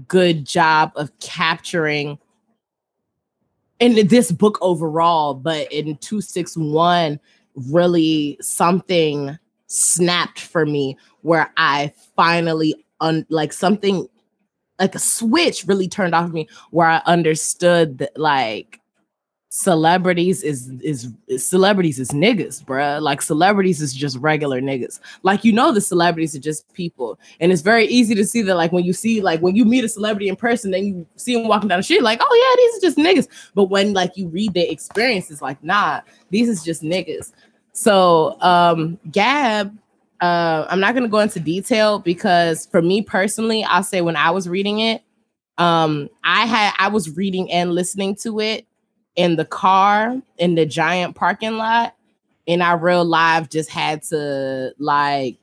good 0.08 0.46
job 0.46 0.92
of 0.96 1.18
capturing 1.20 2.18
in 3.84 4.08
this 4.08 4.32
book 4.32 4.58
overall, 4.62 5.34
but 5.34 5.70
in 5.70 5.98
261, 5.98 7.20
really 7.70 8.38
something 8.40 9.38
snapped 9.68 10.40
for 10.40 10.66
me 10.66 10.98
where 11.22 11.52
I 11.58 11.92
finally 12.16 12.76
un- 13.02 13.26
like 13.28 13.52
something 13.52 14.08
like 14.80 14.96
a 14.96 15.00
switch 15.00 15.66
really 15.68 15.90
turned 15.90 16.16
off 16.16 16.32
me 16.32 16.48
where 16.72 16.88
I 16.88 17.02
understood 17.06 17.98
that 17.98 18.18
like 18.18 18.80
celebrities 19.56 20.42
is 20.42 20.68
is, 20.82 21.10
is 21.28 21.46
celebrities 21.46 22.00
is 22.00 22.10
niggas, 22.10 22.66
bruh. 22.66 23.00
Like 23.00 23.22
celebrities 23.22 23.84
is 23.84 23.94
just 23.94 24.18
regular 24.18 24.60
niggas. 24.60 25.00
Like 25.22 25.46
you 25.46 25.54
know 25.54 25.72
the 25.72 25.80
celebrities 25.80 26.36
are 26.36 26.40
just 26.40 26.74
people. 26.74 27.20
And 27.40 27.52
it's 27.52 27.62
very 27.62 27.86
easy 27.86 28.16
to 28.16 28.26
see 28.26 28.42
that 28.42 28.56
like 28.56 28.72
when 28.72 28.84
you 28.84 28.94
see 28.94 29.22
like 29.22 29.42
when 29.42 29.56
you 29.56 29.64
meet 29.64 29.84
a 29.84 29.90
celebrity 29.90 30.28
in 30.28 30.36
person, 30.36 30.72
then 30.72 30.86
you 30.86 31.08
see 31.18 31.36
them 31.36 31.48
walking 31.48 31.70
down 31.70 31.78
the 31.78 31.84
street, 31.84 32.02
like, 32.02 32.20
oh 32.20 32.36
yeah, 32.36 32.64
these 32.64 32.78
are 32.78 32.88
just 32.88 32.98
niggas. 32.98 33.52
But 33.54 33.66
when 33.66 33.94
like 33.94 34.18
you 34.18 34.28
read 34.28 34.56
their 34.56 34.66
experiences, 34.68 35.40
like, 35.40 35.64
nah, 35.64 36.02
these 36.32 36.50
is 36.50 36.64
just 36.64 36.82
niggas. 36.82 37.32
So 37.74 38.42
um 38.42 38.98
Gab, 39.12 39.72
uh, 40.20 40.66
I'm 40.68 40.80
not 40.80 40.96
gonna 40.96 41.08
go 41.08 41.20
into 41.20 41.40
detail 41.40 42.00
because 42.00 42.66
for 42.66 42.82
me 42.82 43.04
personally, 43.04 43.64
I'll 43.64 43.84
say 43.84 44.02
when 44.02 44.16
I 44.16 44.32
was 44.32 44.50
reading 44.50 44.80
it, 44.80 45.04
um, 45.60 46.10
I 46.24 46.48
had 46.48 46.74
I 46.80 46.88
was 46.88 47.16
reading 47.16 47.52
and 47.52 47.76
listening 47.76 48.16
to 48.16 48.40
it 48.40 48.66
in 49.16 49.36
the 49.36 49.46
car 49.46 50.22
in 50.38 50.56
the 50.56 50.66
giant 50.66 51.16
parking 51.16 51.58
lot, 51.58 51.96
and 52.48 52.64
I 52.64 52.74
real 52.74 53.06
live 53.06 53.50
just 53.50 53.70
had 53.70 54.04
to 54.04 54.74
like 54.80 55.38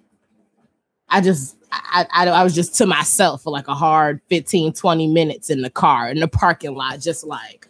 I 1.08 1.20
just 1.20 1.56
I, 1.72 2.06
I 2.12 2.28
I 2.28 2.44
was 2.44 2.54
just 2.54 2.74
to 2.76 2.86
myself 2.86 3.42
for 3.42 3.50
like 3.50 3.68
a 3.68 3.74
hard 3.74 4.20
15 4.28 4.72
20 4.72 5.08
minutes 5.08 5.50
in 5.50 5.62
the 5.62 5.70
car 5.70 6.08
in 6.10 6.20
the 6.20 6.28
parking 6.28 6.74
lot 6.74 7.00
just 7.00 7.24
like 7.24 7.68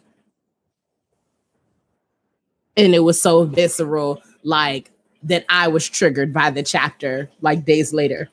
and 2.77 2.95
it 2.95 2.99
was 2.99 3.21
so 3.21 3.43
visceral 3.43 4.21
like 4.43 4.91
that 5.23 5.45
I 5.49 5.67
was 5.67 5.87
triggered 5.87 6.33
by 6.33 6.49
the 6.49 6.63
chapter 6.63 7.29
like 7.41 7.65
days 7.65 7.93
later. 7.93 8.29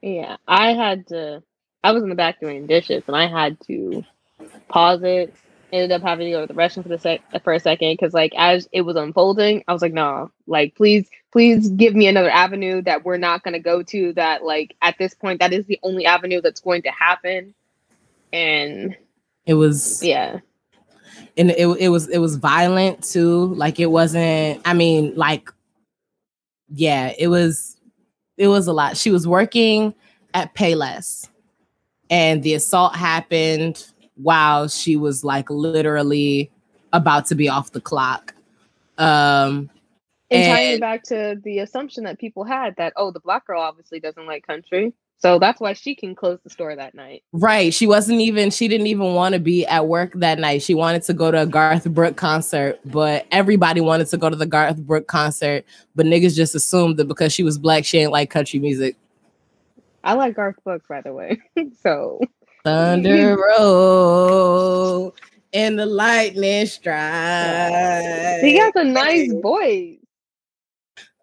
Yeah, 0.00 0.36
I 0.48 0.72
had 0.72 1.06
to. 1.08 1.42
I 1.84 1.92
was 1.92 2.02
in 2.02 2.08
the 2.08 2.14
back 2.14 2.40
doing 2.40 2.66
dishes, 2.66 3.04
and 3.06 3.16
I 3.16 3.26
had 3.26 3.58
to 3.66 4.04
pause 4.68 5.02
it 5.02 5.34
ended 5.72 5.92
up 5.92 6.02
having 6.02 6.26
to 6.26 6.30
go 6.30 6.40
to 6.42 6.46
the 6.46 6.58
restroom 6.58 6.82
for 6.82 6.88
the 6.90 6.98
sec 6.98 7.20
for 7.42 7.52
a 7.52 7.60
second 7.60 7.94
because 7.94 8.12
like 8.12 8.32
as 8.36 8.68
it 8.72 8.82
was 8.82 8.96
unfolding, 8.96 9.64
I 9.66 9.72
was 9.72 9.82
like, 9.82 9.92
no, 9.92 10.30
like 10.46 10.74
please, 10.74 11.08
please 11.32 11.70
give 11.70 11.94
me 11.94 12.06
another 12.06 12.30
avenue 12.30 12.82
that 12.82 13.04
we're 13.04 13.16
not 13.16 13.42
gonna 13.42 13.58
go 13.58 13.82
to. 13.84 14.12
That 14.12 14.44
like 14.44 14.76
at 14.82 14.96
this 14.98 15.14
point, 15.14 15.40
that 15.40 15.52
is 15.52 15.66
the 15.66 15.80
only 15.82 16.04
avenue 16.04 16.40
that's 16.40 16.60
going 16.60 16.82
to 16.82 16.90
happen. 16.90 17.54
And 18.32 18.96
it 19.46 19.54
was 19.54 20.02
yeah. 20.02 20.40
And 21.36 21.50
it, 21.50 21.66
it 21.80 21.88
was 21.88 22.08
it 22.08 22.18
was 22.18 22.36
violent 22.36 23.02
too. 23.04 23.54
Like 23.54 23.80
it 23.80 23.86
wasn't, 23.86 24.60
I 24.64 24.74
mean, 24.74 25.14
like 25.16 25.50
yeah, 26.68 27.12
it 27.18 27.28
was 27.28 27.76
it 28.36 28.48
was 28.48 28.66
a 28.66 28.72
lot. 28.72 28.96
She 28.96 29.10
was 29.10 29.26
working 29.26 29.94
at 30.34 30.54
Payless 30.54 31.28
and 32.10 32.42
the 32.42 32.54
assault 32.54 32.94
happened 32.94 33.91
while 34.16 34.68
she 34.68 34.96
was 34.96 35.24
like 35.24 35.48
literally 35.50 36.50
about 36.92 37.26
to 37.26 37.34
be 37.34 37.48
off 37.48 37.72
the 37.72 37.80
clock. 37.80 38.34
Um, 38.98 39.70
and, 40.32 40.42
and 40.42 40.56
tying 40.56 40.80
back 40.80 41.02
to 41.04 41.36
the 41.42 41.58
assumption 41.60 42.04
that 42.04 42.18
people 42.18 42.44
had 42.44 42.74
that 42.76 42.92
oh 42.96 43.10
the 43.10 43.20
black 43.20 43.46
girl 43.46 43.60
obviously 43.60 44.00
doesn't 44.00 44.26
like 44.26 44.46
country 44.46 44.92
so 45.18 45.38
that's 45.38 45.60
why 45.60 45.72
she 45.72 45.94
can 45.94 46.16
close 46.16 46.40
the 46.42 46.50
store 46.50 46.74
that 46.74 46.96
night. 46.96 47.22
Right 47.32 47.72
she 47.72 47.86
wasn't 47.86 48.20
even 48.20 48.50
she 48.50 48.66
didn't 48.66 48.88
even 48.88 49.14
want 49.14 49.34
to 49.34 49.40
be 49.40 49.64
at 49.66 49.86
work 49.86 50.12
that 50.14 50.40
night. 50.40 50.62
She 50.62 50.74
wanted 50.74 51.04
to 51.04 51.14
go 51.14 51.30
to 51.30 51.42
a 51.42 51.46
garth 51.46 51.84
brooks 51.84 52.16
concert 52.16 52.80
but 52.84 53.26
everybody 53.30 53.80
wanted 53.80 54.08
to 54.08 54.16
go 54.16 54.30
to 54.30 54.36
the 54.36 54.46
garth 54.46 54.78
brooks 54.78 55.06
concert 55.08 55.64
but 55.94 56.06
niggas 56.06 56.34
just 56.34 56.54
assumed 56.54 56.96
that 56.96 57.06
because 57.06 57.32
she 57.32 57.42
was 57.42 57.58
black 57.58 57.84
she 57.84 57.98
ain't 57.98 58.12
like 58.12 58.30
country 58.30 58.58
music. 58.58 58.96
I 60.04 60.14
like 60.14 60.34
garth 60.34 60.56
brooks 60.64 60.86
by 60.88 61.02
the 61.02 61.12
way 61.12 61.40
so 61.82 62.20
Thunder 62.64 63.36
roll 63.58 65.14
and 65.52 65.78
the 65.78 65.86
lightning 65.86 66.66
strike. 66.66 67.00
He 68.40 68.56
has 68.58 68.72
a 68.76 68.84
nice 68.84 69.32
voice. 69.32 69.98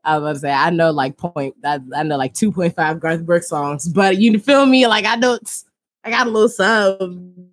I 0.03 0.18
was 0.18 0.24
about 0.24 0.34
to 0.34 0.40
say 0.40 0.52
I 0.52 0.70
know 0.70 0.91
like 0.91 1.18
point 1.18 1.56
I, 1.64 1.80
I 1.95 2.03
know 2.03 2.18
like 2.18 2.34
2.5 2.34 2.99
Garth 2.99 3.26
Brooks 3.26 3.49
songs, 3.49 3.88
but 3.88 4.18
you 4.18 4.40
feel 4.40 4.66
me? 4.66 4.88
Like 4.88 5.06
I 5.06 5.16
know 5.16 5.38
I 6.03 6.10
got 6.10 6.28
a 6.28 6.30
little 6.30 6.49
sub, 6.49 6.99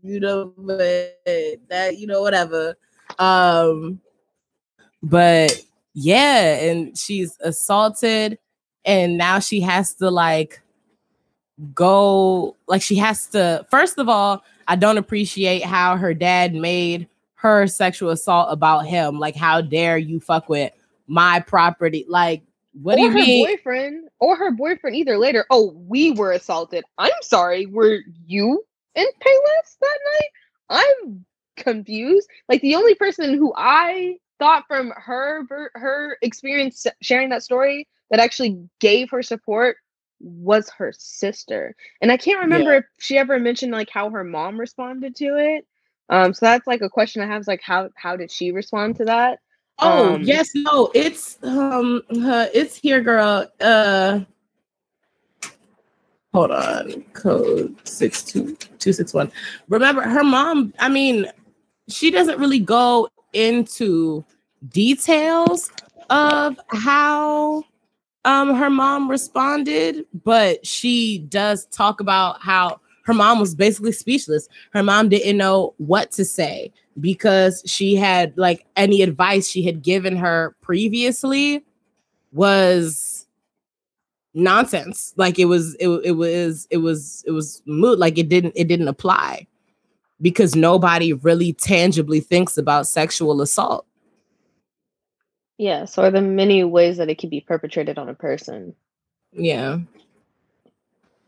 you 0.03 0.21
know, 0.21 0.53
but 0.57 1.19
that 1.69 1.97
you 1.99 2.07
know, 2.07 2.23
whatever. 2.23 2.77
Um 3.19 4.01
but 5.03 5.61
yeah, 5.95 6.57
and 6.61 6.97
she's 6.97 7.37
assaulted 7.41 8.39
and 8.85 9.19
now 9.19 9.39
she 9.39 9.61
has 9.61 9.95
to 9.95 10.11
like 10.11 10.63
go 11.75 12.55
like 12.67 12.83
she 12.83 12.97
has 12.97 13.27
to 13.29 13.65
first 13.71 13.99
of 13.99 14.11
all 14.11 14.45
i 14.69 14.77
don't 14.77 14.99
appreciate 14.99 15.65
how 15.65 15.97
her 15.97 16.13
dad 16.13 16.55
made 16.55 17.09
her 17.37 17.67
sexual 17.67 18.11
assault 18.11 18.49
about 18.51 18.87
him. 18.87 19.19
Like 19.19 19.37
how 19.37 19.61
dare 19.61 19.99
you 19.99 20.19
fuck 20.19 20.49
with 20.49 20.73
my 21.07 21.41
property? 21.41 22.05
Like 22.09 22.43
what 22.73 22.95
or 22.95 22.97
do 22.97 23.03
you 23.03 23.11
her 23.11 23.15
mean? 23.15 23.47
boyfriend 23.47 24.09
or 24.19 24.37
her 24.37 24.51
boyfriend 24.51 24.97
either 24.97 25.17
later. 25.17 25.47
Oh 25.51 25.73
we 25.87 26.11
were 26.11 26.33
assaulted. 26.33 26.85
I'm 26.99 27.13
sorry 27.23 27.67
were 27.67 28.01
you 28.27 28.65
in 28.95 29.07
payless 29.07 29.79
that 29.81 29.99
night? 30.15 30.31
I'm 31.05 31.25
confused. 31.57 32.29
Like 32.49 32.63
the 32.63 32.75
only 32.75 32.95
person 32.95 33.35
who 33.35 33.53
i 33.57 34.17
thought 34.39 34.65
from 34.67 34.93
her 34.97 35.45
her 35.75 36.19
experience 36.23 36.87
sharing 37.01 37.29
that 37.31 37.43
story 37.43 37.87
that 38.11 38.21
actually 38.21 38.59
gave 38.81 39.09
her 39.11 39.23
support 39.23 39.77
was 40.21 40.71
her 40.71 40.93
sister. 40.97 41.75
And 42.01 42.11
I 42.11 42.17
can't 42.17 42.41
remember 42.41 42.73
yeah. 42.73 42.79
if 42.79 42.85
she 42.99 43.19
ever 43.19 43.39
mentioned 43.39 43.73
like 43.73 43.91
how 43.91 44.11
her 44.11 44.25
mom 44.25 44.59
responded 44.59 45.15
to 45.17 45.37
it. 45.37 45.67
Um, 46.09 46.33
so 46.33 46.47
that's 46.47 46.67
like 46.67 46.83
a 46.83 46.89
question 46.89 47.23
I 47.23 47.27
have 47.27 47.41
is 47.41 47.49
like 47.49 47.63
how 47.63 47.91
how 47.97 48.17
did 48.17 48.31
she 48.31 48.53
respond 48.53 48.97
to 48.97 49.05
that? 49.07 49.41
Oh 49.79 50.15
um, 50.15 50.23
yes, 50.23 50.53
no, 50.55 50.91
it's 50.95 51.39
um 51.43 52.03
uh, 52.11 52.47
it's 52.55 52.77
here, 52.77 53.01
girl. 53.01 53.47
Uh 53.61 54.21
hold 56.33 56.51
on, 56.51 57.03
code 57.13 57.77
six 57.87 58.23
two 58.23 58.57
two 58.79 58.93
six 58.93 59.13
one. 59.13 59.31
Remember 59.69 60.03
her 60.03 60.25
mom, 60.25 60.73
I 60.79 60.89
mean, 60.89 61.27
she 61.89 62.11
doesn't 62.11 62.39
really 62.39 62.61
go 62.61 63.09
into 63.33 64.25
details 64.69 65.71
of 66.09 66.59
how 66.69 67.65
um 68.27 68.55
her 68.55 68.69
mom 68.69 69.09
responded, 69.09 70.05
but 70.25 70.67
she 70.67 71.21
does 71.29 71.65
talk 71.67 72.01
about 72.01 72.43
how 72.43 72.81
her 73.05 73.15
mom 73.15 73.39
was 73.39 73.55
basically 73.55 73.93
speechless. 73.93 74.49
Her 74.73 74.83
mom 74.83 75.09
didn't 75.09 75.37
know 75.39 75.75
what 75.79 76.11
to 76.13 76.25
say 76.25 76.73
because 77.01 77.63
she 77.65 77.95
had 77.95 78.37
like 78.37 78.67
any 78.77 79.01
advice 79.01 79.49
she 79.49 79.63
had 79.63 79.81
given 79.81 80.17
her 80.17 80.57
previously 80.61 81.65
was 82.33 83.27
nonsense. 84.35 85.15
Like 85.17 85.39
it 85.39 85.45
was 85.45 85.77
it, 85.77 85.89
it 85.89 86.13
was 86.13 86.67
it 86.71 86.79
was 86.79 87.23
it 87.27 87.31
was 87.31 87.63
moot 87.65 87.99
like 87.99 88.19
it 88.19 88.29
didn't 88.29 88.55
it 88.57 88.67
didn't 88.67 88.89
apply 88.89 89.47
because 90.21 90.57
nobody 90.57 91.13
really 91.13 91.53
tangibly 91.53 92.19
thinks 92.19 92.59
about 92.59 92.89
sexual 92.89 93.41
assault. 93.41 93.87
Yes, 95.59 95.97
or 95.97 96.11
the 96.11 96.21
many 96.21 96.65
ways 96.65 96.99
that 96.99 97.09
it 97.09 97.19
can 97.19 97.31
be 97.31 97.41
perpetrated 97.41 97.99
on 97.99 98.09
a 98.09 98.15
person. 98.15 98.75
Yeah. 99.33 99.79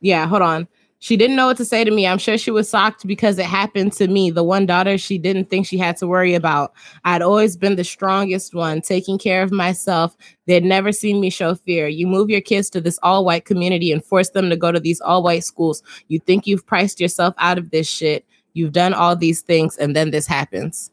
Yeah, 0.00 0.26
hold 0.26 0.42
on. 0.42 0.68
She 1.00 1.16
didn't 1.16 1.36
know 1.36 1.46
what 1.46 1.56
to 1.58 1.64
say 1.64 1.84
to 1.84 1.92
me. 1.92 2.08
I'm 2.08 2.18
sure 2.18 2.36
she 2.36 2.50
was 2.50 2.68
shocked 2.68 3.06
because 3.06 3.38
it 3.38 3.46
happened 3.46 3.92
to 3.94 4.08
me, 4.08 4.32
the 4.32 4.42
one 4.42 4.66
daughter 4.66 4.98
she 4.98 5.16
didn't 5.16 5.48
think 5.48 5.64
she 5.64 5.78
had 5.78 5.96
to 5.98 6.08
worry 6.08 6.34
about. 6.34 6.72
I'd 7.04 7.22
always 7.22 7.56
been 7.56 7.76
the 7.76 7.84
strongest 7.84 8.52
one, 8.52 8.80
taking 8.80 9.16
care 9.16 9.42
of 9.42 9.52
myself. 9.52 10.16
They'd 10.46 10.64
never 10.64 10.90
seen 10.90 11.20
me 11.20 11.30
show 11.30 11.54
fear. 11.54 11.86
You 11.86 12.08
move 12.08 12.30
your 12.30 12.40
kids 12.40 12.68
to 12.70 12.80
this 12.80 12.98
all 13.00 13.24
white 13.24 13.44
community 13.44 13.92
and 13.92 14.04
force 14.04 14.30
them 14.30 14.50
to 14.50 14.56
go 14.56 14.72
to 14.72 14.80
these 14.80 15.00
all 15.00 15.22
white 15.22 15.44
schools. 15.44 15.84
You 16.08 16.18
think 16.18 16.48
you've 16.48 16.66
priced 16.66 17.00
yourself 17.00 17.32
out 17.38 17.58
of 17.58 17.70
this 17.70 17.88
shit. 17.88 18.26
You've 18.54 18.72
done 18.72 18.92
all 18.92 19.14
these 19.14 19.40
things, 19.40 19.76
and 19.76 19.94
then 19.94 20.10
this 20.10 20.26
happens. 20.26 20.90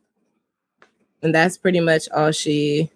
And 1.23 1.33
that's 1.33 1.57
pretty 1.57 1.79
much 1.79 2.07
all 2.15 2.31
she 2.31 2.91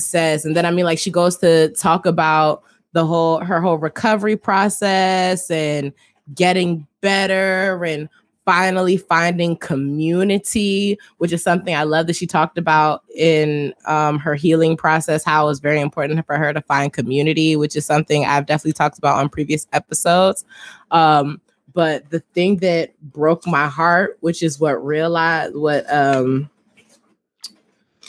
says. 0.00 0.44
And 0.44 0.56
then 0.56 0.66
I 0.66 0.70
mean, 0.70 0.84
like 0.84 0.98
she 0.98 1.10
goes 1.10 1.36
to 1.38 1.70
talk 1.70 2.06
about 2.06 2.62
the 2.92 3.06
whole 3.06 3.40
her 3.40 3.60
whole 3.60 3.78
recovery 3.78 4.36
process 4.36 5.50
and 5.50 5.92
getting 6.34 6.86
better 7.00 7.82
and 7.84 8.08
finally 8.44 8.96
finding 8.96 9.56
community, 9.56 10.98
which 11.18 11.32
is 11.32 11.42
something 11.42 11.74
I 11.74 11.84
love 11.84 12.06
that 12.08 12.16
she 12.16 12.26
talked 12.26 12.58
about 12.58 13.04
in 13.14 13.72
um, 13.86 14.18
her 14.18 14.34
healing 14.34 14.76
process, 14.76 15.22
how 15.22 15.44
it 15.44 15.48
was 15.48 15.60
very 15.60 15.80
important 15.80 16.24
for 16.26 16.36
her 16.36 16.52
to 16.52 16.60
find 16.62 16.92
community, 16.92 17.54
which 17.54 17.76
is 17.76 17.86
something 17.86 18.24
I've 18.24 18.46
definitely 18.46 18.72
talked 18.72 18.98
about 18.98 19.18
on 19.18 19.28
previous 19.28 19.68
episodes. 19.72 20.44
Um, 20.90 21.40
but 21.72 22.10
the 22.10 22.20
thing 22.34 22.56
that 22.56 22.98
broke 23.00 23.46
my 23.46 23.68
heart, 23.68 24.16
which 24.20 24.42
is 24.42 24.58
what 24.58 24.84
realized 24.84 25.54
what 25.54 25.88
um 25.92 26.49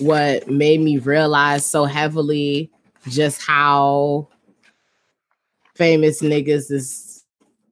what 0.02 0.50
made 0.50 0.82
me 0.82 0.98
realize 0.98 1.66
so 1.66 1.86
heavily 1.86 2.70
just 3.08 3.42
how 3.42 4.28
famous 5.76 6.22
niggas 6.22 6.72
is 6.72 7.24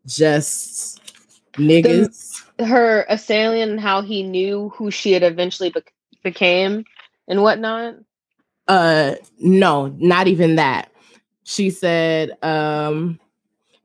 just 0.06 1.01
niggas. 1.53 2.43
The, 2.57 2.65
her 2.65 3.06
assailant 3.10 3.72
and 3.72 3.80
how 3.80 4.01
he 4.01 4.23
knew 4.23 4.69
who 4.69 4.91
she 4.91 5.11
had 5.11 5.23
eventually 5.23 5.69
be- 5.69 5.81
became 6.23 6.85
and 7.27 7.41
whatnot. 7.41 7.95
Uh, 8.68 9.15
no, 9.39 9.88
not 9.97 10.27
even 10.27 10.56
that. 10.56 10.91
She 11.43 11.69
said, 11.69 12.38
um, 12.43 13.19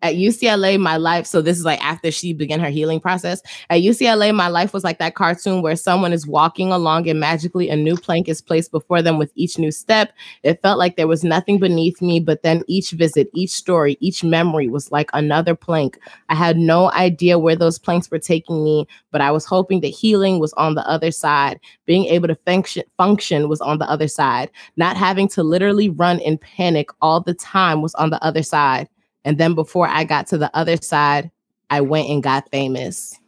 at 0.05 0.17
UCLA, 0.17 0.79
my 0.79 0.99
life, 0.99 1.25
so 1.25 1.41
this 1.41 1.59
is 1.59 1.65
like 1.65 1.83
after 1.83 2.11
she 2.11 2.35
began 2.35 2.61
her 2.61 2.69
healing 2.69 3.01
process. 3.01 3.41
At 3.71 3.81
UCLA, 3.81 4.35
my 4.35 4.49
life 4.49 4.75
was 4.75 4.85
like 4.85 4.99
that 4.99 5.15
cartoon 5.15 5.63
where 5.63 5.77
someone 5.77 6.13
is 6.13 6.27
walking 6.27 6.71
along 6.71 7.09
and 7.09 7.19
magically 7.19 7.71
a 7.71 7.77
new 7.77 7.97
plank 7.97 8.29
is 8.29 8.43
placed 8.43 8.71
before 8.71 9.01
them 9.01 9.17
with 9.17 9.33
each 9.35 9.59
new 9.59 9.73
step. 9.73 10.13
It 10.43 10.61
felt 10.61 10.79
like 10.79 10.97
there 10.97 11.07
was 11.07 11.25
nothing 11.25 11.59
beneath 11.59 12.03
me, 12.03 12.21
but 12.21 12.43
then 12.43 12.63
each 12.69 12.91
visit, 12.91 13.31
each 13.33 13.53
story, 13.53 13.97
each 14.01 14.23
memory 14.23 14.69
was 14.69 14.93
like 14.93 15.09
another 15.15 15.55
plank. 15.55 15.99
I 16.29 16.35
had 16.35 16.59
no 16.59 16.93
idea 16.93 17.39
where 17.39 17.57
those 17.57 17.79
planks 17.79 18.11
were 18.11 18.19
taking 18.19 18.63
me, 18.63 18.87
but 19.11 19.23
I 19.23 19.31
was 19.31 19.47
hoping 19.47 19.81
that 19.81 19.89
healing 19.89 20.39
was 20.39 20.53
on 20.53 20.75
the 20.75 20.87
other 20.87 21.13
side. 21.13 21.59
Being 21.87 22.05
able 22.05 22.29
to 22.29 22.37
function, 22.45 22.83
function 22.99 23.49
was 23.49 23.63
on 23.63 23.79
the 23.79 23.89
other 23.89 24.09
side. 24.09 24.51
Not 24.77 24.99
having 24.99 25.29
to 25.29 25.43
literally 25.43 25.89
run 25.89 26.19
in 26.19 26.37
panic 26.37 26.91
all 27.01 27.23
the 27.23 27.33
time 27.33 27.81
was 27.81 27.95
on 27.95 28.11
the 28.11 28.23
other 28.23 28.43
side. 28.43 28.87
And 29.25 29.39
then 29.39 29.55
before 29.55 29.89
I 29.89 30.05
got 30.05 30.27
to 30.29 30.39
the 30.39 30.55
other 30.57 30.77
side, 30.77 31.31
I 31.71 31.81
went 31.81 32.09
and 32.09 32.23
got 32.23 32.51
famous. 32.51 33.19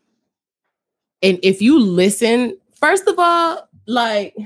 And 1.22 1.38
if 1.42 1.62
you 1.62 1.78
listen, 1.78 2.56
first 2.74 3.06
of 3.08 3.18
all, 3.18 3.68
like 3.86 4.36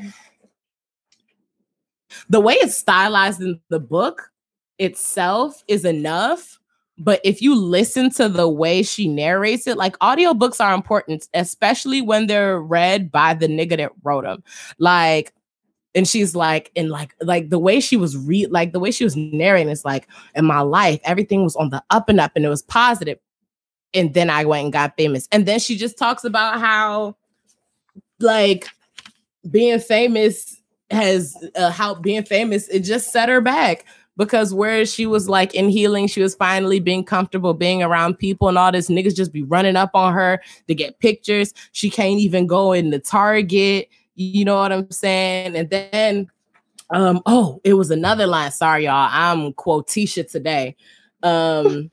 the 2.28 2.40
way 2.40 2.54
it's 2.54 2.76
stylized 2.76 3.42
in 3.42 3.60
the 3.68 3.80
book 3.80 4.30
itself 4.78 5.62
is 5.68 5.84
enough, 5.84 6.58
but 6.96 7.20
if 7.24 7.42
you 7.42 7.54
listen 7.54 8.10
to 8.10 8.28
the 8.28 8.48
way 8.48 8.82
she 8.82 9.08
narrates 9.08 9.66
it, 9.66 9.76
like 9.76 9.98
audiobooks 9.98 10.60
are 10.64 10.74
important, 10.74 11.28
especially 11.34 12.02
when 12.02 12.26
they're 12.26 12.60
read 12.60 13.10
by 13.10 13.34
the 13.34 13.48
nigga 13.48 13.76
that 13.78 13.92
wrote 14.02 14.24
them. 14.24 14.44
Like, 14.78 15.32
and 15.94 16.06
she's 16.06 16.36
like, 16.36 16.70
and 16.76 16.90
like, 16.90 17.14
like 17.20 17.50
the 17.50 17.58
way 17.58 17.80
she 17.80 17.96
was 17.96 18.16
read, 18.16 18.50
like 18.50 18.72
the 18.72 18.80
way 18.80 18.90
she 18.90 19.04
was 19.04 19.16
narrating 19.16 19.70
is 19.70 19.84
like, 19.84 20.06
in 20.34 20.44
my 20.44 20.60
life, 20.60 21.00
everything 21.04 21.42
was 21.42 21.56
on 21.56 21.70
the 21.70 21.82
up 21.90 22.08
and 22.08 22.20
up 22.20 22.32
and 22.36 22.44
it 22.44 22.48
was 22.48 22.62
positive. 22.62 23.18
And 23.92 24.14
then 24.14 24.30
I 24.30 24.44
went 24.44 24.64
and 24.64 24.72
got 24.72 24.96
famous. 24.96 25.26
And 25.32 25.46
then 25.46 25.58
she 25.58 25.76
just 25.76 25.98
talks 25.98 26.24
about 26.24 26.60
how, 26.60 27.16
like, 28.20 28.68
being 29.50 29.80
famous 29.80 30.60
has 30.90 31.36
uh, 31.54 31.70
how 31.70 31.94
being 31.94 32.24
famous 32.24 32.66
it 32.66 32.80
just 32.80 33.12
set 33.12 33.28
her 33.28 33.40
back 33.40 33.84
because 34.16 34.52
where 34.52 34.84
she 34.84 35.06
was 35.06 35.30
like 35.30 35.54
in 35.54 35.70
healing, 35.70 36.06
she 36.06 36.20
was 36.20 36.34
finally 36.34 36.78
being 36.78 37.02
comfortable 37.02 37.54
being 37.54 37.82
around 37.82 38.18
people 38.18 38.48
and 38.48 38.58
all 38.58 38.70
this 38.70 38.90
niggas 38.90 39.16
just 39.16 39.32
be 39.32 39.42
running 39.42 39.76
up 39.76 39.92
on 39.94 40.12
her 40.12 40.42
to 40.68 40.74
get 40.74 40.98
pictures. 40.98 41.54
She 41.72 41.88
can't 41.88 42.20
even 42.20 42.46
go 42.46 42.72
in 42.72 42.90
the 42.90 42.98
Target. 42.98 43.88
You 44.14 44.44
know 44.44 44.56
what 44.56 44.72
I'm 44.72 44.90
saying? 44.90 45.56
And 45.56 45.70
then 45.70 46.30
um 46.90 47.22
oh, 47.26 47.60
it 47.64 47.74
was 47.74 47.90
another 47.90 48.26
line. 48.26 48.50
Sorry, 48.50 48.84
y'all. 48.84 49.08
I'm 49.10 49.52
quotisha 49.54 50.30
today. 50.30 50.76
Um 51.22 51.90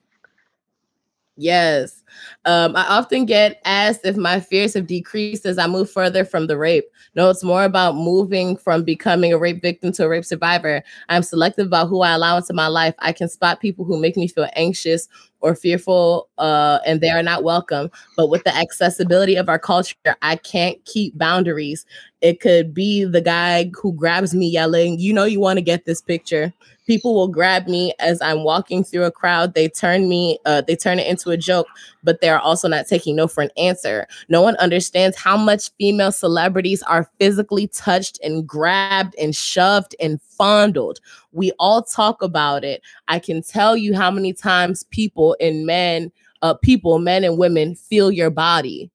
Yes. 1.37 2.03
Um, 2.45 2.75
I 2.75 2.87
often 2.87 3.25
get 3.25 3.61
asked 3.63 4.01
if 4.03 4.17
my 4.17 4.39
fears 4.39 4.73
have 4.73 4.87
decreased 4.87 5.45
as 5.45 5.59
I 5.59 5.67
move 5.67 5.89
further 5.89 6.25
from 6.25 6.47
the 6.47 6.57
rape. 6.57 6.85
No, 7.15 7.29
it's 7.29 7.43
more 7.43 7.63
about 7.63 7.95
moving 7.95 8.57
from 8.57 8.83
becoming 8.83 9.31
a 9.31 9.37
rape 9.37 9.61
victim 9.61 9.91
to 9.93 10.05
a 10.05 10.09
rape 10.09 10.25
survivor. 10.25 10.81
I'm 11.09 11.21
selective 11.21 11.67
about 11.67 11.89
who 11.89 12.01
I 12.01 12.13
allow 12.13 12.37
into 12.37 12.53
my 12.53 12.67
life. 12.67 12.95
I 12.99 13.11
can 13.11 13.29
spot 13.29 13.59
people 13.61 13.85
who 13.85 13.99
make 13.99 14.17
me 14.17 14.27
feel 14.27 14.49
anxious 14.55 15.07
or 15.41 15.55
fearful, 15.55 16.27
uh, 16.37 16.79
and 16.85 17.01
they 17.01 17.09
are 17.09 17.23
not 17.23 17.43
welcome. 17.43 17.89
But 18.15 18.27
with 18.27 18.43
the 18.43 18.55
accessibility 18.55 19.35
of 19.35 19.49
our 19.49 19.59
culture, 19.59 19.95
I 20.21 20.37
can't 20.37 20.83
keep 20.85 21.17
boundaries. 21.17 21.85
It 22.21 22.39
could 22.39 22.73
be 22.73 23.05
the 23.05 23.21
guy 23.21 23.71
who 23.79 23.93
grabs 23.93 24.33
me 24.33 24.47
yelling, 24.47 24.99
You 24.99 25.13
know, 25.13 25.25
you 25.25 25.39
want 25.39 25.57
to 25.57 25.61
get 25.61 25.85
this 25.85 26.01
picture 26.01 26.53
people 26.87 27.13
will 27.13 27.27
grab 27.27 27.67
me 27.67 27.93
as 27.99 28.21
I'm 28.21 28.43
walking 28.43 28.83
through 28.83 29.03
a 29.03 29.11
crowd. 29.11 29.53
They 29.53 29.67
turn 29.67 30.09
me, 30.09 30.39
uh, 30.45 30.61
they 30.61 30.75
turn 30.75 30.97
it 30.97 31.05
into 31.05 31.29
a 31.29 31.37
joke, 31.37 31.67
but 32.03 32.21
they're 32.21 32.39
also 32.39 32.67
not 32.67 32.87
taking 32.87 33.15
no 33.15 33.27
for 33.27 33.43
an 33.43 33.51
answer. 33.57 34.07
No 34.29 34.41
one 34.41 34.55
understands 34.55 35.17
how 35.17 35.37
much 35.37 35.69
female 35.77 36.11
celebrities 36.11 36.81
are 36.83 37.09
physically 37.19 37.67
touched 37.67 38.19
and 38.23 38.47
grabbed 38.47 39.13
and 39.21 39.35
shoved 39.35 39.95
and 39.99 40.21
fondled. 40.21 40.99
We 41.33 41.51
all 41.59 41.83
talk 41.83 42.21
about 42.23 42.63
it. 42.63 42.81
I 43.07 43.19
can 43.19 43.43
tell 43.43 43.77
you 43.77 43.93
how 43.93 44.09
many 44.09 44.33
times 44.33 44.83
people 44.85 45.35
and 45.39 45.65
men, 45.65 46.11
uh, 46.41 46.55
people, 46.55 46.99
men 46.99 47.23
and 47.23 47.37
women 47.37 47.75
feel 47.75 48.11
your 48.11 48.29
body 48.29 48.89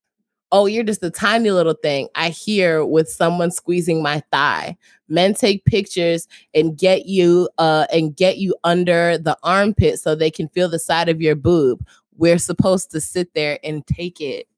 oh, 0.52 0.66
you're 0.66 0.84
just 0.84 1.02
a 1.02 1.10
tiny 1.10 1.50
little 1.50 1.74
thing. 1.82 2.08
I 2.14 2.28
hear 2.28 2.84
with 2.84 3.08
someone 3.08 3.50
squeezing 3.50 4.02
my 4.02 4.22
thigh. 4.30 4.76
Men 5.12 5.34
take 5.34 5.66
pictures 5.66 6.26
and 6.54 6.76
get 6.76 7.04
you 7.04 7.50
uh 7.58 7.86
and 7.92 8.16
get 8.16 8.38
you 8.38 8.56
under 8.64 9.18
the 9.18 9.36
armpit 9.42 10.00
so 10.00 10.14
they 10.14 10.30
can 10.30 10.48
feel 10.48 10.70
the 10.70 10.78
side 10.78 11.10
of 11.10 11.20
your 11.20 11.36
boob. 11.36 11.86
We're 12.16 12.38
supposed 12.38 12.90
to 12.92 13.00
sit 13.00 13.34
there 13.34 13.58
and 13.62 13.86
take 13.86 14.20
it. 14.22 14.48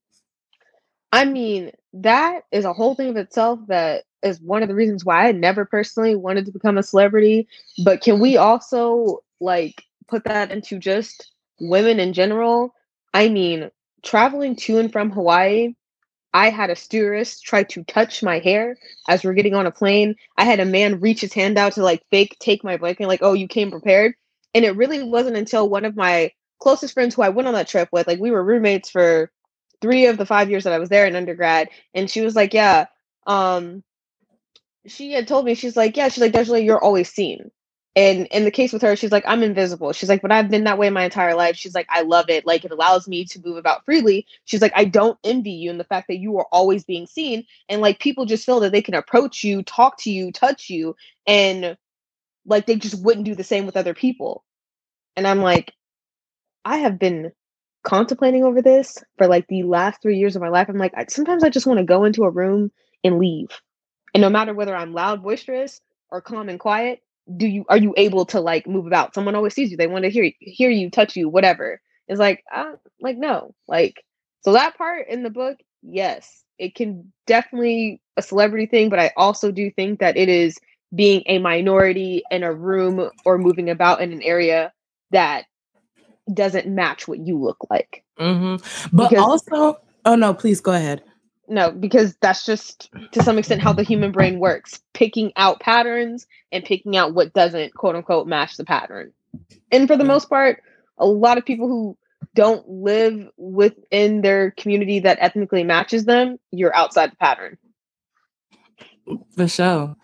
I 1.12 1.24
mean, 1.24 1.72
that 1.92 2.42
is 2.52 2.64
a 2.64 2.72
whole 2.72 2.94
thing 2.94 3.08
of 3.08 3.16
itself 3.16 3.58
that 3.66 4.04
is 4.22 4.40
one 4.40 4.62
of 4.62 4.68
the 4.68 4.74
reasons 4.76 5.04
why 5.04 5.28
I 5.28 5.32
never 5.32 5.64
personally 5.64 6.14
wanted 6.14 6.46
to 6.46 6.52
become 6.52 6.78
a 6.78 6.82
celebrity. 6.82 7.48
But 7.84 8.00
can 8.00 8.20
we 8.20 8.36
also 8.36 9.24
like 9.40 9.82
put 10.06 10.24
that 10.24 10.52
into 10.52 10.78
just 10.78 11.32
women 11.60 11.98
in 11.98 12.12
general? 12.12 12.74
I 13.12 13.28
mean, 13.28 13.70
traveling 14.02 14.54
to 14.56 14.78
and 14.78 14.92
from 14.92 15.10
Hawaii 15.10 15.74
I 16.34 16.50
had 16.50 16.70
a 16.70 16.76
stewardess 16.76 17.40
try 17.40 17.62
to 17.64 17.84
touch 17.84 18.22
my 18.22 18.40
hair 18.40 18.76
as 19.08 19.24
we're 19.24 19.34
getting 19.34 19.54
on 19.54 19.66
a 19.66 19.72
plane. 19.72 20.16
I 20.36 20.44
had 20.44 20.60
a 20.60 20.66
man 20.66 21.00
reach 21.00 21.22
his 21.22 21.32
hand 21.32 21.58
out 21.58 21.74
to 21.74 21.82
like 21.84 22.02
fake 22.10 22.36
take 22.40 22.64
my 22.64 22.76
blanket, 22.76 23.08
like, 23.08 23.22
oh, 23.22 23.34
you 23.34 23.48
came 23.48 23.70
prepared. 23.70 24.14
And 24.54 24.64
it 24.66 24.76
really 24.76 25.02
wasn't 25.02 25.36
until 25.38 25.68
one 25.68 25.86
of 25.86 25.96
my 25.96 26.32
closest 26.60 26.94
friends 26.94 27.14
who 27.14 27.22
I 27.22 27.30
went 27.30 27.48
on 27.48 27.54
that 27.54 27.68
trip 27.68 27.88
with, 27.92 28.06
like, 28.08 28.20
we 28.20 28.30
were 28.32 28.44
roommates 28.44 28.90
for 28.90 29.30
three 29.82 30.06
of 30.06 30.18
the 30.18 30.26
five 30.26 30.50
years 30.50 30.64
that 30.64 30.72
I 30.74 30.78
was 30.78 30.88
there 30.90 31.06
in 31.06 31.16
undergrad. 31.16 31.68
And 31.94 32.10
she 32.10 32.20
was 32.22 32.36
like, 32.36 32.54
yeah, 32.54 32.86
um, 33.26 33.84
she 34.86 35.12
had 35.12 35.28
told 35.28 35.44
me, 35.44 35.54
she's 35.54 35.76
like, 35.76 35.96
yeah, 35.96 36.08
she's 36.08 36.20
like, 36.22 36.32
Definitely, 36.32 36.64
you're 36.64 36.82
always 36.82 37.10
seen. 37.12 37.50
And 37.96 38.26
in 38.28 38.44
the 38.44 38.50
case 38.50 38.72
with 38.72 38.82
her, 38.82 38.96
she's 38.96 39.12
like, 39.12 39.24
I'm 39.26 39.42
invisible. 39.44 39.92
She's 39.92 40.08
like, 40.08 40.20
but 40.22 40.32
I've 40.32 40.50
been 40.50 40.64
that 40.64 40.78
way 40.78 40.90
my 40.90 41.04
entire 41.04 41.34
life. 41.36 41.56
She's 41.56 41.74
like, 41.76 41.86
I 41.90 42.02
love 42.02 42.28
it. 42.28 42.44
Like, 42.44 42.64
it 42.64 42.72
allows 42.72 43.06
me 43.06 43.24
to 43.26 43.40
move 43.44 43.56
about 43.56 43.84
freely. 43.84 44.26
She's 44.46 44.62
like, 44.62 44.72
I 44.74 44.84
don't 44.84 45.18
envy 45.22 45.52
you 45.52 45.70
in 45.70 45.78
the 45.78 45.84
fact 45.84 46.08
that 46.08 46.18
you 46.18 46.36
are 46.38 46.46
always 46.50 46.84
being 46.84 47.06
seen. 47.06 47.44
And 47.68 47.80
like, 47.80 48.00
people 48.00 48.26
just 48.26 48.44
feel 48.46 48.60
that 48.60 48.72
they 48.72 48.82
can 48.82 48.94
approach 48.94 49.44
you, 49.44 49.62
talk 49.62 49.98
to 50.00 50.10
you, 50.10 50.32
touch 50.32 50.70
you, 50.70 50.96
and 51.26 51.76
like, 52.46 52.66
they 52.66 52.76
just 52.76 53.02
wouldn't 53.02 53.26
do 53.26 53.34
the 53.36 53.44
same 53.44 53.66
with 53.66 53.76
other 53.76 53.94
people. 53.94 54.44
And 55.16 55.26
I'm 55.26 55.40
like, 55.40 55.72
I 56.64 56.78
have 56.78 56.98
been 56.98 57.32
contemplating 57.84 58.44
over 58.44 58.62
this 58.62 58.98
for 59.18 59.28
like 59.28 59.46
the 59.48 59.62
last 59.62 60.02
three 60.02 60.18
years 60.18 60.36
of 60.36 60.42
my 60.42 60.48
life. 60.48 60.68
I'm 60.68 60.78
like, 60.78 60.94
I, 60.96 61.06
sometimes 61.08 61.44
I 61.44 61.50
just 61.50 61.66
want 61.66 61.78
to 61.78 61.84
go 61.84 62.04
into 62.04 62.24
a 62.24 62.30
room 62.30 62.72
and 63.04 63.20
leave. 63.20 63.50
And 64.14 64.22
no 64.22 64.30
matter 64.30 64.54
whether 64.54 64.74
I'm 64.74 64.94
loud, 64.94 65.22
boisterous, 65.22 65.80
or 66.10 66.22
calm 66.22 66.48
and 66.48 66.60
quiet, 66.60 67.03
do 67.36 67.46
you 67.46 67.64
are 67.68 67.78
you 67.78 67.94
able 67.96 68.26
to 68.26 68.40
like 68.40 68.66
move 68.66 68.86
about? 68.86 69.14
Someone 69.14 69.34
always 69.34 69.54
sees 69.54 69.70
you. 69.70 69.76
They 69.76 69.86
want 69.86 70.04
to 70.04 70.10
hear 70.10 70.30
hear 70.40 70.70
you 70.70 70.90
touch 70.90 71.16
you 71.16 71.28
whatever. 71.28 71.80
It's 72.08 72.20
like 72.20 72.44
uh, 72.54 72.72
like 73.00 73.16
no. 73.16 73.54
Like 73.66 74.04
so 74.44 74.52
that 74.52 74.76
part 74.76 75.08
in 75.08 75.22
the 75.22 75.30
book 75.30 75.58
yes 75.82 76.42
it 76.58 76.74
can 76.74 77.12
definitely 77.26 78.00
a 78.16 78.22
celebrity 78.22 78.66
thing 78.66 78.88
but 78.88 78.98
i 78.98 79.10
also 79.16 79.50
do 79.50 79.70
think 79.70 80.00
that 80.00 80.16
it 80.16 80.28
is 80.28 80.58
being 80.94 81.22
a 81.26 81.38
minority 81.38 82.22
in 82.30 82.42
a 82.42 82.52
room 82.52 83.10
or 83.24 83.36
moving 83.38 83.68
about 83.68 84.00
in 84.00 84.12
an 84.12 84.22
area 84.22 84.72
that 85.10 85.44
doesn't 86.32 86.66
match 86.66 87.06
what 87.06 87.18
you 87.18 87.36
look 87.36 87.58
like. 87.68 88.04
Mm-hmm. 88.18 88.96
but 88.96 89.10
because, 89.10 89.24
also 89.24 89.80
oh 90.04 90.14
no 90.14 90.32
please 90.32 90.60
go 90.60 90.72
ahead 90.72 91.02
no, 91.48 91.70
because 91.70 92.16
that's 92.20 92.44
just 92.44 92.90
to 93.12 93.22
some 93.22 93.38
extent 93.38 93.60
how 93.60 93.72
the 93.72 93.82
human 93.82 94.12
brain 94.12 94.38
works, 94.38 94.80
picking 94.92 95.32
out 95.36 95.60
patterns 95.60 96.26
and 96.52 96.64
picking 96.64 96.96
out 96.96 97.14
what 97.14 97.32
doesn't 97.34 97.74
quote 97.74 97.96
unquote 97.96 98.26
match 98.26 98.56
the 98.56 98.64
pattern. 98.64 99.12
And 99.70 99.88
for 99.88 99.96
the 99.96 100.04
hmm. 100.04 100.08
most 100.08 100.28
part, 100.28 100.62
a 100.98 101.06
lot 101.06 101.38
of 101.38 101.44
people 101.44 101.68
who 101.68 101.96
don't 102.34 102.68
live 102.68 103.28
within 103.36 104.22
their 104.22 104.52
community 104.52 104.98
that 105.00 105.18
ethnically 105.20 105.64
matches 105.64 106.04
them, 106.04 106.38
you're 106.50 106.74
outside 106.74 107.12
the 107.12 107.16
pattern. 107.16 107.58
For 109.36 109.46
sure. 109.48 109.96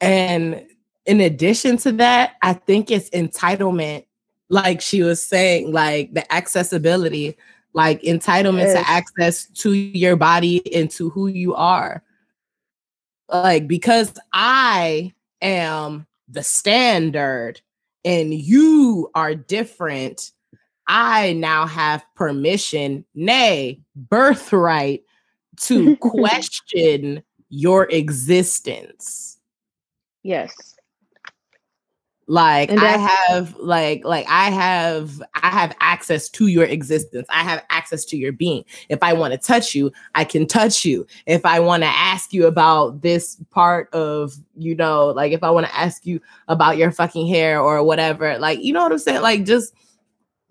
And 0.00 0.66
in 1.06 1.20
addition 1.20 1.76
to 1.78 1.92
that, 1.92 2.34
I 2.42 2.54
think 2.54 2.90
it's 2.90 3.10
entitlement, 3.10 4.06
like 4.48 4.80
she 4.80 5.02
was 5.02 5.22
saying, 5.22 5.72
like 5.72 6.12
the 6.12 6.30
accessibility 6.32 7.36
like 7.74 8.00
entitlement 8.02 8.72
yes. 8.72 8.74
to 8.74 8.90
access 8.90 9.46
to 9.46 9.72
your 9.72 10.16
body 10.16 10.74
and 10.74 10.90
to 10.92 11.10
who 11.10 11.26
you 11.26 11.54
are. 11.54 12.02
Like, 13.28 13.66
because 13.66 14.14
I 14.32 15.12
am 15.42 16.06
the 16.28 16.42
standard 16.42 17.60
and 18.04 18.32
you 18.32 19.10
are 19.14 19.34
different, 19.34 20.30
I 20.86 21.32
now 21.32 21.66
have 21.66 22.04
permission, 22.14 23.04
nay, 23.14 23.80
birthright, 23.96 25.02
to 25.62 25.96
question 26.00 27.22
your 27.48 27.90
existence. 27.90 29.38
Yes 30.22 30.73
like 32.26 32.70
and 32.70 32.80
i 32.80 32.96
have 32.96 33.54
like 33.56 34.02
like 34.04 34.26
i 34.28 34.50
have 34.50 35.22
i 35.34 35.50
have 35.50 35.76
access 35.80 36.28
to 36.28 36.46
your 36.46 36.64
existence. 36.64 37.26
I 37.28 37.42
have 37.42 37.62
access 37.70 38.04
to 38.06 38.16
your 38.16 38.32
being. 38.32 38.64
If 38.88 39.02
i 39.02 39.12
want 39.12 39.32
to 39.32 39.38
touch 39.38 39.74
you 39.74 39.92
i 40.14 40.24
can 40.24 40.46
touch 40.46 40.84
you. 40.84 41.06
If 41.26 41.44
i 41.44 41.60
want 41.60 41.82
to 41.82 41.88
ask 41.88 42.32
you 42.32 42.46
about 42.46 43.02
this 43.02 43.36
part 43.50 43.92
of 43.92 44.34
you 44.56 44.74
know 44.74 45.08
like 45.08 45.32
if 45.32 45.42
i 45.42 45.50
want 45.50 45.66
to 45.66 45.76
ask 45.76 46.06
you 46.06 46.20
about 46.48 46.78
your 46.78 46.90
fucking 46.90 47.26
hair 47.26 47.60
or 47.60 47.82
whatever 47.82 48.38
like 48.38 48.60
you 48.62 48.72
know 48.72 48.82
what 48.82 48.92
i'm 48.92 48.98
saying? 48.98 49.22
Like 49.22 49.44
just 49.44 49.74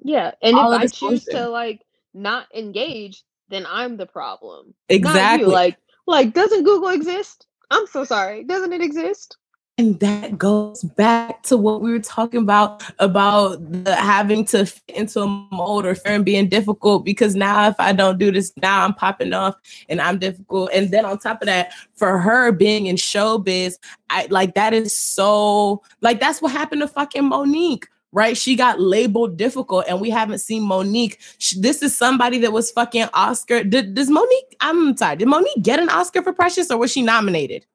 yeah 0.04 0.32
and 0.41 0.58
if 0.58 0.64
i 0.64 0.88
choose 0.88 1.24
to 1.26 1.48
like 1.48 1.82
not 2.14 2.48
engage 2.54 3.24
then 3.50 3.66
i'm 3.68 3.98
the 3.98 4.06
problem 4.06 4.74
exactly. 4.90 5.45
Like 5.48 5.78
like 6.06 6.34
doesn't 6.34 6.64
google 6.64 6.90
exist? 6.90 7.48
I'm 7.72 7.88
so 7.88 8.04
sorry. 8.04 8.44
Doesn't 8.44 8.74
it 8.74 8.82
exist 8.82 9.38
and 9.80 10.00
that 10.02 10.38
goes 10.38 10.84
back 10.84 11.41
to 11.44 11.58
what 11.58 11.82
we 11.82 11.91
were 11.91 12.00
talking 12.00 12.41
about 12.41 12.84
about 13.00 13.58
the 13.84 13.95
having 13.95 14.45
to 14.45 14.66
fit 14.66 14.95
into 14.95 15.22
a 15.22 15.28
mold 15.52 15.86
or 15.86 15.95
and 16.06 16.24
being 16.24 16.48
difficult 16.48 17.04
because 17.04 17.36
now 17.36 17.68
if 17.68 17.76
I 17.80 17.91
don't 17.91 18.20
do 18.20 18.32
this 18.32 18.54
now 18.62 18.84
I'm 18.84 18.94
popping 18.94 19.34
off 19.34 19.56
and 19.90 20.00
I'm 20.00 20.20
difficult 20.20 20.70
and 20.74 20.91
then 20.91 21.06
on 21.06 21.18
top 21.18 21.41
of 21.41 21.48
that 21.48 21.74
for 21.95 22.20
her 22.20 22.52
being 22.52 22.86
in 22.86 22.98
showbiz 22.98 23.76
I 24.12 24.28
like 24.30 24.54
that 24.54 24.74
is 24.74 24.95
so 24.95 25.82
like 26.02 26.20
that's 26.20 26.41
what 26.41 26.52
happened 26.52 26.82
to 26.82 26.88
fucking 26.88 27.24
Mo'Nique 27.24 27.86
right? 28.16 28.38
She 28.38 28.56
got 28.56 28.80
labeled 28.80 29.38
difficult, 29.38 29.86
and 29.90 30.00
we 30.00 30.12
haven't 30.12 30.38
seen 30.38 30.62
Mo'Nique. 30.62 31.18
She, 31.40 31.60
this 31.60 31.82
is 31.82 31.98
somebody 31.98 32.38
that 32.41 32.54
was 32.54 32.70
fucking 32.70 33.08
Oscar. 33.16 33.64
Did, 33.64 33.95
does 33.95 34.12
Mo'Nique? 34.12 34.56
I'm 34.60 34.95
sorry. 34.95 35.16
Did 35.16 35.28
Mo'Nique 35.28 35.64
get 35.64 35.80
an 35.80 35.90
Oscar 35.90 36.22
for 36.22 36.32
Precious, 36.32 36.70
or 36.70 36.78
was 36.78 36.91
she 36.91 37.02
nominated? 37.02 37.66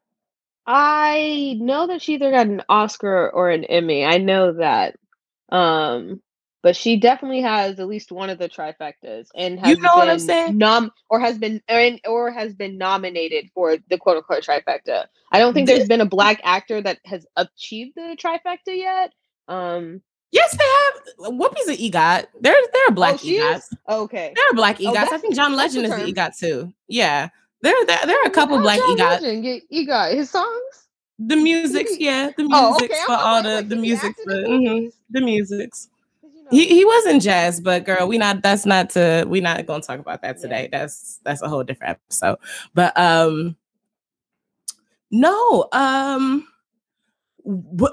I 0.71 1.57
know 1.59 1.87
that 1.87 2.03
she 2.03 2.15
either 2.15 2.31
got 2.31 2.47
an 2.47 2.63
Oscar 2.69 3.31
or 3.31 3.49
an 3.49 3.65
Emmy. 3.65 4.05
I 4.05 4.19
know 4.19 4.53
that. 4.53 4.97
Um, 5.49 6.21
but 6.63 6.77
she 6.77 6.97
definitely 7.01 7.41
has 7.41 7.81
at 7.81 7.89
least 7.89 8.13
one 8.13 8.29
of 8.29 8.39
the 8.39 8.51
trifectas 8.51 9.29
and 9.35 9.59
has 9.59 9.71
You 9.71 9.83
know 9.83 9.95
what 9.95 10.11
I'm 10.11 10.19
saying? 10.19 10.59
nom 10.59 10.93
or 11.09 11.21
has 11.21 11.39
been 11.39 11.63
or, 11.71 11.91
or 12.07 12.31
has 12.31 12.55
been 12.55 12.77
nominated 12.77 13.49
for 13.55 13.77
the 13.89 13.97
quote 13.97 14.19
unquote 14.19 14.43
trifecta. 14.45 15.07
I 15.33 15.39
don't 15.39 15.55
think 15.55 15.69
there's 15.69 15.89
been 15.89 16.03
a 16.03 16.07
black 16.07 16.41
actor 16.45 16.83
that 16.83 16.99
has 17.07 17.27
achieved 17.37 17.93
the 17.97 18.15
trifecta 18.23 18.77
yet. 18.77 19.13
Um 19.49 20.03
Yes, 20.31 20.55
they 20.55 20.65
have. 21.25 21.33
Whoopi's 21.33 21.69
an 21.69 21.77
EGOT. 21.77 22.27
They're 22.43 22.55
they're 22.75 22.91
black 22.91 23.15
oh, 23.15 23.27
EGOTs. 23.27 23.63
Okay. 23.89 24.35
They're 24.37 24.55
black 24.55 24.77
Oh, 24.81 24.93
EGOTs. 24.93 25.13
I 25.13 25.17
think 25.17 25.35
John 25.35 25.57
Legend 25.57 25.87
is 25.87 25.91
term. 25.91 26.01
EGOT 26.03 26.39
too. 26.39 26.75
Yeah, 26.87 27.29
there 27.63 27.75
there, 27.87 27.99
there 28.07 28.17
are 28.23 28.27
a 28.27 28.31
couple 28.31 28.59
black 28.59 28.81
EGOT. 28.81 29.43
Get 29.43 29.63
EGOT? 29.71 30.15
His 30.15 30.31
songs? 30.31 30.89
The 31.19 31.37
musics, 31.37 31.99
yeah, 31.99 32.31
the 32.37 32.49
Oh, 32.53 32.71
musics 32.71 32.95
okay. 32.95 33.05
for 33.07 33.13
all 33.13 33.43
like, 33.43 33.45
the 33.45 33.57
wait, 33.57 33.69
the 33.71 33.75
he 33.77 33.81
music 33.83 34.11
acted 34.11 34.25
for 34.25 34.31
in 34.45 34.61
mhm, 34.63 34.93
the 35.11 35.21
musics. 35.21 35.89
'Cause, 36.21 36.31
you 36.35 36.43
know, 36.45 36.51
He 36.51 36.67
he 36.67 36.85
was 36.85 37.07
in 37.07 37.19
jazz, 37.21 37.61
but 37.61 37.85
girl, 37.85 38.07
we 38.07 38.19
not 38.19 38.41
that's 38.43 38.65
not 38.65 38.91
to 38.91 39.25
we 39.29 39.41
not 39.41 39.67
gonna 39.67 39.83
talk 39.83 39.99
about 39.99 40.23
that 40.23 40.37
Yeah. 40.37 40.43
today. 40.43 40.69
That's 40.71 41.19
that's 41.25 41.43
a 41.43 41.49
whole 41.49 41.65
different 41.65 41.99
episode. 42.07 42.39
But 42.75 42.97
um 42.99 43.57
no, 45.11 45.69
um 45.73 46.47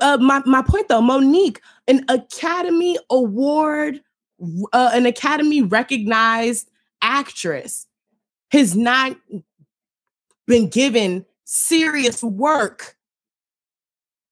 uh, 0.02 0.18
my 0.22 0.42
my 0.46 0.62
point 0.62 0.88
though, 0.90 1.02
Mo'Nique, 1.02 1.60
an 1.88 2.04
Academy 2.10 2.98
Award, 3.10 4.02
uh, 4.74 4.92
an 4.94 5.06
Academy 5.06 5.62
recognized 5.62 6.70
actress, 7.02 7.88
has 8.52 8.76
not 8.76 9.16
been 10.48 10.70
given 10.70 11.26
serious 11.44 12.24
work 12.24 12.96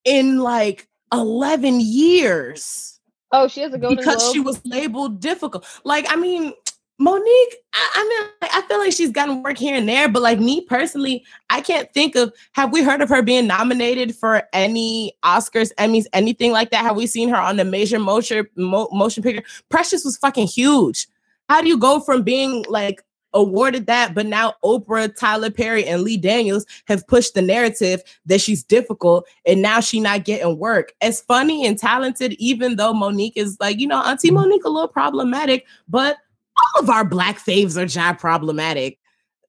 in 0.04 0.38
like 0.38 0.88
11 1.12 1.80
years 1.80 2.94
Oh, 3.36 3.48
she 3.48 3.62
has 3.62 3.74
a 3.74 3.78
golden 3.78 3.96
because 3.96 4.30
she 4.32 4.38
was 4.38 4.64
labeled 4.64 5.18
difficult. 5.18 5.66
Like, 5.82 6.06
I 6.08 6.14
mean, 6.14 6.52
Mo'Nique, 7.00 7.54
I, 7.72 7.90
I 7.94 8.08
mean, 8.08 8.50
I 8.52 8.62
feel 8.68 8.78
like 8.78 8.92
she's 8.92 9.10
gotten 9.10 9.42
work 9.42 9.58
here 9.58 9.74
and 9.74 9.88
there, 9.88 10.08
but 10.08 10.22
like 10.22 10.38
me 10.38 10.60
personally, 10.60 11.24
I 11.50 11.60
can't 11.60 11.92
think 11.92 12.14
of 12.14 12.32
have 12.52 12.72
we 12.72 12.84
heard 12.84 13.00
of 13.00 13.08
her 13.08 13.22
being 13.22 13.48
nominated 13.48 14.14
for 14.14 14.44
any 14.52 15.14
Oscars, 15.24 15.72
Emmys, 15.80 16.06
anything 16.12 16.52
like 16.52 16.70
that? 16.70 16.84
Have 16.84 16.94
we 16.94 17.08
seen 17.08 17.28
her 17.28 17.36
on 17.36 17.56
the 17.56 17.64
major 17.64 17.98
motion 17.98 18.46
mo- 18.54 18.88
motion 18.92 19.24
picture? 19.24 19.42
Precious 19.68 20.04
was 20.04 20.16
fucking 20.16 20.46
huge. 20.46 21.08
How 21.48 21.60
do 21.60 21.66
you 21.66 21.76
go 21.76 21.98
from 21.98 22.22
being 22.22 22.64
like 22.68 23.02
awarded 23.34 23.86
that, 23.86 24.14
but 24.14 24.26
now 24.26 24.54
Oprah, 24.64 25.14
Tyler 25.14 25.50
Perry, 25.50 25.84
and 25.84 26.02
Lee 26.02 26.16
Daniels 26.16 26.64
have 26.86 27.06
pushed 27.06 27.34
the 27.34 27.42
narrative 27.42 28.02
that 28.26 28.40
she's 28.40 28.62
difficult, 28.62 29.26
and 29.44 29.60
now 29.60 29.80
she 29.80 30.00
not 30.00 30.24
getting 30.24 30.58
work. 30.58 30.92
As 31.00 31.20
funny 31.20 31.66
and 31.66 31.78
talented, 31.78 32.32
even 32.34 32.76
though 32.76 32.94
Mo'Nique 32.94 33.36
is 33.36 33.58
like, 33.60 33.78
you 33.78 33.86
know, 33.86 34.02
Auntie 34.02 34.30
mm-hmm. 34.30 34.38
Mo'Nique 34.38 34.64
a 34.64 34.70
little 34.70 34.88
problematic, 34.88 35.66
but 35.88 36.16
all 36.56 36.82
of 36.82 36.90
our 36.90 37.04
black 37.04 37.38
faves 37.38 37.76
are 37.76 37.86
job 37.86 38.18
problematic. 38.18 38.98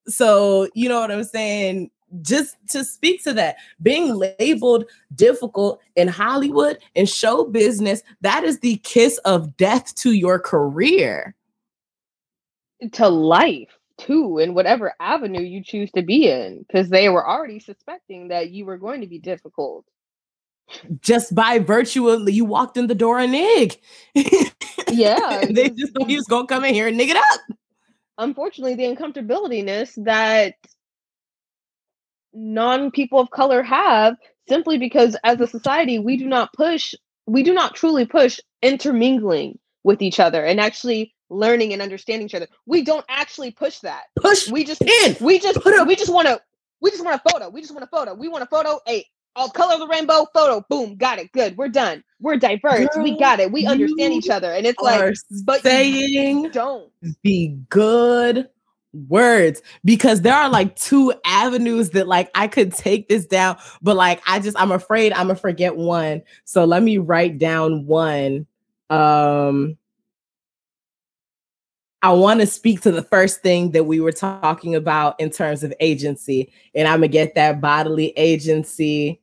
So 0.07 0.67
you 0.73 0.89
know 0.89 0.99
what 0.99 1.11
I'm 1.11 1.23
saying? 1.23 1.91
Just 2.21 2.55
to 2.69 2.83
speak 2.83 3.23
to 3.23 3.33
that, 3.33 3.57
being 3.81 4.15
labeled 4.15 4.85
difficult 5.15 5.81
in 5.95 6.07
Hollywood 6.07 6.77
and 6.95 7.09
show 7.09 7.45
business, 7.45 8.03
that 8.21 8.43
is 8.43 8.59
the 8.59 8.77
kiss 8.77 9.17
of 9.19 9.57
death 9.57 9.93
to 9.95 10.11
your 10.11 10.39
career. 10.39 11.35
to 12.91 13.07
life 13.07 13.74
too 13.97 14.37
in 14.39 14.53
whatever 14.53 14.93
avenue 14.99 15.41
you 15.41 15.63
choose 15.63 15.91
to 15.91 16.01
be 16.01 16.29
in 16.29 16.59
because 16.67 16.89
they 16.89 17.09
were 17.09 17.27
already 17.27 17.59
suspecting 17.59 18.27
that 18.29 18.49
you 18.51 18.65
were 18.65 18.77
going 18.77 19.01
to 19.01 19.07
be 19.07 19.19
difficult 19.19 19.85
Just 21.01 21.33
by 21.33 21.59
virtue 21.59 22.09
of 22.09 22.29
you 22.29 22.43
walked 22.45 22.75
in 22.77 22.87
the 22.87 22.95
door 22.95 23.19
and 23.19 23.31
nig. 23.31 23.79
Yeah, 24.89 25.45
they 25.49 25.69
just- 25.69 25.93
thought 25.93 26.07
he 26.09 26.15
was 26.17 26.25
gonna 26.27 26.47
come 26.47 26.65
in 26.65 26.73
here 26.73 26.87
and 26.87 26.97
nig 26.97 27.09
it 27.09 27.15
up. 27.17 27.39
unfortunately 28.17 28.75
the 28.75 28.83
uncomfortabilityness 28.93 29.93
that 30.03 30.55
non 32.33 32.91
people 32.91 33.19
of 33.19 33.29
color 33.29 33.63
have 33.63 34.15
simply 34.49 34.77
because 34.77 35.15
as 35.23 35.39
a 35.39 35.47
society 35.47 35.99
we 35.99 36.17
do 36.17 36.27
not 36.27 36.51
push 36.53 36.93
we 37.27 37.43
do 37.43 37.53
not 37.53 37.75
truly 37.75 38.05
push 38.05 38.39
intermingling 38.61 39.57
with 39.83 40.01
each 40.01 40.19
other 40.19 40.43
and 40.43 40.59
actually 40.59 41.13
learning 41.29 41.73
and 41.73 41.81
understanding 41.81 42.25
each 42.25 42.35
other. 42.35 42.47
We 42.65 42.83
don't 42.83 43.05
actually 43.09 43.51
push 43.51 43.79
that. 43.79 44.03
Push 44.15 44.49
we 44.49 44.63
just 44.63 44.81
pin. 44.81 45.15
we 45.21 45.39
just 45.39 45.59
Put 45.61 45.87
we 45.87 45.95
just 45.95 46.13
want 46.13 46.27
to 46.27 46.41
we 46.81 46.91
just 46.91 47.03
want 47.03 47.21
a 47.23 47.29
photo. 47.29 47.49
We 47.49 47.61
just 47.61 47.73
want 47.73 47.83
a 47.83 47.87
photo. 47.87 48.13
We 48.13 48.27
want 48.27 48.43
a 48.43 48.47
photo. 48.47 48.79
Hey 48.85 49.05
all 49.35 49.49
color 49.49 49.73
of 49.73 49.79
the 49.79 49.87
rainbow 49.87 50.25
photo. 50.33 50.65
Boom 50.69 50.95
got 50.95 51.19
it. 51.19 51.31
Good. 51.31 51.57
We're 51.57 51.69
done. 51.69 52.03
We're 52.19 52.37
diverse. 52.37 52.87
We 52.97 53.17
got 53.19 53.39
it. 53.39 53.51
We 53.51 53.65
understand 53.65 54.13
each 54.13 54.29
other. 54.29 54.51
And 54.51 54.65
it's 54.65 54.79
like 54.79 55.13
but 55.43 55.61
saying 55.61 56.49
don't. 56.51 56.91
the 57.23 57.55
good 57.69 58.49
words 59.09 59.61
because 59.83 60.21
there 60.21 60.33
are 60.33 60.49
like 60.49 60.75
two 60.77 61.13
avenues 61.25 61.89
that 61.91 62.07
like 62.07 62.31
I 62.33 62.47
could 62.47 62.73
take 62.73 63.09
this 63.09 63.25
down, 63.25 63.57
but 63.81 63.95
like 63.95 64.21
I 64.27 64.39
just 64.39 64.59
I'm 64.59 64.71
afraid 64.71 65.11
I'm 65.13 65.27
gonna 65.27 65.35
forget 65.35 65.75
one. 65.75 66.21
So 66.45 66.65
let 66.65 66.81
me 66.83 66.97
write 66.97 67.37
down 67.37 67.85
one. 67.85 68.47
Um 68.89 69.77
I 72.05 72.11
want 72.11 72.39
to 72.39 72.45
speak 72.45 72.81
to 72.81 72.91
the 72.91 73.01
first 73.01 73.41
thing 73.41 73.71
that 73.71 73.85
we 73.85 73.99
were 73.99 74.11
talking 74.11 74.75
about 74.75 75.19
in 75.19 75.31
terms 75.31 75.63
of 75.63 75.73
agency, 75.79 76.53
and 76.75 76.87
I'm 76.87 76.99
gonna 76.99 77.07
get 77.07 77.33
that 77.33 77.59
bodily 77.59 78.13
agency 78.15 79.19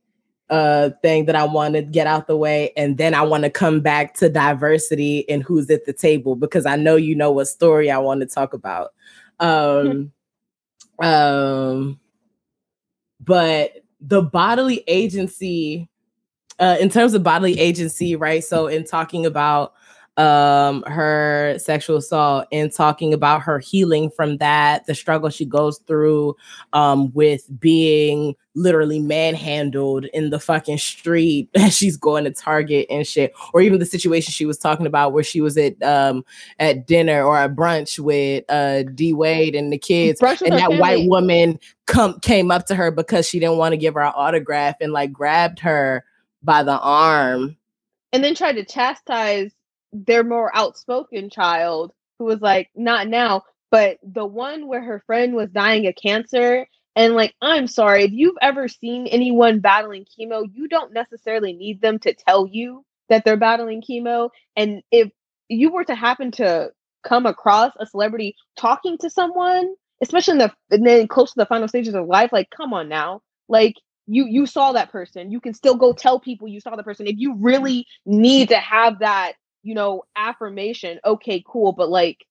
uh 0.50 0.90
thing 1.00 1.26
that 1.26 1.36
I 1.36 1.44
want 1.44 1.74
to 1.74 1.82
get 1.82 2.08
out 2.08 2.26
the 2.26 2.36
way 2.36 2.72
and 2.76 2.98
then 2.98 3.14
I 3.14 3.22
want 3.22 3.44
to 3.44 3.50
come 3.50 3.80
back 3.80 4.14
to 4.14 4.28
diversity 4.28 5.26
and 5.30 5.44
who's 5.44 5.70
at 5.70 5.86
the 5.86 5.92
table 5.92 6.34
because 6.34 6.66
I 6.66 6.74
know 6.74 6.96
you 6.96 7.14
know 7.14 7.30
what 7.30 7.46
story 7.46 7.88
I 7.88 7.98
want 7.98 8.20
to 8.20 8.26
talk 8.26 8.52
about. 8.52 8.92
Um 9.38 10.12
um 11.00 12.00
but 13.20 13.76
the 14.00 14.22
bodily 14.22 14.82
agency 14.88 15.88
uh 16.58 16.78
in 16.80 16.90
terms 16.90 17.14
of 17.14 17.22
bodily 17.22 17.60
agency, 17.60 18.16
right? 18.16 18.42
So 18.42 18.66
in 18.66 18.84
talking 18.84 19.24
about 19.24 19.72
um 20.18 20.82
her 20.82 21.56
sexual 21.58 21.96
assault 21.96 22.46
and 22.52 22.70
talking 22.70 23.14
about 23.14 23.40
her 23.40 23.58
healing 23.58 24.10
from 24.10 24.36
that 24.36 24.84
the 24.84 24.94
struggle 24.94 25.30
she 25.30 25.46
goes 25.46 25.78
through 25.86 26.36
um 26.74 27.10
with 27.14 27.48
being 27.58 28.34
literally 28.54 28.98
manhandled 28.98 30.04
in 30.06 30.28
the 30.28 30.38
fucking 30.38 30.76
street 30.76 31.48
as 31.54 31.74
she's 31.74 31.96
going 31.96 32.24
to 32.24 32.30
Target 32.30 32.86
and 32.90 33.06
shit 33.06 33.32
or 33.54 33.62
even 33.62 33.78
the 33.78 33.86
situation 33.86 34.32
she 34.32 34.44
was 34.44 34.58
talking 34.58 34.86
about 34.86 35.14
where 35.14 35.24
she 35.24 35.40
was 35.40 35.56
at 35.56 35.82
um 35.82 36.22
at 36.58 36.86
dinner 36.86 37.22
or 37.24 37.38
at 37.38 37.54
brunch 37.54 37.98
with 37.98 38.44
uh 38.50 38.82
D 38.82 39.14
Wade 39.14 39.54
and 39.54 39.72
the 39.72 39.78
kids 39.78 40.20
Brunch 40.20 40.42
and 40.42 40.58
that 40.58 40.74
white 40.74 41.08
woman 41.08 41.58
come 41.86 42.20
came 42.20 42.50
up 42.50 42.66
to 42.66 42.74
her 42.74 42.90
because 42.90 43.26
she 43.26 43.38
didn't 43.38 43.56
want 43.56 43.72
to 43.72 43.78
give 43.78 43.94
her 43.94 44.02
an 44.02 44.12
autograph 44.14 44.76
and 44.80 44.92
like 44.92 45.10
grabbed 45.12 45.58
her 45.60 46.04
by 46.42 46.62
the 46.62 46.78
arm. 46.78 47.56
And 48.12 48.22
then 48.22 48.34
tried 48.34 48.56
to 48.56 48.64
chastise 48.64 49.52
their 49.92 50.24
more 50.24 50.50
outspoken 50.54 51.30
child 51.30 51.92
who 52.18 52.24
was 52.24 52.40
like 52.40 52.70
not 52.74 53.08
now 53.08 53.42
but 53.70 53.98
the 54.02 54.24
one 54.24 54.68
where 54.68 54.82
her 54.82 55.02
friend 55.06 55.34
was 55.34 55.50
dying 55.50 55.86
of 55.86 55.94
cancer 55.94 56.66
and 56.96 57.14
like 57.14 57.34
i'm 57.42 57.66
sorry 57.66 58.04
if 58.04 58.12
you've 58.12 58.36
ever 58.40 58.68
seen 58.68 59.06
anyone 59.06 59.60
battling 59.60 60.04
chemo 60.04 60.44
you 60.52 60.68
don't 60.68 60.92
necessarily 60.92 61.52
need 61.52 61.80
them 61.80 61.98
to 61.98 62.14
tell 62.14 62.46
you 62.46 62.84
that 63.08 63.24
they're 63.24 63.36
battling 63.36 63.82
chemo 63.82 64.30
and 64.56 64.82
if 64.90 65.10
you 65.48 65.70
were 65.72 65.84
to 65.84 65.94
happen 65.94 66.30
to 66.30 66.70
come 67.02 67.26
across 67.26 67.72
a 67.78 67.86
celebrity 67.86 68.34
talking 68.56 68.96
to 68.96 69.10
someone 69.10 69.74
especially 70.00 70.32
in 70.32 70.38
the 70.38 70.52
and 70.70 70.86
then 70.86 71.06
close 71.08 71.32
to 71.32 71.38
the 71.38 71.46
final 71.46 71.68
stages 71.68 71.94
of 71.94 72.06
life 72.06 72.32
like 72.32 72.48
come 72.50 72.72
on 72.72 72.88
now 72.88 73.20
like 73.48 73.76
you 74.06 74.26
you 74.26 74.46
saw 74.46 74.72
that 74.72 74.90
person 74.90 75.30
you 75.30 75.40
can 75.40 75.54
still 75.54 75.76
go 75.76 75.92
tell 75.92 76.18
people 76.18 76.48
you 76.48 76.60
saw 76.60 76.74
the 76.76 76.82
person 76.82 77.06
if 77.06 77.16
you 77.18 77.36
really 77.36 77.86
need 78.06 78.48
to 78.48 78.56
have 78.56 78.98
that 79.00 79.32
you 79.62 79.74
know 79.74 80.02
affirmation 80.16 80.98
okay 81.04 81.42
cool 81.46 81.72
but 81.72 81.88
like 81.88 82.26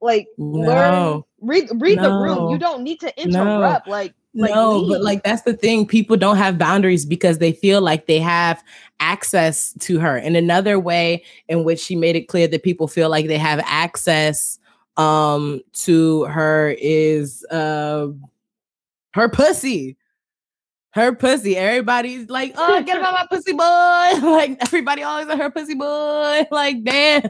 like 0.00 0.28
learn 0.38 0.92
No. 0.92 1.26
read 1.40 1.68
read 1.76 2.00
the 2.02 2.12
room 2.12 2.50
you 2.50 2.58
don't 2.58 2.82
need 2.82 3.00
to 3.00 3.22
interrupt 3.22 3.86
like 3.86 4.14
like 4.36 4.52
no, 4.52 4.84
but 4.88 5.00
like 5.00 5.22
that's 5.22 5.42
the 5.42 5.54
thing. 5.54 5.86
People 5.86 6.16
don't 6.16 6.36
have 6.36 6.58
boundaries 6.58 7.06
because 7.06 7.38
they 7.38 7.52
feel 7.52 7.80
like 7.80 8.06
they 8.06 8.18
have 8.18 8.62
access 8.98 9.72
to 9.80 10.00
her. 10.00 10.16
And 10.16 10.36
another 10.36 10.80
way 10.80 11.22
in 11.48 11.62
which 11.62 11.78
she 11.78 11.94
made 11.94 12.16
it 12.16 12.26
clear 12.26 12.48
that 12.48 12.64
people 12.64 12.88
feel 12.88 13.08
like 13.08 13.28
they 13.28 13.38
have 13.38 13.60
access 13.64 14.58
um 14.96 15.60
to 15.72 16.24
her 16.24 16.74
is 16.80 17.44
uh 17.50 18.08
her 19.12 19.28
pussy. 19.28 19.96
Her 20.94 21.12
pussy. 21.12 21.56
Everybody's 21.56 22.30
like, 22.30 22.54
oh, 22.56 22.80
get 22.82 22.98
about 22.98 23.14
my 23.14 23.26
pussy 23.28 23.52
boy. 23.52 23.58
like 24.30 24.56
everybody 24.60 25.02
always 25.02 25.28
at 25.28 25.38
her 25.38 25.50
pussy 25.50 25.74
boy. 25.74 26.46
Like, 26.50 26.84
damn. 26.84 27.22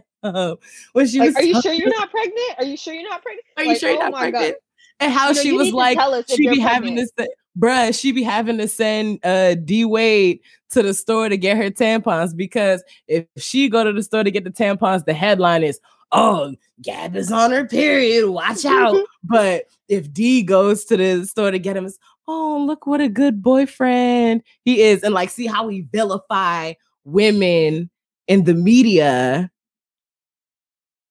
When 0.92 1.06
she 1.06 1.18
like, 1.18 1.28
was, 1.28 1.36
are 1.36 1.42
you 1.42 1.62
sure 1.62 1.72
you're 1.72 1.88
not 1.88 2.10
pregnant? 2.10 2.58
Are 2.58 2.64
you 2.64 2.76
sure 2.76 2.92
you're 2.92 3.08
not 3.08 3.22
pregnant? 3.22 3.46
Are 3.56 3.62
you 3.62 3.70
like, 3.70 3.80
sure 3.80 3.90
you're 3.90 4.02
oh 4.02 4.10
not 4.10 4.18
pregnant? 4.18 4.54
God. 4.54 4.54
And 5.00 5.12
how 5.12 5.28
you 5.28 5.34
know, 5.34 5.42
she 5.42 5.52
was 5.52 5.72
like, 5.72 5.98
she 6.28 6.48
be 6.48 6.58
having 6.58 6.94
this, 6.94 7.10
bruh, 7.58 7.98
she 7.98 8.12
be 8.12 8.22
having 8.22 8.58
to 8.58 8.68
send 8.68 9.24
uh 9.24 9.54
D 9.54 9.84
Wade 9.84 10.40
to 10.70 10.82
the 10.82 10.92
store 10.92 11.28
to 11.28 11.36
get 11.36 11.56
her 11.56 11.70
tampons 11.70 12.36
because 12.36 12.84
if 13.08 13.26
she 13.38 13.68
go 13.68 13.82
to 13.82 13.92
the 13.92 14.02
store 14.02 14.24
to 14.24 14.30
get 14.30 14.44
the 14.44 14.50
tampons, 14.50 15.04
the 15.04 15.14
headline 15.14 15.62
is, 15.62 15.80
oh, 16.12 16.54
Gab 16.82 17.16
is 17.16 17.30
on 17.30 17.50
her 17.50 17.64
period. 17.64 18.28
Watch 18.28 18.64
out. 18.64 18.96
but 19.24 19.64
if 19.88 20.12
D 20.12 20.42
goes 20.42 20.84
to 20.86 20.96
the 20.96 21.24
store 21.26 21.50
to 21.50 21.58
get 21.58 21.76
him, 21.76 21.88
oh, 22.26 22.64
look 22.66 22.86
what 22.86 23.00
a 23.00 23.08
good 23.08 23.42
boyfriend 23.42 24.42
he 24.64 24.82
is. 24.82 25.02
And 25.02 25.14
like, 25.14 25.30
see 25.30 25.46
how 25.46 25.66
we 25.66 25.86
vilify 25.92 26.74
women 27.04 27.90
in 28.26 28.44
the 28.44 28.54
media. 28.54 29.50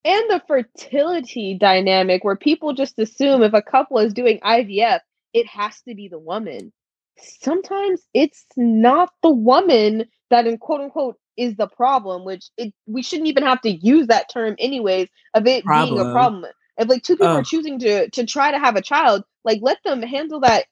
And 0.05 0.23
the 0.29 0.41
fertility 0.47 1.57
dynamic 1.57 2.23
where 2.23 2.35
people 2.35 2.73
just 2.73 2.99
assume 2.99 3.41
if 3.41 3.53
a 3.53 3.61
couple 3.61 3.99
is 3.99 4.13
doing 4.13 4.39
IVF, 4.39 4.99
it 5.33 5.47
has 5.47 5.81
to 5.87 5.95
be 5.95 6.09
the 6.09 6.19
woman. 6.19 6.73
Sometimes 7.17 8.01
it's 8.13 8.45
not 8.57 9.11
the 9.21 9.29
woman 9.29 10.05
that 10.29 10.45
in 10.45 10.57
quote 10.57 10.81
unquote 10.81 11.17
is 11.37 11.55
the 11.55 11.67
problem, 11.67 12.25
which 12.25 12.49
it 12.57 12.73
we 12.85 13.01
shouldn't 13.01 13.29
even 13.29 13.43
have 13.43 13.61
to 13.61 13.69
use 13.69 14.07
that 14.07 14.29
term 14.29 14.55
anyways 14.59 15.07
of 15.33 15.47
it 15.47 15.63
problem. 15.63 15.95
being 15.95 16.07
a 16.07 16.11
problem. 16.11 16.51
If 16.77 16.89
like 16.89 17.03
two 17.03 17.15
people 17.15 17.27
uh. 17.27 17.39
are 17.39 17.43
choosing 17.43 17.79
to 17.79 18.09
to 18.09 18.25
try 18.25 18.51
to 18.51 18.59
have 18.59 18.75
a 18.75 18.81
child, 18.81 19.23
like 19.45 19.59
let 19.61 19.77
them 19.85 20.01
handle 20.01 20.41
that 20.41 20.65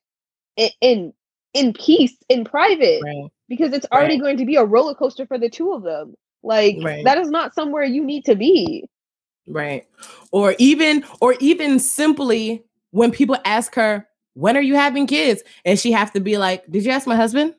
in 0.57 1.13
in 1.53 1.73
peace 1.73 2.15
in 2.29 2.45
private 2.45 3.01
right. 3.03 3.29
because 3.49 3.73
it's 3.73 3.85
already 3.91 4.15
right. 4.15 4.21
going 4.21 4.37
to 4.37 4.45
be 4.45 4.55
a 4.55 4.63
roller 4.63 4.95
coaster 4.95 5.25
for 5.25 5.37
the 5.37 5.49
two 5.49 5.73
of 5.73 5.83
them. 5.83 6.15
Like 6.43 6.77
right. 6.81 7.03
that 7.03 7.17
is 7.17 7.29
not 7.29 7.53
somewhere 7.53 7.83
you 7.83 8.03
need 8.03 8.25
to 8.25 8.35
be. 8.35 8.85
Right. 9.47 9.87
Or 10.31 10.55
even 10.57 11.05
or 11.19 11.35
even 11.39 11.79
simply 11.79 12.63
when 12.91 13.11
people 13.11 13.37
ask 13.45 13.75
her 13.75 14.07
when 14.33 14.55
are 14.55 14.61
you 14.61 14.75
having 14.75 15.07
kids? 15.07 15.43
and 15.65 15.77
she 15.77 15.91
have 15.91 16.13
to 16.13 16.19
be 16.19 16.37
like 16.37 16.65
did 16.69 16.85
you 16.85 16.91
ask 16.91 17.07
my 17.07 17.15
husband? 17.15 17.55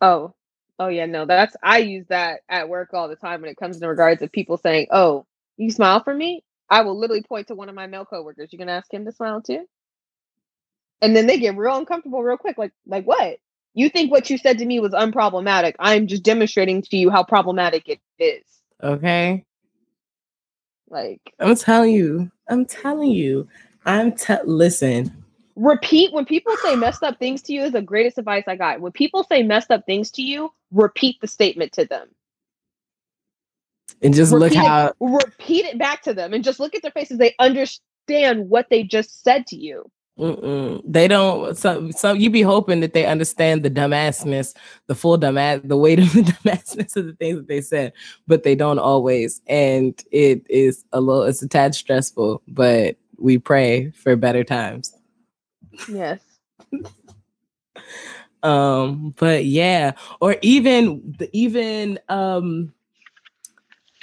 Oh. 0.00 0.34
Oh 0.80 0.86
yeah 0.86 1.06
no 1.06 1.26
that's 1.26 1.56
i 1.64 1.78
use 1.78 2.06
that 2.06 2.42
at 2.48 2.68
work 2.68 2.94
all 2.94 3.08
the 3.08 3.16
time 3.16 3.40
when 3.40 3.50
it 3.50 3.56
comes 3.56 3.82
in 3.82 3.88
regards 3.88 4.22
of 4.22 4.30
people 4.30 4.56
saying 4.56 4.86
oh 4.92 5.26
you 5.56 5.72
smile 5.72 6.02
for 6.04 6.14
me? 6.14 6.44
I 6.70 6.82
will 6.82 6.96
literally 6.96 7.22
point 7.22 7.48
to 7.48 7.54
one 7.56 7.68
of 7.68 7.74
my 7.74 7.88
male 7.88 8.04
coworkers. 8.04 8.52
You 8.52 8.58
can 8.58 8.68
ask 8.68 8.92
him 8.92 9.04
to 9.04 9.12
smile 9.12 9.42
too 9.42 9.66
and 11.00 11.14
then 11.16 11.26
they 11.26 11.38
get 11.38 11.56
real 11.56 11.76
uncomfortable 11.76 12.22
real 12.22 12.36
quick 12.36 12.58
like 12.58 12.72
like 12.86 13.04
what? 13.04 13.38
You 13.74 13.88
think 13.88 14.10
what 14.10 14.28
you 14.28 14.38
said 14.38 14.58
to 14.58 14.66
me 14.66 14.80
was 14.80 14.92
unproblematic. 14.92 15.74
I'm 15.78 16.06
just 16.06 16.24
demonstrating 16.24 16.82
to 16.82 16.96
you 16.96 17.10
how 17.10 17.22
problematic 17.22 17.88
it 17.88 18.00
is. 18.18 18.44
Okay. 18.82 19.44
Like 20.90 21.20
i'm 21.38 21.54
telling 21.54 21.92
you 21.92 22.30
i'm 22.48 22.64
telling 22.64 23.10
you 23.10 23.48
i'm 23.84 24.12
te- 24.12 24.36
listen. 24.44 25.24
Repeat 25.54 26.12
when 26.12 26.24
people 26.24 26.56
say 26.58 26.76
messed 26.76 27.02
up 27.02 27.18
things 27.18 27.42
to 27.42 27.52
you 27.52 27.64
is 27.64 27.72
the 27.72 27.82
greatest 27.82 28.16
advice 28.16 28.44
i 28.46 28.56
got. 28.56 28.80
When 28.80 28.92
people 28.92 29.24
say 29.24 29.42
messed 29.42 29.70
up 29.70 29.84
things 29.86 30.10
to 30.12 30.22
you 30.22 30.50
repeat 30.72 31.20
the 31.20 31.26
statement 31.26 31.72
to 31.72 31.84
them. 31.84 32.08
And 34.02 34.14
just 34.14 34.32
repeat 34.32 34.56
look 34.56 34.66
how 34.66 34.86
it, 34.86 34.96
repeat 35.00 35.66
it 35.66 35.78
back 35.78 36.02
to 36.02 36.14
them 36.14 36.32
and 36.32 36.44
just 36.44 36.60
look 36.60 36.74
at 36.74 36.82
their 36.82 36.90
faces. 36.92 37.18
They 37.18 37.34
understand 37.38 38.48
what 38.48 38.68
they 38.70 38.82
just 38.84 39.22
said 39.22 39.46
to 39.48 39.56
you 39.56 39.90
Mm-mm. 40.18 40.82
They 40.84 41.06
don't. 41.06 41.56
So, 41.56 41.90
so 41.92 42.12
you 42.12 42.28
be 42.28 42.42
hoping 42.42 42.80
that 42.80 42.92
they 42.92 43.06
understand 43.06 43.62
the 43.62 43.70
dumbassness, 43.70 44.54
the 44.88 44.96
full 44.96 45.16
dumbass, 45.16 45.66
the 45.66 45.76
weight 45.76 46.00
of 46.00 46.12
the 46.12 46.22
dumbassness 46.44 46.96
of 46.96 47.06
the 47.06 47.12
things 47.14 47.36
that 47.36 47.48
they 47.48 47.60
said, 47.60 47.92
but 48.26 48.42
they 48.42 48.56
don't 48.56 48.80
always. 48.80 49.40
And 49.46 50.02
it 50.10 50.44
is 50.50 50.84
a 50.92 51.00
little, 51.00 51.22
it's 51.22 51.42
a 51.42 51.48
tad 51.48 51.74
stressful, 51.74 52.42
but 52.48 52.96
we 53.18 53.38
pray 53.38 53.90
for 53.90 54.16
better 54.16 54.42
times. 54.42 54.92
Yes. 55.88 56.20
um, 58.42 59.14
but 59.18 59.44
yeah, 59.44 59.92
or 60.20 60.36
even 60.42 61.14
the 61.18 61.30
even 61.32 62.00
um 62.08 62.72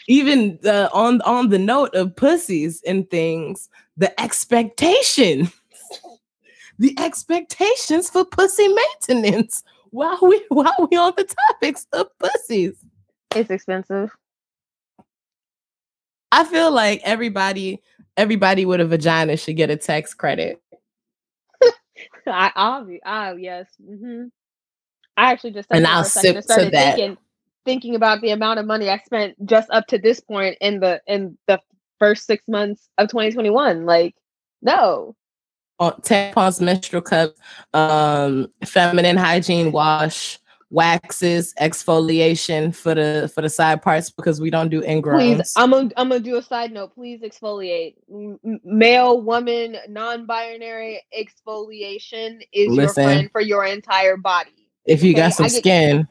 even 0.07 0.59
the 0.61 0.89
on 0.93 1.21
on 1.21 1.49
the 1.49 1.59
note 1.59 1.93
of 1.93 2.15
pussies 2.15 2.81
and 2.87 3.09
things, 3.09 3.69
the 3.97 4.17
expectation 4.21 5.51
the 6.79 6.97
expectations 6.99 8.09
for 8.09 8.25
pussy 8.25 8.67
maintenance 8.67 9.63
while 9.91 10.19
we 10.21 10.43
while 10.49 10.87
we 10.91 10.97
on 10.97 11.13
the 11.17 11.23
topics 11.51 11.87
of 11.93 12.07
pussies. 12.19 12.75
It's 13.35 13.49
expensive. 13.49 14.11
I 16.31 16.43
feel 16.43 16.71
like 16.71 17.01
everybody 17.03 17.81
everybody 18.17 18.65
with 18.65 18.81
a 18.81 18.85
vagina 18.85 19.37
should 19.37 19.57
get 19.57 19.69
a 19.69 19.77
tax 19.77 20.13
credit. 20.13 20.61
I 22.27 22.51
obviously, 22.55 23.01
oh 23.05 23.35
yes. 23.35 23.69
Mm-hmm. 23.81 24.25
I 25.17 25.31
actually 25.31 25.51
just 25.51 25.69
and 25.71 25.87
I'll 25.87 26.03
sip 26.03 26.35
to 26.35 26.69
that. 26.71 26.95
Thinking, 26.95 27.17
thinking 27.63 27.95
about 27.95 28.21
the 28.21 28.31
amount 28.31 28.59
of 28.59 28.65
money 28.65 28.89
I 28.89 28.97
spent 28.99 29.35
just 29.45 29.69
up 29.71 29.87
to 29.87 29.97
this 29.97 30.19
point 30.19 30.57
in 30.59 30.79
the 30.79 31.01
in 31.07 31.37
the 31.47 31.59
first 31.99 32.25
six 32.25 32.47
months 32.47 32.89
of 32.97 33.07
2021. 33.07 33.85
Like, 33.85 34.15
no, 34.61 35.15
tampons, 35.79 36.61
menstrual 36.61 37.01
cups, 37.01 37.39
um, 37.73 38.47
feminine 38.65 39.17
hygiene 39.17 39.71
wash, 39.71 40.39
waxes, 40.69 41.53
exfoliation 41.59 42.75
for 42.75 42.95
the 42.95 43.31
for 43.33 43.41
the 43.41 43.49
side 43.49 43.81
parts 43.81 44.09
because 44.09 44.41
we 44.41 44.49
don't 44.49 44.69
do 44.69 44.81
ingrowns. 44.81 45.37
Please, 45.37 45.53
I'm 45.55 45.71
gonna 45.71 45.91
I'm 45.97 46.09
gonna 46.09 46.19
do 46.19 46.37
a 46.37 46.41
side 46.41 46.71
note. 46.71 46.93
Please 46.93 47.21
exfoliate. 47.21 47.95
M- 48.11 48.39
male, 48.63 49.21
woman, 49.21 49.77
non-binary 49.89 51.01
exfoliation 51.17 52.41
is 52.51 52.69
Listen, 52.69 52.77
your 52.77 52.89
friend 52.93 53.31
for 53.31 53.41
your 53.41 53.65
entire 53.65 54.17
body. 54.17 54.69
If 54.85 55.03
you 55.03 55.11
okay? 55.11 55.21
got 55.21 55.33
some 55.33 55.47
get, 55.47 55.53
skin, 55.53 56.07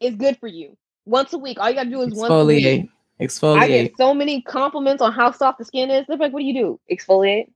it's 0.00 0.16
good 0.16 0.38
for 0.38 0.46
you. 0.46 0.76
Once 1.06 1.32
a 1.32 1.38
week, 1.38 1.58
all 1.58 1.68
you 1.68 1.76
gotta 1.76 1.90
do 1.90 2.02
is 2.02 2.14
exfoliate. 2.14 2.88
Exfoliate. 3.20 3.58
I 3.58 3.68
get 3.68 3.96
so 3.98 4.14
many 4.14 4.40
compliments 4.42 5.02
on 5.02 5.12
how 5.12 5.30
soft 5.32 5.58
the 5.58 5.64
skin 5.64 5.90
is. 5.90 6.06
They're 6.06 6.16
like, 6.16 6.32
"What 6.32 6.40
do 6.40 6.46
you 6.46 6.54
do? 6.54 6.80
Exfoliate." 6.90 7.48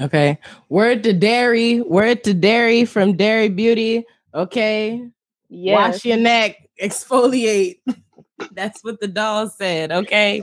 Okay. 0.00 0.38
Word 0.68 1.02
to 1.04 1.12
dairy. 1.12 1.80
Word 1.80 2.24
to 2.24 2.34
dairy 2.34 2.84
from 2.84 3.16
Dairy 3.16 3.48
Beauty. 3.48 4.04
Okay. 4.34 5.08
Yes. 5.48 5.94
Wash 5.94 6.04
your 6.04 6.18
neck. 6.18 6.68
Exfoliate. 6.82 7.80
That's 8.52 8.84
what 8.84 9.00
the 9.00 9.08
doll 9.08 9.48
said. 9.48 9.92
Okay. 9.92 10.42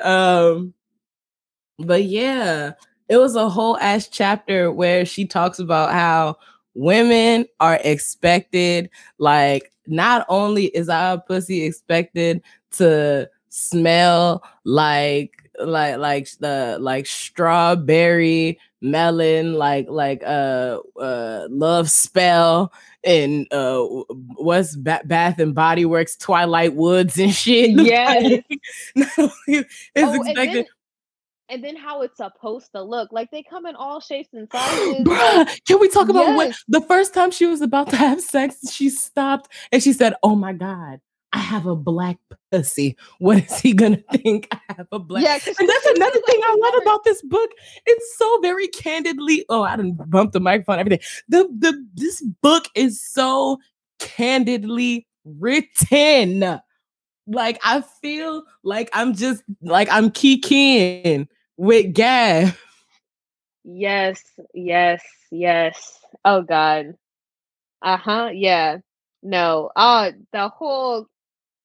Um, 0.00 0.74
but 1.78 2.04
yeah, 2.04 2.72
it 3.08 3.16
was 3.16 3.36
a 3.36 3.48
whole 3.48 3.78
ass 3.78 4.08
chapter 4.08 4.70
where 4.70 5.04
she 5.04 5.26
talks 5.26 5.58
about 5.58 5.92
how 5.92 6.36
women 6.74 7.46
are 7.58 7.80
expected, 7.82 8.90
like, 9.18 9.72
not 9.86 10.26
only 10.28 10.66
is 10.66 10.88
our 10.88 11.20
pussy 11.20 11.64
expected 11.64 12.42
to 12.72 13.28
smell 13.48 14.44
like 14.64 15.39
like 15.64 15.98
like 15.98 16.30
the 16.38 16.78
like 16.80 17.06
strawberry 17.06 18.58
melon 18.80 19.54
like 19.54 19.86
like 19.88 20.22
uh 20.24 20.78
uh 20.98 21.46
love 21.50 21.90
spell 21.90 22.72
and 23.04 23.46
uh 23.52 23.80
what's 24.36 24.76
ba- 24.76 25.02
bath 25.04 25.38
and 25.38 25.54
body 25.54 25.84
works 25.84 26.16
twilight 26.16 26.74
woods 26.74 27.18
and 27.18 27.34
shit. 27.34 27.70
Yeah 27.80 28.14
it's 28.94 29.68
oh, 29.96 30.14
expected 30.14 30.66
and 31.50 31.64
then, 31.64 31.74
how 31.74 32.02
it's 32.02 32.16
supposed 32.16 32.70
to 32.72 32.82
look 32.82 33.10
like 33.10 33.30
they 33.32 33.42
come 33.42 33.66
in 33.66 33.74
all 33.74 34.00
shapes 34.00 34.28
and 34.32 34.48
sizes. 34.52 35.04
Bruh, 35.04 35.66
can 35.66 35.80
we 35.80 35.88
talk 35.88 36.08
about 36.08 36.28
yes. 36.28 36.36
what 36.36 36.56
the 36.68 36.86
first 36.86 37.12
time 37.12 37.32
she 37.32 37.46
was 37.46 37.60
about 37.60 37.90
to 37.90 37.96
have 38.06 38.20
sex 38.20 38.72
she 38.72 38.88
stopped 38.88 39.52
and 39.72 39.82
she 39.82 39.92
said 39.92 40.14
oh 40.22 40.36
my 40.36 40.52
god 40.52 41.00
I 41.32 41.38
have 41.38 41.66
a 41.66 41.76
black 41.76 42.18
pussy. 42.50 42.96
What 43.18 43.38
is 43.38 43.60
he 43.60 43.72
gonna 43.72 43.96
think? 44.12 44.48
I 44.52 44.60
have 44.76 44.88
a 44.92 44.98
black. 44.98 45.22
Yeah, 45.24 45.34
and 45.58 45.68
that's 45.68 45.86
another 45.86 46.20
thing 46.26 46.40
I 46.42 46.56
love 46.60 46.82
about 46.82 47.04
this 47.04 47.22
book. 47.22 47.50
It's 47.86 48.18
so 48.18 48.40
very 48.40 48.68
candidly. 48.68 49.44
Oh, 49.48 49.62
I 49.62 49.76
didn't 49.76 50.10
bump 50.10 50.32
the 50.32 50.40
microphone. 50.40 50.78
Everything. 50.78 51.00
The 51.28 51.48
the 51.58 51.86
this 51.94 52.22
book 52.42 52.64
is 52.74 53.00
so 53.04 53.58
candidly 53.98 55.06
written. 55.24 56.60
Like 57.26 57.60
I 57.64 57.82
feel 58.02 58.44
like 58.64 58.90
I'm 58.92 59.14
just 59.14 59.44
like 59.62 59.88
I'm 59.90 60.10
kicking 60.10 61.28
with 61.56 61.94
Gab. 61.94 62.54
Yes, 63.62 64.22
yes, 64.52 65.02
yes. 65.30 66.00
Oh 66.24 66.42
God. 66.42 66.94
Uh 67.82 67.96
huh. 67.96 68.30
Yeah. 68.32 68.78
No. 69.22 69.70
Uh 69.76 70.10
the 70.32 70.48
whole 70.48 71.06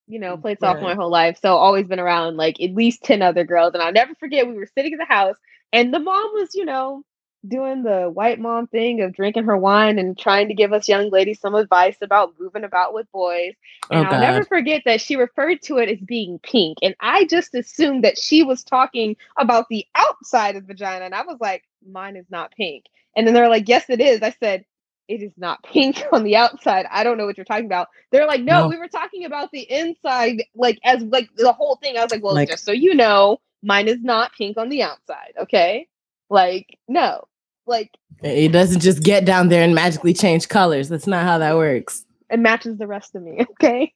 you 0.07 0.19
know, 0.19 0.37
mm, 0.37 0.41
played 0.41 0.57
right. 0.61 0.75
softball 0.75 0.83
my 0.83 0.95
whole 0.95 1.09
life. 1.09 1.39
So 1.41 1.55
always 1.55 1.87
been 1.87 1.99
around 1.99 2.37
like 2.37 2.61
at 2.61 2.73
least 2.75 3.03
10 3.03 3.21
other 3.21 3.43
girls. 3.43 3.73
And 3.73 3.81
I'll 3.81 3.91
never 3.91 4.15
forget 4.15 4.47
we 4.47 4.53
were 4.53 4.69
sitting 4.75 4.93
in 4.93 4.99
the 4.99 5.05
house 5.05 5.37
and 5.73 5.93
the 5.93 5.99
mom 5.99 6.31
was, 6.33 6.53
you 6.53 6.65
know, 6.65 7.03
doing 7.47 7.83
the 7.83 8.09
white 8.09 8.39
mom 8.39 8.67
thing 8.67 9.01
of 9.01 9.13
drinking 9.13 9.43
her 9.43 9.57
wine 9.57 9.99
and 9.99 10.17
trying 10.17 10.47
to 10.47 10.53
give 10.53 10.73
us 10.73 10.87
young 10.87 11.09
ladies 11.09 11.39
some 11.39 11.55
advice 11.55 11.97
about 12.01 12.33
moving 12.39 12.63
about 12.63 12.93
with 12.93 13.11
boys. 13.11 13.53
Oh, 13.91 13.97
and 13.97 14.07
Oh, 14.07 14.11
I'll 14.11 14.19
never 14.19 14.43
forget 14.45 14.83
that 14.85 15.01
she 15.01 15.15
referred 15.15 15.61
to 15.63 15.77
it 15.77 15.89
as 15.89 15.99
being 15.99 16.39
pink. 16.39 16.79
And 16.81 16.95
I 16.99 17.25
just 17.25 17.53
assumed 17.53 18.03
that 18.03 18.17
she 18.17 18.43
was 18.43 18.63
talking 18.63 19.15
about 19.37 19.67
the 19.69 19.85
outside 19.95 20.55
of 20.55 20.63
vagina. 20.63 21.05
And 21.05 21.15
I 21.15 21.23
was 21.23 21.37
like, 21.39 21.63
mine 21.87 22.15
is 22.15 22.25
not 22.29 22.51
pink. 22.51 22.85
And 23.15 23.27
then 23.27 23.33
they're 23.33 23.49
like, 23.49 23.69
yes, 23.69 23.89
it 23.89 24.01
is. 24.01 24.21
I 24.21 24.35
said, 24.39 24.65
it 25.07 25.21
is 25.21 25.31
not 25.37 25.63
pink 25.71 26.03
on 26.11 26.23
the 26.23 26.35
outside. 26.35 26.85
I 26.91 27.03
don't 27.03 27.17
know 27.17 27.25
what 27.25 27.37
you're 27.37 27.45
talking 27.45 27.65
about. 27.65 27.87
They're 28.11 28.27
like, 28.27 28.41
no, 28.41 28.61
No. 28.63 28.67
we 28.67 28.77
were 28.77 28.87
talking 28.87 29.25
about 29.25 29.51
the 29.51 29.61
inside, 29.71 30.43
like 30.55 30.79
as 30.83 31.03
like 31.03 31.29
the 31.37 31.53
whole 31.53 31.75
thing. 31.77 31.97
I 31.97 32.03
was 32.03 32.11
like, 32.11 32.23
well, 32.23 32.33
Like- 32.33 32.49
just 32.49 32.65
so 32.65 32.71
you 32.71 32.93
know, 32.95 33.39
mine 33.63 33.87
is 33.87 34.01
not 34.03 34.31
pink 34.37 34.57
on 34.57 34.69
the 34.69 34.83
outside. 34.83 35.33
Okay. 35.39 35.87
Like, 36.29 36.77
no. 36.87 37.23
Like 37.67 37.91
It 38.23 38.51
doesn't 38.51 38.81
just 38.81 39.01
get 39.03 39.25
down 39.25 39.49
there 39.49 39.63
and 39.63 39.73
magically 39.73 40.13
change 40.13 40.47
colors. 40.49 40.87
That's 40.89 41.07
not 41.07 41.23
how 41.23 41.37
that 41.39 41.55
works. 41.55 42.05
it 42.29 42.39
matches 42.39 42.77
the 42.77 42.87
rest 42.87 43.15
of 43.15 43.23
me. 43.23 43.39
Okay. 43.51 43.93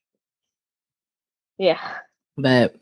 Yeah. 1.58 1.80
But 2.38 2.76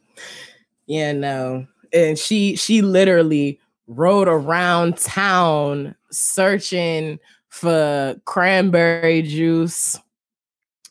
yeah, 0.85 1.11
no. 1.13 1.65
And 1.93 2.17
she 2.17 2.55
she 2.55 2.81
literally 2.81 3.59
rode 3.87 4.27
around 4.27 4.97
town 4.97 5.95
searching 6.11 7.19
for 7.57 8.15
cranberry 8.25 9.21
juice, 9.23 9.99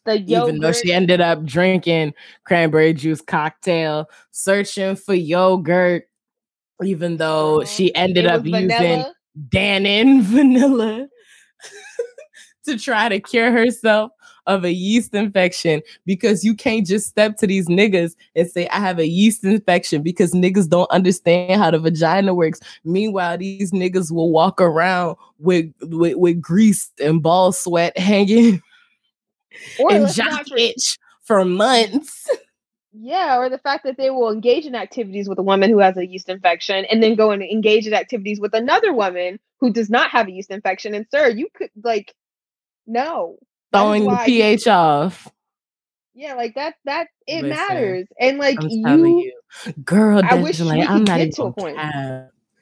The 0.05 0.19
yogurt. 0.19 0.49
even 0.49 0.61
though 0.61 0.73
she 0.73 0.93
ended 0.93 1.21
up 1.21 1.45
drinking 1.45 2.15
cranberry 2.45 2.93
juice 2.93 3.21
cocktail, 3.21 4.09
searching 4.33 4.97
for 4.97 5.15
yogurt, 5.15 6.09
even 6.83 7.17
though 7.17 7.65
she 7.65 7.95
ended 7.95 8.27
up 8.27 8.45
using 8.45 8.69
vanilla. 8.69 9.15
Dannon 9.49 10.21
vanilla 10.23 11.09
to 12.67 12.79
try 12.79 13.09
to 13.09 13.21
cure 13.21 13.53
herself 13.53 14.11
of 14.47 14.64
a 14.64 14.73
yeast 14.73 15.14
infection 15.14 15.82
because 16.05 16.44
you 16.44 16.55
can't 16.55 16.86
just 16.86 17.09
step 17.09 17.36
to 17.39 17.47
these 17.47 17.66
niggas 17.66 18.14
and 18.35 18.48
say 18.48 18.68
I 18.68 18.81
have 18.81 18.98
a 18.98 19.06
yeast 19.06 19.44
infection 19.44 20.02
because 20.02 20.32
niggas 20.32 20.68
don't 20.68 20.90
understand 20.90 21.60
how 21.60 21.70
the 21.70 21.78
vagina 21.78 22.35
works. 22.35 22.60
Meanwhile, 22.85 23.39
these 23.39 23.73
niggas 23.73 24.12
will 24.12 24.31
walk 24.31 24.60
around 24.60 25.16
with 25.39 25.73
with, 25.82 26.16
with 26.16 26.40
grease 26.40 26.90
and 27.02 27.23
ball 27.23 27.52
sweat 27.52 27.97
hanging 27.98 28.62
Or 29.78 29.93
and 29.93 30.12
jock 30.12 30.47
itch 30.56 30.98
for 31.23 31.44
months. 31.44 32.28
Yeah, 32.93 33.39
or 33.39 33.51
the 33.51 33.59
fact 33.59 33.85
that 33.85 33.98
they 33.98 34.10
will 34.10 34.31
engage 34.31 34.64
in 34.64 34.74
activities 34.74 35.28
with 35.28 35.39
a 35.39 35.43
woman 35.43 35.70
who 35.70 35.78
has 35.81 35.97
a 35.97 36.06
yeast 36.06 36.28
infection 36.28 36.86
and 36.86 37.02
then 37.02 37.14
go 37.14 37.31
and 37.31 37.43
engage 37.43 37.86
in 37.86 37.93
activities 37.93 38.40
with 38.40 38.55
another 38.55 38.93
woman 38.93 39.39
who 39.60 39.70
does 39.70 39.90
not 39.90 40.10
have 40.10 40.28
a 40.28 40.32
yeast 40.32 40.51
infection. 40.51 40.94
And 40.94 41.06
sir, 41.10 41.28
you 41.28 41.48
could 41.55 41.70
like 41.82 42.14
no. 42.86 43.36
Throwing 43.73 44.05
the 44.05 44.17
pH 44.25 44.67
off. 44.69 45.29
Yeah, 46.15 46.35
like 46.35 46.55
that 46.55 46.77
that 46.87 47.09
it 47.27 47.43
Listen, 47.43 47.51
matters. 47.51 48.07
And 48.19 48.39
like 48.39 48.59
you, 48.63 49.21
you, 49.21 49.33
girl. 49.85 50.23
I 50.25 50.35
wish 50.37 50.61
we 50.61 50.83
I'm 50.83 51.05
not 51.05 51.21
even 51.21 51.33
to 51.33 51.43
a 51.45 51.53
point. 51.53 51.77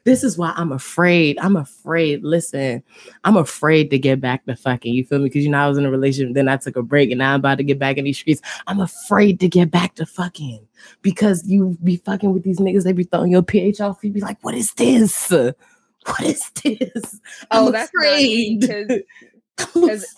This 0.05 0.23
is 0.23 0.37
why 0.37 0.53
I'm 0.57 0.71
afraid. 0.71 1.39
I'm 1.39 1.57
afraid. 1.57 2.25
Listen, 2.25 2.83
I'm 3.23 3.37
afraid 3.39 3.91
to 3.91 3.99
get 3.99 4.21
back 4.21 4.45
to 4.47 4.57
fucking. 4.57 4.93
You 4.93 5.05
feel 5.05 5.19
me? 5.19 5.27
Because 5.27 5.45
you 5.45 5.51
know 5.51 5.65
I 5.65 5.69
was 5.69 5.79
in 5.79 5.87
a 5.87 5.91
relationship, 5.91 6.35
then 6.35 6.49
I 6.49 6.59
took 6.59 6.77
a 6.77 6.83
break, 6.83 7.11
and 7.11 7.21
now 7.21 7.33
I'm 7.33 7.41
about 7.41 7.59
to 7.59 7.65
get 7.65 7.79
back 7.79 7.97
in 7.97 8.05
these 8.05 8.19
streets. 8.19 8.43
I'm 8.67 8.81
afraid 8.81 9.41
to 9.41 9.49
get 9.49 9.71
back 9.71 9.95
to 9.95 10.05
fucking 10.05 10.67
because 11.01 11.47
you 11.47 11.79
be 11.83 11.97
fucking 11.97 12.35
with 12.35 12.43
these 12.43 12.59
niggas. 12.59 12.85
They 12.85 12.93
be 12.93 13.05
throwing 13.05 13.33
your 13.33 13.43
pH 13.43 13.81
off. 13.81 14.03
You 14.03 14.11
be 14.11 14.21
like, 14.21 14.39
what 14.43 14.55
is 14.55 14.75
this? 14.75 15.31
What 15.31 16.21
is 16.21 16.51
this? 16.63 17.21
Oh, 17.51 17.69
I'm 17.69 17.73
that's 17.73 17.91
not 17.95 18.17
me, 18.17 18.59
afraid. 18.63 19.05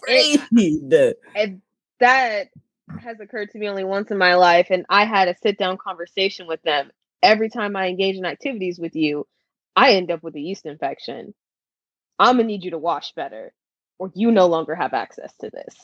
It- 0.09 0.41
and 1.35 1.63
that 2.01 2.49
has 3.01 3.19
occurred 3.21 3.51
to 3.51 3.59
me 3.59 3.69
only 3.69 3.85
once 3.85 4.11
in 4.13 4.19
my 4.19 4.35
life 4.37 4.69
and 4.71 4.87
i 4.89 5.05
had 5.05 5.27
a 5.29 5.35
sit 5.43 5.59
down 5.59 5.77
conversation 5.77 6.47
with 6.47 6.63
them. 6.63 6.91
Every 7.23 7.49
time 7.51 7.75
i 7.77 7.89
engage 7.89 8.17
in 8.17 8.25
activities 8.25 8.79
with 8.79 8.95
you 8.97 9.27
i 9.75 9.93
end 9.95 10.11
up 10.11 10.23
with 10.23 10.37
a 10.37 10.41
yeast 10.41 10.67
infection. 10.67 11.35
I'm 12.19 12.37
gonna 12.37 12.45
need 12.49 12.65
you 12.65 12.71
to 12.73 12.79
wash 12.79 13.13
better 13.13 13.53
or 13.99 14.11
you 14.15 14.31
no 14.31 14.47
longer 14.47 14.75
have 14.75 14.95
access 14.95 15.33
to 15.41 15.51
this. 15.51 15.75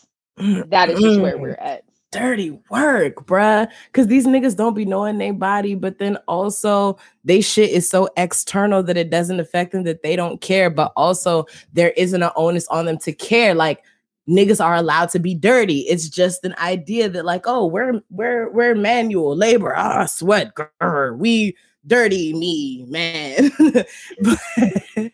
That 0.71 0.91
is 0.91 1.01
just 1.01 1.21
where 1.21 1.37
Mm. 1.37 1.41
we're 1.41 1.51
at 1.55 1.83
dirty 2.13 2.51
work, 2.71 3.27
bruh. 3.27 3.69
Cause 3.93 4.07
these 4.07 4.27
niggas 4.27 4.57
don't 4.57 4.75
be 4.75 4.85
knowing 4.85 5.19
their 5.19 5.33
body, 5.33 5.75
but 5.75 5.99
then 5.99 6.17
also 6.29 6.99
they 7.25 7.41
shit 7.41 7.71
is 7.71 7.89
so 7.89 8.09
external 8.17 8.83
that 8.85 8.97
it 8.97 9.11
doesn't 9.11 9.41
affect 9.41 9.73
them 9.73 9.83
that 9.85 10.03
they 10.03 10.15
don't 10.15 10.41
care. 10.41 10.71
But 10.71 10.93
also 10.97 11.47
there 11.73 11.91
isn't 11.97 12.23
an 12.23 12.31
onus 12.37 12.69
on 12.69 12.85
them 12.85 12.99
to 12.99 13.13
care. 13.13 13.55
Like 13.55 13.83
niggas 14.29 14.65
are 14.65 14.77
allowed 14.77 15.09
to 15.11 15.19
be 15.19 15.35
dirty. 15.35 15.81
It's 15.81 16.09
just 16.09 16.45
an 16.45 16.55
idea 16.59 17.09
that, 17.09 17.25
like, 17.25 17.43
oh, 17.47 17.67
we're 17.67 18.01
we're 18.11 18.51
we're 18.53 18.75
manual 18.77 19.37
labor. 19.37 19.75
Ah, 19.77 20.07
sweat, 20.07 20.53
grr, 20.55 21.17
we 21.19 21.57
dirty 21.87 22.33
me, 22.35 22.85
man. 22.89 23.51
But- 24.23 25.13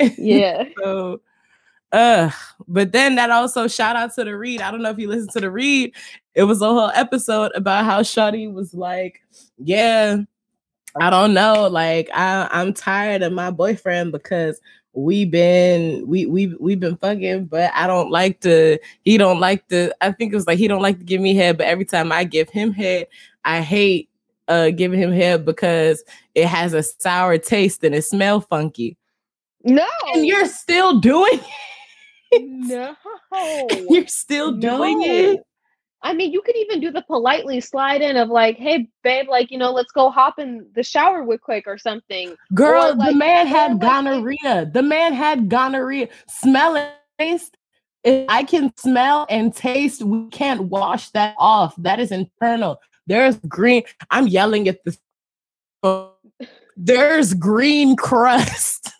yeah 0.16 0.64
so 0.82 1.20
uh 1.92 2.30
but 2.66 2.92
then 2.92 3.14
that 3.14 3.30
also 3.30 3.68
shout 3.68 3.96
out 3.96 4.14
to 4.14 4.24
the 4.24 4.36
read 4.36 4.60
i 4.60 4.70
don't 4.70 4.82
know 4.82 4.90
if 4.90 4.98
you 4.98 5.08
listened 5.08 5.30
to 5.30 5.40
the 5.40 5.50
read 5.50 5.94
it 6.34 6.44
was 6.44 6.60
a 6.60 6.66
whole 6.66 6.90
episode 6.94 7.52
about 7.54 7.84
how 7.84 8.02
Shotty 8.02 8.52
was 8.52 8.74
like 8.74 9.20
yeah 9.58 10.18
i 11.00 11.10
don't 11.10 11.34
know. 11.34 11.68
Like 11.68 12.08
i 12.12 12.48
i'm 12.50 12.72
tired 12.72 13.22
of 13.22 13.32
my 13.32 13.50
boyfriend 13.50 14.12
because 14.12 14.60
we've 14.92 15.30
been 15.30 16.06
we 16.06 16.26
we 16.26 16.54
we've 16.58 16.80
been 16.80 16.96
fucking 16.96 17.44
but 17.44 17.70
i 17.74 17.86
don't 17.86 18.10
like 18.10 18.40
to 18.40 18.78
he 19.04 19.18
don't 19.18 19.40
like 19.40 19.66
to 19.68 19.94
i 20.00 20.10
think 20.10 20.32
it 20.32 20.36
was 20.36 20.46
like 20.46 20.58
he 20.58 20.68
don't 20.68 20.82
like 20.82 20.98
to 20.98 21.04
give 21.04 21.20
me 21.20 21.34
head 21.34 21.58
but 21.58 21.66
every 21.66 21.84
time 21.84 22.10
i 22.10 22.24
give 22.24 22.48
him 22.48 22.72
head 22.72 23.06
i 23.44 23.60
hate 23.60 24.08
uh 24.48 24.70
giving 24.70 24.98
him 24.98 25.12
head 25.12 25.44
because 25.44 26.02
it 26.34 26.46
has 26.46 26.72
a 26.74 26.82
sour 26.82 27.38
taste 27.38 27.82
and 27.84 27.94
it 27.94 28.02
smell 28.02 28.40
funky. 28.40 28.96
No. 29.64 29.86
And 30.14 30.26
you're 30.26 30.46
still 30.46 31.00
doing 31.00 31.34
it. 31.34 31.44
no 32.40 32.94
You're 33.88 34.06
still 34.06 34.52
doing 34.52 35.02
it. 35.02 35.40
I 36.02 36.12
mean, 36.12 36.32
you 36.32 36.40
could 36.42 36.56
even 36.56 36.80
do 36.80 36.92
the 36.92 37.02
politely 37.02 37.60
slide 37.60 38.00
in 38.02 38.16
of 38.16 38.28
like, 38.28 38.58
"Hey, 38.58 38.88
babe, 39.02 39.28
like 39.28 39.50
you 39.50 39.58
know, 39.58 39.72
let's 39.72 39.90
go 39.92 40.10
hop 40.10 40.38
in 40.38 40.66
the 40.74 40.82
shower 40.82 41.24
with 41.24 41.40
quick 41.40 41.64
or 41.66 41.78
something." 41.78 42.36
Girl, 42.54 42.92
Or, 42.92 42.94
like- 42.94 43.12
the 43.12 43.16
man 43.16 43.46
had 43.46 43.80
gonorrhea. 43.80 44.70
The 44.72 44.82
man 44.82 45.14
had 45.14 45.48
gonorrhea. 45.48 46.08
Smell 46.28 46.76
and 46.76 46.92
taste. 47.18 47.56
If 48.04 48.26
I 48.28 48.44
can 48.44 48.72
smell 48.76 49.26
and 49.28 49.52
taste, 49.52 50.02
we 50.04 50.28
can't 50.28 50.64
wash 50.64 51.10
that 51.10 51.34
off. 51.38 51.74
That 51.76 51.98
is 51.98 52.12
internal. 52.12 52.78
There's 53.08 53.36
green. 53.48 53.82
I'm 54.10 54.28
yelling 54.28 54.68
at 54.68 54.84
the. 54.84 54.96
There's 56.76 57.34
green 57.34 57.96
crust. 57.96 58.90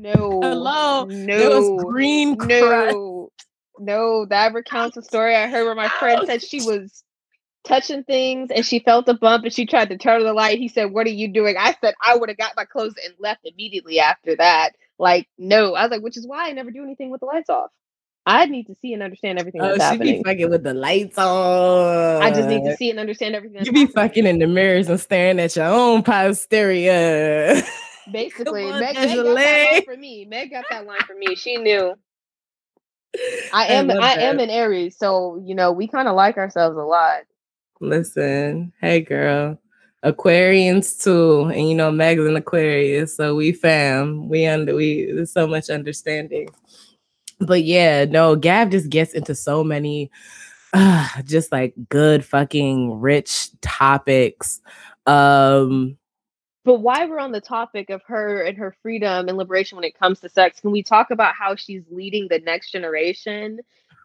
No. 0.00 0.40
Hello, 0.42 1.04
No. 1.04 1.38
There 1.38 1.50
was 1.60 1.84
green 1.84 2.36
crust. 2.36 2.94
no. 2.94 3.30
No. 3.78 4.24
That 4.26 4.54
recounts 4.54 4.96
a 4.96 5.02
story 5.02 5.34
I 5.34 5.46
heard 5.46 5.64
where 5.64 5.74
my 5.74 5.88
friend 5.88 6.22
said 6.26 6.42
she 6.42 6.60
was 6.62 7.02
touching 7.64 8.02
things 8.04 8.50
and 8.54 8.64
she 8.64 8.78
felt 8.78 9.08
a 9.08 9.14
bump 9.14 9.44
and 9.44 9.52
she 9.52 9.66
tried 9.66 9.90
to 9.90 9.98
turn 9.98 10.20
on 10.20 10.26
the 10.26 10.32
light. 10.32 10.58
He 10.58 10.68
said, 10.68 10.86
What 10.92 11.06
are 11.06 11.10
you 11.10 11.28
doing? 11.32 11.56
I 11.58 11.74
said, 11.80 11.94
I 12.02 12.16
would 12.16 12.28
have 12.30 12.38
got 12.38 12.52
my 12.56 12.64
clothes 12.64 12.94
and 13.04 13.14
left 13.18 13.40
immediately 13.44 14.00
after 14.00 14.36
that. 14.36 14.70
Like, 14.98 15.28
no. 15.38 15.74
I 15.74 15.82
was 15.82 15.90
like, 15.90 16.02
which 16.02 16.16
is 16.16 16.26
why 16.26 16.48
I 16.48 16.52
never 16.52 16.70
do 16.70 16.82
anything 16.82 17.10
with 17.10 17.20
the 17.20 17.26
lights 17.26 17.50
off. 17.50 17.70
I 18.26 18.44
need 18.46 18.66
to 18.66 18.74
see 18.82 18.92
and 18.92 19.02
understand 19.02 19.38
everything 19.38 19.62
Oh, 19.62 19.68
that's 19.68 19.76
she 19.78 19.84
happening. 19.84 20.22
be 20.22 20.28
fucking 20.28 20.50
with 20.50 20.62
the 20.62 20.74
lights 20.74 21.16
on. 21.16 22.22
I 22.22 22.30
just 22.30 22.48
need 22.48 22.64
to 22.64 22.76
see 22.76 22.90
and 22.90 22.98
understand 23.00 23.34
everything. 23.34 23.64
You 23.64 23.72
be 23.72 23.80
happening. 23.80 23.94
fucking 23.94 24.26
in 24.26 24.38
the 24.38 24.46
mirrors 24.46 24.88
and 24.90 25.00
staring 25.00 25.40
at 25.40 25.56
your 25.56 25.64
own 25.66 26.02
posterior. 26.02 27.62
Basically, 28.12 28.64
on, 28.64 28.80
Meg, 28.80 28.94
Meg 28.94 29.16
got 29.16 29.34
that 29.34 29.72
line 29.72 29.84
for 29.84 29.96
me. 29.96 30.24
Meg 30.24 30.50
got 30.50 30.64
that 30.70 30.86
line 30.86 31.00
for 31.06 31.14
me. 31.14 31.34
She 31.34 31.56
knew. 31.56 31.94
I 33.52 33.64
I 33.64 33.64
am 33.66 33.88
love 33.88 33.98
I, 34.00 34.14
am 34.14 34.38
an 34.38 34.50
Aries, 34.50 34.96
so 34.96 35.42
you 35.44 35.54
know 35.54 35.72
we 35.72 35.88
kind 35.88 36.08
of 36.08 36.14
like 36.14 36.36
ourselves 36.36 36.76
a 36.76 36.82
lot. 36.82 37.22
Listen, 37.80 38.72
hey 38.80 39.00
girl, 39.00 39.58
Aquarians 40.04 41.02
too, 41.02 41.46
and 41.46 41.68
you 41.68 41.74
know 41.74 41.90
Meg's 41.90 42.24
an 42.24 42.36
Aquarius, 42.36 43.16
so 43.16 43.34
we 43.34 43.52
fam. 43.52 44.28
We 44.28 44.46
under 44.46 44.74
we 44.74 45.10
there's 45.12 45.32
so 45.32 45.46
much 45.46 45.70
understanding. 45.70 46.48
But 47.40 47.64
yeah, 47.64 48.04
no, 48.04 48.36
Gab 48.36 48.70
just 48.70 48.90
gets 48.90 49.14
into 49.14 49.34
so 49.34 49.64
many, 49.64 50.10
uh, 50.72 51.22
just 51.24 51.50
like 51.50 51.74
good 51.88 52.24
fucking 52.24 53.00
rich 53.00 53.50
topics. 53.60 54.60
Um, 55.06 55.96
But 56.64 56.76
why 56.76 57.06
we're 57.06 57.18
on 57.20 57.32
the 57.32 57.40
topic 57.40 57.88
of 57.90 58.02
her 58.06 58.42
and 58.42 58.58
her 58.58 58.74
freedom 58.82 59.28
and 59.28 59.38
liberation 59.38 59.76
when 59.76 59.84
it 59.84 59.98
comes 59.98 60.20
to 60.20 60.28
sex, 60.28 60.60
can 60.60 60.70
we 60.70 60.82
talk 60.82 61.10
about 61.10 61.34
how 61.34 61.56
she's 61.56 61.82
leading 61.90 62.28
the 62.28 62.38
next 62.38 62.70
generation 62.70 63.60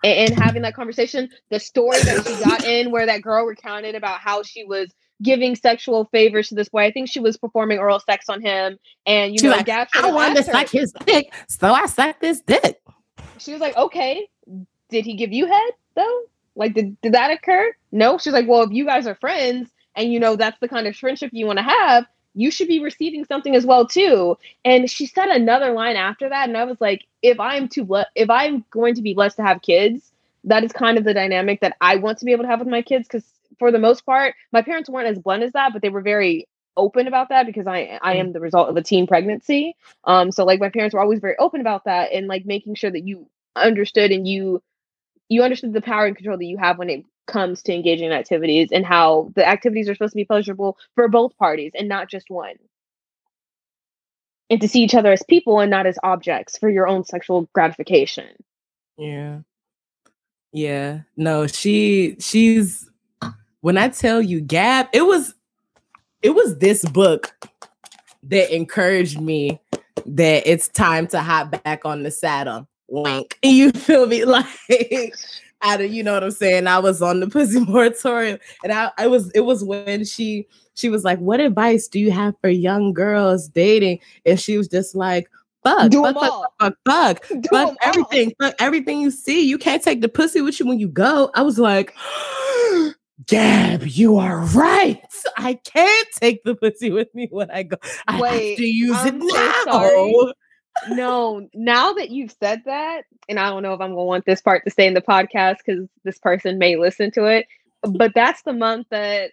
and, 0.05 0.31
and 0.31 0.39
having 0.39 0.61
that 0.61 0.75
conversation. 0.75 1.29
The 1.49 1.59
story 1.59 1.97
that 2.03 2.25
she 2.25 2.43
got 2.43 2.63
in, 2.67 2.91
where 2.91 3.05
that 3.05 3.21
girl 3.21 3.45
recounted 3.45 3.95
about 3.95 4.19
how 4.19 4.43
she 4.43 4.63
was 4.63 4.93
giving 5.21 5.55
sexual 5.55 6.05
favors 6.05 6.49
to 6.49 6.55
this 6.55 6.69
boy. 6.69 6.85
I 6.85 6.91
think 6.91 7.09
she 7.09 7.19
was 7.19 7.37
performing 7.37 7.79
oral 7.79 7.99
sex 7.99 8.29
on 8.29 8.41
him, 8.41 8.77
and 9.05 9.33
you 9.33 9.39
She 9.39 9.47
know, 9.47 9.53
like, 9.53 9.69
I 9.69 10.11
wanted 10.11 10.37
to 10.37 10.43
suck 10.43 10.69
his 10.69 10.93
dick, 11.05 11.33
so 11.47 11.73
I 11.73 11.85
sucked 11.87 12.23
his 12.23 12.41
dick. 12.41 12.81
she 13.37 13.51
was 13.51 13.61
like, 13.61 13.75
okay, 13.75 14.27
did 14.89 15.05
he 15.05 15.15
give 15.15 15.33
you 15.33 15.47
head 15.47 15.71
though? 15.95 16.21
Like, 16.55 16.73
did, 16.73 16.99
did 17.01 17.13
that 17.13 17.31
occur? 17.31 17.73
No. 17.91 18.17
She's 18.17 18.31
like, 18.31 18.47
well, 18.47 18.63
if 18.63 18.71
you 18.71 18.85
guys 18.85 19.07
are 19.07 19.15
friends 19.15 19.69
and 19.95 20.11
you 20.11 20.19
know 20.21 20.37
that's 20.37 20.57
the 20.59 20.69
kind 20.69 20.87
of 20.87 20.95
friendship 20.95 21.31
you 21.33 21.45
want 21.45 21.59
to 21.59 21.63
have, 21.63 22.05
you 22.35 22.51
should 22.51 22.67
be 22.67 22.81
receiving 22.81 23.25
something 23.25 23.55
as 23.55 23.65
well 23.65 23.87
too. 23.87 24.37
And 24.65 24.89
she 24.91 25.07
said 25.07 25.29
another 25.29 25.73
line 25.73 25.95
after 25.95 26.29
that, 26.29 26.47
and 26.49 26.57
I 26.57 26.65
was 26.65 26.79
like, 26.81 27.05
if 27.23 27.39
I'm 27.39 27.69
too 27.69 27.85
ble- 27.85 28.05
if 28.15 28.29
I'm 28.29 28.65
going 28.71 28.95
to 28.95 29.01
be 29.01 29.13
blessed 29.15 29.37
to 29.37 29.43
have 29.43 29.61
kids, 29.61 30.11
that 30.43 30.63
is 30.63 30.71
kind 30.73 30.97
of 30.97 31.05
the 31.05 31.13
dynamic 31.13 31.61
that 31.61 31.77
I 31.81 31.95
want 31.97 32.19
to 32.19 32.25
be 32.25 32.33
able 32.33 32.43
to 32.43 32.49
have 32.49 32.59
with 32.59 32.67
my 32.69 32.81
kids 32.81 33.07
because 33.07 33.25
for 33.59 33.71
the 33.71 33.79
most 33.79 34.05
part, 34.05 34.35
my 34.51 34.61
parents 34.61 34.89
weren't 34.89 35.07
as 35.07 35.19
blunt 35.19 35.43
as 35.43 35.53
that, 35.53 35.73
but 35.73 35.81
they 35.81 35.89
were 35.89 36.01
very 36.01 36.47
open 36.77 37.07
about 37.07 37.29
that 37.29 37.45
because 37.45 37.67
I 37.67 37.99
I 38.01 38.15
am 38.15 38.33
the 38.33 38.41
result 38.41 38.69
of 38.69 38.77
a 38.77 38.83
teen 38.83 39.07
pregnancy. 39.07 39.75
Um, 40.03 40.31
so 40.31 40.43
like 40.45 40.59
my 40.59 40.69
parents 40.69 40.93
were 40.93 41.01
always 41.01 41.19
very 41.19 41.37
open 41.39 41.61
about 41.61 41.85
that 41.85 42.11
and 42.11 42.27
like 42.27 42.45
making 42.45 42.75
sure 42.75 42.91
that 42.91 43.07
you 43.07 43.27
understood 43.55 44.11
and 44.11 44.27
you 44.27 44.61
you 45.29 45.43
understood 45.43 45.73
the 45.73 45.81
power 45.81 46.05
and 46.05 46.15
control 46.15 46.37
that 46.37 46.45
you 46.45 46.57
have 46.57 46.77
when 46.77 46.89
it 46.89 47.05
comes 47.27 47.61
to 47.63 47.73
engaging 47.73 48.07
in 48.07 48.11
activities 48.11 48.69
and 48.71 48.85
how 48.85 49.31
the 49.35 49.47
activities 49.47 49.89
are 49.89 49.95
supposed 49.95 50.13
to 50.13 50.17
be 50.17 50.25
pleasurable 50.25 50.77
for 50.95 51.07
both 51.07 51.37
parties 51.37 51.71
and 51.75 51.89
not 51.89 52.09
just 52.09 52.29
one. 52.29 52.55
And 54.49 54.61
to 54.61 54.67
see 54.67 54.83
each 54.83 54.93
other 54.93 55.11
as 55.11 55.23
people 55.23 55.59
and 55.59 55.71
not 55.71 55.87
as 55.87 55.97
objects 56.03 56.57
for 56.57 56.69
your 56.69 56.87
own 56.87 57.03
sexual 57.03 57.49
gratification. 57.53 58.27
Yeah. 58.97 59.39
Yeah. 60.53 61.01
No, 61.17 61.47
she 61.47 62.15
she's 62.19 62.89
when 63.61 63.77
I 63.77 63.89
tell 63.89 64.21
you 64.21 64.41
Gab, 64.41 64.87
it 64.93 65.01
was 65.01 65.33
it 66.21 66.29
was 66.29 66.59
this 66.59 66.85
book 66.85 67.35
that 68.23 68.55
encouraged 68.55 69.19
me 69.19 69.59
that 70.05 70.43
it's 70.45 70.67
time 70.67 71.07
to 71.07 71.21
hop 71.21 71.63
back 71.63 71.85
on 71.85 72.03
the 72.03 72.11
saddle. 72.11 72.67
Wink. 72.87 73.39
You 73.43 73.71
feel 73.71 74.05
me? 74.07 74.25
Like 74.25 74.45
out 75.61 75.81
of 75.81 75.91
you 75.91 76.03
know 76.03 76.13
what 76.13 76.23
I'm 76.23 76.31
saying? 76.31 76.67
I 76.67 76.79
was 76.79 77.01
on 77.01 77.19
the 77.19 77.27
pussy 77.29 77.59
moratorium 77.59 78.39
and 78.63 78.71
I, 78.73 78.91
I 78.97 79.07
was 79.07 79.31
it 79.31 79.41
was 79.41 79.63
when 79.63 80.05
she 80.05 80.47
she 80.75 80.89
was 80.89 81.03
like, 81.03 81.19
What 81.19 81.39
advice 81.39 81.87
do 81.87 81.99
you 81.99 82.11
have 82.11 82.35
for 82.41 82.49
young 82.49 82.93
girls 82.93 83.47
dating? 83.47 83.99
And 84.25 84.39
she 84.39 84.57
was 84.57 84.67
just 84.67 84.95
like, 84.95 85.29
fuck, 85.63 85.89
Do 85.91 86.03
fuck, 86.03 86.15
fuck, 86.15 86.31
all. 86.31 86.45
fuck, 86.59 86.75
fuck, 86.85 87.27
Do 87.27 87.41
fuck 87.49 87.67
all. 87.69 87.75
everything, 87.81 88.33
fuck 88.41 88.55
everything 88.59 89.01
you 89.01 89.11
see. 89.11 89.47
You 89.47 89.57
can't 89.57 89.81
take 89.83 90.01
the 90.01 90.09
pussy 90.09 90.41
with 90.41 90.59
you 90.59 90.67
when 90.67 90.79
you 90.79 90.87
go. 90.87 91.31
I 91.33 91.41
was 91.41 91.57
like, 91.59 91.95
Gab, 93.27 93.87
you 93.87 94.17
are 94.17 94.41
right. 94.47 94.99
I 95.37 95.53
can't 95.53 96.07
take 96.19 96.43
the 96.43 96.53
pussy 96.53 96.91
with 96.91 97.13
me 97.15 97.27
when 97.31 97.49
I 97.49 97.63
go. 97.63 97.77
I 98.07 98.19
Wait, 98.19 98.49
have 98.51 98.57
to 98.57 98.65
use 98.65 98.97
I'm 98.99 99.21
it 99.21 99.29
so 99.31 99.35
now. 99.37 99.63
sorry. 99.63 100.33
No, 100.89 101.47
now 101.53 101.93
that 101.93 102.09
you've 102.09 102.35
said 102.39 102.63
that, 102.65 103.03
and 103.29 103.39
I 103.39 103.49
don't 103.49 103.63
know 103.63 103.73
if 103.73 103.81
I'm 103.81 103.91
gonna 103.91 104.03
want 104.03 104.25
this 104.25 104.41
part 104.41 104.63
to 104.65 104.71
stay 104.71 104.87
in 104.87 104.93
the 104.93 105.01
podcast 105.01 105.57
because 105.65 105.87
this 106.03 106.19
person 106.19 106.57
may 106.57 106.75
listen 106.75 107.11
to 107.11 107.25
it, 107.25 107.47
but 107.81 108.13
that's 108.13 108.41
the 108.43 108.53
month 108.53 108.87
that 108.91 109.31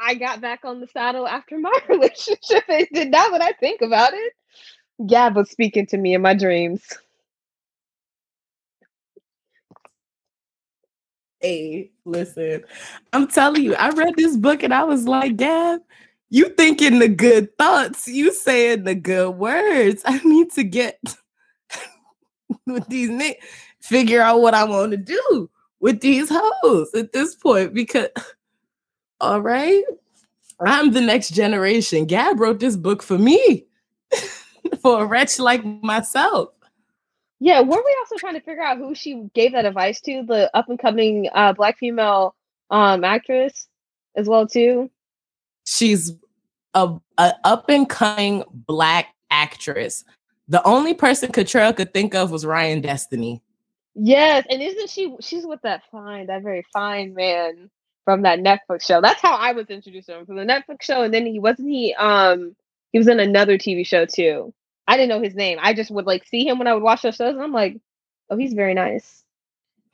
I 0.00 0.14
got 0.14 0.40
back 0.40 0.64
on 0.64 0.80
the 0.80 0.86
saddle 0.86 1.26
after 1.26 1.58
my 1.58 1.76
relationship 1.88 2.64
ended. 2.68 3.10
Now 3.10 3.28
that 3.30 3.42
I 3.42 3.52
think 3.52 3.82
about 3.82 4.12
it, 4.14 4.32
Gab 5.06 5.36
was 5.36 5.50
speaking 5.50 5.86
to 5.86 5.98
me 5.98 6.14
in 6.14 6.22
my 6.22 6.34
dreams. 6.34 6.86
Hey, 11.40 11.92
listen, 12.04 12.64
I'm 13.12 13.28
telling 13.28 13.62
you, 13.62 13.74
I 13.74 13.90
read 13.90 14.14
this 14.16 14.36
book 14.36 14.64
and 14.64 14.74
I 14.74 14.82
was 14.82 15.06
like, 15.06 15.36
Gab, 15.36 15.80
you 16.30 16.48
thinking 16.50 16.98
the 16.98 17.08
good 17.08 17.56
thoughts, 17.56 18.06
you 18.06 18.32
saying 18.32 18.84
the 18.84 18.94
good 18.94 19.30
words. 19.30 20.02
I 20.06 20.18
need 20.24 20.52
to 20.52 20.64
get 20.64 21.00
with 22.66 22.86
these 22.88 23.10
niggas, 23.10 23.36
figure 23.80 24.20
out 24.20 24.40
what 24.40 24.54
I 24.54 24.64
want 24.64 24.92
to 24.92 24.96
do 24.96 25.50
with 25.80 26.00
these 26.00 26.28
hoes 26.30 26.94
at 26.94 27.12
this 27.12 27.34
point 27.34 27.72
because, 27.72 28.08
all 29.20 29.40
right, 29.40 29.84
I'm 30.60 30.92
the 30.92 31.00
next 31.00 31.30
generation. 31.30 32.04
Gab 32.04 32.40
wrote 32.40 32.60
this 32.60 32.76
book 32.76 33.02
for 33.02 33.18
me, 33.18 33.66
for 34.82 35.02
a 35.02 35.06
wretch 35.06 35.38
like 35.38 35.64
myself. 35.82 36.50
Yeah, 37.40 37.60
were 37.60 37.82
we 37.84 37.96
also 38.00 38.16
trying 38.16 38.34
to 38.34 38.40
figure 38.40 38.64
out 38.64 38.78
who 38.78 38.96
she 38.96 39.28
gave 39.32 39.52
that 39.52 39.64
advice 39.64 40.00
to? 40.02 40.24
The 40.24 40.50
up 40.56 40.68
and 40.68 40.78
coming 40.78 41.28
uh, 41.32 41.52
black 41.52 41.78
female 41.78 42.34
um, 42.68 43.04
actress 43.04 43.68
as 44.16 44.28
well 44.28 44.48
too. 44.48 44.90
She's 45.68 46.12
a, 46.74 46.94
a 47.18 47.32
up 47.44 47.68
and 47.68 47.88
coming 47.88 48.44
black 48.50 49.14
actress. 49.30 50.04
The 50.48 50.62
only 50.64 50.94
person 50.94 51.30
Cottrell 51.30 51.74
could 51.74 51.92
think 51.92 52.14
of 52.14 52.30
was 52.30 52.46
Ryan 52.46 52.80
Destiny. 52.80 53.42
Yes, 53.94 54.46
and 54.48 54.62
isn't 54.62 54.90
she? 54.90 55.14
She's 55.20 55.44
with 55.44 55.60
that 55.62 55.82
fine, 55.90 56.26
that 56.28 56.42
very 56.42 56.64
fine 56.72 57.14
man 57.14 57.68
from 58.04 58.22
that 58.22 58.38
Netflix 58.38 58.86
show. 58.86 59.00
That's 59.00 59.20
how 59.20 59.34
I 59.34 59.52
was 59.52 59.66
introduced 59.66 60.06
to 60.06 60.18
him 60.18 60.26
from 60.26 60.36
the 60.36 60.44
Netflix 60.44 60.82
show, 60.82 61.02
and 61.02 61.12
then 61.12 61.26
he 61.26 61.38
wasn't 61.38 61.68
he. 61.68 61.94
Um, 61.94 62.56
he 62.92 62.98
was 62.98 63.08
in 63.08 63.20
another 63.20 63.58
TV 63.58 63.86
show 63.86 64.06
too. 64.06 64.54
I 64.86 64.96
didn't 64.96 65.10
know 65.10 65.22
his 65.22 65.34
name. 65.34 65.58
I 65.60 65.74
just 65.74 65.90
would 65.90 66.06
like 66.06 66.24
see 66.26 66.48
him 66.48 66.58
when 66.58 66.66
I 66.66 66.74
would 66.74 66.82
watch 66.82 67.02
those 67.02 67.16
shows, 67.16 67.34
and 67.34 67.42
I'm 67.42 67.52
like, 67.52 67.78
oh, 68.30 68.36
he's 68.36 68.54
very 68.54 68.72
nice. 68.72 69.24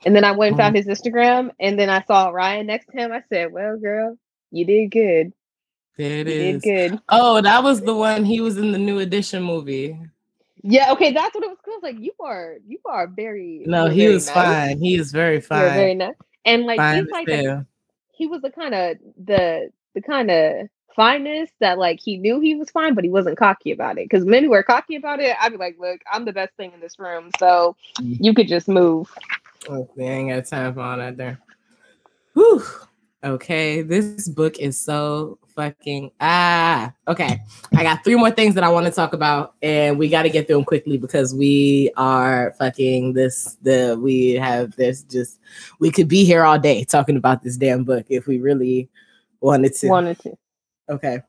And 0.06 0.14
then 0.14 0.22
I 0.22 0.32
went 0.32 0.52
and 0.52 0.58
found 0.58 0.76
his 0.76 0.86
Instagram, 0.86 1.50
and 1.58 1.78
then 1.78 1.88
I 1.88 2.02
saw 2.02 2.28
Ryan 2.28 2.66
next 2.66 2.86
to 2.86 2.92
him. 2.92 3.10
I 3.10 3.22
said, 3.28 3.52
well, 3.52 3.78
girl, 3.78 4.18
you 4.50 4.66
did 4.66 4.90
good. 4.90 5.32
There 5.96 6.18
it 6.20 6.28
is. 6.28 6.62
good. 6.62 7.00
Oh, 7.08 7.40
that 7.40 7.62
was 7.62 7.80
the 7.80 7.94
one. 7.94 8.24
He 8.24 8.40
was 8.40 8.56
in 8.58 8.72
the 8.72 8.78
New 8.78 8.98
Edition 8.98 9.42
movie. 9.42 9.98
Yeah, 10.62 10.90
okay, 10.92 11.12
that's 11.12 11.34
what 11.34 11.44
it 11.44 11.50
was. 11.50 11.58
Cool. 11.64 11.78
Like, 11.82 12.00
you 12.00 12.12
are, 12.20 12.56
you 12.66 12.78
are 12.86 13.06
very. 13.06 13.62
No, 13.66 13.88
he 13.88 14.00
very 14.02 14.14
was 14.14 14.26
nice. 14.26 14.34
fine. 14.34 14.78
He 14.78 14.96
is 14.96 15.12
very 15.12 15.34
You're 15.34 15.42
fine. 15.42 15.74
very 15.74 15.94
nice. 15.94 16.14
And 16.46 16.64
like 16.64 16.78
fine 16.78 17.04
he's 17.04 17.10
like 17.12 17.28
a 17.28 17.66
he 18.12 18.26
was 18.26 18.42
the 18.42 18.50
kind 18.50 18.74
of 18.74 18.98
the 19.24 19.70
the 19.94 20.02
kind 20.02 20.30
of 20.30 20.68
fineness 20.94 21.50
that 21.60 21.78
like 21.78 22.00
he 22.00 22.16
knew 22.16 22.38
he 22.40 22.54
was 22.54 22.70
fine, 22.70 22.94
but 22.94 23.02
he 23.04 23.10
wasn't 23.10 23.36
cocky 23.38 23.72
about 23.72 23.98
it. 23.98 24.08
Because 24.08 24.24
men 24.24 24.44
who 24.44 24.52
are 24.52 24.62
cocky 24.62 24.96
about 24.96 25.20
it, 25.20 25.36
I'd 25.40 25.52
be 25.52 25.58
like, 25.58 25.76
look, 25.78 26.00
I'm 26.12 26.24
the 26.24 26.32
best 26.32 26.54
thing 26.56 26.72
in 26.72 26.80
this 26.80 26.98
room, 26.98 27.30
so 27.38 27.76
Mm. 28.00 28.16
you 28.20 28.34
could 28.34 28.48
just 28.48 28.68
move. 28.68 29.10
Oh, 29.68 29.88
they 29.96 30.04
ain't 30.04 30.30
got 30.30 30.44
time 30.46 30.74
for 30.74 30.80
all 30.80 30.96
that 30.98 31.16
there. 31.16 31.38
Whew. 32.34 32.62
Okay, 33.22 33.80
this 33.82 34.28
book 34.28 34.58
is 34.58 34.78
so 34.80 35.38
fucking 35.54 36.10
ah. 36.20 36.92
Okay, 37.08 37.40
I 37.74 37.82
got 37.82 38.04
three 38.04 38.16
more 38.16 38.30
things 38.30 38.54
that 38.54 38.64
I 38.64 38.68
want 38.68 38.86
to 38.86 38.92
talk 38.92 39.12
about, 39.12 39.54
and 39.62 39.98
we 39.98 40.08
got 40.08 40.22
to 40.22 40.30
get 40.30 40.46
through 40.46 40.56
them 40.56 40.64
quickly 40.64 40.98
because 40.98 41.34
we 41.34 41.90
are 41.96 42.54
fucking 42.58 43.14
this. 43.14 43.56
The 43.62 43.98
we 44.00 44.32
have 44.32 44.76
this 44.76 45.02
just 45.02 45.40
we 45.78 45.90
could 45.90 46.08
be 46.08 46.24
here 46.24 46.44
all 46.44 46.58
day 46.58 46.84
talking 46.84 47.16
about 47.16 47.42
this 47.42 47.56
damn 47.56 47.84
book 47.84 48.06
if 48.08 48.26
we 48.26 48.38
really 48.38 48.88
wanted 49.40 49.74
to. 49.74 49.88
Wanted 49.88 50.18
to. 50.20 50.34
Okay. 50.88 51.20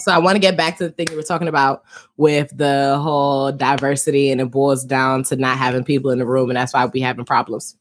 So 0.00 0.12
I 0.12 0.18
want 0.18 0.36
to 0.36 0.40
get 0.40 0.56
back 0.56 0.78
to 0.78 0.84
the 0.84 0.90
thing 0.92 1.08
we 1.10 1.16
were 1.16 1.22
talking 1.22 1.48
about 1.48 1.84
with 2.16 2.56
the 2.56 2.98
whole 3.02 3.52
diversity, 3.52 4.30
and 4.30 4.40
it 4.40 4.50
boils 4.50 4.84
down 4.84 5.24
to 5.24 5.36
not 5.36 5.58
having 5.58 5.84
people 5.84 6.10
in 6.10 6.18
the 6.18 6.26
room, 6.26 6.48
and 6.48 6.56
that's 6.56 6.72
why 6.72 6.86
we 6.86 7.00
having 7.00 7.26
problems. 7.26 7.76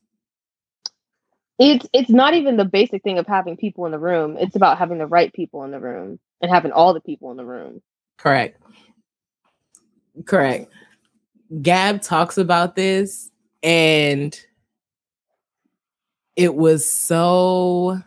It's 1.60 1.86
it's 1.92 2.10
not 2.10 2.34
even 2.36 2.56
the 2.56 2.66
basic 2.66 3.04
thing 3.04 3.18
of 3.18 3.28
having 3.28 3.58
people 3.58 3.86
in 3.86 3.92
the 3.92 4.00
room. 4.00 4.38
It's 4.40 4.56
about 4.56 4.78
having 4.78 4.98
the 4.98 5.06
right 5.06 5.32
people 5.34 5.64
in 5.66 5.72
the 5.72 5.80
room 5.80 6.18
and 6.42 6.50
having 6.50 6.72
all 6.72 6.94
the 6.94 7.02
people 7.02 7.32
in 7.32 7.38
the 7.38 7.46
room. 7.46 7.82
Correct. 8.18 8.62
Correct. 10.26 10.72
Gab 11.62 12.02
talks 12.02 12.38
about 12.38 12.76
this, 12.76 13.30
and 13.62 14.40
it 16.38 16.56
was 16.56 16.90
so 16.90 18.02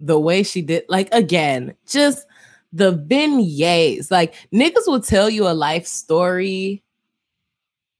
the 0.00 0.18
way 0.18 0.42
she 0.42 0.62
did, 0.62 0.84
like 0.88 1.12
again, 1.12 1.74
just 1.86 2.26
the 2.72 2.94
beignets. 2.94 4.10
Like 4.10 4.34
niggas 4.54 4.86
will 4.86 5.00
tell 5.00 5.28
you 5.28 5.46
a 5.46 5.52
life 5.52 5.86
story, 5.86 6.82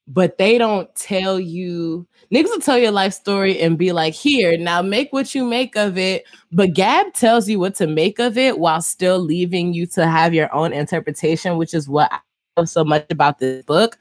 but 0.09 0.39
they 0.39 0.59
don't 0.59 0.93
tell 0.95 1.41
you. 1.41 2.07
Niggas 2.33 2.45
will 2.45 2.61
tell 2.61 2.79
your 2.79 2.93
life 2.93 3.13
story 3.13 3.61
and 3.61 3.79
be 3.79 3.93
like, 3.93 4.15
here, 4.15 4.57
now 4.57 4.83
make 4.83 5.13
what 5.13 5.35
you 5.35 5.45
make 5.45 5.77
of 5.77 5.99
it. 5.99 6.25
But 6.53 6.75
Gab 6.75 7.13
tells 7.13 7.49
you 7.49 7.59
what 7.59 7.75
to 7.77 7.87
make 7.87 8.19
of 8.19 8.39
it 8.39 8.59
while 8.59 8.83
still 8.83 9.19
leaving 9.19 9.73
you 9.73 9.87
to 9.89 10.07
have 10.07 10.35
your 10.35 10.53
own 10.55 10.73
interpretation, 10.73 11.57
which 11.57 11.75
is 11.75 11.89
what 11.89 12.13
I 12.13 12.19
love 12.57 12.69
so 12.69 12.85
much 12.85 13.07
about 13.11 13.39
this 13.39 13.65
book. 13.65 13.99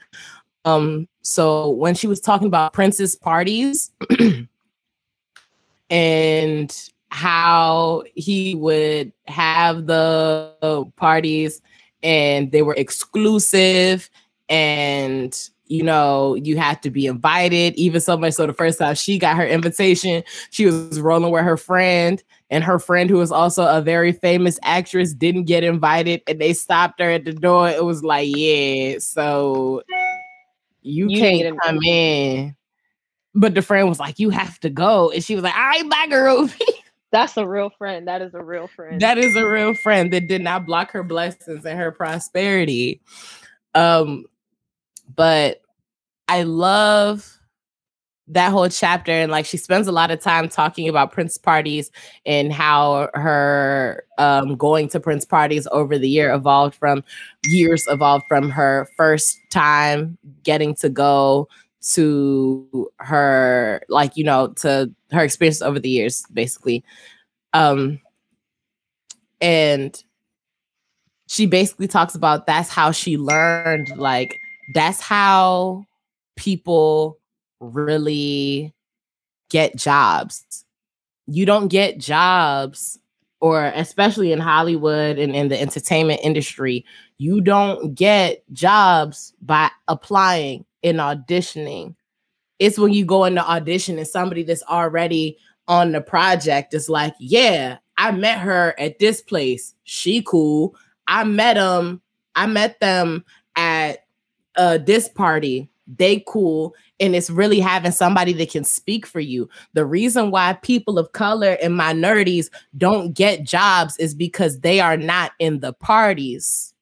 Um, 0.64 1.08
so 1.22 1.70
when 1.70 1.96
she 1.96 2.08
was 2.08 2.20
talking 2.20 2.48
about 2.48 2.74
Prince's 2.74 3.16
parties 3.16 3.92
and 5.90 6.90
how 7.10 8.04
he 8.16 8.56
would 8.56 9.12
have 9.28 9.86
the 9.86 10.86
parties 10.96 11.62
and 12.04 12.52
they 12.52 12.62
were 12.62 12.74
exclusive 12.74 14.10
and 14.50 15.50
you 15.68 15.84
know, 15.84 16.36
you 16.36 16.58
have 16.58 16.80
to 16.82 16.90
be 16.90 17.08
invited, 17.08 17.76
even 17.76 18.00
so 18.00 18.18
much 18.18 18.34
so 18.34 18.46
the 18.46 18.54
first 18.54 18.80
time 18.80 18.96
she 18.96 19.18
got 19.18 19.36
her 19.36 19.46
invitation, 19.48 20.24
she 20.52 20.66
was 20.66 21.00
rolling 21.00 21.32
with 21.32 21.44
her 21.44 21.58
friend, 21.58 22.24
and 22.50 22.64
her 22.64 22.80
friend, 22.80 23.10
who 23.10 23.18
was 23.18 23.32
also 23.32 23.66
a 23.66 23.82
very 23.82 24.12
famous 24.12 24.60
actress, 24.64 25.14
didn't 25.14 25.46
get 25.46 25.64
invited, 25.64 26.22
and 26.28 26.40
they 26.40 26.54
stopped 26.54 27.00
her 27.00 27.10
at 27.10 27.26
the 27.26 27.34
door. 27.34 27.70
It 27.70 27.84
was 27.84 28.04
like, 28.04 28.30
yeah, 28.32 28.98
so 29.00 29.82
you, 30.86 31.10
You 31.10 31.20
can't 31.20 31.60
come 31.62 31.82
in. 31.82 32.56
But 33.34 33.56
the 33.56 33.62
friend 33.62 33.90
was 33.90 34.00
like, 34.00 34.20
you 34.20 34.30
have 34.30 34.60
to 34.62 34.70
go. 34.70 35.12
And 35.12 35.24
she 35.24 35.36
was 35.36 35.44
like, 35.44 35.56
all 35.56 35.62
right, 35.62 35.90
bye, 35.90 36.08
girl. 36.08 36.50
That's 37.12 37.36
a 37.38 37.48
real 37.48 37.70
friend. 37.70 38.08
That 38.08 38.22
is 38.22 38.34
a 38.34 38.44
real 38.44 38.68
friend. 38.68 39.02
that 39.02 39.18
is 39.18 39.36
a 39.36 39.48
real 39.48 39.74
friend 39.74 40.12
that 40.14 40.28
did 40.28 40.42
not 40.42 40.66
block 40.66 40.92
her 40.92 41.04
blessings 41.04 41.66
and 41.66 41.80
her 41.80 41.92
prosperity. 41.92 43.02
Um, 43.74 44.26
but 45.14 45.62
I 46.28 46.44
love 46.44 47.36
that 48.28 48.52
whole 48.52 48.68
chapter 48.70 49.12
and 49.12 49.32
like 49.32 49.46
she 49.46 49.58
spends 49.58 49.88
a 49.88 49.92
lot 49.92 50.10
of 50.10 50.20
time 50.20 50.50
talking 50.50 50.90
about 50.90 51.12
prince 51.12 51.38
parties 51.38 51.92
and 52.26 52.52
how 52.52 53.08
her 53.14 54.04
um 54.18 54.56
going 54.56 54.90
to 54.90 55.00
prince 55.00 55.26
parties 55.26 55.68
over 55.72 56.00
the 56.00 56.10
year 56.10 56.34
evolved 56.34 56.74
from 56.74 57.04
years 57.46 57.86
evolved 57.88 58.26
from 58.28 58.50
her 58.50 58.88
first 58.98 59.38
time 59.52 60.18
getting 60.42 60.74
to 60.74 60.90
go 60.90 61.48
to 61.82 62.90
her 62.98 63.80
like 63.90 64.18
you 64.18 64.24
know 64.24 64.48
to 64.48 64.92
her 65.12 65.24
experience 65.24 65.62
over 65.62 65.80
the 65.80 65.90
years 65.90 66.24
basically. 66.34 66.84
Um 67.54 68.00
and 69.40 70.04
she 71.28 71.46
basically 71.46 71.88
talks 71.88 72.16
about 72.16 72.48
that's 72.48 72.70
how 72.70 72.92
she 72.92 73.18
learned 73.18 73.96
like 73.98 74.40
that's 74.74 75.02
how 75.02 75.86
people 76.36 77.20
really 77.60 78.74
get 79.50 79.76
jobs. 79.76 80.66
You 81.28 81.46
don't 81.46 81.68
get 81.68 81.98
jobs 81.98 83.00
or 83.42 83.66
especially 83.76 84.32
in 84.32 84.40
hollywood 84.40 85.20
and 85.20 85.36
in 85.36 85.50
the 85.50 85.62
entertainment 85.62 86.20
industry 86.24 86.86
you 87.18 87.42
don't 87.42 87.94
get 87.94 88.44
jobs 88.54 89.34
by 89.42 89.70
applying 89.88 90.66
and 90.84 91.00
auditioning. 91.00 91.96
It's 92.60 92.78
when 92.78 92.94
you 92.94 93.06
go 93.06 93.26
into 93.26 93.46
audition 93.48 93.98
and 93.98 94.08
somebody 94.08 94.44
that's 94.44 94.64
already 94.64 95.38
on 95.68 95.92
the 95.92 96.02
project 96.02 96.74
is 96.74 96.90
like 96.90 97.14
yeah 97.20 97.78
i 97.98 98.12
met 98.12 98.40
her 98.40 98.74
at 98.80 99.00
this 99.00 99.22
place. 99.22 99.74
She 99.84 100.22
cool. 100.22 100.76
I 101.08 101.24
met 101.24 101.56
them. 101.56 102.02
I 102.36 102.48
met 102.48 102.80
them 102.80 103.26
at 103.56 104.05
uh, 104.58 104.78
this 104.78 105.08
party. 105.08 105.70
They 105.88 106.24
cool, 106.28 106.74
and 107.00 107.16
it's 107.16 107.30
really 107.30 107.60
having 107.60 107.92
somebody 107.92 108.34
that 108.34 108.50
can 108.50 108.64
speak 108.64 109.06
for 109.06 109.20
you. 109.20 109.48
The 109.74 109.86
reason 109.86 110.32
why 110.32 110.54
people 110.64 110.98
of 110.98 111.12
color 111.12 111.58
and 111.62 111.78
minorities 111.78 112.50
don't 112.76 113.14
get 113.14 113.44
jobs 113.44 113.96
is 113.98 114.16
because 114.16 114.62
they 114.62 114.80
are 114.80 114.98
not 114.98 115.34
in 115.38 115.60
the 115.60 115.74
parties. 115.74 116.74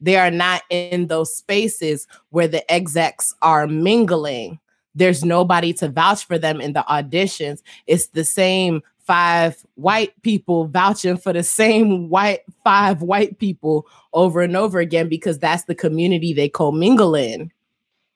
They 0.00 0.16
are 0.16 0.30
not 0.30 0.62
in 0.70 1.08
those 1.08 1.34
spaces 1.34 2.06
where 2.30 2.46
the 2.46 2.70
execs 2.72 3.34
are 3.42 3.66
mingling. 3.66 4.60
There's 4.94 5.24
nobody 5.24 5.72
to 5.74 5.88
vouch 5.88 6.24
for 6.24 6.38
them 6.38 6.60
in 6.60 6.72
the 6.72 6.84
auditions. 6.88 7.62
It's 7.86 8.06
the 8.08 8.24
same 8.24 8.82
five 9.06 9.64
white 9.74 10.20
people 10.22 10.66
vouching 10.66 11.16
for 11.16 11.32
the 11.32 11.42
same 11.42 12.08
white 12.08 12.40
five 12.64 13.02
white 13.02 13.38
people 13.38 13.86
over 14.12 14.42
and 14.42 14.56
over 14.56 14.80
again 14.80 15.08
because 15.08 15.38
that's 15.38 15.64
the 15.64 15.74
community 15.74 16.32
they 16.32 16.48
commingle 16.48 17.14
in. 17.14 17.50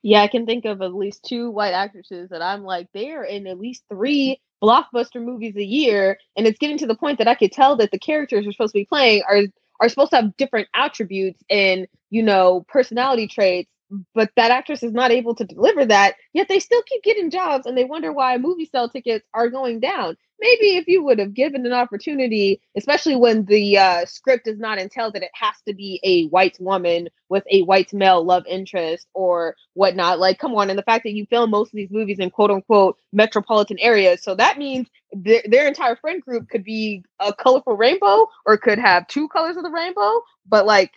Yeah, 0.02 0.22
I 0.22 0.28
can 0.28 0.46
think 0.46 0.64
of 0.64 0.80
at 0.82 0.94
least 0.94 1.24
two 1.24 1.50
white 1.50 1.74
actresses 1.74 2.30
that 2.30 2.42
I'm 2.42 2.64
like, 2.64 2.88
they're 2.94 3.24
in 3.24 3.46
at 3.46 3.58
least 3.58 3.84
three 3.88 4.40
blockbuster 4.62 5.22
movies 5.22 5.56
a 5.56 5.64
year, 5.64 6.18
and 6.36 6.46
it's 6.46 6.58
getting 6.58 6.78
to 6.78 6.86
the 6.86 6.94
point 6.94 7.18
that 7.18 7.28
I 7.28 7.34
could 7.34 7.52
tell 7.52 7.76
that 7.76 7.90
the 7.90 7.98
characters 7.98 8.44
we're 8.44 8.52
supposed 8.52 8.72
to 8.72 8.80
be 8.80 8.86
playing 8.86 9.22
are 9.28 9.42
are 9.80 9.88
supposed 9.88 10.10
to 10.10 10.16
have 10.16 10.36
different 10.36 10.68
attributes 10.74 11.42
and 11.48 11.86
you 12.10 12.22
know 12.22 12.64
personality 12.68 13.26
traits, 13.26 13.70
but 14.14 14.30
that 14.36 14.50
actress 14.50 14.82
is 14.82 14.92
not 14.92 15.10
able 15.10 15.34
to 15.34 15.44
deliver 15.44 15.84
that. 15.86 16.14
Yet 16.32 16.48
they 16.48 16.60
still 16.60 16.82
keep 16.82 17.02
getting 17.02 17.30
jobs, 17.30 17.66
and 17.66 17.76
they 17.76 17.84
wonder 17.84 18.12
why 18.12 18.38
movie 18.38 18.66
sale 18.66 18.88
tickets 18.88 19.26
are 19.34 19.48
going 19.48 19.80
down. 19.80 20.16
Maybe 20.40 20.76
if 20.76 20.88
you 20.88 21.04
would 21.04 21.18
have 21.18 21.34
given 21.34 21.66
an 21.66 21.72
opportunity, 21.72 22.62
especially 22.74 23.14
when 23.14 23.44
the 23.44 23.76
uh, 23.76 24.06
script 24.06 24.46
does 24.46 24.58
not 24.58 24.78
entail 24.78 25.12
that 25.12 25.22
it 25.22 25.30
has 25.34 25.54
to 25.68 25.74
be 25.74 26.00
a 26.02 26.28
white 26.28 26.56
woman 26.58 27.08
with 27.28 27.44
a 27.50 27.62
white 27.62 27.92
male 27.92 28.24
love 28.24 28.44
interest 28.46 29.06
or 29.12 29.54
whatnot. 29.74 30.18
Like, 30.18 30.38
come 30.38 30.54
on. 30.54 30.70
And 30.70 30.78
the 30.78 30.82
fact 30.82 31.04
that 31.04 31.12
you 31.12 31.26
film 31.26 31.50
most 31.50 31.68
of 31.68 31.76
these 31.76 31.90
movies 31.90 32.18
in 32.20 32.30
quote 32.30 32.50
unquote 32.50 32.96
metropolitan 33.12 33.78
areas. 33.80 34.22
So 34.22 34.34
that 34.34 34.56
means 34.56 34.88
their, 35.12 35.42
their 35.46 35.68
entire 35.68 35.96
friend 35.96 36.22
group 36.22 36.48
could 36.48 36.64
be 36.64 37.04
a 37.18 37.34
colorful 37.34 37.76
rainbow 37.76 38.26
or 38.46 38.56
could 38.56 38.78
have 38.78 39.08
two 39.08 39.28
colors 39.28 39.58
of 39.58 39.62
the 39.62 39.70
rainbow. 39.70 40.22
But 40.48 40.64
like, 40.64 40.92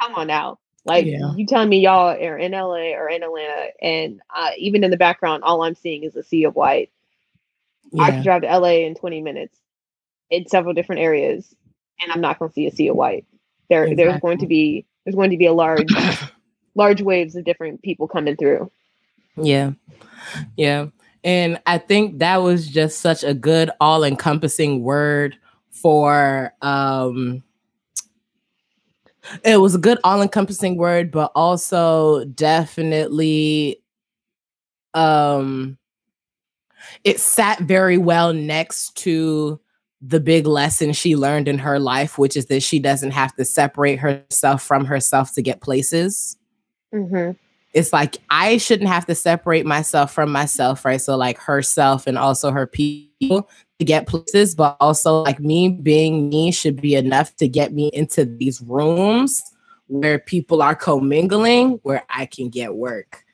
come 0.00 0.14
on 0.14 0.28
now. 0.28 0.58
Like, 0.84 1.06
Yeah. 1.06 1.32
you 1.36 1.46
telling 1.46 1.68
me 1.68 1.80
y'all 1.80 2.10
are 2.10 2.38
in 2.38 2.52
LA 2.52 2.94
or 2.96 3.08
in 3.08 3.22
Atlanta, 3.22 3.66
and 3.80 4.20
uh, 4.34 4.50
even 4.58 4.82
in 4.84 4.90
the 4.90 4.96
background, 4.96 5.44
all 5.44 5.62
I'm 5.62 5.74
seeing 5.76 6.02
is 6.02 6.16
a 6.16 6.22
sea 6.22 6.44
of 6.44 6.56
white. 6.56 6.90
I 7.98 8.08
Yeah. 8.08 8.14
could 8.16 8.24
drive 8.24 8.42
to 8.42 8.48
LA 8.58 8.84
in 8.86 8.94
20 8.94 9.22
minutes 9.22 9.58
in 10.30 10.46
several 10.48 10.74
different 10.74 11.02
areas, 11.02 11.54
and 12.00 12.10
I'm 12.10 12.20
not 12.20 12.38
going 12.38 12.50
to 12.50 12.54
see 12.54 12.66
a 12.66 12.70
sea 12.72 12.88
of 12.88 12.96
white. 12.96 13.26
There, 13.68 13.94
there's 13.94 14.20
going 14.20 14.38
to 14.38 14.46
be 14.46 14.86
there's 15.04 15.14
going 15.16 15.30
to 15.30 15.36
be 15.36 15.46
a 15.46 15.52
large 15.52 15.88
large 16.74 17.02
waves 17.02 17.36
of 17.36 17.44
different 17.44 17.82
people 17.82 18.08
coming 18.08 18.36
through. 18.36 18.70
Yeah. 19.36 19.72
Yeah. 20.56 20.86
And 21.24 21.60
I 21.66 21.78
think 21.78 22.18
that 22.18 22.38
was 22.38 22.66
just 22.68 23.00
such 23.00 23.22
a 23.24 23.34
good 23.34 23.70
all 23.80 24.02
encompassing 24.04 24.82
word 24.82 25.36
for 25.70 26.52
um 26.62 27.42
it 29.44 29.58
was 29.58 29.74
a 29.74 29.78
good 29.78 29.98
all 30.04 30.20
encompassing 30.22 30.76
word 30.76 31.10
but 31.10 31.30
also 31.34 32.24
definitely 32.26 33.80
um 34.94 35.76
it 37.04 37.20
sat 37.20 37.60
very 37.60 37.98
well 37.98 38.32
next 38.32 38.96
to 38.96 39.60
the 40.00 40.18
big 40.20 40.46
lesson 40.46 40.92
she 40.92 41.14
learned 41.14 41.46
in 41.46 41.58
her 41.58 41.78
life 41.78 42.18
which 42.18 42.36
is 42.36 42.46
that 42.46 42.62
she 42.62 42.78
doesn't 42.78 43.12
have 43.12 43.34
to 43.36 43.44
separate 43.44 43.98
herself 44.00 44.62
from 44.62 44.84
herself 44.84 45.32
to 45.34 45.42
get 45.42 45.60
places 45.60 46.36
Mm-hmm. 46.94 47.30
it's 47.72 47.90
like 47.90 48.18
I 48.28 48.58
shouldn't 48.58 48.90
have 48.90 49.06
to 49.06 49.14
separate 49.14 49.64
myself 49.64 50.12
from 50.12 50.30
myself, 50.30 50.84
right? 50.84 51.00
So 51.00 51.16
like 51.16 51.38
herself 51.38 52.06
and 52.06 52.18
also 52.18 52.50
her 52.50 52.66
people 52.66 53.48
to 53.82 53.86
get 53.86 54.06
places, 54.06 54.54
but 54.54 54.76
also 54.80 55.22
like 55.22 55.40
me 55.40 55.68
being 55.68 56.28
me 56.28 56.52
should 56.52 56.80
be 56.80 56.94
enough 56.94 57.34
to 57.36 57.48
get 57.48 57.72
me 57.72 57.90
into 57.92 58.24
these 58.24 58.60
rooms 58.60 59.42
where 59.88 60.18
people 60.18 60.62
are 60.62 60.74
commingling, 60.74 61.80
where 61.82 62.04
I 62.08 62.26
can 62.26 62.48
get 62.48 62.74
work. 62.74 63.24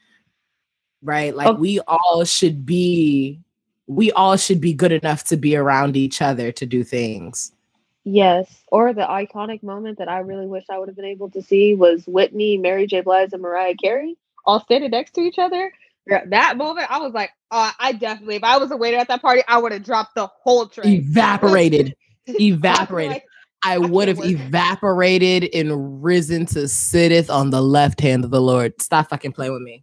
Right? 1.03 1.37
Like 1.37 1.49
Oh. 1.49 1.53
we 1.53 1.81
all 1.87 2.25
should 2.25 2.65
be 2.65 3.41
we 3.87 4.13
all 4.13 4.37
should 4.37 4.61
be 4.61 4.75
good 4.75 4.93
enough 4.93 5.25
to 5.25 5.37
be 5.37 5.57
around 5.57 5.97
each 5.97 6.21
other 6.21 6.53
to 6.53 6.67
do 6.67 6.85
things. 6.85 7.53
Yes, 8.05 8.65
or 8.71 8.93
the 8.93 9.03
iconic 9.03 9.63
moment 9.63 9.99
that 9.99 10.09
I 10.09 10.19
really 10.19 10.47
wish 10.47 10.65
I 10.71 10.79
would 10.79 10.89
have 10.89 10.97
been 10.97 11.05
able 11.07 11.31
to 11.31 11.43
see 11.43 11.75
was 11.75 12.05
Whitney, 12.07 12.59
Mary 12.59 12.87
J. 12.87 13.01
Blige, 13.01 13.33
and 13.33 13.43
Mariah 13.43 13.75
Carey 13.75 14.17
all 14.45 14.61
standing 14.61 14.91
next 14.91 15.13
to 15.13 15.21
each 15.21 15.39
other. 15.39 15.73
Yeah, 16.09 16.25
That 16.27 16.57
moment, 16.57 16.91
I 16.91 16.99
was 16.99 17.13
like, 17.13 17.31
uh, 17.51 17.71
I 17.79 17.93
definitely, 17.93 18.37
if 18.37 18.45
I 18.45 18.57
was 18.57 18.71
a 18.71 18.77
waiter 18.77 18.97
at 18.97 19.09
that 19.09 19.21
party, 19.21 19.43
I 19.47 19.59
would 19.59 19.73
have 19.73 19.85
dropped 19.85 20.15
the 20.15 20.27
whole 20.27 20.67
tray. 20.67 20.95
Evaporated. 20.95 21.95
Evaporated. 22.27 23.13
Like, 23.13 23.25
I 23.63 23.77
can't 23.79 23.91
would 23.91 24.09
have 24.09 24.25
evaporated 24.25 25.51
and 25.53 26.03
risen 26.03 26.47
to 26.47 26.69
sitteth 26.69 27.29
on 27.29 27.51
the 27.51 27.61
left 27.61 28.01
hand 28.01 28.25
of 28.25 28.31
the 28.31 28.41
Lord. 28.41 28.81
Stop 28.81 29.11
fucking 29.11 29.33
playing 29.33 29.53
with 29.53 29.63
me. 29.63 29.83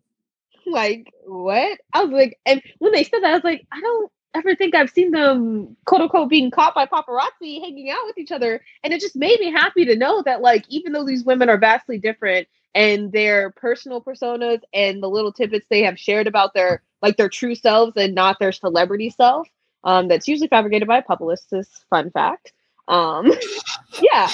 like 0.65 1.11
what? 1.25 1.77
I 1.93 2.03
was 2.03 2.11
like, 2.11 2.39
and 2.45 2.61
when 2.79 2.93
they 2.93 3.03
said 3.03 3.19
that, 3.21 3.31
I 3.31 3.33
was 3.33 3.43
like, 3.43 3.67
I 3.71 3.81
don't 3.81 4.11
ever 4.35 4.55
think 4.55 4.75
I've 4.75 4.89
seen 4.89 5.11
them 5.11 5.75
quote 5.85 6.01
unquote 6.01 6.29
being 6.29 6.51
caught 6.51 6.75
by 6.75 6.85
paparazzi 6.85 7.61
hanging 7.61 7.89
out 7.89 8.05
with 8.05 8.17
each 8.17 8.31
other. 8.31 8.61
And 8.83 8.93
it 8.93 9.01
just 9.01 9.15
made 9.15 9.39
me 9.39 9.51
happy 9.51 9.85
to 9.85 9.95
know 9.95 10.21
that 10.23 10.41
like 10.41 10.65
even 10.69 10.93
though 10.93 11.05
these 11.05 11.23
women 11.23 11.49
are 11.49 11.57
vastly 11.57 11.97
different 11.97 12.47
and 12.75 13.13
their 13.13 13.51
personal 13.51 14.01
personas 14.01 14.61
and 14.73 15.03
the 15.03 15.09
little 15.09 15.33
tidbits 15.33 15.67
they 15.71 15.83
have 15.83 15.99
shared 15.99 16.27
about 16.27 16.55
their 16.55 16.83
like 17.03 17.17
their 17.17 17.29
true 17.29 17.55
selves 17.55 17.93
and 17.97 18.15
not 18.15 18.39
their 18.39 18.53
celebrity 18.53 19.11
self, 19.11 19.49
um, 19.85 20.09
that's 20.09 20.27
usually 20.29 20.49
fabricated 20.49 20.87
by 20.89 21.01
publicists, 21.01 21.85
fun 21.89 22.11
fact. 22.11 22.53
Um 22.89 23.31
yeah. 24.01 24.29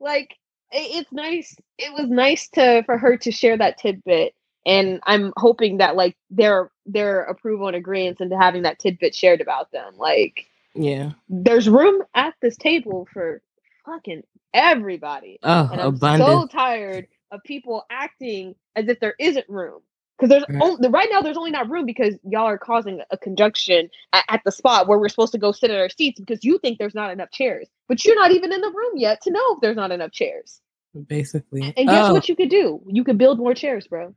Like 0.00 0.36
it, 0.72 1.00
it's 1.04 1.12
nice. 1.12 1.56
It 1.78 1.92
was 1.94 2.08
nice 2.10 2.48
to 2.50 2.82
for 2.86 2.98
her 2.98 3.16
to 3.18 3.32
share 3.32 3.58
that 3.58 3.78
tidbit 3.78 4.34
and 4.66 5.00
I'm 5.04 5.32
hoping 5.36 5.78
that 5.78 5.96
like 5.96 6.16
their 6.30 6.70
their 6.86 7.22
approval 7.22 7.68
and 7.68 7.76
agreement 7.76 8.20
into 8.22 8.38
having 8.38 8.62
that 8.64 8.80
tidbit 8.80 9.14
shared 9.14 9.40
about 9.42 9.72
them. 9.72 9.94
Like 9.98 10.46
Yeah. 10.74 11.12
there's 11.28 11.68
room 11.68 12.02
at 12.14 12.34
this 12.42 12.56
table 12.56 13.08
for 13.12 13.42
fucking 13.86 14.24
everybody. 14.54 15.40
Oh, 15.42 15.72
And 15.72 15.80
I'm 15.80 15.88
abundant. 15.88 16.26
so 16.26 16.46
tired 16.46 17.08
of 17.34 17.42
people 17.44 17.84
acting 17.90 18.54
as 18.76 18.88
if 18.88 19.00
there 19.00 19.14
isn't 19.18 19.48
room. 19.48 19.80
Because 20.16 20.30
there's 20.30 20.44
Right. 20.48 20.62
only, 20.62 20.88
right 20.88 21.08
now 21.10 21.20
there's 21.20 21.36
only 21.36 21.50
not 21.50 21.68
room 21.68 21.84
because 21.86 22.14
y'all 22.22 22.46
are 22.46 22.56
causing 22.56 23.00
a 23.10 23.18
conjunction 23.18 23.90
at, 24.12 24.24
at 24.28 24.42
the 24.44 24.52
spot 24.52 24.86
where 24.86 24.98
we're 24.98 25.08
supposed 25.08 25.32
to 25.32 25.38
go 25.38 25.50
sit 25.50 25.72
at 25.72 25.78
our 25.78 25.88
seats 25.88 26.20
because 26.20 26.44
you 26.44 26.58
think 26.58 26.78
there's 26.78 26.94
not 26.94 27.10
enough 27.10 27.32
chairs, 27.32 27.66
but 27.88 28.04
you're 28.04 28.14
not 28.14 28.30
even 28.30 28.52
in 28.52 28.60
the 28.60 28.70
room 28.70 28.96
yet 28.96 29.20
to 29.22 29.32
know 29.32 29.54
if 29.54 29.60
there's 29.60 29.76
not 29.76 29.90
enough 29.90 30.12
chairs. 30.12 30.60
Basically. 31.08 31.62
And 31.76 31.88
guess 31.88 32.08
Oh, 32.08 32.14
what 32.14 32.28
you 32.28 32.36
could 32.36 32.48
do? 32.48 32.80
You 32.86 33.02
could 33.02 33.18
build 33.18 33.38
more 33.38 33.54
chairs, 33.54 33.88
bro. 33.88 34.14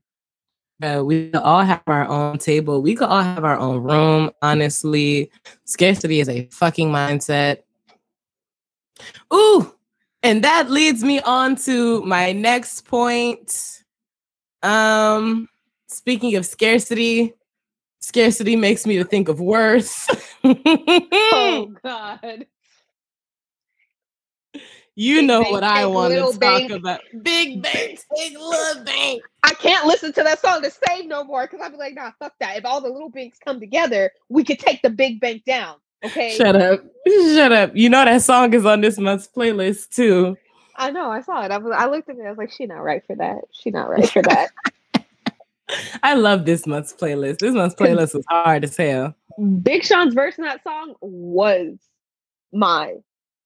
uh, 0.84 1.02
we 1.04 1.34
all 1.34 1.64
have 1.64 1.82
our 1.88 2.08
own 2.08 2.38
table. 2.38 2.84
We 2.84 2.94
could 2.94 3.08
all 3.08 3.24
have 3.24 3.44
our 3.44 3.58
own 3.58 3.82
room. 3.82 4.30
Honestly, 4.44 5.32
scarcity 5.66 6.20
is 6.20 6.30
a 6.30 6.48
fucking 6.52 6.90
mindset. 6.90 7.64
Ooh, 9.34 9.74
and 10.24 10.44
that 10.44 10.70
leads 10.70 11.04
me 11.04 11.20
on 11.22 11.56
to 11.58 12.02
my 12.04 12.32
next 12.32 12.82
point. 12.86 13.84
Um, 14.64 15.48
speaking 15.88 16.36
of 16.36 16.46
scarcity, 16.46 17.34
scarcity 18.00 18.56
makes 18.56 18.86
me 18.86 18.98
to 18.98 19.04
think 19.04 19.30
of 19.30 19.40
worth. 19.40 20.08
Oh 21.30 21.74
God. 21.84 22.46
you 24.96 25.18
Big 25.18 25.28
know 25.28 25.42
bank, 25.42 25.52
what 25.52 25.64
I 25.64 25.86
want 25.86 26.14
to 26.14 26.20
talk 26.22 26.40
bank. 26.40 26.72
about. 26.72 27.02
Big 27.22 27.62
bank, 27.62 28.00
big 28.16 28.34
little 28.38 28.84
bank. 28.84 29.22
I 29.44 29.54
can't 29.54 29.86
listen 29.86 30.14
to 30.14 30.24
that 30.24 30.40
song 30.40 30.62
to 30.64 30.72
save 30.72 31.06
no 31.08 31.24
more 31.24 31.44
because 31.46 31.60
I'd 31.62 31.72
be 31.72 31.78
like, 31.78 31.96
nah, 31.96 32.12
fuck 32.20 32.34
that. 32.40 32.58
If 32.58 32.66
all 32.66 32.80
the 32.82 32.90
little 32.90 33.10
banks 33.10 33.38
come 33.44 33.60
together, 33.60 34.12
we 34.30 34.44
could 34.44 34.60
take 34.60 34.82
the 34.82 34.90
big 34.90 35.20
bank 35.20 35.44
down. 35.46 35.76
Okay. 36.06 36.36
Shut 36.36 36.56
up. 36.56 36.84
Shut 37.08 37.52
up. 37.52 37.76
You 37.76 37.90
know 37.90 38.06
that 38.06 38.22
song 38.22 38.54
is 38.54 38.66
on 38.66 38.82
this 38.82 38.98
month's 38.98 39.28
playlist 39.28 39.90
too. 39.90 40.38
I 40.76 40.92
know, 40.92 41.10
I 41.10 41.22
saw 41.22 41.44
it. 41.44 41.52
I, 41.52 41.58
was, 41.58 41.74
I 41.76 41.88
looked 41.88 42.08
at 42.10 42.18
it. 42.18 42.26
I 42.26 42.30
was 42.30 42.38
like, 42.38 42.52
she 42.52 42.68
not 42.68 42.84
right 42.84 43.04
for 43.08 43.16
that. 43.16 43.40
She 43.52 43.72
not 43.72 43.90
right 43.90 44.08
for 44.08 44.22
that. 44.22 44.52
I 46.04 46.14
love 46.14 46.46
this 46.46 46.66
month's 46.66 46.94
playlist. 46.94 47.40
This 47.40 47.54
month's 47.54 47.76
playlist 47.76 48.14
was 48.14 48.26
hard 48.30 48.64
as 48.64 48.78
hell. 48.78 49.16
Big 49.62 49.84
Sean's 49.84 50.14
verse 50.14 50.38
in 50.38 50.44
that 50.44 50.64
song 50.64 50.96
was 51.02 51.78
my 52.54 52.96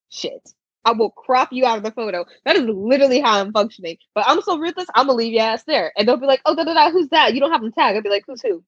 shit. 0.10 0.54
I 0.84 0.94
will 0.94 1.12
crop 1.12 1.50
you 1.52 1.66
out 1.66 1.78
of 1.78 1.84
the 1.84 1.92
photo. 1.92 2.26
That 2.46 2.56
is 2.56 2.64
literally 2.64 3.20
how 3.20 3.40
I'm 3.40 3.52
functioning. 3.52 3.98
But 4.16 4.26
I'm 4.28 4.42
so 4.42 4.58
ruthless, 4.58 4.88
I'm 4.96 5.08
gonna 5.08 5.18
leave 5.18 5.34
your 5.34 5.44
ass 5.44 5.64
there. 5.64 5.92
And 5.96 6.08
they'll 6.08 6.18
be 6.18 6.26
like, 6.26 6.42
oh, 6.46 6.56
da, 6.56 6.64
da, 6.64 6.74
da, 6.74 6.92
who's 6.92 7.10
that? 7.10 7.34
You 7.34 7.40
don't 7.40 7.52
have 7.52 7.62
them 7.62 7.72
tagged. 7.72 7.96
I'll 7.96 8.04
be 8.04 8.10
like, 8.10 8.24
who's 8.26 8.42
who? 8.42 8.64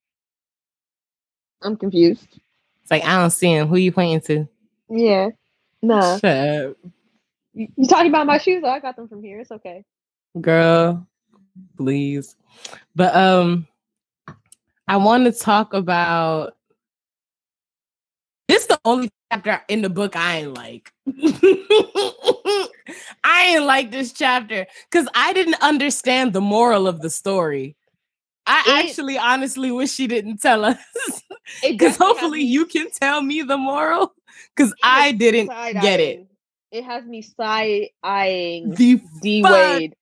I'm 1.61 1.76
confused. 1.77 2.27
It's 2.84 2.91
like 2.91 3.03
I 3.03 3.18
don't 3.18 3.31
see 3.31 3.51
him. 3.51 3.68
Who 3.68 3.77
you 3.77 3.91
pointing 3.91 4.22
to? 4.22 4.47
Yeah. 4.89 5.30
Nah. 5.81 6.19
You 7.53 7.68
you 7.76 7.88
talking 7.88 8.10
about 8.10 8.27
my 8.27 8.38
shoes? 8.38 8.64
Oh, 8.65 8.69
I 8.69 8.80
got 8.80 8.95
them 8.95 9.07
from 9.07 9.23
here. 9.23 9.39
It's 9.39 9.51
okay. 9.51 9.84
girl. 10.41 11.07
Please. 11.77 12.35
But 12.95 13.15
um 13.15 13.68
I 14.88 14.97
want 14.97 15.26
to 15.26 15.31
talk 15.31 15.73
about 15.73 16.57
this 18.47 18.64
is 18.64 18.68
the 18.68 18.80
only 18.84 19.10
chapter 19.31 19.61
in 19.69 19.81
the 19.81 19.89
book 19.89 20.15
I 20.15 20.39
ain't 20.39 20.53
like. 20.53 20.91
I 23.23 23.55
ain't 23.55 23.65
like 23.65 23.91
this 23.91 24.11
chapter 24.11 24.68
because 24.89 25.07
I 25.15 25.31
didn't 25.34 25.61
understand 25.61 26.34
the 26.34 26.41
moral 26.41 26.88
of 26.88 27.01
the 27.01 27.10
story. 27.10 27.77
I 28.45 28.64
It- 28.68 28.86
actually 28.90 29.18
honestly 29.18 29.72
wish 29.72 29.91
she 29.91 30.07
didn't 30.07 30.38
tell 30.41 30.65
us. 30.65 30.78
Because 31.61 31.95
hopefully 31.98 32.40
me- 32.40 32.45
you 32.45 32.65
can 32.65 32.90
tell 32.91 33.22
me 33.22 33.41
the 33.41 33.57
moral. 33.57 34.14
Because 34.56 34.74
I 34.84 35.11
didn't 35.14 35.48
get 35.82 35.99
it. 35.99 36.28
It 36.72 36.84
has 36.84 37.06
me 37.06 37.22
side 37.22 37.90
eyeing 38.02 38.72
The 38.72 38.99
D 39.22 39.44
fuck? 39.44 39.52
Wade. 39.52 39.95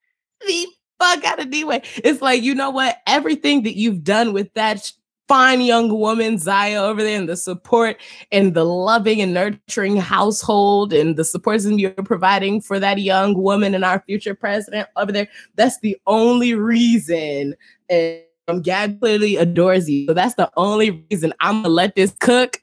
the 0.48 0.68
fuck 1.00 1.24
out 1.26 1.40
of 1.40 1.50
D 1.50 1.64
Wade. 1.66 1.84
It's 1.98 2.22
like, 2.22 2.42
you 2.42 2.56
know 2.56 2.70
what? 2.70 2.98
Everything 3.08 3.64
that 3.64 3.78
you've 3.78 4.04
done 4.04 4.32
with 4.34 4.54
that 4.54 4.92
fine 5.28 5.62
young 5.62 5.90
woman, 5.98 6.38
Zaya, 6.38 6.82
over 6.82 7.04
there, 7.04 7.18
and 7.20 7.28
the 7.30 7.36
support 7.38 7.98
and 8.32 8.54
the 8.54 8.64
loving 8.66 9.22
and 9.22 9.34
nurturing 9.34 9.98
household 9.98 10.92
and 10.94 11.16
the 11.18 11.24
support 11.26 11.62
system 11.62 11.80
you're 11.80 11.92
providing 11.92 12.60
for 12.62 12.80
that 12.80 12.98
young 13.00 13.34
woman 13.38 13.74
and 13.76 13.84
our 13.86 14.02
future 14.08 14.36
president 14.36 14.88
over 14.98 15.12
there. 15.12 15.28
That's 15.56 15.80
the 15.80 15.98
only 16.08 16.54
reason. 16.54 17.56
And 17.90 18.22
um, 18.52 18.62
Gab 18.62 19.00
clearly 19.00 19.36
adores 19.38 19.90
you. 19.90 20.08
So 20.08 20.14
that's 20.14 20.36
the 20.36 20.52
only 20.58 21.06
reason 21.10 21.34
I'm 21.40 21.56
going 21.56 21.64
to 21.64 21.70
let 21.70 21.96
this 21.96 22.14
cook. 22.20 22.60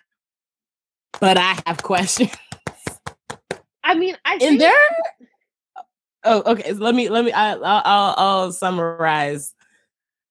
But 1.20 1.36
I 1.36 1.59
have 1.66 1.82
questions. 1.82 2.31
I 3.82 3.94
mean, 3.94 4.16
I 4.24 4.39
in 4.40 4.59
there 4.59 4.73
oh 6.24 6.43
okay 6.47 6.73
so 6.73 6.78
let 6.78 6.94
me 6.94 7.09
let 7.09 7.24
me 7.24 7.32
I, 7.32 7.52
I'll, 7.52 7.82
I'll 7.85 8.15
i'll 8.16 8.52
summarize 8.52 9.55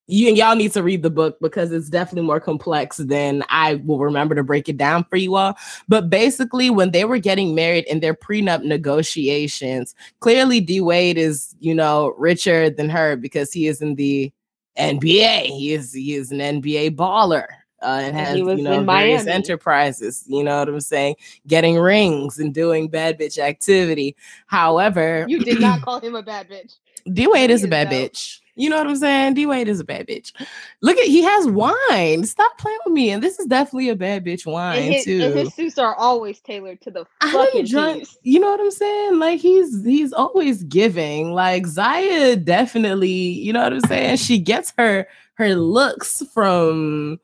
you 0.10 0.30
and 0.30 0.38
y'all 0.38 0.56
need 0.56 0.72
to 0.74 0.84
read 0.84 1.04
the 1.04 1.10
book 1.10 1.38
because 1.42 1.72
it's 1.72 1.90
definitely 1.90 2.28
more 2.28 2.40
complex 2.40 2.98
than 2.98 3.44
i 3.50 3.76
will 3.76 4.00
remember 4.00 4.36
to 4.36 4.44
break 4.44 4.70
it 4.70 4.78
down 4.78 5.06
for 5.06 5.18
you 5.18 5.36
all 5.36 5.58
but 5.88 6.10
basically 6.10 6.70
when 6.70 6.92
they 6.92 7.06
were 7.06 7.18
getting 7.18 7.56
married 7.56 7.86
in 7.86 8.00
their 8.00 8.14
prenup 8.14 8.64
negotiations 8.64 9.96
clearly 10.20 10.60
d 10.60 10.82
wade 10.82 11.18
is 11.18 11.56
you 11.60 11.74
know 11.74 12.14
richer 12.18 12.70
than 12.70 12.90
her 12.90 13.16
because 13.16 13.52
he 13.52 13.68
is 13.68 13.82
in 13.82 13.96
the 13.96 14.32
nba 14.78 15.46
he 15.46 15.74
is 15.74 15.94
he 15.94 16.14
is 16.16 16.32
an 16.32 16.40
nba 16.40 16.96
baller 16.96 17.46
uh, 17.82 18.00
and 18.02 18.16
And 18.18 18.28
has 18.28 18.36
he 18.38 18.42
was 18.44 18.58
you 18.58 18.64
know 18.64 18.80
in 18.80 18.86
various 18.86 19.22
Miami. 19.24 19.32
enterprises 19.32 20.24
you 20.28 20.44
know 20.44 20.60
what 20.60 20.70
i'm 20.70 20.80
saying 20.82 21.16
getting 21.48 21.78
rings 21.78 22.40
and 22.40 22.54
doing 22.54 22.88
bad 22.88 23.20
bitch 23.20 23.38
activity. 23.38 24.16
However, 24.48 25.26
You 25.30 25.40
did 25.44 25.60
not 25.60 25.82
call 25.82 26.00
him 26.00 26.16
a 26.16 26.24
bad 26.24 26.50
bitch. 26.50 26.76
D 27.14 27.28
Wade 27.28 27.50
He 27.50 27.54
is 27.54 27.64
a 27.64 27.68
bad 27.68 27.90
though. 27.90 27.96
bitch. 28.10 28.40
You 28.58 28.70
know 28.70 28.78
what 28.78 28.88
I'm 28.88 28.96
saying? 28.96 29.36
D 29.36 29.46
Wade 29.46 29.68
is 29.68 29.80
a 29.80 29.84
bad 29.84 30.08
bitch. 30.08 30.34
Look 30.82 30.98
at 30.98 31.06
he 31.06 31.22
has 31.24 31.48
wine. 31.48 32.24
Stop 32.26 32.58
playing 32.58 32.80
with 32.86 32.94
me. 32.94 33.12
And 33.12 33.22
this 33.24 33.40
is 33.40 33.46
definitely 33.46 33.90
a 33.90 33.96
bad 33.96 34.26
bitch 34.26 34.46
wine 34.46 34.84
And 34.84 34.94
his, 34.96 35.06
too. 35.06 35.22
and 35.24 35.34
his 35.40 35.54
suits 35.54 35.78
are 35.78 35.94
always 35.96 36.40
tailored 36.40 36.82
to 36.82 36.92
the 36.92 37.06
fucking 37.22 37.66
drunk, 37.68 38.00
piece. 38.00 38.18
you 38.24 38.40
know 38.40 38.50
what 38.50 38.60
I'm 38.60 38.72
saying? 38.72 39.20
Like 39.20 39.40
he's 39.40 39.86
he's 39.86 40.12
always 40.12 40.64
giving. 40.64 41.32
Like 41.34 41.68
Zaya 41.68 42.36
definitely, 42.36 43.10
you 43.10 43.54
know 43.54 43.64
what 43.64 43.74
I'm 43.74 43.82
saying? 43.82 44.18
She 44.18 44.40
gets 44.40 44.74
her 44.78 45.08
her 45.36 45.56
looks 45.56 46.24
from 46.34 47.20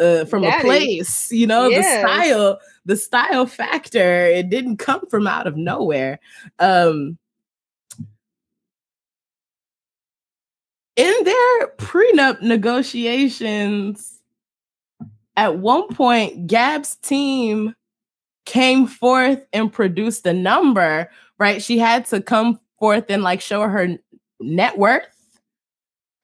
uh, 0.00 0.24
from 0.24 0.42
a 0.42 0.60
place, 0.60 1.30
you 1.30 1.46
know, 1.46 1.68
Yes. 1.68 2.02
the 2.02 2.08
style, 2.08 2.58
the 2.84 2.96
style 2.96 3.46
factor. 3.46 4.26
It 4.26 4.50
didn't 4.50 4.78
come 4.78 5.06
from 5.08 5.28
out 5.28 5.46
of 5.46 5.56
nowhere. 5.56 6.18
Um 6.58 7.16
in 10.96 11.24
their 11.24 11.68
prenup 11.78 12.42
negotiations, 12.42 14.20
at 15.36 15.58
one 15.58 15.88
point, 15.88 16.46
Gab's 16.46 16.96
team 16.96 17.74
came 18.46 18.86
forth 18.86 19.44
and 19.52 19.72
produced 19.72 20.26
a 20.26 20.32
number, 20.32 21.10
right? 21.38 21.62
She 21.62 21.78
had 21.78 22.06
to 22.06 22.20
come 22.20 22.60
forth 22.78 23.06
and 23.08 23.22
like 23.22 23.40
show 23.40 23.62
her 23.62 23.98
net 24.40 24.78
worth. 24.78 25.06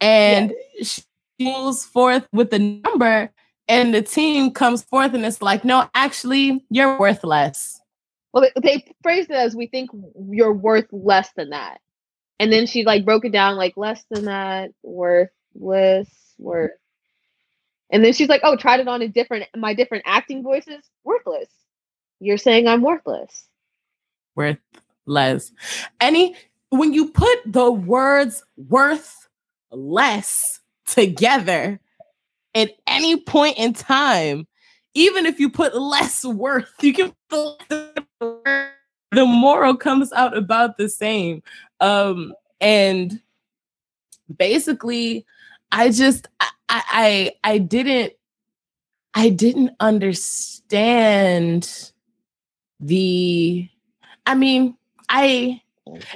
And 0.00 0.52
she 0.82 1.02
moves 1.38 1.84
forth 1.84 2.28
with 2.32 2.50
the 2.50 2.58
number, 2.58 3.30
and 3.68 3.94
the 3.94 4.02
team 4.02 4.50
comes 4.52 4.82
forth 4.82 5.14
and 5.14 5.24
it's 5.24 5.42
like, 5.42 5.64
no, 5.64 5.88
actually, 5.94 6.64
you're 6.70 6.98
worth 6.98 7.22
less. 7.22 7.80
Well, 8.32 8.48
they, 8.56 8.60
they 8.62 8.94
phrased 9.02 9.30
it 9.30 9.36
as 9.36 9.54
we 9.54 9.66
think 9.66 9.90
you're 10.30 10.52
worth 10.52 10.86
less 10.92 11.30
than 11.36 11.50
that. 11.50 11.80
And 12.40 12.50
then 12.50 12.66
she 12.66 12.84
like 12.84 13.04
broke 13.04 13.26
it 13.26 13.32
down 13.32 13.56
like 13.56 13.76
less 13.76 14.02
than 14.10 14.24
that, 14.24 14.70
worthless, 14.82 16.08
worth. 16.38 16.70
And 17.90 18.02
then 18.02 18.14
she's 18.14 18.30
like, 18.30 18.40
"Oh, 18.42 18.56
tried 18.56 18.80
it 18.80 18.88
on 18.88 19.02
a 19.02 19.08
different 19.08 19.44
my 19.54 19.74
different 19.74 20.04
acting 20.06 20.42
voices, 20.42 20.82
worthless. 21.04 21.50
You're 22.18 22.38
saying 22.38 22.66
I'm 22.66 22.80
worthless." 22.80 23.44
Worth 24.34 24.56
less. 25.04 25.52
Any 26.00 26.34
when 26.70 26.94
you 26.94 27.10
put 27.10 27.40
the 27.44 27.70
words 27.70 28.42
worth 28.56 29.28
less 29.70 30.60
together 30.86 31.78
at 32.54 32.70
any 32.86 33.16
point 33.16 33.58
in 33.58 33.74
time, 33.74 34.46
even 34.94 35.26
if 35.26 35.38
you 35.40 35.50
put 35.50 35.76
less 35.76 36.24
worth, 36.24 36.72
you 36.80 36.94
can 36.94 37.12
put 37.28 37.60
the 39.10 39.26
moral 39.26 39.76
comes 39.76 40.12
out 40.12 40.36
about 40.36 40.76
the 40.76 40.88
same. 40.88 41.42
Um, 41.80 42.34
and 42.60 43.20
basically, 44.36 45.26
I 45.72 45.90
just 45.90 46.28
I 46.40 46.48
I 46.68 46.82
I, 46.92 47.32
I 47.44 47.58
didn't 47.58 48.12
I 49.14 49.30
didn't 49.30 49.72
understand 49.80 50.72
the 52.78 53.68
I 54.26 54.34
mean, 54.34 54.76
I 55.08 55.62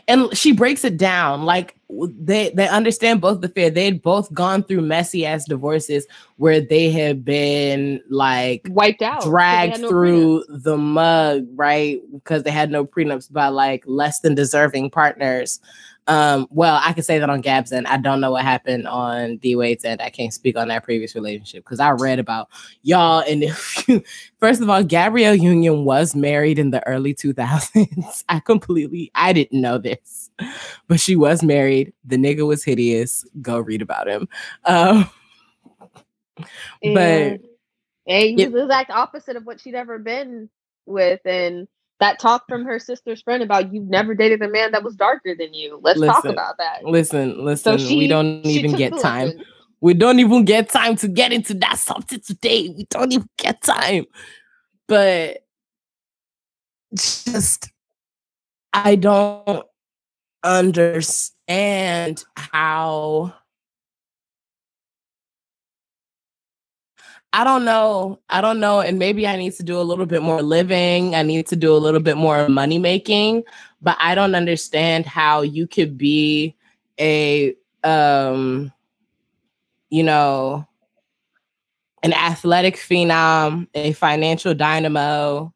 and 0.06 0.36
she 0.36 0.52
breaks 0.52 0.84
it 0.84 0.96
down 0.96 1.44
like 1.44 1.76
they 1.88 2.50
they 2.50 2.68
understand 2.68 3.20
both 3.20 3.40
the 3.40 3.48
fear. 3.48 3.70
They'd 3.70 4.02
both 4.02 4.32
gone 4.32 4.62
through 4.62 4.82
messy 4.82 5.26
ass 5.26 5.46
divorces 5.46 6.06
where 6.36 6.60
they 6.60 6.90
had 6.90 7.24
been 7.24 8.02
like 8.10 8.66
wiped 8.70 9.02
out, 9.02 9.22
dragged 9.22 9.80
no 9.80 9.88
through 9.88 10.44
the 10.48 10.76
mug, 10.76 11.46
right? 11.54 12.00
Because 12.12 12.42
they 12.42 12.50
had 12.50 12.70
no 12.70 12.84
prenups 12.84 13.32
by 13.32 13.48
like 13.48 13.84
less 13.86 14.20
than 14.20 14.34
deserving 14.34 14.90
partners. 14.90 15.60
Um, 16.06 16.46
well, 16.50 16.80
I 16.82 16.92
can 16.92 17.02
say 17.02 17.18
that 17.18 17.30
on 17.30 17.40
Gab's 17.40 17.72
end. 17.72 17.86
I 17.86 17.96
don't 17.96 18.20
know 18.20 18.32
what 18.32 18.42
happened 18.42 18.86
on 18.86 19.38
D 19.38 19.56
Wade's 19.56 19.84
end. 19.84 20.02
I 20.02 20.10
can't 20.10 20.34
speak 20.34 20.56
on 20.56 20.68
that 20.68 20.84
previous 20.84 21.14
relationship 21.14 21.64
because 21.64 21.80
I 21.80 21.90
read 21.92 22.18
about 22.18 22.50
y'all. 22.82 23.20
And 23.20 23.42
if 23.42 23.88
you, 23.88 24.02
first 24.38 24.60
of 24.60 24.68
all, 24.68 24.82
Gabrielle 24.82 25.34
Union 25.34 25.84
was 25.84 26.14
married 26.14 26.58
in 26.58 26.70
the 26.70 26.86
early 26.86 27.14
2000s. 27.14 28.24
I 28.28 28.40
completely, 28.40 29.10
I 29.14 29.32
didn't 29.32 29.60
know 29.60 29.78
this, 29.78 30.30
but 30.88 31.00
she 31.00 31.16
was 31.16 31.42
married. 31.42 31.92
The 32.04 32.16
nigga 32.16 32.46
was 32.46 32.64
hideous. 32.64 33.24
Go 33.40 33.58
read 33.60 33.80
about 33.80 34.08
him. 34.08 34.28
Um, 34.64 35.08
And, 36.82 36.94
but 36.94 37.40
and 38.06 38.38
Yeah. 38.38 38.46
was 38.46 38.52
the 38.52 38.64
exact 38.64 38.90
opposite 38.90 39.36
of 39.36 39.46
what 39.46 39.60
she'd 39.60 39.74
ever 39.74 39.98
been 39.98 40.50
with. 40.86 41.20
And 41.24 41.68
that 42.00 42.18
talk 42.18 42.48
from 42.48 42.64
her 42.64 42.78
sister's 42.78 43.22
friend 43.22 43.42
about 43.42 43.72
you've 43.72 43.88
never 43.88 44.14
dated 44.14 44.42
a 44.42 44.48
man 44.48 44.72
that 44.72 44.82
was 44.82 44.96
darker 44.96 45.34
than 45.38 45.54
you. 45.54 45.78
Let's 45.82 46.00
talk 46.00 46.24
about 46.24 46.58
that. 46.58 46.84
listen, 46.84 47.44
listen, 47.44 47.78
So 47.78 47.88
she, 47.88 47.96
we 47.96 48.06
don't 48.08 48.44
even 48.44 48.72
get 48.72 48.98
time. 48.98 49.28
lesson. 49.28 49.44
We 49.80 49.94
don't 49.94 50.18
even 50.18 50.44
get 50.44 50.70
time 50.70 50.96
to 50.96 51.08
get 51.08 51.32
into 51.32 51.54
that 51.54 51.78
subject 51.78 52.26
today. 52.26 52.68
We 52.70 52.86
don't 52.90 53.12
even 53.12 53.28
get 53.38 53.60
time. 53.62 54.06
But 54.88 55.44
just, 56.94 57.70
I 58.72 58.96
don't 58.96 59.66
understand 60.42 62.24
how. 62.36 63.34
I 67.34 67.42
don't 67.42 67.64
know. 67.64 68.20
I 68.30 68.40
don't 68.40 68.60
know. 68.60 68.80
And 68.80 68.96
maybe 68.96 69.26
I 69.26 69.34
need 69.34 69.54
to 69.54 69.64
do 69.64 69.76
a 69.76 69.82
little 69.82 70.06
bit 70.06 70.22
more 70.22 70.40
living. 70.40 71.16
I 71.16 71.24
need 71.24 71.48
to 71.48 71.56
do 71.56 71.74
a 71.74 71.78
little 71.78 71.98
bit 71.98 72.16
more 72.16 72.48
money 72.48 72.78
making. 72.78 73.42
But 73.82 73.96
I 73.98 74.14
don't 74.14 74.36
understand 74.36 75.04
how 75.04 75.42
you 75.42 75.66
could 75.66 75.98
be 75.98 76.54
a 77.00 77.56
um 77.82 78.72
you 79.90 80.04
know, 80.04 80.66
an 82.04 82.12
athletic 82.12 82.76
phenom, 82.76 83.66
a 83.74 83.92
financial 83.94 84.54
dynamo, 84.54 85.52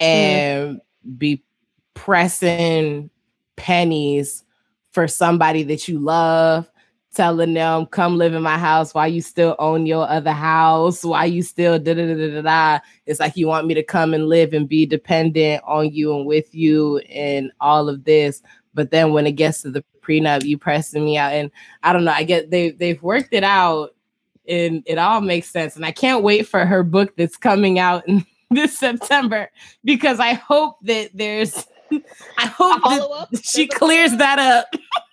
and 0.00 0.80
be 1.18 1.44
pressing 1.92 3.10
pennies 3.56 4.42
for 4.92 5.06
somebody 5.06 5.64
that 5.64 5.86
you 5.86 5.98
love, 5.98 6.70
telling 7.14 7.54
them, 7.54 7.86
come 7.86 8.18
live 8.18 8.34
in 8.34 8.42
my 8.42 8.58
house 8.58 8.94
while 8.94 9.08
you 9.08 9.20
still 9.20 9.56
own 9.58 9.86
your 9.86 10.08
other 10.08 10.32
house, 10.32 11.04
Why 11.04 11.24
you 11.24 11.42
still 11.42 11.78
da 11.78 11.94
da 11.94 12.06
da 12.06 12.14
da 12.14 12.42
da. 12.42 12.78
It's 13.06 13.20
like 13.20 13.36
you 13.36 13.46
want 13.46 13.66
me 13.66 13.74
to 13.74 13.82
come 13.82 14.14
and 14.14 14.28
live 14.28 14.52
and 14.52 14.68
be 14.68 14.86
dependent 14.86 15.62
on 15.66 15.92
you 15.92 16.14
and 16.14 16.26
with 16.26 16.54
you 16.54 16.98
and 16.98 17.50
all 17.60 17.88
of 17.88 18.04
this. 18.04 18.42
But 18.74 18.90
then 18.90 19.12
when 19.12 19.26
it 19.26 19.32
gets 19.32 19.62
to 19.62 19.70
the 19.70 19.84
prenup, 20.02 20.44
you 20.44 20.58
pressing 20.58 21.04
me 21.04 21.18
out. 21.18 21.32
And 21.32 21.50
I 21.82 21.92
don't 21.92 22.04
know. 22.04 22.12
I 22.12 22.24
get 22.24 22.50
they 22.50 22.70
they've 22.70 23.02
worked 23.02 23.32
it 23.32 23.44
out, 23.44 23.94
and 24.46 24.82
it 24.86 24.98
all 24.98 25.20
makes 25.20 25.50
sense. 25.50 25.76
And 25.76 25.84
I 25.84 25.92
can't 25.92 26.22
wait 26.22 26.46
for 26.46 26.64
her 26.64 26.82
book 26.82 27.16
that's 27.16 27.36
coming 27.36 27.78
out 27.78 28.06
in 28.08 28.24
this 28.50 28.78
September 28.78 29.50
because 29.84 30.20
I 30.20 30.34
hope 30.34 30.76
that 30.82 31.10
there's 31.14 31.66
I 32.38 32.46
hope 32.46 32.82
that 33.30 33.44
she 33.44 33.66
clears 33.66 34.16
that 34.16 34.38
up 34.38 34.66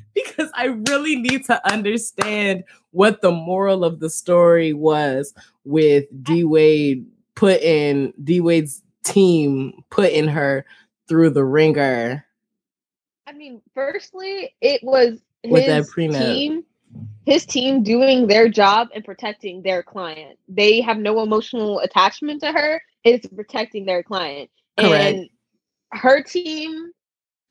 because 0.14 0.50
I 0.54 0.66
really 0.88 1.16
need 1.16 1.44
to 1.46 1.70
understand 1.70 2.64
what 2.90 3.22
the 3.22 3.30
moral 3.30 3.84
of 3.84 4.00
the 4.00 4.10
story 4.10 4.72
was 4.72 5.34
with 5.64 6.04
D 6.22 6.44
Wade 6.44 7.06
putting 7.34 8.12
D 8.22 8.40
Wade's 8.40 8.82
team 9.04 9.84
putting 9.90 10.28
her 10.28 10.64
through 11.08 11.30
the 11.30 11.44
ringer. 11.44 12.24
I 13.26 13.32
mean, 13.32 13.60
firstly, 13.74 14.54
it 14.60 14.82
was 14.82 15.18
With 15.44 15.64
his 15.64 15.92
team, 15.94 16.64
his 17.24 17.46
team 17.46 17.82
doing 17.82 18.26
their 18.26 18.48
job 18.48 18.88
and 18.94 19.04
protecting 19.04 19.62
their 19.62 19.82
client. 19.82 20.38
They 20.48 20.80
have 20.80 20.98
no 20.98 21.22
emotional 21.22 21.80
attachment 21.80 22.40
to 22.42 22.52
her. 22.52 22.82
It's 23.04 23.26
protecting 23.26 23.86
their 23.86 24.02
client. 24.02 24.50
Correct. 24.78 25.16
And 25.16 25.28
her 25.92 26.22
team 26.22 26.92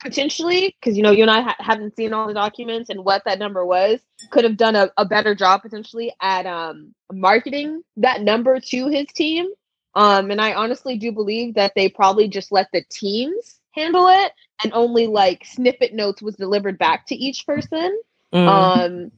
potentially, 0.02 0.76
because 0.80 0.98
you 0.98 1.04
know 1.04 1.12
you 1.12 1.22
and 1.24 1.32
I 1.32 1.42
ha- 1.42 1.56
haven't 1.60 1.96
seen 1.96 2.14
all 2.14 2.28
the 2.28 2.34
documents 2.34 2.90
and 2.90 3.04
what 3.06 3.24
that 3.26 3.40
number 3.40 3.66
was, 3.66 4.00
could 4.32 4.44
have 4.44 4.58
done 4.58 4.76
a, 4.76 4.92
a 4.98 5.06
better 5.06 5.36
job 5.36 5.62
potentially 5.62 6.14
at 6.22 6.46
um 6.46 6.94
marketing 7.12 7.84
that 7.98 8.22
number 8.22 8.60
to 8.60 8.88
his 8.88 9.08
team. 9.14 9.48
Um, 9.96 10.32
and 10.32 10.40
I 10.42 10.54
honestly 10.54 10.98
do 10.98 11.12
believe 11.12 11.56
that 11.56 11.74
they 11.76 11.90
probably 11.90 12.28
just 12.30 12.52
let 12.52 12.68
the 12.72 12.84
teams 12.90 13.60
handle 13.72 14.08
it 14.08 14.32
and 14.64 14.74
only 14.74 15.08
like 15.08 15.46
snippet 15.46 15.94
notes 15.94 16.22
was 16.22 16.36
delivered 16.36 16.78
back 16.78 17.06
to 17.08 17.16
each 17.16 17.46
person 17.46 18.00
Mm. 18.34 18.48
um 18.48 19.12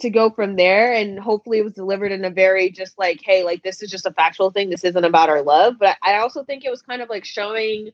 to 0.00 0.10
go 0.10 0.30
from 0.30 0.56
there 0.56 0.94
and 0.94 1.18
hopefully 1.18 1.58
it 1.58 1.64
was 1.64 1.74
delivered 1.74 2.12
in 2.12 2.24
a 2.24 2.30
very 2.30 2.70
just 2.70 2.98
like 2.98 3.20
hey 3.22 3.42
like 3.44 3.62
this 3.62 3.82
is 3.82 3.90
just 3.90 4.06
a 4.06 4.12
factual 4.12 4.50
thing 4.50 4.70
this 4.70 4.84
isn't 4.84 5.04
about 5.04 5.28
our 5.28 5.42
love 5.42 5.74
but 5.78 5.96
i 6.02 6.14
also 6.18 6.42
think 6.44 6.64
it 6.64 6.70
was 6.70 6.80
kind 6.80 7.02
of 7.02 7.10
like 7.10 7.24
showing 7.24 7.90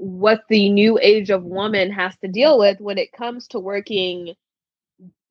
what 0.00 0.44
the 0.48 0.70
new 0.70 0.98
age 1.02 1.28
of 1.28 1.44
woman 1.44 1.92
has 1.92 2.16
to 2.18 2.28
deal 2.28 2.58
with 2.58 2.80
when 2.80 2.96
it 2.96 3.12
comes 3.12 3.46
to 3.48 3.60
working 3.60 4.34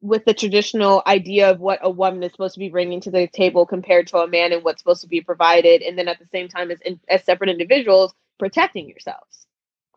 with 0.01 0.23
the 0.25 0.33
traditional 0.33 1.01
idea 1.07 1.49
of 1.49 1.59
what 1.59 1.79
a 1.81 1.89
woman 1.89 2.21
is 2.21 2.31
supposed 2.31 2.53
to 2.53 2.59
be 2.59 2.69
bringing 2.69 3.01
to 3.01 3.09
the 3.09 3.27
table 3.27 3.65
compared 3.65 4.05
to 4.07 4.17
a 4.17 4.27
man 4.27 4.53
and 4.53 4.63
what's 4.63 4.79
supposed 4.79 5.01
to 5.01 5.07
be 5.07 5.21
provided 5.21 5.81
and 5.81 5.97
then 5.97 6.07
at 6.07 6.19
the 6.19 6.27
same 6.31 6.47
time 6.47 6.69
as 6.69 6.79
in, 6.81 6.99
as 7.09 7.23
separate 7.23 7.49
individuals 7.49 8.13
protecting 8.37 8.87
yourselves 8.87 9.47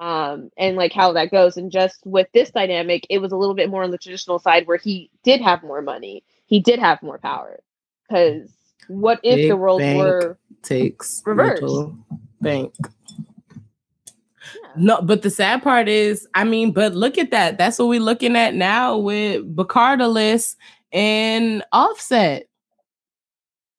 um 0.01 0.51
and 0.57 0.75
like 0.77 0.93
how 0.93 1.13
that 1.13 1.31
goes 1.31 1.59
and 1.59 1.71
just 1.71 2.01
with 2.07 2.27
this 2.33 2.51
dynamic 2.51 3.07
it 3.11 3.19
was 3.19 3.33
a 3.33 3.37
little 3.37 3.55
bit 3.55 3.69
more 3.69 3.85
on 3.85 3.91
the 3.91 3.99
traditional 3.99 4.39
side 4.39 4.67
where 4.67 4.79
he 4.79 5.11
did 5.23 5.43
have 5.43 5.63
more 5.63 5.83
money 5.83 6.25
he 6.47 6.61
did 6.61 6.79
have 6.79 7.03
more 7.03 7.19
power 7.19 7.61
because 8.09 8.51
what 8.89 9.21
if 9.23 9.47
the 9.47 9.49
Big 9.49 9.59
roles 9.59 9.81
bank. 9.81 9.99
were 9.99 10.39
takes 10.63 11.23
Reverse. 11.27 11.61
bank. 12.41 12.75
No, 14.77 15.03
but 15.03 15.23
the 15.23 15.31
sad 15.31 15.63
part 15.63 15.89
is, 15.89 16.27
I 16.35 16.45
mean, 16.45 16.73
but 16.73 16.95
look 16.95 17.19
at 17.19 17.31
that. 17.31 17.59
That's 17.59 17.79
what 17.79 17.89
we're 17.89 18.01
looking 18.01 18.37
at 18.37 18.55
now 18.55 18.97
with 18.97 19.55
Bacardalis 19.55 20.57
and 20.93 21.65
Offset. 21.73 22.49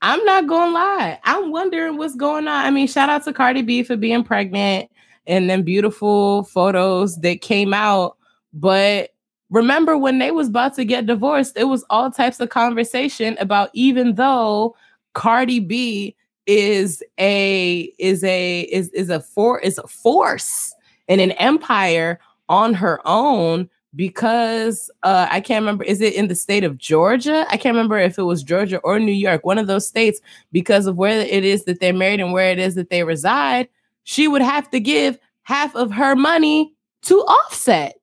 I'm 0.02 0.24
not 0.26 0.48
gonna 0.48 0.72
lie. 0.74 1.20
I'm 1.24 1.52
wondering 1.52 1.98
what's 1.98 2.16
going 2.16 2.48
on. 2.48 2.66
I 2.66 2.72
mean, 2.72 2.88
shout 2.88 3.10
out 3.10 3.24
to 3.24 3.34
Cardi 3.34 3.62
B 3.62 3.84
for 3.84 3.96
being 3.96 4.24
pregnant 4.24 4.90
and 5.28 5.50
then 5.50 5.64
beautiful 5.64 6.44
photos 6.44 7.18
that 7.22 7.42
came 7.42 7.74
out. 7.74 8.18
But 8.54 9.12
remember 9.50 9.98
when 9.98 10.20
they 10.20 10.32
was 10.32 10.50
about 10.50 10.76
to 10.76 10.84
get 10.84 11.06
divorced, 11.06 11.58
it 11.58 11.66
was 11.66 11.86
all 11.90 12.12
types 12.12 12.40
of 12.40 12.50
conversation 12.50 13.38
about 13.40 13.70
even 13.74 14.16
though 14.16 14.76
Cardi 15.14 15.60
B 15.62 16.16
is 16.46 17.04
a 17.20 17.92
is 18.00 18.24
a 18.24 18.62
is 18.62 18.90
is 18.90 19.10
a 19.10 19.20
for 19.20 19.60
is 19.60 19.78
a 19.78 19.88
force 19.88 20.74
and 21.08 21.22
an 21.22 21.32
empire 21.32 22.20
on 22.50 22.74
her 22.74 23.00
own 23.06 23.70
because 23.96 24.90
uh 25.04 25.28
I 25.30 25.40
can't 25.40 25.62
remember 25.64 25.84
is 25.84 26.02
it 26.02 26.14
in 26.16 26.28
the 26.28 26.36
state 26.36 26.64
of 26.64 26.78
Georgia? 26.78 27.46
I 27.50 27.58
can't 27.58 27.76
remember 27.76 27.98
if 27.98 28.18
it 28.18 28.24
was 28.24 28.44
Georgia 28.44 28.80
or 28.80 29.00
New 29.00 29.12
York, 29.12 29.46
one 29.46 29.58
of 29.58 29.68
those 29.68 29.88
states 29.88 30.20
because 30.52 30.86
of 30.88 30.98
where 30.98 31.20
it 31.22 31.44
is 31.44 31.66
that 31.66 31.80
they're 31.80 31.94
married 31.94 32.20
and 32.20 32.34
where 32.34 32.52
it 32.52 32.60
is 32.60 32.76
that 32.76 32.90
they 32.90 33.04
reside, 33.04 33.70
she 34.04 34.28
would 34.28 34.42
have 34.42 34.70
to 34.72 34.80
give 34.80 35.18
half 35.44 35.76
of 35.76 35.92
her 35.92 36.16
money 36.16 36.74
to 37.04 37.16
Offset. 37.20 37.96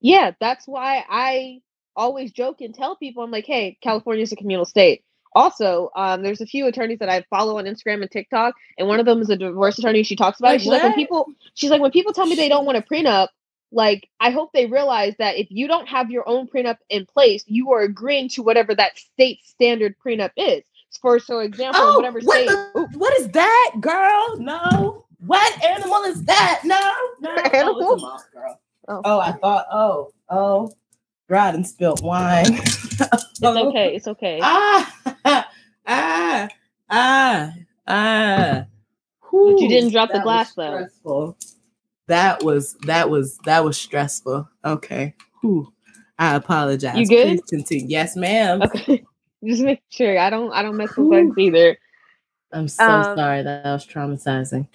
yeah 0.00 0.32
that's 0.38 0.66
why 0.68 1.04
i 1.08 1.60
always 1.96 2.30
joke 2.30 2.60
and 2.60 2.74
tell 2.74 2.94
people 2.96 3.22
i'm 3.22 3.30
like 3.30 3.46
hey 3.46 3.78
california 3.80 4.22
is 4.22 4.32
a 4.32 4.36
communal 4.36 4.66
state 4.66 5.02
also 5.34 5.90
um, 5.96 6.22
there's 6.22 6.40
a 6.40 6.46
few 6.46 6.66
attorneys 6.66 6.98
that 6.98 7.08
i 7.08 7.22
follow 7.30 7.58
on 7.58 7.64
instagram 7.64 8.02
and 8.02 8.10
tiktok 8.10 8.54
and 8.78 8.86
one 8.88 9.00
of 9.00 9.06
them 9.06 9.20
is 9.20 9.30
a 9.30 9.36
divorce 9.36 9.78
attorney 9.78 10.02
she 10.02 10.16
talks 10.16 10.38
about 10.38 10.48
Like 10.48 10.60
it 10.60 10.62
she's 10.62 10.70
like 10.72 10.82
when 10.82 10.94
people 10.94 11.26
she's 11.54 11.70
like 11.70 11.80
when 11.80 11.90
people 11.90 12.12
tell 12.12 12.26
me 12.26 12.34
they 12.36 12.48
don't 12.48 12.64
want 12.66 12.78
a 12.78 12.82
prenup 12.82 13.28
like 13.72 14.08
i 14.20 14.30
hope 14.30 14.52
they 14.52 14.66
realize 14.66 15.14
that 15.18 15.36
if 15.36 15.48
you 15.50 15.66
don't 15.66 15.88
have 15.88 16.10
your 16.10 16.28
own 16.28 16.46
prenup 16.46 16.76
in 16.88 17.04
place 17.06 17.44
you 17.46 17.72
are 17.72 17.82
agreeing 17.82 18.28
to 18.30 18.42
whatever 18.42 18.74
that 18.74 18.96
state 18.98 19.40
standard 19.44 19.94
prenup 20.04 20.30
is 20.36 20.62
for 21.00 21.18
so 21.18 21.40
example 21.40 21.80
Oh, 21.82 21.96
whatever 21.96 22.20
what, 22.20 22.36
state 22.36 22.48
the- 22.48 22.88
what 22.98 23.12
is 23.20 23.28
that, 23.30 23.72
girl? 23.80 24.36
No. 24.38 25.04
What 25.26 25.64
animal 25.64 26.02
is 26.04 26.22
that? 26.24 26.60
No, 26.64 26.78
no. 27.20 27.34
Oh, 27.36 27.50
Animal? 27.52 27.96
mouse, 27.96 28.24
girl. 28.32 28.60
Oh. 28.88 29.00
Oh, 29.04 29.18
I 29.18 29.32
thought, 29.32 29.66
oh, 29.72 30.12
oh, 30.28 30.72
God, 31.28 31.54
and 31.56 31.66
spilt 31.66 32.02
wine. 32.02 32.46
it's 32.54 33.42
okay 33.42 33.96
it's 33.96 34.06
okay 34.06 34.38
Ah, 34.42 34.94
ah, 35.86 36.48
ah, 36.90 37.52
ah. 37.86 38.64
But 39.32 39.60
you 39.60 39.68
didn't 39.68 39.90
drop 39.92 40.12
the 40.12 40.20
glass, 40.20 40.54
though. 40.54 40.76
Stressful. 40.76 41.38
That 42.06 42.42
was 42.42 42.74
that 42.82 43.08
was 43.08 43.38
that 43.44 43.64
was 43.64 43.76
stressful. 43.76 44.48
Okay. 44.64 45.14
Whew. 45.40 45.72
I 46.18 46.36
apologize. 46.36 46.96
You 46.96 47.06
good? 47.06 47.26
Please 47.28 47.42
continue. 47.48 47.86
Yes, 47.88 48.14
ma'am. 48.16 48.62
Okay. 48.62 49.04
Just 49.44 49.62
make 49.62 49.82
sure 49.90 50.18
I 50.18 50.30
don't 50.30 50.52
I 50.52 50.62
don't 50.62 50.76
mess 50.76 50.96
with 50.96 51.10
bugs 51.10 51.36
either. 51.38 51.76
I'm 52.52 52.68
so 52.68 52.84
Um, 52.84 53.16
sorry 53.16 53.42
that 53.42 53.64
was 53.64 53.86
traumatizing. 53.86 54.68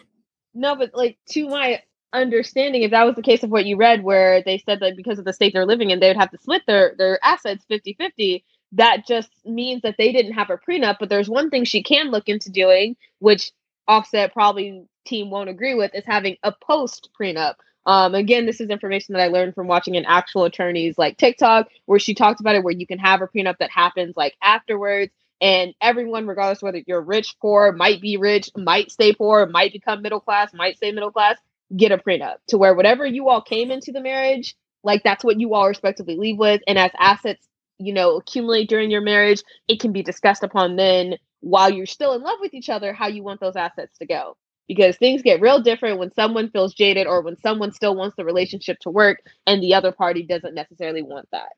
No, 0.54 0.76
but 0.76 0.92
like 0.94 1.18
to 1.30 1.48
my 1.48 1.82
understanding, 2.14 2.84
if 2.84 2.92
that 2.92 3.06
was 3.06 3.16
the 3.16 3.22
case 3.22 3.44
of 3.44 3.52
what 3.52 3.66
you 3.66 3.78
read, 3.78 4.04
where 4.04 4.44
they 4.44 4.58
said 4.58 4.80
that 4.82 4.98
because 4.98 5.20
of 5.20 5.26
the 5.26 5.34
state 5.34 5.54
they're 5.54 5.66
living 5.66 5.92
in, 5.92 6.00
they 6.00 6.08
would 6.10 6.18
have 6.18 6.32
to 6.32 6.38
split 6.38 6.64
their 6.68 6.94
their 6.98 7.20
assets 7.24 7.66
50-50, 7.70 8.44
that 8.74 9.08
just 9.08 9.30
means 9.46 9.82
that 9.82 9.96
they 9.98 10.12
didn't 10.12 10.34
have 10.34 10.50
a 10.50 10.58
prenup. 10.58 10.98
But 11.00 11.10
there's 11.10 11.30
one 11.30 11.50
thing 11.50 11.64
she 11.64 11.84
can 11.84 12.12
look 12.12 12.30
into 12.30 12.52
doing, 12.52 12.96
which 13.20 13.52
Offset 13.88 14.34
probably 14.34 14.86
team 15.06 15.30
won't 15.30 15.50
agree 15.50 15.76
with, 15.76 15.96
is 15.96 16.06
having 16.06 16.38
a 16.44 16.52
post 16.52 17.10
prenup. 17.20 17.56
Um, 17.86 18.14
again, 18.14 18.46
this 18.46 18.62
is 18.62 18.70
information 18.70 19.14
that 19.14 19.24
I 19.24 19.28
learned 19.28 19.56
from 19.56 19.68
watching 19.68 19.96
an 19.96 20.06
actual 20.06 20.44
attorney's 20.46 20.98
like 20.98 21.18
TikTok, 21.18 21.70
where 21.86 21.98
she 21.98 22.14
talked 22.14 22.40
about 22.40 22.56
it, 22.56 22.64
where 22.64 22.74
you 22.74 22.86
can 22.86 23.00
have 23.00 23.22
a 23.22 23.28
prenup 23.28 23.58
that 23.60 23.72
happens 23.72 24.16
like 24.16 24.36
afterwards, 24.44 25.12
and 25.42 25.74
everyone, 25.82 26.28
regardless 26.28 26.62
whether 26.62 26.82
you're 26.86 27.02
rich, 27.02 27.36
poor, 27.42 27.72
might 27.72 28.02
be 28.02 28.18
rich, 28.18 28.52
might 28.56 28.92
stay 28.92 29.14
poor, 29.14 29.48
might 29.48 29.74
become 29.74 30.02
middle 30.02 30.20
class, 30.20 30.54
might 30.54 30.78
stay 30.78 30.92
middle 30.92 31.12
class, 31.12 31.38
get 31.76 31.92
a 31.92 31.98
prenup 31.98 32.36
to 32.48 32.58
where 32.58 32.76
whatever 32.76 33.06
you 33.06 33.30
all 33.30 33.42
came 33.42 33.72
into 33.72 33.92
the 33.92 34.02
marriage, 34.02 34.56
like 34.84 35.02
that's 35.04 35.24
what 35.24 35.40
you 35.40 35.54
all 35.54 35.68
respectively 35.68 36.18
leave 36.18 36.38
with, 36.38 36.62
and 36.68 36.78
as 36.78 36.92
assets, 37.00 37.48
you 37.80 37.94
know, 37.94 38.18
accumulate 38.18 38.70
during 38.70 38.92
your 38.92 39.02
marriage, 39.02 39.42
it 39.68 39.80
can 39.80 39.92
be 39.92 40.04
discussed 40.04 40.44
upon 40.44 40.76
then 40.76 41.16
while 41.42 41.70
you're 41.70 41.86
still 41.86 42.14
in 42.14 42.22
love 42.22 42.38
with 42.42 42.54
each 42.54 42.70
other 42.70 42.94
how 42.94 43.08
you 43.08 43.24
want 43.24 43.40
those 43.40 43.56
assets 43.56 43.98
to 43.98 44.06
go 44.06 44.36
because 44.68 44.98
things 44.98 45.22
get 45.22 45.42
real 45.42 45.62
different 45.62 45.98
when 45.98 46.14
someone 46.14 46.50
feels 46.52 46.74
jaded 46.74 47.08
or 47.08 47.22
when 47.22 47.38
someone 47.40 47.72
still 47.72 47.96
wants 47.96 48.16
the 48.18 48.26
relationship 48.26 48.78
to 48.80 48.90
work 48.90 49.22
and 49.48 49.64
the 49.64 49.74
other 49.74 49.92
party 49.92 50.24
doesn't 50.24 50.54
necessarily 50.54 51.02
want 51.02 51.28
that. 51.32 51.50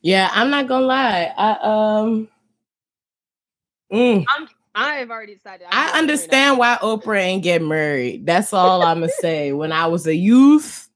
Yeah, 0.00 0.30
I'm 0.32 0.50
not 0.50 0.66
gonna 0.66 0.86
lie. 0.86 1.32
I 1.36 1.50
um 1.62 2.28
mm, 3.92 4.26
I've 4.74 5.10
already 5.10 5.34
decided. 5.34 5.66
I'm 5.70 5.94
I 5.94 5.98
understand 5.98 6.58
why 6.58 6.76
Oprah 6.82 7.20
ain't 7.20 7.42
get 7.42 7.62
married. 7.62 8.26
That's 8.26 8.52
all 8.52 8.82
I'm 8.82 9.00
gonna 9.00 9.12
say. 9.12 9.52
When 9.52 9.72
I 9.72 9.86
was 9.86 10.06
a 10.06 10.14
youth, 10.14 10.88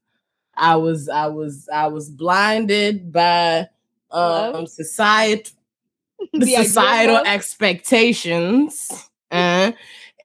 I 0.55 0.75
was 0.75 1.09
I 1.09 1.27
was 1.27 1.69
I 1.71 1.87
was 1.87 2.09
blinded 2.09 3.11
by 3.11 3.69
um 4.11 4.67
society 4.67 5.51
the 6.33 6.55
societal 6.63 7.17
expectations. 7.17 9.09
uh, 9.31 9.71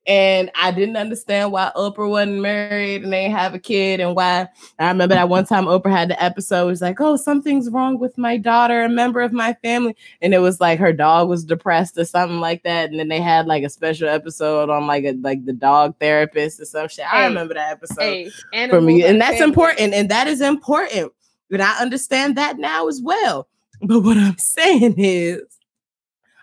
and 0.06 0.50
I 0.54 0.70
didn't 0.70 0.98
understand 0.98 1.50
why 1.50 1.72
Oprah 1.74 2.10
wasn't 2.10 2.42
married 2.42 3.04
and 3.04 3.12
they 3.12 3.30
have 3.30 3.54
a 3.54 3.58
kid 3.58 4.00
and 4.00 4.14
why 4.14 4.48
I 4.78 4.88
remember 4.88 5.14
that 5.14 5.30
one 5.30 5.46
time 5.46 5.64
Oprah 5.64 5.90
had 5.90 6.10
the 6.10 6.22
episode 6.22 6.66
was 6.66 6.82
like, 6.82 7.00
oh, 7.00 7.16
something's 7.16 7.70
wrong 7.70 7.98
with 7.98 8.18
my 8.18 8.36
daughter, 8.36 8.82
a 8.82 8.88
member 8.90 9.22
of 9.22 9.32
my 9.32 9.54
family. 9.62 9.96
And 10.20 10.34
it 10.34 10.40
was 10.40 10.60
like 10.60 10.78
her 10.78 10.92
dog 10.92 11.30
was 11.30 11.42
depressed 11.42 11.96
or 11.96 12.04
something 12.04 12.38
like 12.38 12.64
that. 12.64 12.90
And 12.90 13.00
then 13.00 13.08
they 13.08 13.20
had 13.20 13.46
like 13.46 13.64
a 13.64 13.70
special 13.70 14.08
episode 14.08 14.68
on 14.68 14.86
like 14.86 15.04
a 15.04 15.12
like 15.12 15.46
the 15.46 15.54
dog 15.54 15.98
therapist 15.98 16.60
or 16.60 16.66
some 16.66 16.88
shit. 16.88 17.10
I 17.10 17.24
remember 17.24 17.54
that 17.54 17.72
episode 17.72 18.02
Hey, 18.02 18.68
for 18.68 18.82
me. 18.82 19.04
And 19.04 19.18
that's 19.18 19.38
family. 19.38 19.44
important. 19.44 19.94
And 19.94 20.10
that 20.10 20.26
is 20.26 20.42
important. 20.42 21.12
And 21.50 21.62
I 21.62 21.78
understand 21.78 22.36
that 22.36 22.58
now 22.58 22.88
as 22.88 23.00
well. 23.02 23.48
But 23.86 24.00
what 24.00 24.16
I'm 24.16 24.38
saying 24.38 24.94
is, 24.96 25.42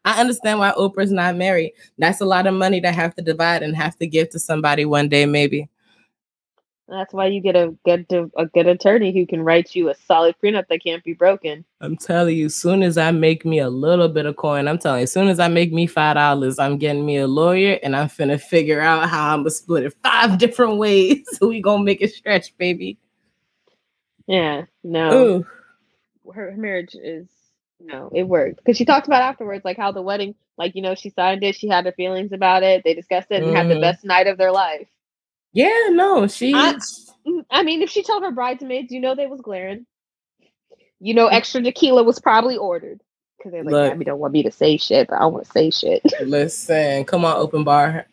I 0.05 0.19
understand 0.19 0.59
why 0.59 0.71
Oprah's 0.71 1.11
not 1.11 1.35
married. 1.35 1.73
That's 1.97 2.21
a 2.21 2.25
lot 2.25 2.47
of 2.47 2.53
money 2.53 2.81
to 2.81 2.91
have 2.91 3.15
to 3.15 3.21
divide 3.21 3.63
and 3.63 3.75
have 3.75 3.97
to 3.97 4.07
give 4.07 4.29
to 4.29 4.39
somebody 4.39 4.85
one 4.85 5.09
day, 5.09 5.25
maybe. 5.25 5.69
That's 6.87 7.13
why 7.13 7.27
you 7.27 7.39
get 7.39 7.55
a 7.55 7.73
good 7.85 8.05
a 8.35 8.45
good 8.47 8.67
attorney 8.67 9.13
who 9.13 9.25
can 9.25 9.43
write 9.43 9.73
you 9.75 9.89
a 9.89 9.95
solid 9.95 10.35
prenup 10.43 10.67
that 10.67 10.83
can't 10.83 11.03
be 11.03 11.13
broken. 11.13 11.63
I'm 11.79 11.95
telling 11.95 12.35
you, 12.35 12.49
soon 12.49 12.83
as 12.83 12.97
I 12.97 13.11
make 13.11 13.45
me 13.45 13.59
a 13.59 13.69
little 13.69 14.09
bit 14.09 14.25
of 14.25 14.35
coin, 14.35 14.67
I'm 14.67 14.77
telling 14.77 14.99
you, 14.99 15.03
as 15.03 15.11
soon 15.13 15.29
as 15.29 15.39
I 15.39 15.47
make 15.47 15.71
me 15.71 15.87
five 15.87 16.15
dollars, 16.15 16.59
I'm 16.59 16.77
getting 16.77 17.05
me 17.05 17.17
a 17.17 17.27
lawyer 17.27 17.79
and 17.81 17.95
I'm 17.95 18.09
finna 18.09 18.41
figure 18.41 18.81
out 18.81 19.07
how 19.09 19.33
I'm 19.33 19.41
gonna 19.41 19.51
split 19.51 19.85
it 19.85 19.95
five 20.03 20.37
different 20.37 20.77
ways. 20.77 21.25
So 21.37 21.47
we 21.49 21.61
gonna 21.61 21.83
make 21.83 22.01
it 22.01 22.13
stretch, 22.13 22.57
baby. 22.57 22.97
Yeah, 24.27 24.65
no. 24.83 25.13
Ooh. 25.13 25.45
Her, 26.31 26.51
her 26.51 26.57
marriage 26.57 26.95
is 26.95 27.27
no, 27.79 28.11
it 28.13 28.23
worked 28.23 28.57
because 28.57 28.77
she 28.77 28.85
talked 28.85 29.07
about 29.07 29.23
afterwards, 29.23 29.65
like 29.65 29.77
how 29.77 29.91
the 29.91 30.01
wedding, 30.01 30.35
like 30.57 30.75
you 30.75 30.81
know, 30.83 30.95
she 30.95 31.09
signed 31.11 31.43
it, 31.43 31.55
she 31.55 31.67
had 31.67 31.85
her 31.85 31.93
feelings 31.93 32.31
about 32.31 32.63
it, 32.63 32.83
they 32.83 32.93
discussed 32.93 33.31
it, 33.31 33.43
and 33.43 33.55
had 33.55 33.67
the 33.69 33.75
Mhm. 33.75 33.81
best 33.81 34.05
night 34.05 34.27
of 34.27 34.37
their 34.37 34.51
life. 34.51 34.87
Yeah, 35.53 35.89
no, 35.91 36.27
she 36.27 36.53
I- 36.55 36.75
Mm, 37.27 37.45
I 37.51 37.63
mean, 37.63 37.81
if 37.83 37.89
she 37.89 38.03
told 38.03 38.23
her 38.23 38.31
bridesmaids, 38.31 38.91
you 38.91 38.99
know, 38.99 39.15
they 39.15 39.27
was 39.27 39.41
glaring. 39.41 39.85
You 40.99 41.13
know, 41.13 41.27
extra 41.27 41.61
tequila 41.61 42.03
was 42.03 42.19
probably 42.19 42.57
ordered 42.57 43.01
because 43.37 43.51
they're 43.51 43.63
like, 43.63 43.73
Look. 43.73 43.91
Abby 43.93 44.05
don't 44.05 44.19
want 44.19 44.33
me 44.33 44.43
to 44.43 44.51
say 44.51 44.77
shit, 44.77 45.07
but 45.09 45.21
I 45.21 45.25
want 45.27 45.45
to 45.45 45.51
say 45.51 45.69
shit. 45.71 46.03
listen, 46.23 47.05
come 47.05 47.25
on, 47.25 47.37
open 47.37 47.63
bar. 47.63 48.05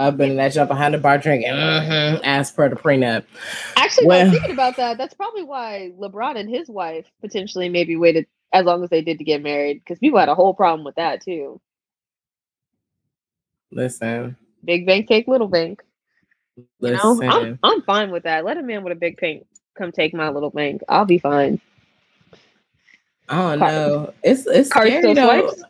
I've 0.00 0.16
been 0.16 0.30
in 0.30 0.36
that 0.38 0.52
jump 0.52 0.68
behind 0.68 0.94
the 0.94 0.98
bar 0.98 1.18
drinking. 1.18 1.50
mhm, 1.52 2.20
As 2.24 2.50
per 2.50 2.68
the 2.68 2.76
prenup. 2.76 3.24
Actually, 3.76 4.06
Well- 4.06 4.26
no, 4.26 4.32
thinking 4.32 4.50
about 4.52 4.76
that, 4.76 4.96
that's 4.98 5.14
probably 5.14 5.42
why 5.44 5.92
LeBron 5.98 6.36
and 6.38 6.48
his 6.48 6.68
wife 6.68 7.06
potentially 7.20 7.68
maybe 7.68 7.96
waited 7.96 8.26
as 8.52 8.64
long 8.64 8.82
as 8.82 8.90
they 8.90 9.02
did 9.02 9.18
to 9.18 9.24
get 9.24 9.42
married 9.42 9.80
because 9.84 9.98
people 9.98 10.18
had 10.18 10.28
a 10.28 10.34
whole 10.34 10.54
problem 10.54 10.84
with 10.84 10.94
that 10.96 11.22
too. 11.22 11.60
Listen, 13.70 14.36
Big 14.64 14.84
bank 14.86 15.06
take 15.08 15.28
little 15.28 15.48
bank. 15.48 15.82
You 16.56 16.64
know, 16.80 17.12
listen. 17.12 17.30
I'm 17.30 17.58
I'm 17.62 17.82
fine 17.82 18.10
with 18.10 18.24
that. 18.24 18.44
Let 18.44 18.58
a 18.58 18.62
man 18.62 18.82
with 18.84 18.92
a 18.92 18.96
big 18.96 19.18
bank 19.20 19.46
come 19.76 19.92
take 19.92 20.12
my 20.12 20.28
little 20.28 20.50
bank. 20.50 20.82
I'll 20.88 21.04
be 21.06 21.18
fine. 21.18 21.60
Oh 23.28 23.56
Car- 23.56 23.56
know. 23.56 24.14
It's 24.22 24.46
it's 24.46 24.68
Card 24.70 24.88
scary 24.88 25.14
though. 25.14 25.48
swipes? 25.50 25.62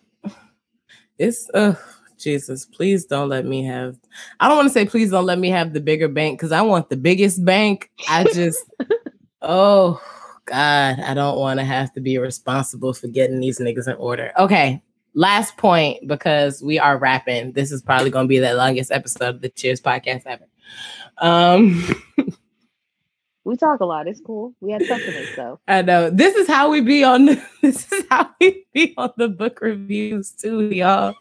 It's 1.19 1.51
uh 1.53 1.75
Jesus, 2.21 2.67
please 2.67 3.05
don't 3.05 3.29
let 3.29 3.45
me 3.45 3.65
have 3.65 3.97
I 4.39 4.49
don't 4.49 4.57
want 4.57 4.69
to 4.69 4.73
say 4.73 4.87
please 4.87 5.11
don't 5.11 5.27
let 5.27 5.39
me 5.39 5.51
have 5.51 5.73
the 5.73 5.81
bigger 5.81 6.09
bank 6.09 6.39
because 6.39 6.53
I 6.53 6.63
want 6.63 6.91
the 6.91 6.97
biggest 6.97 7.45
bank. 7.45 7.91
I 8.09 8.25
just 8.25 8.65
oh 9.43 10.01
God, 10.47 11.01
I 11.01 11.15
don't 11.15 11.39
want 11.39 11.61
to 11.61 11.65
have 11.65 11.93
to 11.95 12.01
be 12.01 12.19
responsible 12.19 12.93
for 12.93 13.09
getting 13.09 13.41
these 13.41 13.59
niggas 13.59 13.89
in 13.89 13.97
order. 13.97 14.33
Okay. 14.39 14.83
Last 15.15 15.57
point 15.57 16.07
because 16.07 16.63
we 16.63 16.79
are 16.79 16.97
wrapping. 16.97 17.53
This 17.53 17.73
is 17.73 17.83
probably 17.83 18.11
gonna 18.11 18.29
be 18.29 18.39
the 18.39 18.55
longest 18.55 18.93
episode 18.93 19.37
of 19.37 19.41
the 19.41 19.49
Cheers 19.49 19.81
podcast 19.81 20.23
ever. 20.27 20.47
Um 21.19 21.85
We 23.45 23.57
talk 23.57 23.81
a 23.81 23.85
lot. 23.85 24.07
It's 24.07 24.21
cool. 24.21 24.55
We 24.61 24.71
had 24.73 24.85
supplements 24.85 25.35
though. 25.35 25.61
I 25.67 25.83
know 25.83 26.11
this 26.11 26.37
is 26.37 26.47
how 26.47 26.71
we 26.71 26.81
be 26.83 27.03
on 27.03 27.27
this 27.63 27.91
is 27.91 28.05
how 28.11 28.31
we 28.41 28.67
be 28.73 28.95
on 28.97 29.11
the 29.17 29.29
book 29.29 29.61
reviews 29.61 30.31
too, 30.31 30.71
y'all. 30.71 31.15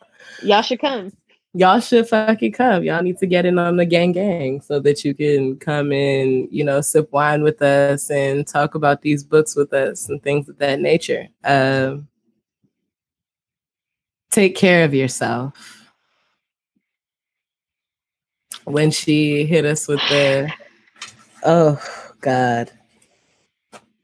Y'all 0.44 0.62
should 0.62 0.80
come. 0.80 1.12
Y'all 1.54 1.80
should 1.80 2.08
fucking 2.08 2.52
come. 2.52 2.84
Y'all 2.84 3.02
need 3.02 3.18
to 3.18 3.26
get 3.26 3.46
in 3.46 3.58
on 3.58 3.78
the 3.78 3.86
gang 3.86 4.12
gang 4.12 4.62
so 4.62 4.80
that 4.80 5.04
you 5.04 5.16
can 5.16 5.58
come 5.58 5.92
and, 5.92 6.48
you 6.52 6.64
know, 6.64 6.80
sip 6.80 7.12
wine 7.12 7.42
with 7.42 7.60
us 7.62 8.12
and 8.12 8.46
talk 8.46 8.76
about 8.76 9.02
these 9.02 9.24
books 9.24 9.56
with 9.56 9.74
us 9.74 10.10
and 10.10 10.22
things 10.22 10.48
of 10.48 10.60
that 10.60 10.80
nature. 10.80 11.28
Um 11.44 12.08
take 14.30 14.56
care 14.56 14.86
of 14.86 14.94
yourself. 14.94 15.86
When 18.66 18.92
she 18.92 19.46
hit 19.46 19.66
us 19.66 19.88
with 19.88 20.02
the 20.10 20.54
oh 21.44 21.82
God. 22.22 22.72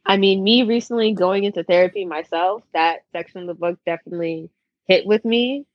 I 0.07 0.17
mean, 0.17 0.43
me 0.43 0.63
recently 0.63 1.13
going 1.13 1.43
into 1.43 1.63
therapy 1.63 2.05
myself, 2.05 2.63
that 2.73 3.03
section 3.11 3.41
of 3.41 3.47
the 3.47 3.53
book 3.53 3.77
definitely 3.85 4.49
hit 4.87 5.05
with 5.05 5.23
me. 5.25 5.65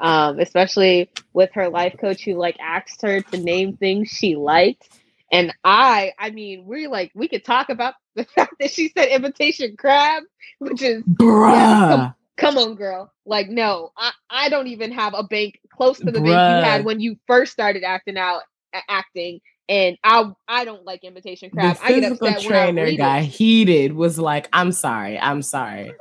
Um, 0.00 0.38
especially 0.40 1.10
with 1.32 1.50
her 1.54 1.68
life 1.68 1.96
coach 2.00 2.24
who 2.24 2.34
like 2.34 2.56
asked 2.60 3.02
her 3.02 3.20
to 3.20 3.36
name 3.36 3.76
things 3.76 4.08
she 4.08 4.36
liked. 4.36 4.88
And 5.30 5.52
I, 5.64 6.12
I 6.18 6.30
mean, 6.30 6.64
we 6.66 6.86
like 6.86 7.10
we 7.14 7.28
could 7.28 7.44
talk 7.44 7.68
about 7.68 7.94
the 8.14 8.24
fact 8.24 8.54
that 8.60 8.70
she 8.70 8.90
said 8.96 9.08
imitation 9.08 9.76
crab, 9.76 10.22
which 10.58 10.82
is 10.82 11.02
Bruh. 11.04 12.14
come 12.36 12.58
on, 12.58 12.74
girl. 12.74 13.12
Like, 13.26 13.48
no, 13.48 13.90
I, 13.96 14.12
I 14.30 14.48
don't 14.48 14.68
even 14.68 14.92
have 14.92 15.14
a 15.14 15.24
bank 15.24 15.58
close 15.74 15.98
to 15.98 16.10
the 16.10 16.20
bank 16.20 16.26
you 16.26 16.64
had 16.64 16.84
when 16.84 17.00
you 17.00 17.16
first 17.26 17.52
started 17.52 17.82
acting 17.84 18.16
out 18.16 18.42
acting. 18.88 19.40
And 19.68 19.96
I 20.04 20.30
I 20.46 20.64
don't 20.64 20.84
like 20.84 21.04
imitation 21.04 21.50
crab. 21.50 21.76
The 21.76 21.84
I 21.84 21.88
get 21.88 22.02
physical 22.02 22.28
upset 22.28 22.52
when 22.52 22.74
trainer 22.74 22.96
guy 22.96 23.20
it. 23.20 23.24
heated 23.24 23.92
was 23.94 24.18
like, 24.18 24.48
I'm 24.52 24.72
sorry, 24.72 25.18
I'm 25.18 25.42
sorry. 25.42 25.92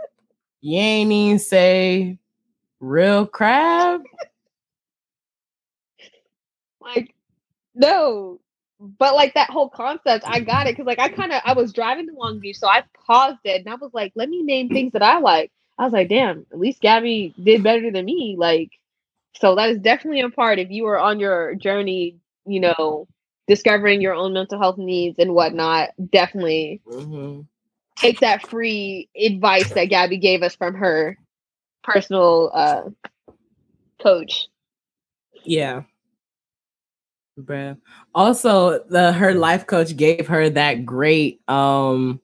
You 0.61 0.77
ain't 0.77 1.11
even 1.11 1.39
say 1.39 2.19
real 2.83 3.25
crab. 3.25 4.03
Like, 6.81 7.13
no. 7.75 8.39
But 8.79 9.15
like 9.15 9.35
that 9.35 9.49
whole 9.49 9.69
concept, 9.69 10.25
I 10.27 10.41
got 10.41 10.67
it 10.67 10.73
because 10.75 10.85
like 10.87 10.99
I 10.99 11.09
kind 11.09 11.31
of 11.31 11.41
I 11.45 11.53
was 11.53 11.73
driving 11.73 12.07
to 12.07 12.13
Long 12.15 12.39
Beach, 12.39 12.57
so 12.57 12.67
I 12.67 12.83
paused 13.07 13.39
it 13.45 13.61
and 13.65 13.69
I 13.69 13.75
was 13.75 13.91
like, 13.93 14.11
let 14.15 14.29
me 14.29 14.41
name 14.43 14.69
things 14.69 14.93
that 14.93 15.03
I 15.03 15.19
like. 15.19 15.51
I 15.79 15.85
was 15.85 15.93
like, 15.93 16.09
damn, 16.09 16.45
at 16.51 16.59
least 16.59 16.81
Gabby 16.81 17.33
did 17.41 17.63
better 17.63 17.91
than 17.91 18.05
me. 18.05 18.35
Like, 18.37 18.71
so 19.35 19.55
that 19.55 19.69
is 19.69 19.79
definitely 19.79 20.21
a 20.21 20.29
part 20.29 20.59
if 20.59 20.71
you 20.71 20.85
are 20.87 20.99
on 20.99 21.19
your 21.19 21.55
journey, 21.55 22.17
you 22.45 22.59
know, 22.61 23.07
discovering 23.47 24.01
your 24.01 24.15
own 24.15 24.33
mental 24.33 24.59
health 24.59 24.77
needs 24.77 25.19
and 25.19 25.33
whatnot. 25.33 25.91
Definitely 26.11 26.81
Mhm. 26.87 27.47
take 27.97 28.19
that 28.21 28.43
free 28.43 29.09
advice 29.15 29.71
that 29.73 29.85
Gabby 29.85 30.17
gave 30.17 30.43
us 30.43 30.55
from 30.55 30.75
her 30.75 31.17
personal 31.83 32.51
uh, 32.53 32.83
coach. 34.01 34.47
Yeah. 35.43 35.83
Bruh. 37.39 37.77
Also, 38.13 38.83
the 38.89 39.11
her 39.11 39.33
life 39.33 39.65
coach 39.65 39.95
gave 39.95 40.27
her 40.27 40.49
that 40.51 40.85
great 40.85 41.41
um 41.49 42.21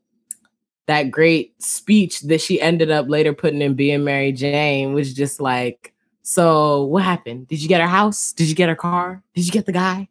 that 0.87 1.11
great 1.11 1.61
speech 1.61 2.21
that 2.21 2.41
she 2.41 2.59
ended 2.59 2.89
up 2.89 3.07
later 3.07 3.33
putting 3.33 3.61
in 3.61 3.75
being 3.75 4.03
Mary 4.03 4.31
Jane 4.31 4.93
was 4.93 5.13
just 5.13 5.39
like, 5.39 5.93
so 6.23 6.83
what 6.85 7.03
happened? 7.03 7.47
Did 7.47 7.61
you 7.61 7.67
get 7.67 7.81
her 7.81 7.87
house? 7.87 8.33
Did 8.33 8.49
you 8.49 8.55
get 8.55 8.69
her 8.69 8.75
car? 8.75 9.21
Did 9.35 9.45
you 9.45 9.51
get 9.51 9.65
the 9.65 9.71
guy? 9.71 10.09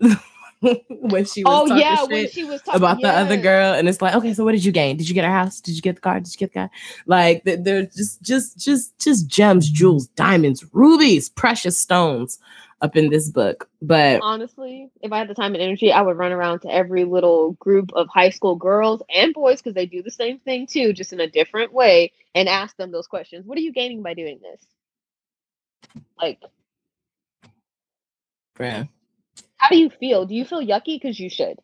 when 0.88 1.24
she 1.24 1.44
was 1.44 1.70
Oh 1.70 1.74
yeah, 1.74 2.04
when 2.04 2.28
she 2.30 2.44
was 2.44 2.62
talking 2.62 2.78
about 2.80 3.00
the 3.00 3.08
other 3.08 3.36
girl, 3.36 3.74
and 3.74 3.88
it's 3.88 4.00
like, 4.00 4.14
okay, 4.14 4.32
so 4.32 4.44
what 4.44 4.52
did 4.52 4.64
you 4.64 4.72
gain? 4.72 4.96
Did 4.96 5.08
you 5.08 5.14
get 5.14 5.24
her 5.24 5.30
house? 5.30 5.60
Did 5.60 5.74
you 5.74 5.82
get 5.82 5.96
the 5.96 6.00
car? 6.00 6.20
Did 6.20 6.32
you 6.32 6.38
get 6.38 6.52
the 6.52 6.60
guy? 6.60 6.70
Like 7.06 7.44
th- 7.44 7.60
they're 7.62 7.86
just, 7.86 8.22
just, 8.22 8.58
just, 8.58 8.98
just 8.98 9.26
gems, 9.26 9.68
jewels, 9.68 10.06
diamonds, 10.08 10.64
rubies, 10.72 11.28
precious 11.28 11.78
stones 11.78 12.38
up 12.80 12.96
in 12.96 13.10
this 13.10 13.28
book. 13.28 13.68
But 13.80 14.20
Honestly, 14.22 14.90
if 15.00 15.12
I 15.12 15.18
had 15.18 15.28
the 15.28 15.34
time 15.34 15.54
and 15.54 15.62
energy, 15.62 15.92
I 15.92 16.02
would 16.02 16.16
run 16.16 16.32
around 16.32 16.60
to 16.60 16.70
every 16.70 17.04
little 17.04 17.52
group 17.52 17.92
of 17.94 18.08
high 18.08 18.30
school 18.30 18.56
girls 18.56 19.02
and 19.14 19.34
boys 19.34 19.60
because 19.60 19.74
they 19.74 19.86
do 19.86 20.02
the 20.02 20.10
same 20.10 20.38
thing 20.40 20.66
too, 20.66 20.92
just 20.92 21.12
in 21.12 21.20
a 21.20 21.28
different 21.28 21.72
way, 21.72 22.12
and 22.34 22.48
ask 22.48 22.76
them 22.76 22.92
those 22.92 23.06
questions. 23.06 23.46
What 23.46 23.58
are 23.58 23.62
you 23.62 23.72
gaining 23.72 24.02
by 24.02 24.14
doing 24.14 24.40
this? 24.42 24.64
Like, 26.20 26.40
bruh, 28.56 28.88
how 29.62 29.68
do 29.68 29.78
you 29.78 29.90
feel? 29.90 30.26
Do 30.26 30.34
you 30.34 30.44
feel 30.44 30.60
yucky? 30.60 31.00
Because 31.00 31.20
you 31.20 31.30
should. 31.30 31.56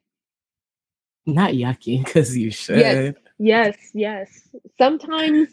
not 1.26 1.50
yucky 1.52 2.04
because 2.04 2.36
you 2.38 2.50
should. 2.52 2.78
Yes. 2.78 3.14
Yes, 3.38 3.76
yes. 3.92 4.48
Sometimes 4.78 5.48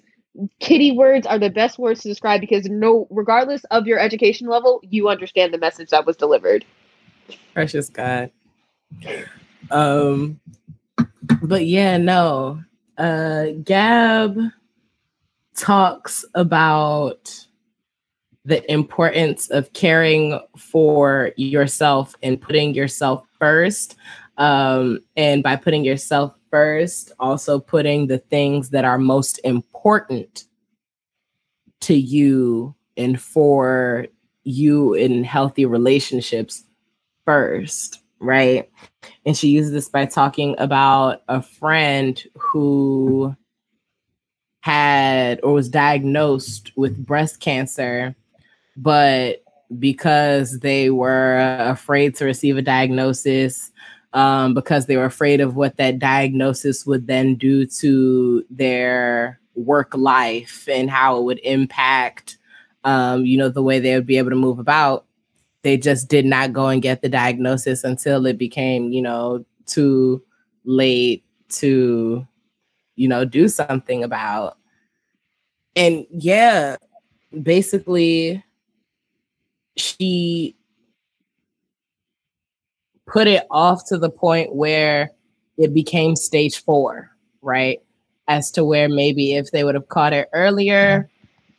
kitty 0.59 0.91
words 0.91 1.25
are 1.25 1.39
the 1.39 1.49
best 1.49 1.79
words 1.79 2.01
to 2.01 2.07
describe 2.07 2.41
because 2.41 2.65
no 2.65 3.07
regardless 3.09 3.63
of 3.65 3.87
your 3.87 3.99
education 3.99 4.47
level, 4.47 4.79
you 4.83 5.09
understand 5.09 5.53
the 5.53 5.57
message 5.57 5.89
that 5.89 6.05
was 6.05 6.15
delivered. 6.17 6.65
Precious 7.53 7.89
God. 7.89 8.31
Um, 9.71 10.39
but 11.41 11.65
yeah, 11.65 11.97
no. 11.97 12.63
Uh, 12.97 13.47
Gab 13.63 14.37
talks 15.55 16.25
about 16.35 17.47
the 18.45 18.71
importance 18.71 19.49
of 19.49 19.73
caring 19.73 20.39
for 20.55 21.31
yourself 21.35 22.15
and 22.21 22.39
putting 22.39 22.73
yourself 22.73 23.25
first. 23.39 23.95
Um, 24.37 24.99
and 25.15 25.41
by 25.41 25.55
putting 25.55 25.83
yourself 25.83 26.35
first, 26.51 27.11
also 27.19 27.59
putting 27.59 28.07
the 28.07 28.19
things 28.19 28.69
that 28.69 28.85
are 28.85 28.99
most 28.99 29.39
important 29.43 30.45
to 31.81 31.95
you 31.95 32.75
and 32.97 33.19
for 33.19 34.07
you 34.43 34.93
in 34.93 35.23
healthy 35.23 35.65
relationships 35.65 36.63
first, 37.25 38.01
right? 38.19 38.69
And 39.25 39.35
she 39.35 39.49
uses 39.49 39.71
this 39.71 39.89
by 39.89 40.05
talking 40.05 40.55
about 40.59 41.23
a 41.27 41.41
friend 41.41 42.21
who 42.37 43.35
had 44.61 45.39
or 45.43 45.53
was 45.53 45.69
diagnosed 45.69 46.71
with 46.75 47.05
breast 47.05 47.39
cancer, 47.39 48.15
but 48.75 49.43
because 49.79 50.59
they 50.59 50.89
were 50.89 51.37
afraid 51.59 52.15
to 52.15 52.25
receive 52.25 52.57
a 52.57 52.61
diagnosis, 52.61 53.71
um, 54.13 54.53
because 54.53 54.85
they 54.85 54.97
were 54.97 55.05
afraid 55.05 55.41
of 55.41 55.55
what 55.55 55.77
that 55.77 55.99
diagnosis 55.99 56.85
would 56.85 57.07
then 57.07 57.35
do 57.35 57.65
to 57.65 58.45
their 58.49 59.39
work 59.55 59.95
life 59.95 60.67
and 60.69 60.89
how 60.89 61.17
it 61.17 61.23
would 61.23 61.39
impact, 61.39 62.37
um, 62.83 63.25
you 63.25 63.37
know, 63.37 63.49
the 63.49 63.63
way 63.63 63.79
they 63.79 63.95
would 63.95 64.05
be 64.05 64.17
able 64.17 64.29
to 64.29 64.35
move 64.35 64.59
about 64.59 65.05
they 65.65 65.77
just 65.77 66.07
did 66.07 66.25
not 66.27 66.53
go 66.53 66.67
and 66.67 66.83
get 66.83 67.01
the 67.01 67.09
diagnosis 67.09 67.83
until 67.83 68.27
it 68.27 68.37
became, 68.37 68.91
you 68.91 69.01
know, 69.01 69.43
too 69.65 70.23
late 70.63 71.25
to, 71.49 72.25
you 72.95 73.07
know, 73.07 73.25
do 73.25 73.47
something 73.47 74.03
about. 74.03 74.59
And 75.75 76.05
yeah, 76.11 76.75
basically, 77.41 78.43
she 79.77 80.55
put 83.07 83.27
it 83.27 83.45
off 83.51 83.85
to 83.87 83.97
the 83.97 84.09
point 84.09 84.55
where 84.55 85.11
it 85.57 85.73
became 85.73 86.15
stage 86.15 86.63
four, 86.63 87.11
right? 87.41 87.81
As 88.27 88.51
to 88.51 88.65
where 88.65 88.89
maybe 88.89 89.35
if 89.35 89.51
they 89.51 89.63
would 89.63 89.75
have 89.75 89.89
caught 89.89 90.13
it 90.13 90.29
earlier, 90.33 91.09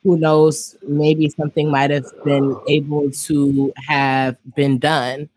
who 0.02 0.18
knows, 0.18 0.76
maybe 0.86 1.28
something 1.28 1.70
might 1.70 1.90
have 1.90 2.06
been 2.24 2.56
able 2.68 3.10
to 3.10 3.72
have 3.88 4.36
been 4.54 4.78
done. 4.78 5.28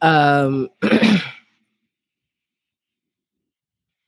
Um, 0.00 0.68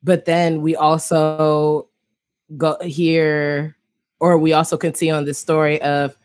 but 0.03 0.25
then 0.25 0.63
we 0.63 0.75
also 0.75 1.89
go 2.57 2.77
here, 2.83 3.77
or 4.21 4.39
we 4.39 4.53
also 4.53 4.77
can 4.77 4.95
see 4.95 5.11
on 5.11 5.25
this 5.25 5.39
story 5.39 5.81
of 5.83 6.17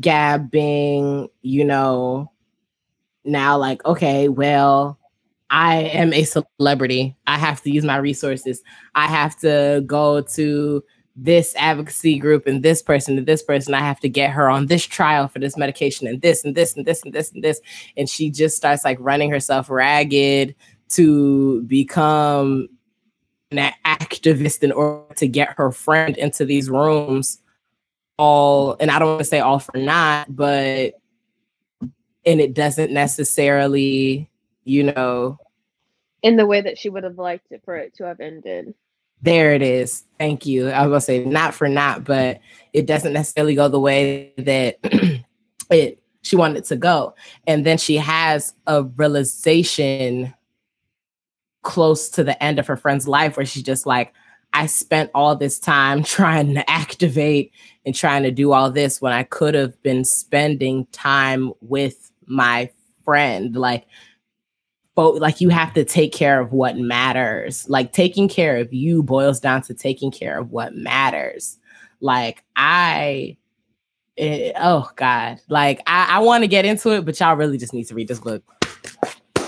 Gab 0.00 0.50
being, 0.50 1.28
you 1.42 1.64
know, 1.64 2.30
now 3.24 3.58
like, 3.58 3.84
okay, 3.84 4.28
well, 4.28 4.98
I 5.50 5.76
am 5.76 6.12
a 6.14 6.24
celebrity. 6.24 7.16
I 7.26 7.38
have 7.38 7.62
to 7.62 7.70
use 7.70 7.84
my 7.84 7.96
resources. 7.96 8.62
I 8.94 9.06
have 9.06 9.38
to 9.40 9.82
go 9.86 10.22
to 10.22 10.82
this 11.14 11.54
advocacy 11.56 12.18
group 12.18 12.46
and 12.46 12.62
this 12.62 12.80
person 12.80 13.18
and 13.18 13.26
this 13.26 13.42
person. 13.42 13.74
I 13.74 13.80
have 13.80 14.00
to 14.00 14.08
get 14.08 14.30
her 14.30 14.48
on 14.48 14.66
this 14.66 14.86
trial 14.86 15.28
for 15.28 15.40
this 15.40 15.58
medication 15.58 16.06
and 16.06 16.22
this 16.22 16.42
and 16.42 16.54
this 16.54 16.74
and 16.74 16.86
this 16.86 17.02
and 17.02 17.12
this 17.12 17.30
and 17.32 17.44
this. 17.44 17.60
And 17.98 18.08
she 18.08 18.30
just 18.30 18.56
starts 18.56 18.82
like 18.82 18.96
running 18.98 19.30
herself 19.30 19.68
ragged 19.68 20.54
to 20.90 21.62
become 21.64 22.68
an 23.50 23.74
activist 23.84 24.62
in 24.62 24.72
order 24.72 25.14
to 25.16 25.28
get 25.28 25.54
her 25.58 25.70
friend 25.70 26.16
into 26.16 26.46
these 26.46 26.70
rooms. 26.70 27.41
All, 28.18 28.76
and 28.78 28.90
I 28.90 28.98
don't 28.98 29.08
want 29.08 29.20
to 29.20 29.24
say 29.24 29.40
all 29.40 29.58
for 29.58 29.76
not, 29.76 30.34
but, 30.34 30.94
and 32.24 32.40
it 32.40 32.54
doesn't 32.54 32.92
necessarily, 32.92 34.30
you 34.64 34.84
know, 34.84 35.38
In 36.22 36.36
the 36.36 36.46
way 36.46 36.60
that 36.60 36.78
she 36.78 36.88
would 36.88 37.04
have 37.04 37.18
liked 37.18 37.50
it 37.50 37.62
for 37.64 37.76
it 37.76 37.96
to 37.96 38.04
have 38.04 38.20
ended. 38.20 38.74
There 39.22 39.54
it 39.54 39.62
is. 39.62 40.04
Thank 40.18 40.46
you. 40.46 40.68
I 40.68 40.86
was 40.86 40.90
gonna 40.90 41.00
say 41.00 41.24
not 41.24 41.54
for 41.54 41.68
not, 41.68 42.04
but 42.04 42.40
it 42.72 42.86
doesn't 42.86 43.12
necessarily 43.12 43.54
go 43.54 43.68
the 43.68 43.80
way 43.80 44.32
that 44.36 44.78
it 45.70 46.02
she 46.22 46.36
wanted 46.36 46.58
it 46.58 46.64
to 46.66 46.76
go. 46.76 47.14
And 47.46 47.66
then 47.66 47.78
she 47.78 47.96
has 47.96 48.54
a 48.66 48.84
realization 48.84 50.32
close 51.62 52.08
to 52.10 52.24
the 52.24 52.40
end 52.42 52.58
of 52.58 52.66
her 52.66 52.76
friend's 52.76 53.06
life 53.06 53.36
where 53.36 53.46
she's 53.46 53.62
just 53.62 53.86
like, 53.86 54.12
I 54.52 54.66
spent 54.66 55.10
all 55.14 55.36
this 55.36 55.58
time 55.58 56.02
trying 56.04 56.54
to 56.54 56.70
activate 56.70 57.52
and 57.84 57.94
trying 57.94 58.22
to 58.22 58.30
do 58.30 58.52
all 58.52 58.70
this 58.70 59.00
when 59.00 59.12
I 59.12 59.24
could 59.24 59.54
have 59.54 59.80
been 59.82 60.04
spending 60.04 60.86
time 60.92 61.52
with 61.60 62.10
my 62.26 62.70
friend. 63.04 63.56
Like, 63.56 63.86
but 64.94 65.16
like 65.16 65.40
you 65.40 65.48
have 65.48 65.72
to 65.74 65.84
take 65.84 66.12
care 66.12 66.40
of 66.40 66.52
what 66.52 66.76
matters. 66.76 67.68
Like 67.68 67.92
taking 67.92 68.28
care 68.28 68.58
of 68.58 68.72
you 68.72 69.02
boils 69.02 69.40
down 69.40 69.62
to 69.62 69.74
taking 69.74 70.10
care 70.10 70.38
of 70.38 70.50
what 70.50 70.74
matters. 70.74 71.58
Like 72.00 72.44
I 72.56 73.36
eh, 74.18 74.52
oh 74.56 74.90
God. 74.96 75.40
Like 75.48 75.80
I, 75.86 76.16
I 76.16 76.18
want 76.20 76.44
to 76.44 76.48
get 76.48 76.66
into 76.66 76.90
it, 76.90 77.04
but 77.04 77.18
y'all 77.18 77.36
really 77.36 77.58
just 77.58 77.72
need 77.72 77.84
to 77.84 77.94
read 77.94 78.08
this 78.08 78.20
book. 78.20 78.42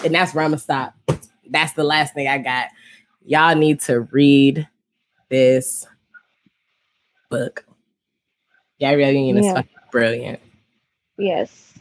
And 0.04 0.14
that's 0.14 0.34
where 0.34 0.44
I'm 0.44 0.50
gonna 0.50 0.58
stop. 0.58 0.94
That's 1.50 1.74
the 1.74 1.84
last 1.84 2.14
thing 2.14 2.26
I 2.26 2.38
got. 2.38 2.68
Y'all 3.26 3.54
need 3.54 3.80
to 3.80 4.00
read 4.00 4.66
this 5.34 5.84
book. 7.28 7.64
Gabrielle 8.78 9.10
Union 9.10 9.38
is 9.38 9.46
Yeah. 9.46 9.54
fucking 9.54 9.70
brilliant. 9.90 10.40
Yes. 11.18 11.74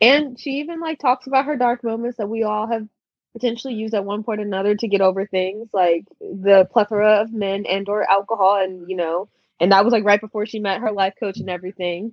And 0.00 0.38
she 0.38 0.58
even 0.58 0.80
like 0.80 0.98
talks 0.98 1.28
about 1.28 1.44
her 1.44 1.56
dark 1.56 1.84
moments 1.84 2.18
that 2.18 2.28
we 2.28 2.42
all 2.42 2.66
have 2.66 2.88
potentially 3.34 3.74
used 3.74 3.94
at 3.94 4.04
one 4.04 4.24
point 4.24 4.40
or 4.40 4.44
another 4.44 4.74
to 4.74 4.88
get 4.88 5.00
over 5.00 5.26
things 5.26 5.68
like 5.72 6.04
the 6.20 6.68
plethora 6.72 7.20
of 7.20 7.32
men 7.32 7.64
and 7.66 7.88
or 7.88 8.10
alcohol 8.10 8.56
and 8.60 8.90
you 8.90 8.96
know 8.96 9.28
and 9.60 9.70
that 9.70 9.84
was 9.84 9.92
like 9.92 10.02
right 10.04 10.20
before 10.20 10.44
she 10.44 10.58
met 10.58 10.80
her 10.80 10.90
life 10.90 11.14
coach 11.20 11.38
and 11.38 11.48
everything 11.48 12.12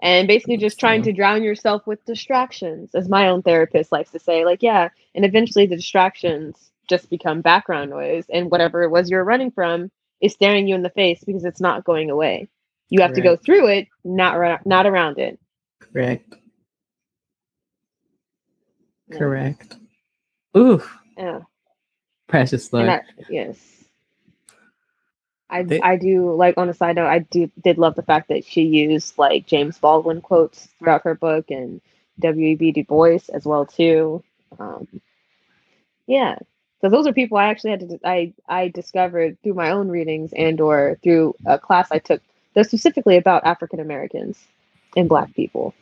and 0.00 0.26
basically 0.26 0.56
just 0.56 0.80
trying 0.80 1.00
to 1.00 1.12
drown 1.12 1.44
yourself 1.44 1.86
with 1.86 2.04
distractions 2.06 2.92
as 2.96 3.08
my 3.08 3.28
own 3.28 3.40
therapist 3.40 3.92
likes 3.92 4.10
to 4.10 4.18
say 4.18 4.44
like 4.44 4.64
yeah 4.64 4.88
and 5.14 5.24
eventually 5.24 5.64
the 5.64 5.76
distractions 5.76 6.71
just 6.88 7.08
become 7.10 7.40
background 7.40 7.90
noise 7.90 8.24
and 8.32 8.50
whatever 8.50 8.82
it 8.82 8.90
was 8.90 9.10
you're 9.10 9.24
running 9.24 9.50
from 9.50 9.90
is 10.20 10.32
staring 10.32 10.68
you 10.68 10.74
in 10.74 10.82
the 10.82 10.90
face 10.90 11.22
because 11.24 11.44
it's 11.44 11.60
not 11.60 11.84
going 11.84 12.10
away 12.10 12.48
you 12.90 13.00
have 13.02 13.14
to 13.14 13.20
go 13.22 13.36
through 13.36 13.66
it 13.68 13.88
not 14.04 14.38
ra- 14.38 14.58
not 14.64 14.86
around 14.86 15.18
it 15.18 15.38
Correct. 15.80 16.36
Yeah. 19.08 19.18
Correct. 19.18 19.76
Ooh, 20.56 20.82
yeah 21.16 21.40
precious. 22.28 22.72
I- 22.72 23.02
yes 23.30 23.58
I 25.50 25.62
They- 25.64 25.80
I 25.82 25.96
do 25.96 26.32
like 26.34 26.56
on 26.56 26.70
a 26.70 26.74
side 26.74 26.96
note, 26.96 27.06
I 27.08 27.18
do 27.20 27.50
did 27.62 27.76
love 27.78 27.94
the 27.94 28.02
fact 28.02 28.28
that 28.28 28.44
she 28.44 28.62
used 28.62 29.18
like 29.18 29.46
James 29.46 29.78
Baldwin 29.78 30.22
quotes 30.22 30.66
throughout 30.78 31.02
her 31.04 31.14
book 31.14 31.50
and 31.50 31.80
W.E.B. 32.20 32.72
Du 32.72 32.84
Bois 32.84 33.18
as 33.32 33.44
well 33.44 33.66
too. 33.66 34.24
Um, 34.58 34.88
yeah, 36.06 36.38
so 36.82 36.90
those 36.90 37.06
are 37.06 37.12
people 37.12 37.38
I 37.38 37.46
actually 37.46 37.70
had 37.70 37.80
to 37.80 37.98
I 38.04 38.34
I 38.48 38.68
discovered 38.68 39.38
through 39.42 39.54
my 39.54 39.70
own 39.70 39.88
readings 39.88 40.32
and 40.36 40.60
or 40.60 40.98
through 41.02 41.34
a 41.46 41.58
class 41.58 41.88
I 41.90 41.98
took 41.98 42.20
that's 42.54 42.68
specifically 42.68 43.16
about 43.16 43.46
African 43.46 43.80
Americans 43.80 44.38
and 44.96 45.08
Black 45.08 45.34
people, 45.34 45.74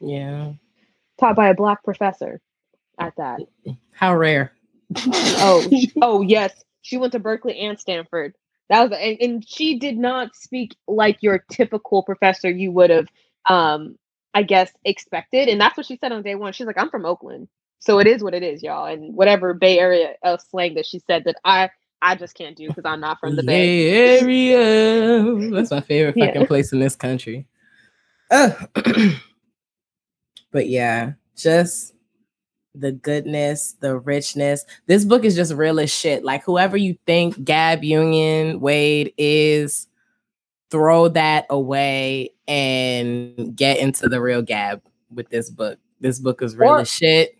Yeah. 0.00 0.52
taught 1.18 1.34
by 1.34 1.48
a 1.48 1.54
Black 1.54 1.82
professor 1.82 2.40
at 2.98 3.16
that. 3.16 3.40
How 3.92 4.16
rare. 4.16 4.52
Oh, 5.38 5.68
oh 6.00 6.22
yes, 6.22 6.62
she 6.82 6.96
went 6.96 7.12
to 7.12 7.18
Berkeley 7.18 7.58
and 7.58 7.78
Stanford. 7.78 8.34
That 8.68 8.88
was, 8.88 8.98
and, 9.00 9.18
and 9.20 9.48
she 9.48 9.78
did 9.78 9.98
not 9.98 10.36
speak 10.36 10.76
like 10.86 11.22
your 11.22 11.44
typical 11.50 12.02
professor 12.04 12.50
you 12.50 12.70
would 12.72 12.90
have, 12.90 13.08
um, 13.48 13.96
I 14.34 14.42
guess, 14.42 14.72
expected. 14.84 15.48
And 15.48 15.60
that's 15.60 15.76
what 15.76 15.86
she 15.86 15.96
said 15.96 16.12
on 16.12 16.22
day 16.22 16.34
one. 16.36 16.52
She's 16.52 16.66
like, 16.66 16.78
"I'm 16.78 16.90
from 16.90 17.04
Oakland, 17.06 17.48
so 17.78 17.98
it 17.98 18.06
is 18.06 18.22
what 18.22 18.34
it 18.34 18.42
is, 18.42 18.62
y'all." 18.62 18.86
And 18.86 19.14
whatever 19.14 19.54
Bay 19.54 19.78
Area 19.78 20.14
uh, 20.22 20.36
slang 20.38 20.74
that 20.74 20.86
she 20.86 20.98
said 21.00 21.24
that 21.24 21.36
I, 21.44 21.70
I 22.02 22.14
just 22.16 22.34
can't 22.34 22.56
do 22.56 22.68
because 22.68 22.84
I'm 22.84 23.00
not 23.00 23.18
from 23.20 23.36
the 23.36 23.42
Bay. 23.42 24.18
Area. 24.20 25.50
That's 25.50 25.70
my 25.70 25.80
favorite 25.80 26.16
Yeah. 26.16 26.26
fucking 26.26 26.46
place 26.46 26.72
in 26.72 26.80
this 26.80 26.96
country. 26.96 27.46
Ugh. 28.30 28.68
but 30.52 30.68
yeah, 30.68 31.12
just 31.36 31.92
the 32.74 32.92
goodness, 32.92 33.74
the 33.80 33.96
richness. 33.98 34.64
This 34.86 35.04
book 35.04 35.24
is 35.24 35.34
just 35.34 35.52
real 35.54 35.80
as 35.80 35.90
shit. 35.92 36.24
Like 36.24 36.44
whoever 36.44 36.76
you 36.76 36.96
think 37.06 37.42
Gab 37.44 37.82
Union 37.84 38.60
Wade 38.60 39.12
is, 39.16 39.88
throw 40.70 41.08
that 41.08 41.46
away 41.48 42.30
and 42.48 43.56
get 43.56 43.78
into 43.78 44.08
the 44.08 44.20
real 44.20 44.42
Gab 44.42 44.82
with 45.10 45.28
this 45.30 45.48
book. 45.48 45.78
This 46.00 46.18
book 46.18 46.42
is 46.42 46.56
real 46.56 46.70
Or- 46.70 46.80
as 46.80 46.92
shit. 46.92 47.36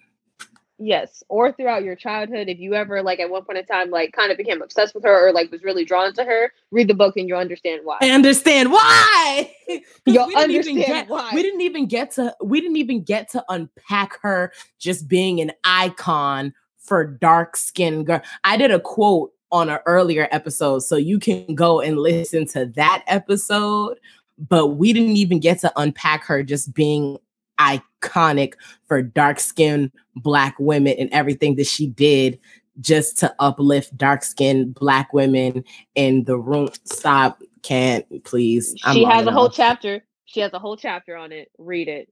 Yes, 0.79 1.23
or 1.31 1.53
throughout 1.53 1.85
your 1.85 1.97
childhood, 1.97 2.49
if 2.49 2.59
you 2.59 2.75
ever 2.75 3.03
like 3.03 3.19
at 3.19 3.31
one 3.31 3.45
point 3.45 3.57
in 3.59 3.65
time 3.65 3.91
like 3.91 4.13
kind 4.13 4.31
of 4.31 4.37
became 4.37 4.61
obsessed 4.61 4.95
with 4.95 5.05
her 5.05 5.29
or 5.29 5.33
like 5.33 5.51
was 5.51 5.63
really 5.63 5.87
drawn 5.87 6.13
to 6.13 6.25
her, 6.25 6.53
read 6.71 6.89
the 6.89 6.95
book 6.95 7.17
and 7.17 7.27
you'll 7.29 7.39
understand 7.39 7.81
why. 7.85 7.97
I 8.03 8.11
understand 8.11 8.71
why. 8.71 9.55
You'll 10.07 10.29
we 10.29 10.35
understand 10.35 10.87
get- 10.87 11.09
why. 11.09 11.31
We 11.35 11.43
didn't 11.43 11.63
even 11.63 11.87
get 11.87 12.11
to 12.13 12.35
we 12.43 12.61
didn't 12.61 12.77
even 12.77 13.03
get 13.03 13.31
to 13.31 13.45
unpack 13.49 14.21
her 14.21 14.53
just 14.79 15.09
being 15.09 15.41
an 15.41 15.53
icon 15.65 16.53
for 16.79 17.05
dark 17.05 17.57
skinned 17.57 18.07
girl. 18.07 18.21
I 18.45 18.57
did 18.59 18.71
a 18.71 18.79
quote 18.79 19.33
on 19.53 19.71
an 19.71 19.79
earlier 19.87 20.29
episode, 20.31 20.81
so 20.81 20.97
you 20.97 21.19
can 21.19 21.55
go 21.55 21.81
and 21.81 21.99
listen 21.99 22.47
to 22.49 22.67
that 22.77 23.03
episode. 23.07 23.99
But 24.39 24.69
we 24.69 24.93
didn't 24.93 25.17
even 25.17 25.41
get 25.41 25.61
to 25.61 25.73
unpack 25.77 26.25
her 26.25 26.43
just 26.43 26.75
being 26.75 27.17
iconic 27.61 28.55
for 28.87 29.03
dark 29.03 29.41
skinned 29.41 29.91
black 30.15 30.57
women 30.59 30.95
and 30.99 31.11
everything 31.13 31.57
that 31.57 31.67
she 31.67 31.87
did 31.87 32.39
just 32.81 33.19
to 33.19 33.35
uplift 33.39 33.97
dark 33.97 34.23
skinned 34.23 34.75
black 34.75 35.13
women 35.13 35.65
in 35.95 36.25
the 36.25 36.37
room. 36.37 36.69
Stop, 36.85 37.43
can't 37.63 38.25
please. 38.25 38.75
I'm 38.85 38.95
she 38.95 39.05
has 39.05 39.27
a 39.27 39.33
whole 39.33 39.51
chapter. 39.51 40.05
She 40.25 40.41
has 40.41 40.53
a 40.53 40.59
whole 40.59 40.77
chapter 40.77 41.17
on 41.17 41.33
it. 41.33 41.51
Read 41.59 41.89
it. 41.89 42.09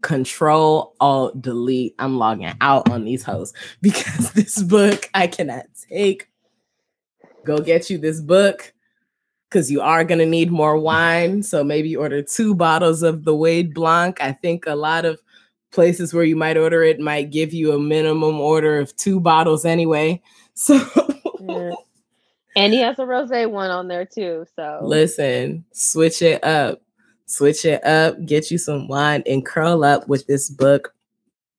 Control 0.00 0.94
Alt 1.00 1.40
Delete. 1.40 1.94
I'm 1.98 2.18
logging 2.18 2.52
out 2.60 2.88
on 2.90 3.04
these 3.04 3.22
hoes 3.22 3.52
because 3.82 4.32
this 4.32 4.62
book 4.62 5.08
I 5.14 5.26
cannot 5.26 5.66
take. 5.88 6.28
Go 7.44 7.58
get 7.58 7.88
you 7.88 7.98
this 7.98 8.20
book 8.20 8.72
because 9.50 9.70
you 9.70 9.80
are 9.80 10.04
gonna 10.04 10.26
need 10.26 10.52
more 10.52 10.78
wine. 10.78 11.42
So 11.42 11.64
maybe 11.64 11.96
order 11.96 12.22
two 12.22 12.54
bottles 12.54 13.02
of 13.02 13.24
the 13.24 13.34
Wade 13.34 13.74
Blanc. 13.74 14.20
I 14.20 14.32
think 14.32 14.66
a 14.66 14.76
lot 14.76 15.04
of 15.04 15.20
places 15.72 16.14
where 16.14 16.24
you 16.24 16.36
might 16.36 16.56
order 16.56 16.82
it 16.82 17.00
might 17.00 17.30
give 17.30 17.52
you 17.52 17.72
a 17.72 17.78
minimum 17.78 18.40
order 18.40 18.78
of 18.78 18.94
two 18.96 19.20
bottles 19.20 19.64
anyway. 19.64 20.22
So 20.54 20.78
Yeah. 21.40 21.70
And 22.54 22.74
he 22.74 22.80
has 22.80 22.98
a 22.98 23.06
rose 23.06 23.30
one 23.30 23.70
on 23.70 23.88
there 23.88 24.04
too. 24.04 24.44
So 24.56 24.80
Listen, 24.82 25.64
switch 25.72 26.20
it 26.20 26.44
up. 26.44 26.82
Switch 27.24 27.64
it 27.64 27.82
up. 27.86 28.22
Get 28.26 28.50
you 28.50 28.58
some 28.58 28.88
wine 28.88 29.22
and 29.24 29.46
curl 29.46 29.84
up 29.84 30.06
with 30.08 30.26
this 30.26 30.50
book. 30.50 30.92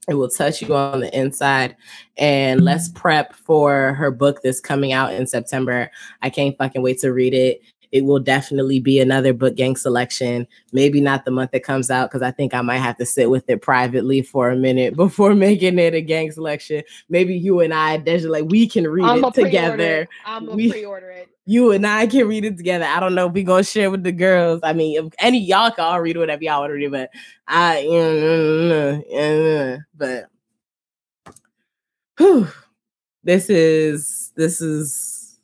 It 0.07 0.15
will 0.15 0.29
touch 0.29 0.61
you 0.61 0.75
on 0.75 0.99
the 0.99 1.17
inside. 1.17 1.75
And 2.17 2.61
let's 2.61 2.89
prep 2.89 3.33
for 3.33 3.93
her 3.93 4.11
book 4.11 4.41
that's 4.43 4.59
coming 4.59 4.91
out 4.91 5.13
in 5.13 5.25
September. 5.25 5.89
I 6.21 6.29
can't 6.29 6.57
fucking 6.57 6.81
wait 6.83 6.99
to 6.99 7.11
read 7.11 7.33
it. 7.33 7.61
It 7.91 8.05
will 8.05 8.19
definitely 8.19 8.79
be 8.79 8.99
another 8.99 9.33
book 9.33 9.55
gang 9.55 9.75
selection. 9.75 10.47
Maybe 10.71 11.01
not 11.01 11.25
the 11.25 11.31
month 11.31 11.51
it 11.53 11.63
comes 11.63 11.91
out 11.91 12.09
because 12.09 12.21
I 12.21 12.31
think 12.31 12.53
I 12.53 12.61
might 12.61 12.77
have 12.77 12.97
to 12.97 13.05
sit 13.05 13.29
with 13.29 13.49
it 13.49 13.61
privately 13.61 14.21
for 14.21 14.49
a 14.49 14.55
minute 14.55 14.95
before 14.97 15.35
making 15.35 15.79
it 15.79 15.93
a 15.93 16.01
gang 16.01 16.31
selection. 16.31 16.83
Maybe 17.09 17.35
you 17.37 17.59
and 17.59 17.73
I, 17.73 17.97
Desiree, 17.97 18.41
we 18.41 18.67
can 18.67 18.87
read 18.87 19.05
I'm 19.05 19.23
it 19.23 19.33
together 19.33 20.07
I'm 20.25 20.45
gonna 20.45 20.69
pre-order 20.69 21.09
it. 21.09 21.29
you 21.45 21.71
and 21.71 21.85
I 21.85 22.07
can 22.07 22.27
read 22.27 22.45
it 22.45 22.57
together. 22.57 22.85
I 22.85 22.99
don't 22.99 23.15
know 23.15 23.27
if 23.27 23.33
we 23.33 23.43
gonna 23.43 23.63
share 23.63 23.91
with 23.91 24.03
the 24.03 24.11
girls. 24.11 24.61
I 24.63 24.73
mean, 24.73 25.05
if 25.05 25.13
any 25.19 25.39
y'all 25.39 25.71
can 25.71 25.83
all 25.83 25.99
read 26.01 26.17
whatever 26.17 26.43
y'all 26.43 26.61
want 26.61 26.69
to 26.69 26.75
read, 26.75 26.91
but 26.91 27.09
I, 27.47 27.85
uh, 29.15 29.77
but 29.95 30.29
whew, 32.17 32.47
this 33.23 33.49
is 33.49 34.31
this 34.35 34.61
is 34.61 35.39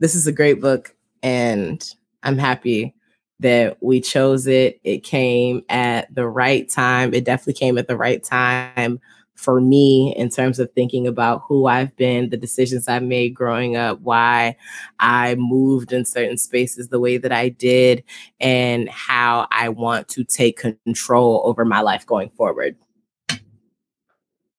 this 0.00 0.14
is 0.14 0.26
a 0.26 0.32
great 0.32 0.60
book, 0.60 0.94
and 1.22 1.94
I'm 2.22 2.38
happy 2.38 2.94
that 3.40 3.76
we 3.80 4.00
chose 4.00 4.46
it. 4.46 4.80
It 4.84 5.04
came 5.04 5.62
at 5.68 6.12
the 6.14 6.26
right 6.26 6.68
time. 6.68 7.14
It 7.14 7.24
definitely 7.24 7.54
came 7.54 7.78
at 7.78 7.88
the 7.88 7.96
right 7.96 8.22
time 8.22 9.00
for 9.34 9.60
me 9.60 10.12
in 10.16 10.28
terms 10.28 10.58
of 10.58 10.68
thinking 10.72 11.06
about 11.06 11.42
who 11.46 11.66
I've 11.66 11.94
been, 11.94 12.30
the 12.30 12.36
decisions 12.36 12.88
I've 12.88 13.04
made 13.04 13.34
growing 13.34 13.76
up, 13.76 14.00
why 14.00 14.56
I 14.98 15.36
moved 15.36 15.92
in 15.92 16.04
certain 16.04 16.36
spaces 16.36 16.88
the 16.88 16.98
way 16.98 17.18
that 17.18 17.30
I 17.30 17.50
did, 17.50 18.02
and 18.40 18.88
how 18.88 19.46
I 19.52 19.68
want 19.68 20.08
to 20.08 20.24
take 20.24 20.58
control 20.58 21.42
over 21.44 21.64
my 21.64 21.80
life 21.82 22.04
going 22.04 22.30
forward. 22.30 22.76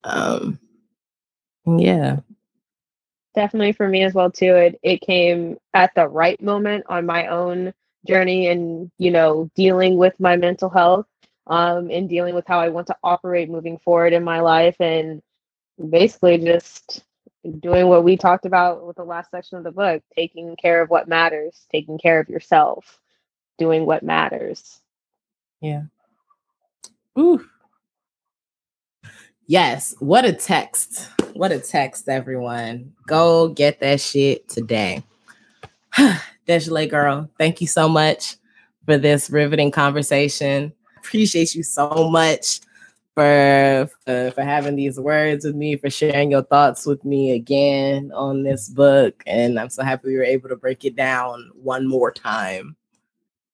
Um, 0.05 0.57
yeah, 1.65 2.21
Definitely 3.35 3.73
for 3.73 3.87
me 3.87 4.03
as 4.03 4.13
well 4.13 4.31
too. 4.31 4.55
It 4.55 4.79
it 4.83 5.01
came 5.01 5.57
at 5.73 5.93
the 5.95 6.07
right 6.07 6.41
moment 6.41 6.85
on 6.89 7.05
my 7.05 7.27
own 7.27 7.73
journey 8.07 8.47
and 8.47 8.91
you 8.97 9.11
know 9.11 9.49
dealing 9.55 9.97
with 9.97 10.17
my 10.19 10.37
mental 10.37 10.69
health 10.69 11.05
um 11.47 11.91
and 11.91 12.07
dealing 12.07 12.33
with 12.33 12.47
how 12.47 12.59
I 12.59 12.69
want 12.69 12.87
to 12.87 12.95
operate 13.03 13.49
moving 13.49 13.77
forward 13.77 14.13
in 14.13 14.23
my 14.23 14.39
life 14.39 14.77
and 14.79 15.21
basically 15.89 16.37
just 16.37 17.03
doing 17.59 17.87
what 17.87 18.03
we 18.03 18.17
talked 18.17 18.45
about 18.45 18.85
with 18.85 18.97
the 18.97 19.03
last 19.03 19.31
section 19.31 19.57
of 19.57 19.63
the 19.63 19.71
book, 19.71 20.03
taking 20.15 20.55
care 20.57 20.81
of 20.81 20.89
what 20.89 21.07
matters, 21.07 21.65
taking 21.71 21.97
care 21.97 22.19
of 22.19 22.29
yourself, 22.29 22.99
doing 23.57 23.85
what 23.85 24.03
matters. 24.03 24.81
Yeah 25.61 25.83
ooh. 27.19 27.45
Yes, 29.45 29.95
what 29.99 30.25
a 30.25 30.33
text. 30.33 31.09
What 31.39 31.53
a 31.53 31.59
text, 31.61 32.09
everyone. 32.09 32.91
Go 33.07 33.47
get 33.47 33.79
that 33.79 34.01
shit 34.01 34.49
today. 34.49 35.05
Desiree 36.45 36.85
girl, 36.85 37.29
thank 37.37 37.61
you 37.61 37.67
so 37.67 37.87
much 37.87 38.35
for 38.83 38.97
this 38.97 39.29
riveting 39.29 39.71
conversation. 39.71 40.73
Appreciate 40.97 41.55
you 41.55 41.63
so 41.63 42.09
much 42.11 42.59
for, 43.15 43.89
for 44.05 44.31
for 44.31 44.43
having 44.43 44.75
these 44.75 44.99
words 44.99 45.45
with 45.45 45.55
me, 45.55 45.77
for 45.77 45.89
sharing 45.89 46.29
your 46.29 46.43
thoughts 46.43 46.85
with 46.85 47.05
me 47.05 47.31
again 47.31 48.11
on 48.13 48.43
this 48.43 48.67
book. 48.67 49.23
And 49.25 49.57
I'm 49.57 49.69
so 49.69 49.81
happy 49.81 50.09
we 50.09 50.17
were 50.17 50.23
able 50.23 50.49
to 50.49 50.57
break 50.57 50.83
it 50.83 50.97
down 50.97 51.51
one 51.53 51.87
more 51.87 52.11
time. 52.11 52.75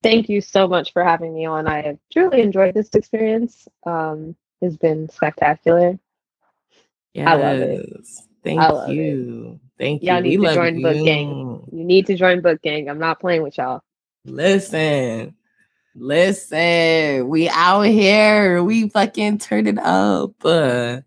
Thank 0.01 0.27
you 0.27 0.41
so 0.41 0.67
much 0.67 0.91
for 0.91 1.03
having 1.03 1.35
me 1.35 1.45
on. 1.45 1.67
I 1.67 1.83
have 1.83 1.99
truly 2.11 2.41
enjoyed 2.41 2.73
this 2.73 2.89
experience. 2.95 3.67
Um, 3.85 4.35
it's 4.59 4.75
been 4.75 5.07
spectacular. 5.07 5.99
Yes. 7.15 7.27
I 7.29 7.35
love 7.35 7.59
it. 7.61 8.07
Thank 8.43 8.59
love 8.59 8.89
it. 8.89 8.93
you. 8.93 9.59
Thank 9.79 10.03
Y'all 10.03 10.17
you. 10.17 10.23
need 10.23 10.39
we 10.41 10.47
to 10.47 10.53
join 10.53 10.81
Book 10.81 11.05
Gang. 11.05 11.29
you. 11.29 11.67
You 11.71 11.83
need 11.85 12.05
to 12.07 12.15
join 12.15 12.41
Book 12.41 12.61
Gang. 12.61 12.89
I'm 12.89 12.99
not 12.99 13.21
playing 13.21 13.41
with 13.41 13.57
y'all. 13.57 13.81
Listen, 14.25 15.33
listen. 15.95 17.27
We 17.29 17.47
out 17.47 17.83
here. 17.83 18.61
We 18.63 18.89
fucking 18.89 19.37
turn 19.37 19.65
it 19.67 19.79
up. 19.79 20.33
Uh, 20.43 21.01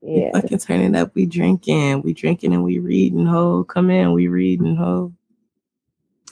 we 0.00 0.22
Yeah. 0.22 0.32
fucking 0.32 0.58
turn 0.58 0.80
it 0.80 0.96
up. 0.96 1.14
We 1.14 1.24
drinking. 1.24 2.02
We 2.02 2.14
drinking 2.14 2.52
and 2.52 2.64
we 2.64 2.80
reading. 2.80 3.24
Ho, 3.26 3.62
come 3.62 3.90
in. 3.90 4.12
We 4.12 4.26
reading. 4.26 4.74
Ho. 4.74 5.12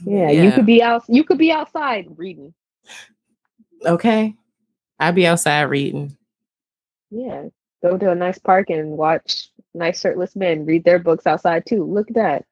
Yeah. 0.04 0.30
You 0.30 0.50
could 0.50 0.66
be 0.66 0.82
out 0.82 1.04
you 1.08 1.22
could 1.22 1.38
be 1.38 1.52
outside 1.52 2.08
reading. 2.16 2.52
okay. 3.86 4.34
I'll 4.98 5.12
be 5.12 5.26
outside 5.28 5.62
reading. 5.62 6.16
Yeah. 7.10 7.48
Go 7.82 7.98
to 7.98 8.10
a 8.10 8.14
nice 8.14 8.38
park 8.38 8.70
and 8.70 8.90
watch 8.90 9.50
nice 9.74 10.00
shirtless 10.00 10.36
men 10.36 10.64
read 10.64 10.84
their 10.84 10.98
books 10.98 11.26
outside 11.26 11.66
too. 11.66 11.84
Look 11.84 12.08
at 12.10 12.14
that. 12.14 12.44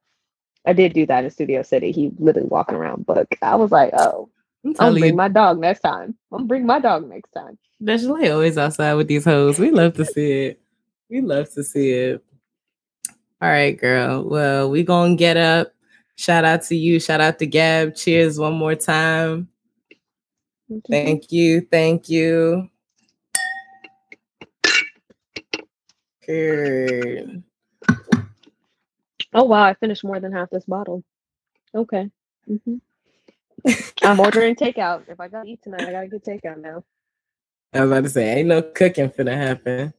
I 0.66 0.72
did 0.72 0.92
do 0.92 1.06
that 1.06 1.24
in 1.24 1.30
Studio 1.30 1.62
City. 1.62 1.92
He 1.92 2.12
literally 2.18 2.48
walking 2.48 2.74
around 2.74 3.06
book. 3.06 3.28
I 3.42 3.56
was 3.56 3.70
like, 3.70 3.92
oh, 3.96 4.28
I'm 4.64 4.70
I'm 4.70 4.74
gonna 4.74 4.98
bring 5.00 5.12
you, 5.12 5.16
my 5.16 5.28
dog 5.28 5.58
next 5.58 5.80
time. 5.80 6.16
I'm 6.32 6.38
gonna 6.38 6.44
bring 6.44 6.66
my 6.66 6.80
dog 6.80 7.08
next 7.08 7.30
time. 7.30 7.58
Deshalé 7.82 8.32
always 8.32 8.58
outside 8.58 8.94
with 8.94 9.08
these 9.08 9.24
hoes. 9.24 9.58
We 9.58 9.70
love 9.70 9.94
to 9.94 10.04
see 10.04 10.46
it. 10.46 10.60
We 11.08 11.20
love 11.22 11.50
to 11.54 11.64
see 11.64 11.90
it. 11.90 12.24
All 13.42 13.48
right, 13.48 13.78
girl. 13.78 14.24
Well, 14.24 14.70
we 14.70 14.84
gonna 14.84 15.16
get 15.16 15.36
up. 15.36 15.72
Shout 16.16 16.44
out 16.44 16.62
to 16.64 16.76
you. 16.76 17.00
Shout 17.00 17.20
out 17.20 17.38
to 17.38 17.46
Gab. 17.46 17.94
Cheers 17.94 18.38
one 18.38 18.52
more 18.52 18.74
time. 18.74 19.48
Thank 20.88 21.32
you. 21.32 21.62
Thank 21.62 22.08
you. 22.08 22.69
Good. 26.30 27.42
Oh 29.34 29.44
wow, 29.44 29.64
I 29.64 29.74
finished 29.74 30.04
more 30.04 30.20
than 30.20 30.32
half 30.32 30.50
this 30.50 30.64
bottle. 30.64 31.02
Okay. 31.74 32.10
hmm 32.46 32.76
I'm 34.02 34.20
ordering 34.20 34.54
takeout. 34.54 35.08
If 35.08 35.20
I 35.20 35.28
gotta 35.28 35.48
eat 35.48 35.62
tonight, 35.62 35.88
I 35.88 35.92
gotta 35.92 36.08
get 36.08 36.24
takeout 36.24 36.60
now. 36.60 36.84
I 37.72 37.82
was 37.82 37.90
about 37.90 38.04
to 38.04 38.10
say, 38.10 38.38
ain't 38.38 38.48
no 38.48 38.62
cooking 38.62 39.10
finna 39.10 39.34
happen. 39.36 39.92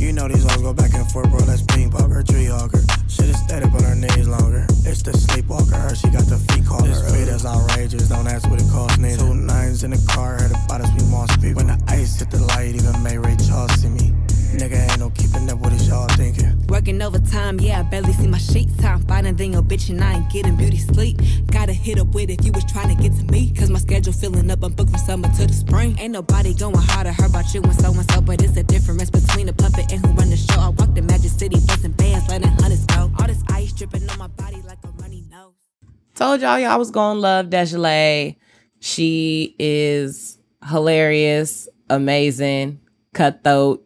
You 0.00 0.14
know 0.14 0.26
these 0.28 0.42
hoes 0.42 0.62
go 0.62 0.72
back 0.72 0.94
and 0.94 1.08
forth, 1.12 1.30
bro. 1.30 1.40
That's 1.40 1.60
ping 1.60 1.90
poker, 1.90 2.22
tree 2.22 2.46
hogger. 2.46 2.80
Shit 3.06 3.28
is 3.28 3.38
steady, 3.44 3.68
but 3.68 3.82
her 3.82 3.94
knees 3.94 4.26
longer. 4.26 4.66
It's 4.86 5.02
the 5.02 5.12
sleepwalker, 5.12 5.76
her, 5.76 5.94
she 5.94 6.08
got 6.08 6.24
the 6.24 6.38
feet 6.38 6.64
caller. 6.64 6.88
This 6.88 7.04
feet 7.12 7.28
is 7.28 7.44
outrageous, 7.44 8.08
don't 8.08 8.26
ask 8.26 8.48
what 8.48 8.62
it 8.62 8.70
costs, 8.72 8.96
neither. 8.96 9.18
Two 9.18 9.34
nines 9.34 9.84
in 9.84 9.90
the 9.90 10.02
car, 10.08 10.40
heard 10.40 10.52
about 10.52 10.80
us, 10.80 10.90
we 10.96 11.06
moss 11.10 11.36
people. 11.36 11.62
When 11.62 11.66
the 11.66 11.78
ice 11.86 12.18
hit 12.18 12.30
the 12.30 12.40
light, 12.40 12.74
even 12.74 13.02
May 13.02 13.18
Ray 13.18 13.36
Charles 13.46 13.72
see 13.74 13.88
me. 13.88 14.14
Nigga 14.58 14.90
ain't 14.90 14.98
no 14.98 15.10
keeping 15.10 15.48
up 15.48 15.58
with 15.60 15.80
it, 15.80 15.88
y'all 15.88 16.08
thinking. 16.08 16.66
Working 16.68 17.00
overtime, 17.02 17.60
yeah, 17.60 17.80
I 17.80 17.82
barely 17.82 18.12
see 18.12 18.26
my 18.26 18.38
sheets. 18.38 18.76
Time 18.76 19.02
finding 19.06 19.36
than 19.36 19.52
your 19.52 19.62
bitch 19.62 19.90
and 19.90 20.02
I 20.02 20.14
ain't 20.14 20.30
getting 20.30 20.56
beauty 20.56 20.78
sleep. 20.78 21.20
Gotta 21.46 21.72
hit 21.72 21.98
up 21.98 22.08
with 22.14 22.30
if 22.30 22.44
you 22.44 22.52
was 22.52 22.64
trying 22.64 22.94
to 22.94 23.02
get 23.02 23.16
to 23.16 23.24
me. 23.32 23.52
Cause 23.52 23.70
my 23.70 23.78
schedule 23.78 24.12
filling 24.12 24.50
up, 24.50 24.62
I'm 24.62 24.72
booked 24.72 24.90
from 24.90 24.98
summer 25.00 25.28
to 25.36 25.46
the 25.46 25.52
spring. 25.52 25.96
Ain't 25.98 26.12
nobody 26.12 26.54
going 26.54 26.74
harder, 26.76 27.12
heard 27.12 27.30
about 27.30 27.52
you 27.54 27.62
and 27.62 27.74
so 27.74 27.92
and 27.92 28.10
so. 28.10 28.20
But 28.20 28.42
it's 28.42 28.56
a 28.56 28.62
difference 28.62 29.10
between 29.10 29.48
a 29.48 29.52
puppet 29.52 29.92
and 29.92 30.04
who 30.04 30.12
run 30.12 30.30
the 30.30 30.36
show. 30.36 30.60
I 30.60 30.68
walk 30.68 30.94
the 30.94 31.02
Magic 31.02 31.30
City, 31.30 31.56
busting 31.66 31.92
bands, 31.92 32.28
letting 32.28 32.48
hundreds 32.48 32.86
go. 32.86 33.10
All 33.18 33.26
this 33.26 33.42
ice 33.50 33.72
dripping 33.72 34.08
on 34.10 34.18
my 34.18 34.28
body 34.28 34.62
like 34.62 34.78
a 34.84 34.88
runny 35.02 35.24
nose. 35.30 35.54
Told 36.14 36.40
y'all 36.40 36.58
y'all 36.58 36.78
was 36.78 36.90
gonna 36.90 37.18
love 37.18 37.46
Deshalé. 37.46 38.36
She 38.80 39.54
is 39.58 40.38
hilarious, 40.68 41.68
amazing, 41.88 42.80
cutthroat, 43.12 43.84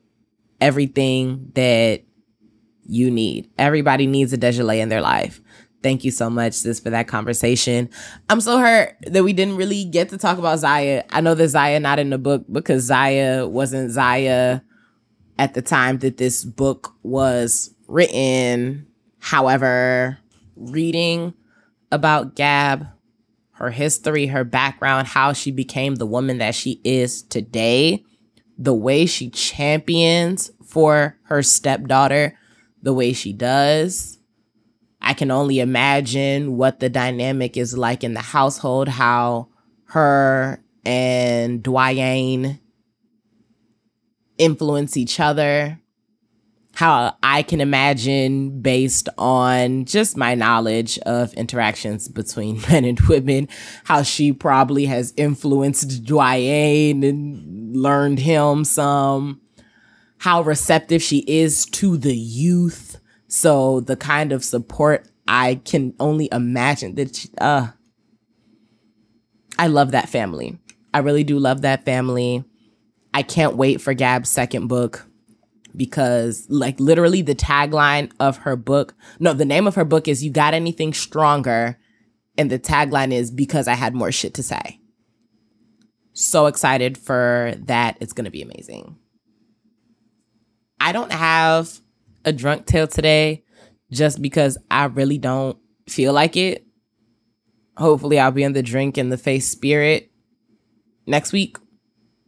everything 0.65 1.53
that 1.55 2.03
you 2.87 3.11
need. 3.11 3.51
Everybody 3.59 4.07
needs 4.07 4.33
a 4.33 4.39
Deshalé 4.39 4.79
in 4.79 4.89
their 4.89 5.03
life. 5.03 5.43
Thank 5.83 6.05
you 6.05 6.11
so 6.11 6.31
much, 6.31 6.55
sis, 6.55 6.81
for 6.81 6.89
that 6.89 7.07
conversation. 7.07 7.91
I'm 8.31 8.41
so 8.41 8.57
hurt 8.59 8.97
that 9.03 9.23
we 9.23 9.35
didn't 9.35 9.57
really 9.57 9.85
get 9.85 10.09
to 10.09 10.17
talk 10.17 10.39
about 10.39 10.61
Zaya. 10.61 11.05
I 11.11 11.21
know 11.21 11.35
that 11.35 11.49
Zaya 11.49 11.79
not 11.81 11.99
in 11.99 12.09
the 12.09 12.17
book 12.17 12.47
because 12.51 12.85
Zaya 12.85 13.47
wasn't 13.47 13.91
Zaya 13.91 14.63
at 15.39 15.53
the 15.53 15.61
time 15.61 15.99
that 15.99 16.17
this 16.17 16.43
book 16.45 16.95
was 17.03 17.75
written. 17.87 18.87
However, 19.19 20.17
reading 20.57 21.35
about 21.93 22.37
Gab, 22.37 22.87
her 23.53 23.71
history, 23.71 24.29
her 24.29 24.45
background, 24.45 25.09
how 25.09 25.35
she 25.35 25.51
became 25.51 25.97
the 25.97 26.07
woman 26.07 26.39
that 26.39 26.55
she 26.55 26.81
is 26.85 27.23
today, 27.23 28.03
the 28.57 28.75
way 28.75 29.07
she 29.07 29.31
champions 29.31 30.51
for 30.65 31.19
her 31.25 31.43
stepdaughter, 31.43 32.39
the 32.83 32.95
way 32.95 33.13
she 33.13 33.33
does. 33.33 34.19
I 35.01 35.15
can 35.15 35.31
only 35.31 35.61
imagine 35.61 36.57
what 36.57 36.81
the 36.81 36.89
dynamic 36.89 37.57
is 37.57 37.77
like 37.77 38.05
in 38.05 38.15
the 38.15 38.21
household, 38.21 38.89
how 38.89 39.49
her 39.89 40.65
and 40.85 41.63
Dwyane 41.63 42.59
influence 44.39 44.97
each 44.97 45.21
other, 45.21 45.81
how 46.75 47.17
I 47.23 47.43
can 47.43 47.61
imagine 47.61 48.61
based 48.61 49.09
on 49.17 49.85
just 49.85 50.17
my 50.17 50.35
knowledge 50.35 50.99
of 51.01 51.33
interactions 51.35 52.09
between 52.09 52.61
men 52.69 52.85
and 52.85 53.01
women, 53.03 53.49
how 53.85 54.03
she 54.03 54.33
probably 54.33 54.87
has 54.87 55.15
influenced 55.17 56.05
Dwyane 56.05 57.09
and 57.09 57.77
learned 57.77 58.19
him 58.19 58.65
some, 58.65 59.41
how 60.19 60.43
receptive 60.43 61.03
she 61.03 61.25
is 61.27 61.65
to 61.67 61.97
the 61.97 62.17
youth. 62.17 63.01
So 63.29 63.81
the 63.81 63.97
kind 63.97 64.33
of 64.33 64.45
support 64.45 65.09
I 65.27 65.61
can 65.65 65.95
only 65.99 66.29
imagine 66.31 66.97
that 66.97 67.17
she, 67.17 67.29
uh 67.41 67.69
I 69.57 69.69
love 69.69 69.93
that 69.93 70.09
family. 70.09 70.59
I 70.93 70.99
really 70.99 71.23
do 71.23 71.39
love 71.39 71.63
that 71.63 71.85
family. 71.85 72.45
I 73.13 73.23
can't 73.23 73.57
wait 73.57 73.81
for 73.81 73.95
Gab's 73.95 74.29
second 74.29 74.67
book 74.67 75.07
because 75.77 76.47
like 76.49 76.79
literally 76.81 77.23
the 77.23 77.35
tagline 77.35 78.11
of 78.21 78.39
her 78.39 78.57
book, 78.57 78.95
no, 79.19 79.33
the 79.33 79.45
name 79.45 79.67
of 79.67 79.75
her 79.75 79.85
book 79.85 80.09
is 80.09 80.25
You 80.25 80.31
Got 80.31 80.55
Anything 80.55 80.93
Stronger 80.93 81.79
and 82.37 82.51
the 82.51 82.59
tagline 82.59 83.13
is 83.13 83.31
because 83.31 83.69
I 83.69 83.75
had 83.75 83.95
more 83.95 84.13
shit 84.13 84.35
to 84.35 84.43
say. 84.43 84.81
So 86.13 86.47
excited 86.47 86.97
for 86.97 87.55
that. 87.59 87.97
It's 88.01 88.13
going 88.13 88.25
to 88.25 88.31
be 88.31 88.43
amazing. 88.43 88.97
I 90.81 90.93
don't 90.93 91.13
have 91.13 91.81
a 92.25 92.33
drunk 92.33 92.67
tale 92.67 92.87
today 92.87 93.45
just 93.91 94.21
because 94.23 94.59
I 94.71 94.85
really 94.87 95.19
don't 95.19 95.59
feel 95.89 96.13
like 96.13 96.37
it. 96.37 96.67
Hopefully, 97.77 98.21
I'll 98.21 98.31
be 98.31 98.45
in 98.45 98.53
the 98.53 98.63
drink 98.63 98.97
in 98.97 99.09
the 99.09 99.19
face 99.19 99.49
spirit 99.49 100.11
next 101.07 101.33
week. 101.33 101.57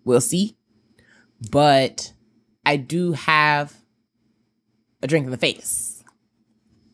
We'll 0.04 0.20
see. 0.20 0.56
But 1.50 2.12
I 2.66 2.76
do 2.76 3.12
have 3.12 3.74
a 5.00 5.06
drink 5.06 5.24
in 5.24 5.30
the 5.30 5.38
face. 5.38 6.02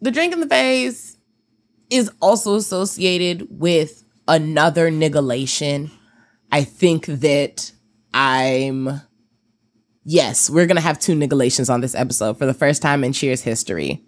The 0.02 0.10
drink 0.10 0.34
in 0.34 0.40
the 0.40 0.46
face 0.46 1.16
is 1.88 2.10
also 2.20 2.56
associated 2.56 3.48
with 3.50 4.04
another 4.28 4.90
niggalation. 4.90 5.90
I 6.52 6.64
think 6.64 7.06
that 7.06 7.72
I'm 8.12 9.00
yes, 10.04 10.50
we're 10.50 10.66
gonna 10.66 10.82
have 10.82 10.98
two 10.98 11.14
niggalations 11.14 11.72
on 11.72 11.80
this 11.80 11.94
episode 11.94 12.36
for 12.36 12.44
the 12.44 12.52
first 12.52 12.82
time 12.82 13.02
in 13.02 13.14
Cheers 13.14 13.40
history. 13.40 14.04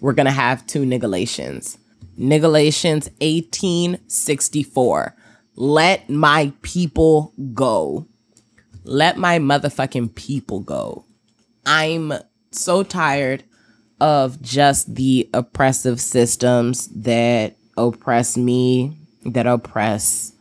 We're 0.00 0.14
gonna 0.14 0.30
have 0.30 0.66
two 0.66 0.84
niggalations. 0.84 1.76
Niggalations 2.18 3.10
1864. 3.20 5.14
Let 5.56 6.08
my 6.08 6.54
people 6.62 7.34
go. 7.52 8.08
Let 8.84 9.16
my 9.16 9.38
motherfucking 9.38 10.14
people 10.14 10.60
go. 10.60 11.04
I'm 11.64 12.12
so 12.50 12.82
tired 12.82 13.44
of 14.00 14.42
just 14.42 14.94
the 14.94 15.30
oppressive 15.32 16.00
systems 16.00 16.88
that 16.88 17.56
oppress 17.76 18.36
me, 18.36 18.96
that 19.24 19.46
oppress 19.46 20.32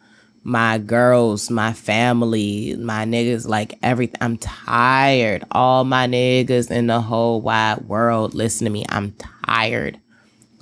my 0.44 0.80
girls, 0.80 1.52
my 1.52 1.72
family, 1.72 2.76
my 2.78 3.06
niggas, 3.06 3.48
like 3.48 3.78
everything. 3.84 4.18
I'm 4.22 4.38
tired. 4.38 5.44
All 5.52 5.84
my 5.84 6.08
niggas 6.08 6.72
in 6.72 6.88
the 6.88 7.00
whole 7.02 7.42
wide 7.42 7.82
world, 7.88 8.34
listen 8.34 8.66
to 8.66 8.72
me. 8.72 8.86
I'm 8.90 9.12
tired. 9.46 10.00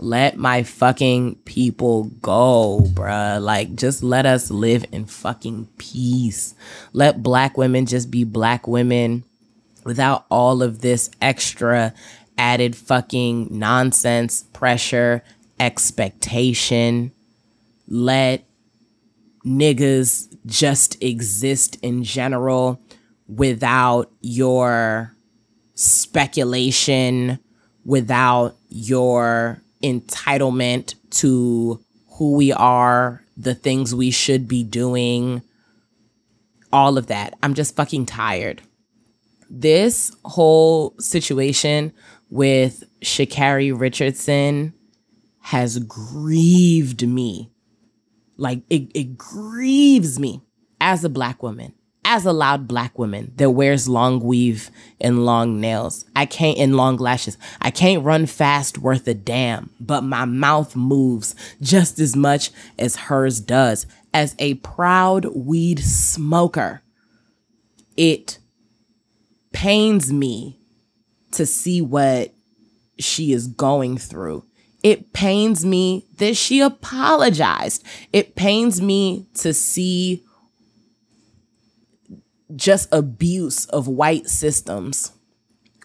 Let 0.01 0.37
my 0.37 0.63
fucking 0.63 1.35
people 1.45 2.05
go, 2.21 2.81
bruh. 2.93 3.41
Like, 3.41 3.75
just 3.75 4.01
let 4.01 4.25
us 4.25 4.49
live 4.49 4.85
in 4.91 5.05
fucking 5.05 5.67
peace. 5.77 6.55
Let 6.93 7.21
black 7.21 7.57
women 7.57 7.85
just 7.85 8.09
be 8.09 8.23
black 8.23 8.67
women 8.67 9.25
without 9.83 10.25
all 10.29 10.63
of 10.63 10.79
this 10.81 11.09
extra 11.21 11.93
added 12.37 12.75
fucking 12.75 13.47
nonsense, 13.51 14.43
pressure, 14.53 15.21
expectation. 15.59 17.11
Let 17.87 18.45
niggas 19.45 20.33
just 20.45 21.01
exist 21.03 21.77
in 21.81 22.03
general 22.03 22.81
without 23.27 24.11
your 24.21 25.15
speculation, 25.75 27.39
without 27.83 28.55
your 28.69 29.61
entitlement 29.83 30.95
to 31.11 31.83
who 32.17 32.35
we 32.35 32.51
are, 32.51 33.23
the 33.37 33.55
things 33.55 33.95
we 33.95 34.11
should 34.11 34.47
be 34.47 34.63
doing, 34.63 35.41
all 36.71 36.97
of 36.97 37.07
that. 37.07 37.37
I'm 37.41 37.53
just 37.53 37.75
fucking 37.75 38.05
tired. 38.05 38.61
This 39.49 40.15
whole 40.25 40.93
situation 40.99 41.93
with 42.29 42.83
Sha'Carri 43.01 43.77
Richardson 43.77 44.73
has 45.41 45.79
grieved 45.79 47.07
me. 47.07 47.51
Like 48.37 48.61
it, 48.69 48.91
it 48.93 49.17
grieves 49.17 50.19
me 50.19 50.41
as 50.79 51.03
a 51.03 51.09
black 51.09 51.41
woman, 51.41 51.73
as 52.05 52.25
a 52.25 52.31
loud 52.31 52.67
black 52.67 52.97
woman 52.97 53.31
that 53.35 53.51
wears 53.51 53.89
long 53.89 54.19
weave 54.19 54.71
and 54.99 55.25
long 55.25 55.59
nails. 55.59 56.05
I 56.15 56.25
can't, 56.25 56.57
and 56.57 56.75
long 56.75 56.97
lashes. 56.97 57.37
I 57.61 57.71
can't 57.71 58.03
run 58.03 58.25
fast 58.25 58.77
worth 58.77 59.07
a 59.07 59.13
damn, 59.13 59.69
but 59.79 60.01
my 60.01 60.25
mouth 60.25 60.75
moves 60.75 61.35
just 61.61 61.99
as 61.99 62.15
much 62.15 62.51
as 62.77 62.95
hers 62.95 63.39
does. 63.39 63.85
As 64.13 64.35
a 64.39 64.55
proud 64.55 65.25
weed 65.25 65.79
smoker, 65.79 66.81
it 67.95 68.39
pains 69.51 70.11
me 70.11 70.59
to 71.31 71.45
see 71.45 71.81
what 71.81 72.33
she 72.97 73.33
is 73.33 73.47
going 73.47 73.97
through. 73.97 74.45
It 74.81 75.11
pains 75.13 75.65
me 75.65 76.05
that 76.17 76.37
she 76.37 76.61
apologized. 76.61 77.83
It 78.13 78.35
pains 78.35 78.81
me 78.81 79.27
to 79.35 79.53
see 79.53 80.23
just 82.55 82.89
abuse 82.91 83.65
of 83.65 83.87
white 83.87 84.27
systems. 84.27 85.11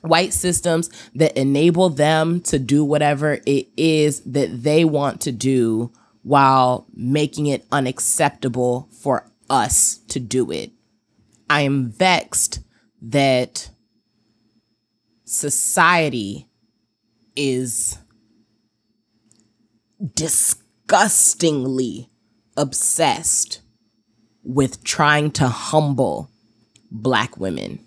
White 0.02 0.34
systems 0.34 0.90
that 1.14 1.36
enable 1.36 1.88
them 1.88 2.40
to 2.42 2.58
do 2.58 2.84
whatever 2.84 3.38
it 3.46 3.68
is 3.76 4.20
that 4.20 4.62
they 4.62 4.84
want 4.84 5.22
to 5.22 5.32
do 5.32 5.92
while 6.22 6.86
making 6.94 7.46
it 7.46 7.66
unacceptable 7.72 8.88
for 9.00 9.30
us 9.48 9.98
to 10.08 10.20
do 10.20 10.50
it. 10.50 10.72
I 11.48 11.62
am 11.62 11.90
vexed 11.90 12.60
that 13.00 13.70
society 15.24 16.48
is 17.36 17.98
disgustingly 20.14 22.10
obsessed 22.56 23.60
with 24.42 24.84
trying 24.84 25.30
to 25.32 25.48
humble 25.48 26.30
black 26.94 27.36
women. 27.36 27.80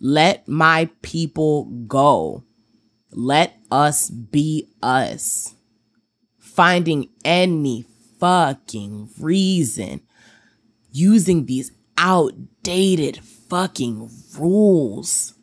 Let 0.00 0.48
my 0.48 0.88
people 1.02 1.64
go. 1.86 2.44
Let 3.10 3.56
us 3.70 4.08
be 4.08 4.70
us. 4.82 5.54
Finding 6.38 7.08
any 7.24 7.84
fucking 8.18 9.10
reason 9.18 10.00
using 10.92 11.46
these 11.46 11.72
outdated 11.98 13.18
fucking 13.18 14.10
rules 14.38 15.34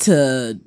to 0.00 0.60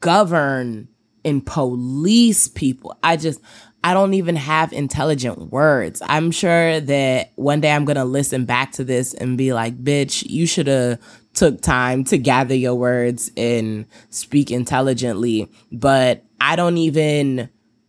govern 0.00 0.88
and 1.24 1.44
police 1.44 2.48
people. 2.48 2.98
I 3.02 3.16
just, 3.16 3.40
I 3.82 3.94
don't 3.94 4.14
even 4.14 4.36
have 4.36 4.72
intelligent 4.72 5.50
words. 5.50 6.02
I'm 6.04 6.30
sure 6.30 6.80
that 6.80 7.32
one 7.36 7.60
day 7.60 7.72
I'm 7.72 7.86
going 7.86 7.96
to 7.96 8.04
listen 8.04 8.44
back 8.44 8.72
to 8.72 8.84
this 8.84 9.14
and 9.14 9.38
be 9.38 9.54
like, 9.54 9.82
bitch, 9.82 10.22
you 10.28 10.46
should 10.46 10.66
have 10.66 11.00
took 11.32 11.62
time 11.62 12.04
to 12.04 12.18
gather 12.18 12.54
your 12.54 12.74
words 12.74 13.30
and 13.36 13.86
speak 14.10 14.50
intelligently. 14.50 15.50
But 15.72 16.24
I 16.40 16.56
don't 16.56 16.76
even, 16.76 17.48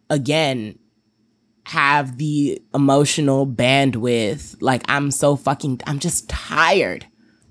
again, 0.09 0.79
have 1.65 2.17
the 2.17 2.61
emotional 2.73 3.45
bandwidth. 3.45 4.57
Like, 4.61 4.83
I'm 4.87 5.11
so 5.11 5.35
fucking, 5.35 5.81
I'm 5.85 5.99
just 5.99 6.29
tired. 6.29 7.05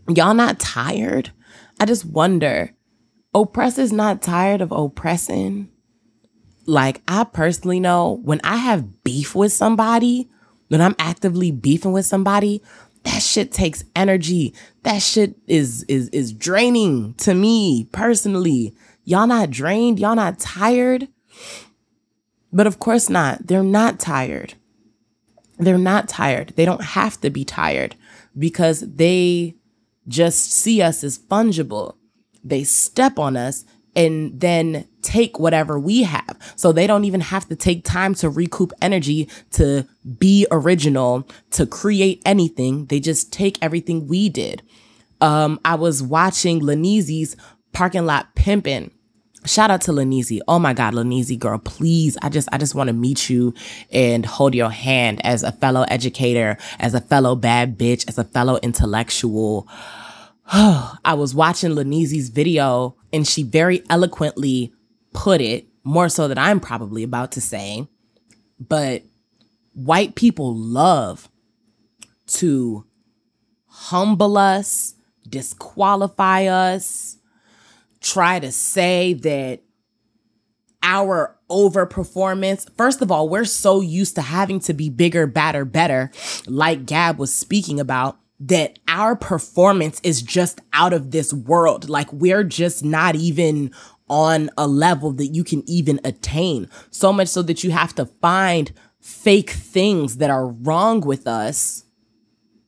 Y'all 0.09 0.35
not 0.35 0.59
tired? 0.59 1.31
I 1.79 1.85
just 1.85 2.07
wonder. 2.07 2.75
Oppressor's 3.35 3.93
not 3.93 4.23
tired 4.23 4.61
of 4.61 4.73
oppressing 4.73 5.69
like 6.71 7.03
I 7.09 7.25
personally 7.25 7.81
know 7.81 8.21
when 8.23 8.41
I 8.45 8.57
have 8.57 9.03
beef 9.03 9.35
with 9.35 9.53
somebody, 9.53 10.31
when 10.69 10.81
I'm 10.81 10.95
actively 10.99 11.51
beefing 11.51 11.93
with 11.93 12.07
somebody, 12.07 12.63
that 13.03 13.23
shit 13.23 13.51
takes 13.51 13.83
energy. 13.97 14.55
That 14.85 15.03
shit 15.03 15.35
is 15.49 15.83
is 15.85 16.09
is 16.11 16.33
draining 16.33 17.15
to 17.15 17.35
me 17.35 17.89
personally. 17.91 18.75
Y'all 19.05 19.27
not 19.27 19.51
drained, 19.51 19.99
y'all 19.99 20.15
not 20.15 20.39
tired? 20.39 21.09
But 22.53 22.69
of 22.69 22.79
course 22.79 23.11
not. 23.11 23.49
They're 23.49 23.65
not 23.65 23.99
tired. 23.99 24.55
They're 25.59 25.77
not 25.79 26.09
tired. 26.09 26.53
They 26.57 26.65
don't 26.65 26.85
have 26.85 27.21
to 27.23 27.31
be 27.31 27.45
tired 27.45 27.97
because 28.39 28.81
they 28.81 29.57
just 30.07 30.53
see 30.53 30.81
us 30.81 31.03
as 31.03 31.19
fungible. 31.19 31.97
They 32.45 32.63
step 32.63 33.19
on 33.19 33.37
us 33.37 33.65
and 33.97 34.39
then 34.39 34.87
take 35.03 35.39
whatever 35.39 35.79
we 35.79 36.03
have. 36.03 36.39
So 36.57 36.73
they 36.73 36.87
don't 36.87 37.05
even 37.05 37.21
have 37.21 37.49
to 37.49 37.57
take 37.57 37.85
time 37.85 38.15
to 38.17 38.29
recoup 38.29 38.73
energy 38.81 39.29
to 39.53 39.87
be 40.19 40.47
original, 40.51 41.27
to 41.53 41.67
create 41.67 42.23
anything. 42.25 42.87
They 42.87 43.01
just 43.01 43.33
take 43.33 43.59
everything 43.63 44.07
we 44.07 44.29
did. 44.29 44.63
Um, 45.21 45.61
I 45.65 45.75
was 45.75 46.03
watching 46.03 46.61
Lanizi's 46.61 47.37
parking 47.73 48.07
lot 48.07 48.35
pimping. 48.35 48.91
Shout 49.47 49.71
out 49.71 49.81
to 49.83 49.93
Lanizi. 49.93 50.41
Oh 50.47 50.59
my 50.59 50.75
God, 50.75 50.93
Lanizi 50.93 51.39
girl, 51.39 51.59
please. 51.59 52.19
I 52.21 52.29
just, 52.29 52.49
I 52.53 52.59
just 52.59 52.75
want 52.75 52.89
to 52.89 52.93
meet 52.93 53.31
you 53.31 53.55
and 53.91 54.27
hold 54.27 54.55
your 54.55 54.69
hand 54.69 55.25
as 55.25 55.43
a 55.43 55.53
fellow 55.53 55.87
educator, 55.89 56.59
as 56.79 56.93
a 56.93 57.01
fellow 57.01 57.35
bad 57.37 57.79
bitch, 57.79 58.07
as 58.07 58.19
a 58.19 58.25
fellow 58.25 58.59
intellectual. 58.63 59.67
I 61.05 61.15
was 61.15 61.33
watching 61.33 61.71
Lanizi's 61.77 62.29
video 62.29 62.97
and 63.13 63.27
she 63.27 63.45
very 63.45 63.85
eloquently 63.89 64.73
put 65.13 65.41
it, 65.41 65.67
more 65.85 66.09
so 66.09 66.27
than 66.27 66.39
I'm 66.39 66.59
probably 66.59 67.05
about 67.05 67.33
to 67.33 67.41
say. 67.41 67.87
But 68.59 69.05
white 69.73 70.17
people 70.17 70.55
love 70.55 71.29
to 72.27 72.85
humble 73.67 74.37
us, 74.37 74.95
disqualify 75.29 76.47
us, 76.47 77.17
try 78.01 78.41
to 78.41 78.51
say 78.51 79.15
that 79.15 79.61
our 80.83 81.37
overperformance. 81.49 82.69
First 82.77 83.03
of 83.03 83.13
all, 83.13 83.29
we're 83.29 83.45
so 83.45 83.81
used 83.81 84.17
to 84.17 84.23
having 84.23 84.59
to 84.61 84.75
be 84.75 84.91
bigger, 84.91 85.27
badder, 85.29 85.65
better, 85.65 86.11
like 86.47 86.87
Gab 86.87 87.19
was 87.19 87.33
speaking 87.33 87.79
about, 87.79 88.19
that 88.41 88.79
our 88.89 89.15
performance 89.15 90.01
is 90.03 90.23
just 90.23 90.61
out 90.73 90.93
of 90.93 91.11
this 91.11 91.33
world. 91.33 91.89
Like 91.89 92.11
we're 92.13 92.45
just 92.45 92.83
not 92.85 93.15
even 93.15 93.71
on 94.09 94.51
a 94.57 94.67
level 94.67 95.13
that 95.13 95.29
you 95.29 95.45
can 95.45 95.63
even 95.69 96.01
attain. 96.05 96.69
So 96.91 97.13
much 97.13 97.29
so 97.29 97.43
that 97.43 97.63
you 97.63 97.71
have 97.71 97.95
to 97.97 98.07
find 98.07 98.73
fake 99.01 99.51
things 99.51 100.17
that 100.17 100.31
are 100.31 100.49
wrong 100.49 101.01
with 101.01 101.27
us 101.27 101.85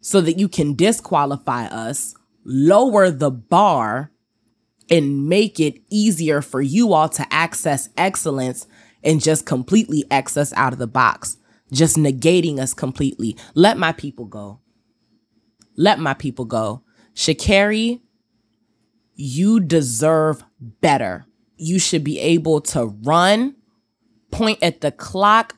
so 0.00 0.20
that 0.20 0.38
you 0.38 0.48
can 0.48 0.74
disqualify 0.74 1.66
us, 1.66 2.14
lower 2.44 3.10
the 3.10 3.30
bar, 3.30 4.12
and 4.90 5.28
make 5.28 5.58
it 5.58 5.80
easier 5.90 6.42
for 6.42 6.60
you 6.60 6.92
all 6.92 7.08
to 7.08 7.26
access 7.32 7.88
excellence 7.96 8.66
and 9.02 9.22
just 9.22 9.46
completely 9.46 10.04
X 10.10 10.36
us 10.36 10.52
out 10.54 10.72
of 10.72 10.78
the 10.78 10.86
box, 10.86 11.38
just 11.72 11.96
negating 11.96 12.58
us 12.58 12.74
completely. 12.74 13.36
Let 13.54 13.78
my 13.78 13.92
people 13.92 14.26
go. 14.26 14.61
Let 15.76 15.98
my 15.98 16.14
people 16.14 16.44
go. 16.44 16.82
Sha'Carri, 17.14 18.00
you 19.14 19.60
deserve 19.60 20.44
better. 20.60 21.26
You 21.56 21.78
should 21.78 22.04
be 22.04 22.18
able 22.18 22.60
to 22.62 22.86
run, 22.86 23.56
point 24.30 24.58
at 24.62 24.80
the 24.80 24.90
clock, 24.90 25.56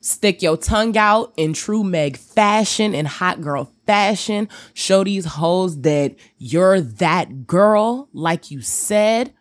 stick 0.00 0.42
your 0.42 0.56
tongue 0.56 0.96
out 0.96 1.32
in 1.36 1.52
true 1.52 1.84
Meg 1.84 2.16
fashion 2.16 2.94
and 2.94 3.06
hot 3.06 3.40
girl 3.40 3.72
fashion. 3.86 4.48
Show 4.74 5.04
these 5.04 5.24
hoes 5.24 5.80
that 5.82 6.16
you're 6.38 6.80
that 6.80 7.46
girl, 7.46 8.08
like 8.12 8.50
you 8.50 8.62
said, 8.62 9.32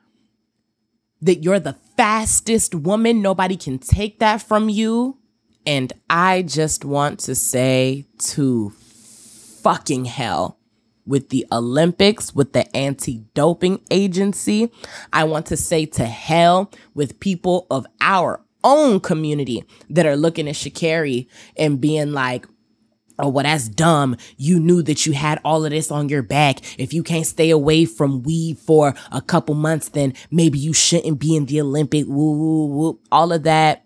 that 1.21 1.43
you're 1.43 1.59
the 1.59 1.77
fastest 1.97 2.75
woman. 2.75 3.21
Nobody 3.21 3.57
can 3.57 3.79
take 3.79 4.19
that 4.19 4.41
from 4.41 4.69
you. 4.69 5.17
And 5.65 5.91
I 6.09 6.43
just 6.43 6.85
want 6.85 7.19
to 7.21 7.35
say 7.35 8.05
to 8.19 8.71
fucking 9.63 10.05
hell 10.05 10.57
with 11.05 11.29
the 11.29 11.45
Olympics, 11.51 12.35
with 12.35 12.53
the 12.53 12.75
anti 12.75 13.25
doping 13.33 13.81
agency. 13.89 14.71
I 15.11 15.23
want 15.23 15.47
to 15.47 15.57
say 15.57 15.85
to 15.87 16.05
hell 16.05 16.71
with 16.93 17.19
people 17.19 17.67
of 17.71 17.85
our 17.99 18.41
own 18.63 18.99
community 18.99 19.63
that 19.89 20.05
are 20.05 20.15
looking 20.15 20.47
at 20.47 20.55
Sha'Carri 20.55 21.27
and 21.57 21.81
being 21.81 22.11
like, 22.11 22.45
Oh, 23.21 23.27
well, 23.27 23.43
that's 23.43 23.67
dumb. 23.67 24.15
You 24.37 24.61
knew 24.61 24.81
that 24.83 25.05
you 25.05 25.11
had 25.11 25.41
all 25.43 25.65
of 25.65 25.71
this 25.71 25.91
on 25.91 26.07
your 26.07 26.21
back. 26.21 26.59
If 26.79 26.93
you 26.93 27.03
can't 27.03 27.25
stay 27.25 27.49
away 27.49 27.83
from 27.83 28.23
weed 28.23 28.57
for 28.59 28.95
a 29.11 29.21
couple 29.21 29.55
months, 29.55 29.89
then 29.89 30.13
maybe 30.31 30.57
you 30.57 30.71
shouldn't 30.71 31.19
be 31.19 31.35
in 31.35 31.45
the 31.45 31.59
Olympic. 31.59 32.05
Woo, 32.07 32.31
woo, 32.31 32.65
woo. 32.67 32.99
All 33.11 33.33
of 33.33 33.43
that 33.43 33.83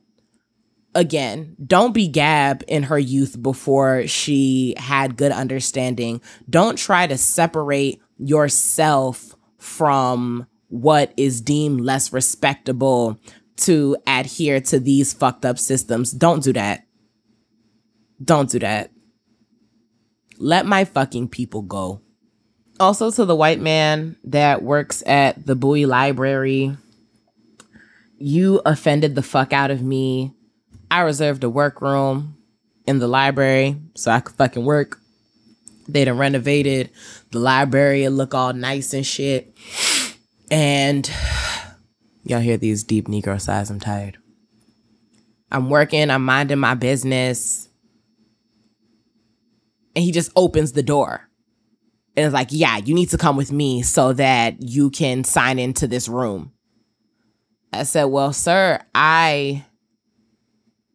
again, 0.96 1.56
don't 1.66 1.94
be 1.94 2.08
Gab 2.08 2.64
in 2.68 2.84
her 2.84 3.00
youth 3.00 3.42
before 3.42 4.08
she 4.08 4.76
had 4.78 5.18
good 5.18 5.32
understanding. 5.32 6.22
Don't 6.50 6.78
try 6.78 7.08
to 7.08 7.18
separate 7.18 8.02
yourself 8.18 9.36
from 9.58 10.48
what 10.68 11.14
is 11.18 11.42
deemed 11.42 11.82
less 11.82 12.12
respectable 12.12 13.20
to 13.56 13.96
adhere 14.08 14.60
to 14.60 14.80
these 14.80 15.14
fucked 15.14 15.46
up 15.46 15.60
systems. 15.60 16.12
Don't 16.12 16.44
do 16.44 16.54
that. 16.54 16.86
Don't 18.24 18.50
do 18.50 18.60
that. 18.60 18.92
Let 20.38 20.66
my 20.66 20.86
fucking 20.86 21.30
people 21.30 21.62
go. 21.62 22.02
Also, 22.80 23.12
to 23.12 23.24
the 23.24 23.36
white 23.36 23.62
man 23.62 24.18
that 24.24 24.64
works 24.64 25.04
at 25.06 25.46
the 25.46 25.56
Bowie 25.56 25.86
Library, 25.86 26.76
you 28.18 28.62
offended 28.66 29.16
the 29.16 29.22
fuck 29.22 29.54
out 29.54 29.70
of 29.70 29.84
me. 29.84 30.34
I 30.94 31.00
reserved 31.00 31.44
a 31.44 31.50
workroom 31.50 32.38
in 32.86 33.00
the 33.00 33.08
library 33.08 33.82
so 33.96 34.12
I 34.12 34.20
could 34.20 34.36
fucking 34.36 34.64
work. 34.64 35.00
They 35.88 36.06
done 36.06 36.20
renovated 36.20 36.92
the 37.32 37.40
library, 37.40 38.04
it 38.04 38.12
look 38.12 38.36
all 38.36 38.54
nice 38.54 38.94
and 38.94 39.04
shit. 39.04 39.58
And 40.52 41.10
y'all 42.24 42.42
hear 42.42 42.58
these 42.58 42.84
deep 42.84 43.08
Negro 43.08 43.42
sighs, 43.42 43.72
I'm 43.72 43.80
tired. 43.80 44.20
I'm 45.52 45.72
working, 45.72 46.12
I'm 46.12 46.24
minding 46.24 46.60
my 46.60 46.76
business. 46.76 47.70
And 49.96 50.06
he 50.06 50.12
just 50.12 50.32
opens 50.36 50.74
the 50.74 50.84
door. 50.84 51.28
And 52.16 52.24
it's 52.24 52.36
like, 52.36 52.50
yeah, 52.52 52.78
you 52.78 52.94
need 52.94 53.10
to 53.10 53.18
come 53.18 53.36
with 53.36 53.52
me 53.52 53.82
so 53.82 54.14
that 54.14 54.62
you 54.62 54.92
can 54.92 55.24
sign 55.24 55.58
into 55.58 55.88
this 55.88 56.08
room. 56.08 56.52
I 57.74 57.82
said, 57.82 58.04
well, 58.04 58.32
sir, 58.32 58.80
I 58.94 59.66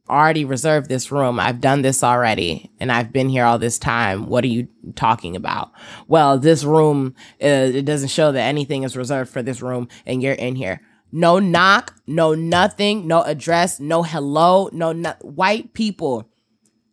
already 0.09 0.45
reserved 0.45 0.89
this 0.89 1.11
room. 1.11 1.39
I've 1.41 1.61
done 1.61 1.83
this 1.83 2.03
already 2.03 2.71
and 2.81 2.91
I've 2.91 3.13
been 3.13 3.29
here 3.29 3.45
all 3.45 3.59
this 3.59 3.79
time. 3.79 4.27
What 4.27 4.45
are 4.45 4.49
you 4.49 4.69
talking 4.95 5.37
about? 5.37 5.73
Well, 6.07 6.39
this 6.39 6.65
room, 6.65 7.15
uh, 7.43 7.47
it 7.47 7.85
doesn't 7.85 8.09
show 8.09 8.33
that 8.33 8.43
anything 8.43 8.83
is 8.83 8.97
reserved 8.97 9.31
for 9.31 9.43
this 9.43 9.63
room 9.63 9.89
and 10.07 10.23
you're 10.23 10.35
in 10.35 10.57
here. 10.57 10.81
No 11.11 11.39
knock, 11.39 11.95
no 12.07 12.35
nothing, 12.35 13.07
no 13.07 13.23
address, 13.23 13.81
no 13.81 14.03
hello, 14.03 14.69
no, 14.73 14.93
no 14.93 15.15
white 15.23 15.73
people. 15.73 16.29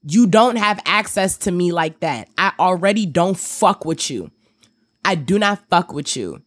You 0.08 0.28
don't 0.28 0.56
have 0.56 0.80
access 0.86 1.38
to 1.40 1.52
me 1.52 1.72
like 1.72 2.00
that. 2.00 2.30
I 2.38 2.54
already 2.60 3.06
don't 3.06 3.38
fuck 3.38 3.84
with 3.84 4.10
you. 4.10 4.32
I 5.04 5.16
do 5.16 5.38
not 5.38 5.68
fuck 5.70 5.92
with 5.92 6.16
you 6.16 6.45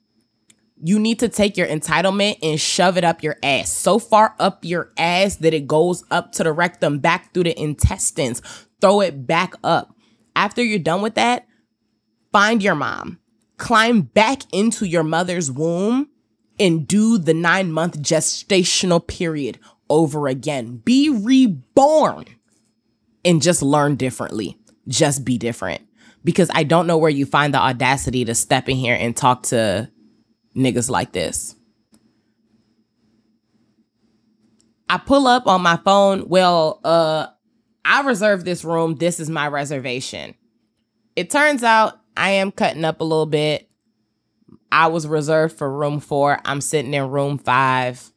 you 0.82 0.98
need 0.98 1.18
to 1.20 1.28
take 1.28 1.56
your 1.56 1.66
entitlement 1.66 2.38
and 2.42 2.60
shove 2.60 2.96
it 2.96 3.04
up 3.04 3.22
your 3.22 3.36
ass. 3.42 3.72
So 3.72 3.98
far 3.98 4.34
up 4.38 4.64
your 4.64 4.92
ass 4.96 5.36
that 5.36 5.54
it 5.54 5.66
goes 5.66 6.04
up 6.10 6.32
to 6.32 6.44
the 6.44 6.52
rectum 6.52 6.98
back 6.98 7.32
through 7.32 7.44
the 7.44 7.60
intestines. 7.60 8.42
Throw 8.80 9.00
it 9.00 9.26
back 9.26 9.54
up. 9.64 9.94
After 10.36 10.62
you're 10.62 10.78
done 10.78 11.02
with 11.02 11.16
that 11.16 11.48
find 12.32 12.62
your 12.62 12.74
mom. 12.74 13.18
Climb 13.56 14.02
back 14.02 14.42
into 14.52 14.86
your 14.86 15.02
mother's 15.02 15.50
womb 15.50 16.08
and 16.60 16.86
do 16.86 17.18
the 17.18 17.34
nine 17.34 17.72
month 17.72 18.00
gestational 18.00 19.04
period 19.04 19.58
over 19.90 20.28
again. 20.28 20.76
Be 20.76 21.10
reborn 21.10 22.26
and 23.24 23.42
just 23.42 23.62
learn 23.62 23.96
differently. 23.96 24.58
Just 24.86 25.24
be 25.24 25.38
different. 25.38 25.82
Because 26.24 26.50
i 26.52 26.62
don't 26.62 26.86
know 26.86 26.98
where 26.98 27.10
you 27.10 27.24
find 27.24 27.54
the 27.54 27.58
audacity 27.58 28.24
to 28.24 28.34
step 28.34 28.68
in 28.68 28.76
here 28.76 28.96
and 28.98 29.16
talk 29.16 29.44
to 29.44 29.90
niggas 30.56 30.90
like 30.90 31.12
this. 31.12 31.54
I 34.88 34.98
pull 34.98 35.26
up 35.26 35.46
on 35.46 35.62
my 35.62 35.76
phone. 35.84 36.28
Well, 36.28 36.80
uh, 36.82 37.26
I 37.84 38.02
reserved 38.02 38.44
this 38.44 38.64
room. 38.64 38.96
This 38.96 39.20
is 39.20 39.28
my 39.28 39.48
reservation. 39.48 40.34
It 41.16 41.30
turns 41.30 41.62
out 41.62 42.00
I 42.16 42.30
am 42.30 42.52
cutting 42.52 42.84
up 42.84 43.00
a 43.00 43.04
little 43.04 43.26
bit. 43.26 43.68
I 44.70 44.88
was 44.88 45.06
reserved 45.06 45.56
for 45.56 45.70
room 45.70 46.00
four. 46.00 46.38
I'm 46.44 46.60
sitting 46.60 46.94
in 46.94 47.10
room 47.10 47.38
five. 47.38 48.12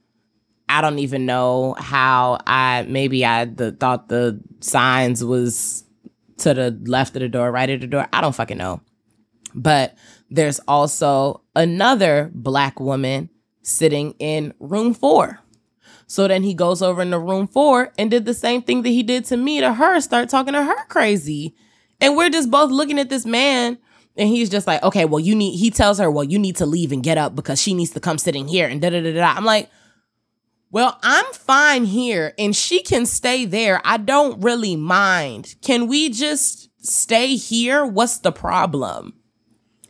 I 0.67 0.81
don't 0.81 0.99
even 0.99 1.25
know 1.25 1.75
how 1.77 2.39
I 2.47 2.85
maybe 2.87 3.25
I 3.25 3.45
the, 3.45 3.71
thought 3.73 4.07
the 4.07 4.41
signs 4.61 5.23
was 5.23 5.83
to 6.37 6.53
the 6.53 6.79
left 6.85 7.15
of 7.15 7.21
the 7.21 7.29
door, 7.29 7.51
right 7.51 7.69
of 7.69 7.81
the 7.81 7.87
door. 7.87 8.07
I 8.13 8.21
don't 8.21 8.35
fucking 8.35 8.57
know. 8.57 8.81
But 9.53 9.95
there's 10.31 10.59
also 10.67 11.43
another 11.55 12.31
black 12.33 12.79
woman 12.79 13.29
sitting 13.61 14.15
in 14.17 14.53
room 14.59 14.93
four. 14.93 15.39
So 16.07 16.27
then 16.27 16.43
he 16.43 16.53
goes 16.53 16.81
over 16.81 17.01
into 17.01 17.19
room 17.19 17.47
four 17.47 17.91
and 17.97 18.09
did 18.09 18.25
the 18.25 18.33
same 18.33 18.61
thing 18.61 18.81
that 18.81 18.89
he 18.89 19.03
did 19.03 19.25
to 19.25 19.37
me 19.37 19.59
to 19.59 19.73
her, 19.73 19.99
start 19.99 20.29
talking 20.29 20.53
to 20.53 20.63
her 20.63 20.85
crazy. 20.85 21.55
And 21.99 22.15
we're 22.15 22.29
just 22.29 22.49
both 22.49 22.71
looking 22.71 22.97
at 22.97 23.09
this 23.09 23.25
man 23.25 23.77
and 24.17 24.29
he's 24.29 24.49
just 24.49 24.67
like, 24.67 24.81
okay, 24.83 25.05
well, 25.05 25.19
you 25.19 25.35
need, 25.35 25.57
he 25.57 25.69
tells 25.69 25.99
her, 25.99 26.09
well, 26.09 26.23
you 26.23 26.39
need 26.39 26.55
to 26.57 26.65
leave 26.65 26.91
and 26.91 27.03
get 27.03 27.17
up 27.17 27.35
because 27.35 27.61
she 27.61 27.73
needs 27.73 27.91
to 27.91 27.99
come 27.99 28.17
sitting 28.17 28.47
here 28.47 28.67
and 28.67 28.81
da 28.81 28.89
da 28.89 29.01
da 29.01 29.13
da. 29.13 29.33
I'm 29.33 29.45
like, 29.45 29.69
well, 30.71 30.97
I'm 31.03 31.25
fine 31.33 31.83
here 31.83 32.33
and 32.39 32.55
she 32.55 32.81
can 32.81 33.05
stay 33.05 33.43
there. 33.43 33.81
I 33.83 33.97
don't 33.97 34.41
really 34.41 34.77
mind. 34.77 35.55
Can 35.61 35.87
we 35.87 36.09
just 36.09 36.69
stay 36.85 37.35
here? 37.35 37.85
What's 37.85 38.19
the 38.19 38.31
problem? 38.31 39.20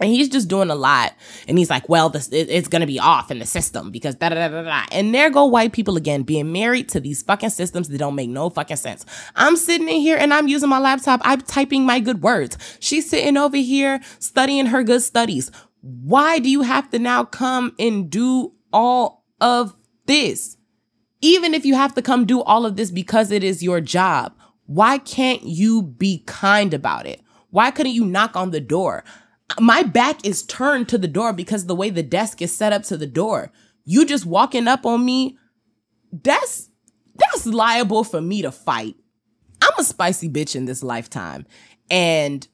And 0.02 0.10
he's 0.10 0.30
just 0.30 0.48
doing 0.48 0.72
a 0.72 0.76
lot. 0.76 1.14
And 1.48 1.60
he's 1.60 1.70
like, 1.70 1.88
well, 1.88 2.10
this 2.10 2.28
it, 2.30 2.50
it's 2.50 2.68
gonna 2.68 2.88
be 2.88 3.00
off 3.00 3.30
in 3.30 3.38
the 3.38 3.46
system 3.46 3.92
because 3.92 4.16
da 4.16 4.30
da 4.30 4.48
da 4.48 4.64
da 4.64 4.86
And 4.92 5.14
there 5.14 5.30
go 5.30 5.46
white 5.46 5.74
people 5.74 5.96
again 5.96 6.24
being 6.24 6.52
married 6.52 6.90
to 6.90 7.00
these 7.00 7.22
fucking 7.22 7.52
systems 7.52 7.88
that 7.88 8.00
don't 8.00 8.16
make 8.16 8.30
no 8.30 8.50
fucking 8.50 8.78
sense. 8.78 9.06
I'm 9.36 9.56
sitting 9.56 9.88
in 9.88 10.02
here 10.02 10.18
and 10.18 10.34
I'm 10.34 10.48
using 10.48 10.70
my 10.70 10.80
laptop. 10.80 11.22
I'm 11.24 11.42
typing 11.42 11.86
my 11.86 12.00
good 12.00 12.24
words. 12.24 12.58
She's 12.80 13.08
sitting 13.08 13.38
over 13.38 13.58
here 13.58 14.02
studying 14.18 14.66
her 14.68 14.84
good 14.84 15.04
studies. 15.04 15.52
Why 15.82 16.40
do 16.40 16.50
you 16.50 16.64
have 16.64 16.90
to 16.92 17.00
now 17.00 17.24
come 17.24 17.76
and 17.78 18.10
do 18.10 18.54
all 18.74 19.24
of 19.40 19.76
this? 20.08 20.58
Even 21.22 21.54
if 21.54 21.64
you 21.64 21.76
have 21.76 21.94
to 21.94 22.02
come 22.02 22.26
do 22.26 22.42
all 22.42 22.66
of 22.66 22.76
this 22.76 22.90
because 22.90 23.30
it 23.30 23.44
is 23.44 23.62
your 23.62 23.82
job, 23.82 24.34
why 24.66 24.98
can't 24.98 25.44
you 25.44 25.84
be 25.84 26.24
kind 26.26 26.74
about 26.74 27.06
it? 27.06 27.22
Why 27.52 27.70
couldn't 27.70 27.92
you 27.92 28.06
knock 28.06 28.36
on 28.36 28.52
the 28.52 28.62
door? 28.62 29.04
My 29.60 29.84
back 29.84 30.26
is 30.26 30.44
turned 30.44 30.90
to 30.90 30.98
the 30.98 31.08
door 31.08 31.34
because 31.34 31.66
the 31.66 31.76
way 31.76 31.90
the 31.90 32.04
desk 32.04 32.42
is 32.42 32.56
set 32.56 32.74
up 32.74 32.84
to 32.84 32.98
the 32.98 33.08
door. 33.08 33.52
You 33.86 34.06
just 34.06 34.26
walking 34.26 34.68
up 34.68 34.86
on 34.86 35.04
me, 35.04 35.38
that's 36.12 36.70
that's 37.16 37.46
liable 37.46 38.04
for 38.04 38.22
me 38.22 38.42
to 38.42 38.52
fight. 38.52 38.96
I'm 39.62 39.72
a 39.78 39.84
spicy 39.84 40.30
bitch 40.30 40.56
in 40.56 40.66
this 40.66 40.84
lifetime. 40.84 41.46
And 41.90 42.48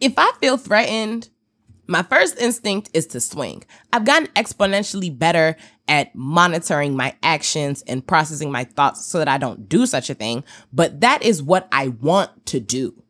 if 0.00 0.14
I 0.16 0.32
feel 0.40 0.56
threatened, 0.56 1.28
my 1.86 2.02
first 2.02 2.38
instinct 2.38 2.90
is 2.94 3.06
to 3.08 3.20
swing. 3.20 3.64
I've 3.92 4.04
gotten 4.04 4.28
exponentially 4.28 5.16
better 5.16 5.56
at 5.88 6.14
monitoring 6.14 6.96
my 6.96 7.14
actions 7.22 7.82
and 7.86 8.06
processing 8.06 8.50
my 8.50 8.64
thoughts 8.64 9.06
so 9.06 9.18
that 9.18 9.28
I 9.28 9.38
don't 9.38 9.68
do 9.68 9.86
such 9.86 10.10
a 10.10 10.14
thing, 10.14 10.44
but 10.72 11.00
that 11.00 11.22
is 11.22 11.42
what 11.42 11.68
I 11.70 11.88
want 11.88 12.46
to 12.46 12.60
do 12.60 13.02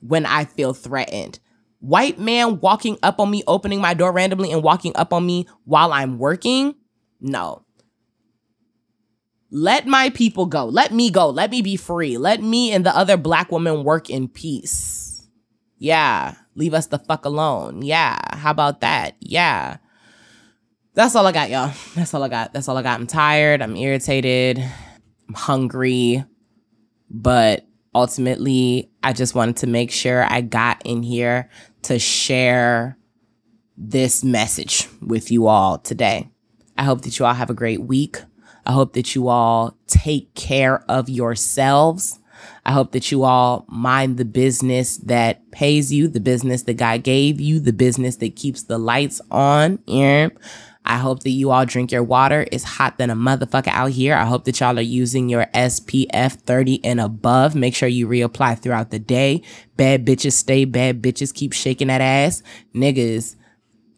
when 0.00 0.26
I 0.26 0.44
feel 0.44 0.72
threatened 0.72 1.40
white 1.80 2.18
man 2.18 2.60
walking 2.60 2.98
up 3.02 3.18
on 3.18 3.30
me, 3.30 3.42
opening 3.46 3.80
my 3.80 3.94
door 3.94 4.12
randomly 4.12 4.52
and 4.52 4.62
walking 4.62 4.92
up 4.94 5.12
on 5.12 5.26
me 5.26 5.46
while 5.64 5.92
I'm 5.92 6.18
working, 6.18 6.74
no. 7.20 7.64
Let 9.50 9.86
my 9.86 10.10
people 10.10 10.46
go. 10.46 10.66
Let 10.66 10.92
me 10.92 11.10
go. 11.10 11.28
Let 11.28 11.50
me 11.50 11.60
be 11.60 11.76
free. 11.76 12.16
Let 12.16 12.40
me 12.40 12.72
and 12.72 12.86
the 12.86 12.96
other 12.96 13.16
black 13.16 13.50
woman 13.50 13.82
work 13.82 14.08
in 14.08 14.28
peace. 14.28 15.26
Yeah. 15.78 16.36
Leave 16.54 16.72
us 16.72 16.86
the 16.86 16.98
fuck 16.98 17.24
alone. 17.24 17.82
Yeah. 17.82 18.16
How 18.36 18.52
about 18.52 18.80
that? 18.82 19.16
Yeah. 19.18 19.78
That's 20.94 21.16
all 21.16 21.26
I 21.26 21.32
got, 21.32 21.50
y'all. 21.50 21.72
That's 21.96 22.14
all 22.14 22.22
I 22.22 22.28
got. 22.28 22.52
That's 22.52 22.68
all 22.68 22.76
I 22.76 22.82
got. 22.82 23.00
I'm 23.00 23.06
tired. 23.06 23.60
I'm 23.60 23.76
irritated. 23.76 24.58
I'm 25.28 25.34
hungry. 25.34 26.24
But 27.08 27.66
ultimately, 27.94 28.90
I 29.02 29.12
just 29.12 29.34
wanted 29.34 29.56
to 29.58 29.66
make 29.66 29.90
sure 29.90 30.24
I 30.30 30.42
got 30.42 30.82
in 30.84 31.02
here 31.02 31.50
to 31.82 31.98
share 31.98 32.96
this 33.76 34.22
message 34.22 34.88
with 35.00 35.30
you 35.30 35.46
all 35.46 35.78
today. 35.78 36.28
I 36.76 36.84
hope 36.84 37.02
that 37.02 37.18
you 37.18 37.26
all 37.26 37.34
have 37.34 37.50
a 37.50 37.54
great 37.54 37.82
week. 37.82 38.18
I 38.66 38.72
hope 38.72 38.92
that 38.92 39.14
you 39.14 39.28
all 39.28 39.76
take 39.86 40.34
care 40.34 40.84
of 40.88 41.08
yourselves. 41.08 42.18
I 42.64 42.72
hope 42.72 42.92
that 42.92 43.10
you 43.10 43.24
all 43.24 43.64
mind 43.68 44.16
the 44.16 44.24
business 44.24 44.96
that 44.98 45.50
pays 45.50 45.92
you, 45.92 46.08
the 46.08 46.20
business 46.20 46.62
that 46.62 46.74
God 46.74 47.02
gave 47.02 47.40
you, 47.40 47.60
the 47.60 47.72
business 47.72 48.16
that 48.16 48.36
keeps 48.36 48.62
the 48.62 48.78
lights 48.78 49.20
on. 49.30 49.78
Yeah. 49.86 50.28
I 50.84 50.96
hope 50.96 51.22
that 51.22 51.30
you 51.30 51.50
all 51.50 51.66
drink 51.66 51.92
your 51.92 52.02
water. 52.02 52.46
It's 52.50 52.64
hot 52.64 52.98
than 52.98 53.10
a 53.10 53.16
motherfucker 53.16 53.68
out 53.68 53.90
here. 53.90 54.14
I 54.14 54.24
hope 54.24 54.44
that 54.44 54.58
y'all 54.60 54.78
are 54.78 54.82
using 54.82 55.28
your 55.28 55.46
SPF 55.54 56.32
30 56.40 56.84
and 56.84 57.00
above. 57.00 57.54
Make 57.54 57.74
sure 57.74 57.88
you 57.88 58.08
reapply 58.08 58.58
throughout 58.58 58.90
the 58.90 58.98
day. 58.98 59.42
Bad 59.76 60.06
bitches 60.06 60.32
stay 60.32 60.64
bad 60.64 61.02
bitches. 61.02 61.34
Keep 61.34 61.52
shaking 61.52 61.88
that 61.88 62.00
ass. 62.00 62.42
Niggas, 62.74 63.36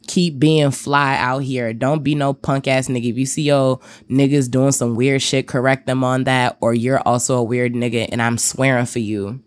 keep 0.06 0.38
being 0.38 0.70
fly 0.70 1.16
out 1.16 1.40
here. 1.40 1.72
Don't 1.72 2.02
be 2.02 2.14
no 2.14 2.34
punk 2.34 2.66
ass 2.66 2.88
nigga. 2.88 3.10
If 3.10 3.16
you 3.16 3.26
see 3.26 3.42
your 3.42 3.78
niggas 4.10 4.50
doing 4.50 4.72
some 4.72 4.96
weird 4.96 5.22
shit, 5.22 5.46
correct 5.46 5.86
them 5.86 6.02
on 6.02 6.24
that, 6.24 6.58
or 6.60 6.74
you're 6.74 7.00
also 7.00 7.36
a 7.36 7.42
weird 7.42 7.74
nigga 7.74 8.08
and 8.10 8.20
I'm 8.20 8.38
swearing 8.38 8.86
for 8.86 8.98
you 8.98 9.42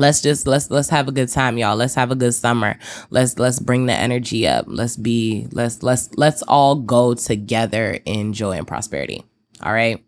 let's 0.00 0.22
just 0.22 0.46
let's 0.46 0.70
let's 0.70 0.88
have 0.88 1.08
a 1.08 1.12
good 1.12 1.28
time 1.28 1.58
y'all. 1.58 1.76
Let's 1.76 1.94
have 1.94 2.10
a 2.10 2.16
good 2.16 2.34
summer. 2.34 2.78
Let's 3.10 3.38
let's 3.38 3.60
bring 3.60 3.86
the 3.86 3.92
energy 3.92 4.48
up. 4.48 4.64
Let's 4.66 4.96
be 4.96 5.46
let's 5.52 5.82
let's 5.82 6.08
let's 6.16 6.42
all 6.42 6.74
go 6.74 7.14
together 7.14 7.98
in 8.06 8.32
joy 8.32 8.52
and 8.52 8.66
prosperity. 8.66 9.22
All 9.62 9.72
right? 9.72 10.02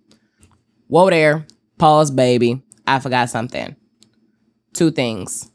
Whoa 0.88 1.10
there. 1.10 1.46
Pause 1.78 2.10
baby. 2.12 2.62
I 2.86 2.98
forgot 2.98 3.28
something. 3.30 3.76
Two 4.72 4.90
things. 4.90 5.50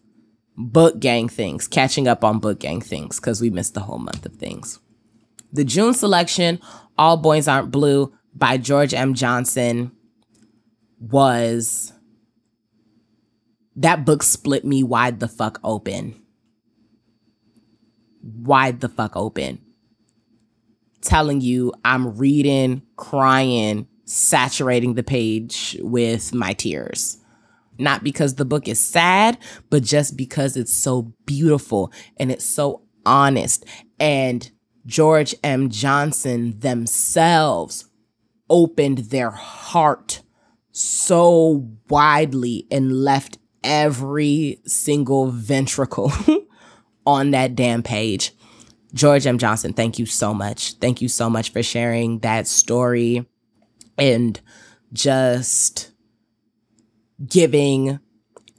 Book 0.56 1.00
gang 1.00 1.30
things, 1.30 1.68
catching 1.68 2.08
up 2.08 2.24
on 2.24 2.40
book 2.40 2.60
gang 2.60 2.82
things 2.82 3.20
because 3.20 3.42
we 3.42 3.50
missed 3.50 3.74
the 3.74 3.82
whole 3.82 4.00
month 4.00 4.26
of 4.26 4.36
things. 4.36 4.80
The 5.54 5.64
June 5.64 5.94
selection, 5.94 6.60
All 6.98 7.18
Boys 7.18 7.48
Aren't 7.48 7.72
Blue 7.72 8.12
by 8.34 8.58
George 8.58 8.94
M. 8.94 9.14
Johnson, 9.14 9.92
was 11.00 11.94
that 13.78 14.06
book 14.06 14.24
split 14.24 14.66
me 14.66 14.84
wide 14.84 15.20
the 15.20 15.28
fuck 15.28 15.60
open. 15.64 16.20
Wide 18.22 18.82
the 18.82 18.90
fuck 18.90 19.16
open. 19.16 19.62
Telling 21.02 21.42
you 21.42 21.74
I'm 21.86 22.18
reading, 22.18 22.82
crying, 22.96 23.88
saturating 24.06 24.96
the 24.96 25.04
page 25.04 25.78
with 25.80 26.34
my 26.34 26.54
tears. 26.54 27.18
Not 27.78 28.04
because 28.04 28.36
the 28.36 28.46
book 28.46 28.68
is 28.68 28.80
sad, 28.80 29.38
but 29.70 29.84
just 29.84 30.18
because 30.18 30.58
it's 30.58 30.74
so 30.74 31.14
beautiful 31.28 31.92
and 32.18 32.32
it's 32.32 32.46
so 32.46 32.82
honest. 33.06 33.64
And 34.00 34.50
George 34.88 35.36
M. 35.44 35.70
Johnson 35.70 36.60
themselves 36.60 37.88
opened 38.50 38.98
their 38.98 39.30
heart 39.30 40.22
so 40.72 41.70
widely 41.90 42.66
and 42.72 43.04
left 43.04 43.38
every 43.68 44.62
single 44.66 45.30
ventricle 45.30 46.12
on 47.06 47.32
that 47.32 47.54
damn 47.54 47.84
page. 47.84 48.32
George 48.94 49.28
M. 49.28 49.38
Johnson, 49.38 49.74
thank 49.74 50.00
you 50.00 50.06
so 50.06 50.34
much. 50.34 50.74
Thank 50.76 51.02
you 51.02 51.10
so 51.10 51.30
much 51.30 51.52
for 51.52 51.62
sharing 51.62 52.20
that 52.20 52.48
story 52.48 53.28
and 53.98 54.40
just 54.94 55.92
giving 57.28 58.00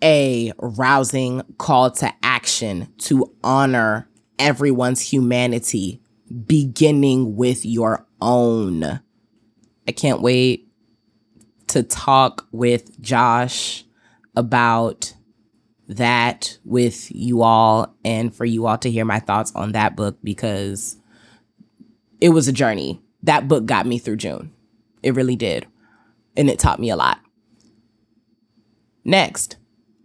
a 0.04 0.52
rousing 0.58 1.42
call 1.56 1.90
to 1.90 2.12
action 2.22 2.92
to 2.98 3.34
honor 3.42 4.08
everyone's 4.38 5.00
humanity, 5.00 6.02
beginning 6.46 7.34
with 7.34 7.64
your 7.64 8.06
own. 8.20 8.84
I 8.84 9.92
can't 9.92 10.20
wait 10.20 10.68
to 11.68 11.82
talk 11.82 12.46
with 12.52 13.00
Josh 13.00 13.84
about 14.38 15.14
that 15.88 16.58
with 16.64 17.10
you 17.10 17.42
all 17.42 17.92
and 18.04 18.32
for 18.32 18.44
you 18.44 18.66
all 18.66 18.78
to 18.78 18.90
hear 18.90 19.04
my 19.04 19.18
thoughts 19.18 19.52
on 19.56 19.72
that 19.72 19.96
book 19.96 20.16
because 20.22 20.96
it 22.20 22.28
was 22.28 22.46
a 22.46 22.52
journey. 22.52 23.02
That 23.24 23.48
book 23.48 23.66
got 23.66 23.84
me 23.84 23.98
through 23.98 24.16
June. 24.16 24.52
It 25.02 25.16
really 25.16 25.34
did. 25.34 25.66
And 26.36 26.48
it 26.48 26.60
taught 26.60 26.78
me 26.78 26.88
a 26.88 26.96
lot. 26.96 27.18
Next, 29.04 29.56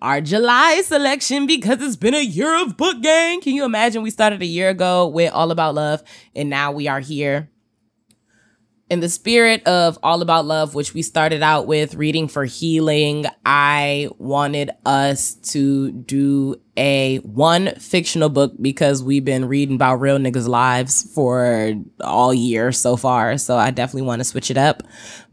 our 0.02 0.20
July 0.20 0.82
selection 0.84 1.46
because 1.46 1.80
it's 1.82 1.96
been 1.96 2.16
a 2.16 2.24
year 2.24 2.60
of 2.60 2.76
book 2.76 3.02
gang. 3.04 3.40
Can 3.40 3.54
you 3.54 3.64
imagine? 3.64 4.02
We 4.02 4.10
started 4.10 4.42
a 4.42 4.48
year 4.48 4.70
ago 4.70 5.08
with 5.08 5.32
All 5.32 5.52
About 5.52 5.76
Love, 5.76 6.02
and 6.36 6.50
now 6.50 6.72
we 6.72 6.88
are 6.88 7.02
here. 7.02 7.50
In 8.94 9.00
the 9.00 9.10
spirit 9.10 9.66
of 9.66 9.98
All 10.04 10.22
About 10.22 10.46
Love, 10.46 10.76
which 10.76 10.94
we 10.94 11.02
started 11.02 11.42
out 11.42 11.66
with 11.66 11.96
reading 11.96 12.28
for 12.28 12.46
healing, 12.46 13.26
I 13.44 14.08
wanted 14.20 14.70
us 14.86 15.34
to 15.52 15.92
do 15.92 16.62
a 16.78 17.18
one 17.24 17.74
fictional 17.80 18.30
book 18.30 18.54
because 18.62 19.02
we've 19.02 19.26
been 19.26 19.48
reading 19.48 19.78
about 19.78 19.96
real 19.96 20.20
niggas' 20.20 20.48
lives 20.48 21.12
for 21.12 21.74
all 22.02 22.36
year 22.36 22.72
so 22.72 22.96
far. 22.96 23.40
So 23.40 23.58
I 23.58 23.72
definitely 23.72 24.04
want 24.04 24.20
to 24.20 24.26
switch 24.26 24.52
it 24.52 24.60
up. 24.60 24.84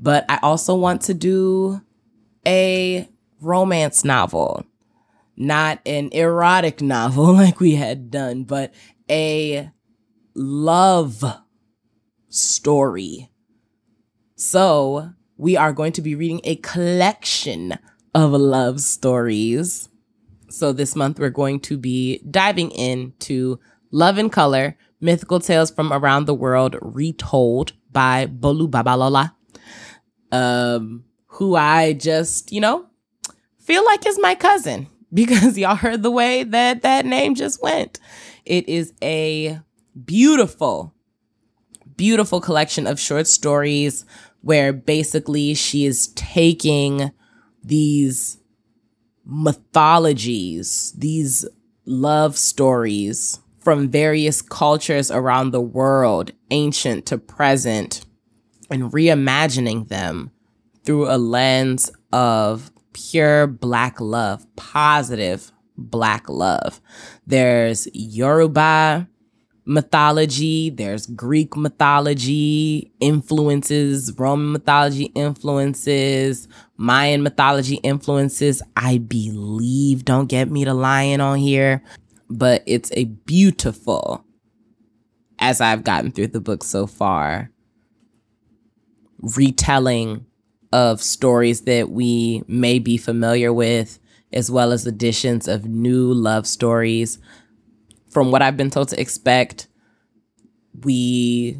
But 0.00 0.24
I 0.30 0.38
also 0.42 0.74
want 0.74 1.02
to 1.02 1.12
do 1.12 1.82
a 2.46 3.06
romance 3.42 4.06
novel, 4.06 4.64
not 5.36 5.80
an 5.84 6.08
erotic 6.12 6.80
novel 6.80 7.24
like 7.34 7.60
we 7.60 7.74
had 7.74 8.10
done, 8.10 8.44
but 8.44 8.72
a 9.10 9.70
love 10.34 11.22
story. 12.30 13.29
So 14.40 15.12
we 15.36 15.58
are 15.58 15.70
going 15.70 15.92
to 15.92 16.00
be 16.00 16.14
reading 16.14 16.40
a 16.44 16.56
collection 16.56 17.78
of 18.14 18.32
love 18.32 18.80
stories. 18.80 19.90
So 20.48 20.72
this 20.72 20.96
month 20.96 21.18
we're 21.18 21.28
going 21.28 21.60
to 21.60 21.76
be 21.76 22.22
diving 22.30 22.70
into 22.70 23.60
Love 23.90 24.16
in 24.16 24.30
Color, 24.30 24.78
Mythical 24.98 25.40
Tales 25.40 25.70
from 25.70 25.92
Around 25.92 26.24
the 26.24 26.32
World 26.32 26.76
Retold 26.80 27.74
by 27.92 28.28
Bolu 28.28 28.70
Babalola. 28.70 29.34
Um, 30.32 31.04
who 31.26 31.54
I 31.54 31.92
just, 31.92 32.50
you 32.50 32.62
know, 32.62 32.86
feel 33.58 33.84
like 33.84 34.06
is 34.06 34.18
my 34.18 34.34
cousin 34.34 34.88
because 35.12 35.58
y'all 35.58 35.76
heard 35.76 36.02
the 36.02 36.10
way 36.10 36.44
that 36.44 36.80
that 36.80 37.04
name 37.04 37.34
just 37.34 37.62
went. 37.62 38.00
It 38.46 38.66
is 38.70 38.94
a 39.02 39.60
beautiful, 40.02 40.94
beautiful 41.94 42.40
collection 42.40 42.86
of 42.86 42.98
short 42.98 43.26
stories 43.26 44.06
where 44.42 44.72
basically 44.72 45.54
she 45.54 45.84
is 45.86 46.08
taking 46.08 47.12
these 47.62 48.38
mythologies, 49.24 50.92
these 50.96 51.46
love 51.84 52.36
stories 52.36 53.40
from 53.58 53.90
various 53.90 54.40
cultures 54.40 55.10
around 55.10 55.50
the 55.50 55.60
world, 55.60 56.32
ancient 56.50 57.04
to 57.06 57.18
present, 57.18 58.04
and 58.70 58.92
reimagining 58.92 59.88
them 59.88 60.30
through 60.84 61.10
a 61.10 61.18
lens 61.18 61.90
of 62.12 62.70
pure 62.92 63.46
black 63.46 64.00
love, 64.00 64.46
positive 64.56 65.52
black 65.76 66.28
love. 66.28 66.80
There's 67.26 67.88
Yoruba 67.92 69.08
mythology, 69.70 70.68
there's 70.68 71.06
Greek 71.06 71.56
mythology 71.56 72.90
influences, 72.98 74.12
Roman 74.18 74.50
mythology 74.50 75.04
influences, 75.14 76.48
Mayan 76.76 77.22
mythology 77.22 77.76
influences. 77.76 78.62
I 78.76 78.98
believe, 78.98 80.04
don't 80.04 80.26
get 80.26 80.50
me 80.50 80.64
to 80.64 80.74
lying 80.74 81.20
on 81.20 81.38
here, 81.38 81.84
but 82.28 82.64
it's 82.66 82.90
a 82.94 83.04
beautiful, 83.04 84.24
as 85.38 85.60
I've 85.60 85.84
gotten 85.84 86.10
through 86.10 86.28
the 86.28 86.40
book 86.40 86.64
so 86.64 86.88
far, 86.88 87.52
retelling 89.36 90.26
of 90.72 91.00
stories 91.00 91.60
that 91.62 91.90
we 91.90 92.42
may 92.48 92.80
be 92.80 92.96
familiar 92.96 93.52
with, 93.52 94.00
as 94.32 94.50
well 94.50 94.72
as 94.72 94.84
additions 94.84 95.46
of 95.46 95.64
new 95.64 96.12
love 96.12 96.48
stories. 96.48 97.20
From 98.10 98.30
what 98.30 98.42
I've 98.42 98.56
been 98.56 98.70
told 98.70 98.88
to 98.88 99.00
expect, 99.00 99.68
we 100.82 101.58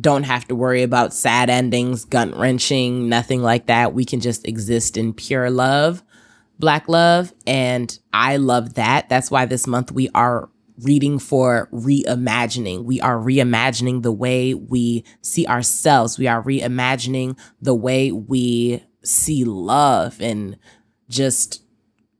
don't 0.00 0.24
have 0.24 0.46
to 0.48 0.54
worry 0.54 0.82
about 0.82 1.14
sad 1.14 1.48
endings, 1.48 2.04
gut 2.04 2.36
wrenching, 2.36 3.08
nothing 3.08 3.42
like 3.42 3.66
that. 3.66 3.94
We 3.94 4.04
can 4.04 4.20
just 4.20 4.46
exist 4.46 4.96
in 4.96 5.14
pure 5.14 5.50
love, 5.50 6.02
black 6.58 6.88
love. 6.88 7.32
And 7.46 7.98
I 8.12 8.36
love 8.36 8.74
that. 8.74 9.08
That's 9.08 9.30
why 9.30 9.46
this 9.46 9.66
month 9.66 9.90
we 9.90 10.10
are 10.14 10.50
reading 10.82 11.18
for 11.18 11.70
reimagining. 11.72 12.84
We 12.84 13.00
are 13.00 13.16
reimagining 13.16 14.02
the 14.02 14.12
way 14.12 14.52
we 14.52 15.04
see 15.22 15.46
ourselves. 15.46 16.18
We 16.18 16.26
are 16.26 16.42
reimagining 16.42 17.38
the 17.62 17.74
way 17.74 18.12
we 18.12 18.84
see 19.02 19.44
love 19.44 20.20
and 20.20 20.58
just 21.08 21.62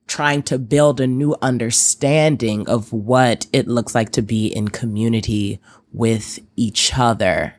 trying 0.06 0.42
to 0.44 0.58
build 0.58 1.00
a 1.00 1.06
new 1.06 1.34
understanding 1.42 2.68
of 2.68 2.92
what 2.92 3.46
it 3.52 3.66
looks 3.66 3.94
like 3.94 4.10
to 4.12 4.22
be 4.22 4.46
in 4.46 4.68
community 4.68 5.60
with 5.92 6.38
each 6.56 6.96
other 6.96 7.54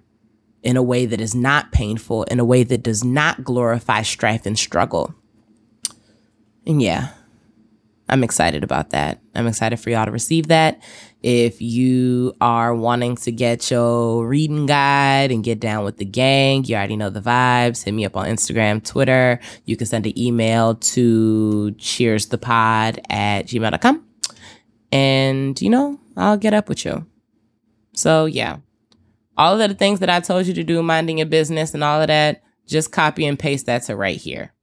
in 0.64 0.77
a 0.77 0.84
way 0.84 1.06
that 1.06 1.22
is 1.22 1.35
not 1.35 1.72
painful, 1.72 2.24
in 2.24 2.40
a 2.40 2.45
way 2.45 2.64
that 2.64 2.84
does 2.84 3.03
not 3.03 3.43
glorify 3.43 4.01
strife 4.01 4.45
and 4.45 4.58
struggle. 4.58 5.14
And 6.66 6.82
yeah, 6.82 7.09
I'm 8.09 8.24
excited 8.24 8.64
about 8.64 8.90
that. 8.92 9.19
I'm 9.35 9.48
excited 9.48 9.80
for 9.80 9.90
y'all 9.90 10.06
to 10.06 10.11
receive 10.11 10.48
that. 10.48 10.82
If 11.24 11.62
you 11.62 12.34
are 12.40 12.76
wanting 12.76 13.16
to 13.18 13.32
get 13.32 13.72
your 13.72 14.28
reading 14.28 14.68
guide 14.68 15.32
and 15.32 15.44
get 15.44 15.60
down 15.60 15.84
with 15.84 15.98
the 15.98 16.06
gang, 16.06 16.64
you 16.66 16.76
already 16.76 16.96
know 16.96 17.10
the 17.10 17.22
vibes. 17.22 17.84
Hit 17.84 17.94
me 17.94 18.06
up 18.06 18.16
on 18.16 18.28
Instagram, 18.28 18.84
Twitter. 18.84 19.40
You 19.66 19.76
can 19.76 19.88
send 19.88 20.06
an 20.06 20.18
email 20.18 20.76
to 20.76 21.76
cheersthepod 21.78 23.00
at 23.10 23.48
gmail.com. 23.48 24.06
And, 24.92 25.62
you 25.62 25.70
know, 25.70 26.00
I'll 26.16 26.38
get 26.38 26.54
up 26.54 26.70
with 26.70 26.86
you. 26.86 27.06
So, 27.94 28.26
yeah. 28.26 28.58
All 29.38 29.60
of 29.60 29.70
the 29.70 29.76
things 29.76 30.00
that 30.00 30.10
I 30.10 30.20
told 30.20 30.46
you 30.46 30.54
to 30.54 30.64
do, 30.64 30.82
minding 30.82 31.18
your 31.18 31.28
business 31.28 31.74
and 31.74 31.84
all 31.84 32.02
of 32.02 32.08
that, 32.08 32.44
just 32.68 32.92
copy 32.92 33.26
and 33.26 33.38
paste 33.38 33.66
that 33.66 33.84
to 33.84 33.96
right 33.96 34.18
here. 34.18 34.54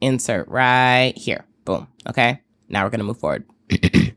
Insert 0.00 0.48
right 0.48 1.12
here. 1.16 1.44
Boom. 1.64 1.88
Okay. 2.08 2.40
Now 2.68 2.84
we're 2.84 2.90
going 2.90 3.00
to 3.00 3.04
move 3.04 3.18
forward. 3.18 3.44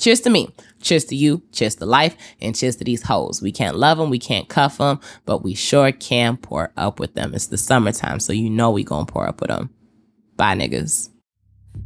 cheers 0.00 0.20
to 0.22 0.30
me. 0.30 0.52
Cheers 0.80 1.04
to 1.06 1.16
you. 1.16 1.42
Cheers 1.52 1.76
to 1.76 1.86
life. 1.86 2.16
And 2.40 2.56
cheers 2.56 2.76
to 2.76 2.84
these 2.84 3.02
hoes. 3.02 3.40
We 3.40 3.52
can't 3.52 3.76
love 3.76 3.98
them. 3.98 4.10
We 4.10 4.18
can't 4.18 4.48
cuff 4.48 4.78
them, 4.78 4.98
but 5.26 5.44
we 5.44 5.54
sure 5.54 5.92
can 5.92 6.36
pour 6.36 6.72
up 6.76 6.98
with 6.98 7.14
them. 7.14 7.34
It's 7.34 7.46
the 7.46 7.58
summertime, 7.58 8.18
so 8.18 8.32
you 8.32 8.50
know 8.50 8.70
we 8.70 8.82
to 8.84 9.04
pour 9.04 9.28
up 9.28 9.40
with 9.40 9.50
them. 9.50 9.70
Bye, 10.36 10.56
niggas. 10.56 11.10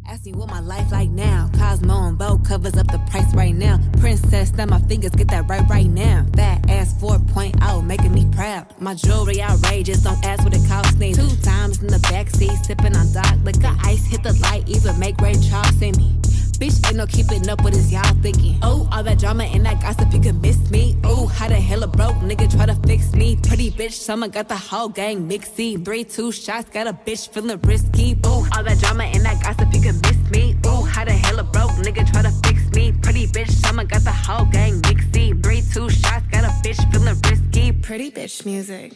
Ask 0.07 0.26
me 0.26 0.33
what 0.33 0.49
my 0.49 0.60
life 0.60 0.91
like 0.93 1.10
now. 1.10 1.51
Cosmo 1.59 2.09
and 2.09 2.18
Vogue 2.18 2.47
covers 2.47 2.76
up 2.76 2.86
the 2.86 2.99
price 3.10 3.33
right 3.34 3.55
now. 3.55 3.78
Princess, 3.99 4.51
snap 4.51 4.68
my 4.68 4.81
fingers, 4.81 5.10
get 5.10 5.28
that 5.28 5.49
right 5.49 5.67
right 5.68 5.86
now. 5.89 6.26
Fat 6.34 6.68
ass 6.70 6.94
4.0, 6.94 7.84
making 7.84 8.12
me 8.12 8.26
proud. 8.33 8.67
My 8.81 8.94
jewelry 8.94 9.43
outrageous, 9.43 10.02
don't 10.02 10.23
ask 10.25 10.44
what 10.44 10.55
it 10.55 10.67
cost 10.68 10.99
me. 10.99 11.15
Two 11.15 11.34
times 11.43 11.83
in 11.83 11.89
the 11.89 11.99
backseat, 11.99 12.65
sipping 12.65 12.97
on 12.97 13.12
dark 13.12 13.36
liquor. 13.44 13.75
Ice 13.84 14.05
hit 14.07 14.23
the 14.23 14.33
light, 14.34 14.68
even 14.68 14.99
make 14.99 15.20
Ray 15.20 15.34
Charles 15.34 15.76
see 15.78 15.93
me. 15.93 16.17
Bitch, 16.58 16.86
ain't 16.86 16.97
no 16.97 17.07
keeping 17.07 17.49
up 17.49 17.62
with 17.65 17.74
this, 17.74 17.91
y'all 17.91 18.02
thinking. 18.23 18.58
Oh, 18.62 18.89
all 18.92 19.02
that 19.02 19.18
drama 19.18 19.44
and 19.44 19.66
that 19.66 19.81
gossip, 19.81 20.12
you 20.12 20.20
can 20.20 20.41
miss 20.41 20.58
me. 20.70 20.97
Oh, 21.05 21.26
how 21.26 21.49
the 21.49 21.55
hell 21.55 21.83
a 21.83 21.86
broke 21.86 22.16
nigga 22.16 22.50
try 22.50 22.66
to 22.66 22.74
fix 22.86 23.12
me? 23.12 23.36
Pretty 23.36 23.70
bitch, 23.70 23.92
summer 23.92 24.28
got 24.28 24.49
the 24.49 24.57
whole 24.57 24.89
gang 24.89 25.28
mixy. 25.28 25.84
Three, 25.84 26.05
two 26.05 26.33
shots, 26.33 26.70
got 26.70 26.86
a 26.86 26.92
bitch 26.92 27.28
feeling 27.28 27.60
risky. 27.62 28.16
Oh, 28.24 28.49
all 28.57 28.62
that 28.62 28.78
drama 28.78 29.05
and 29.05 29.24
that 29.24 29.42
gossip, 29.42 29.74
you 29.74 29.81
can 29.81 30.00
miss 30.00 30.31
me. 30.31 30.57
Oh, 30.65 30.84
how 30.84 31.05
the 31.05 31.12
hell 31.12 31.39
a 31.39 31.44
broke 31.44 31.73
nigga 31.73 32.10
try 32.12 32.23
to 32.23 32.31
fix 32.47 32.70
me? 32.70 32.92
Pretty 32.92 33.26
bitch, 33.26 33.50
summer 33.50 33.84
got 33.84 34.02
the 34.02 34.12
whole 34.12 34.47
gang 34.47 34.81
mixy. 34.83 35.42
Three, 35.42 35.62
two 35.73 35.91
shots, 35.91 36.26
got 36.31 36.44
a 36.44 36.52
bitch 36.62 36.81
feeling 36.92 37.16
risky. 37.28 37.73
Pretty 37.73 38.10
bitch 38.10 38.47
music. 38.47 38.92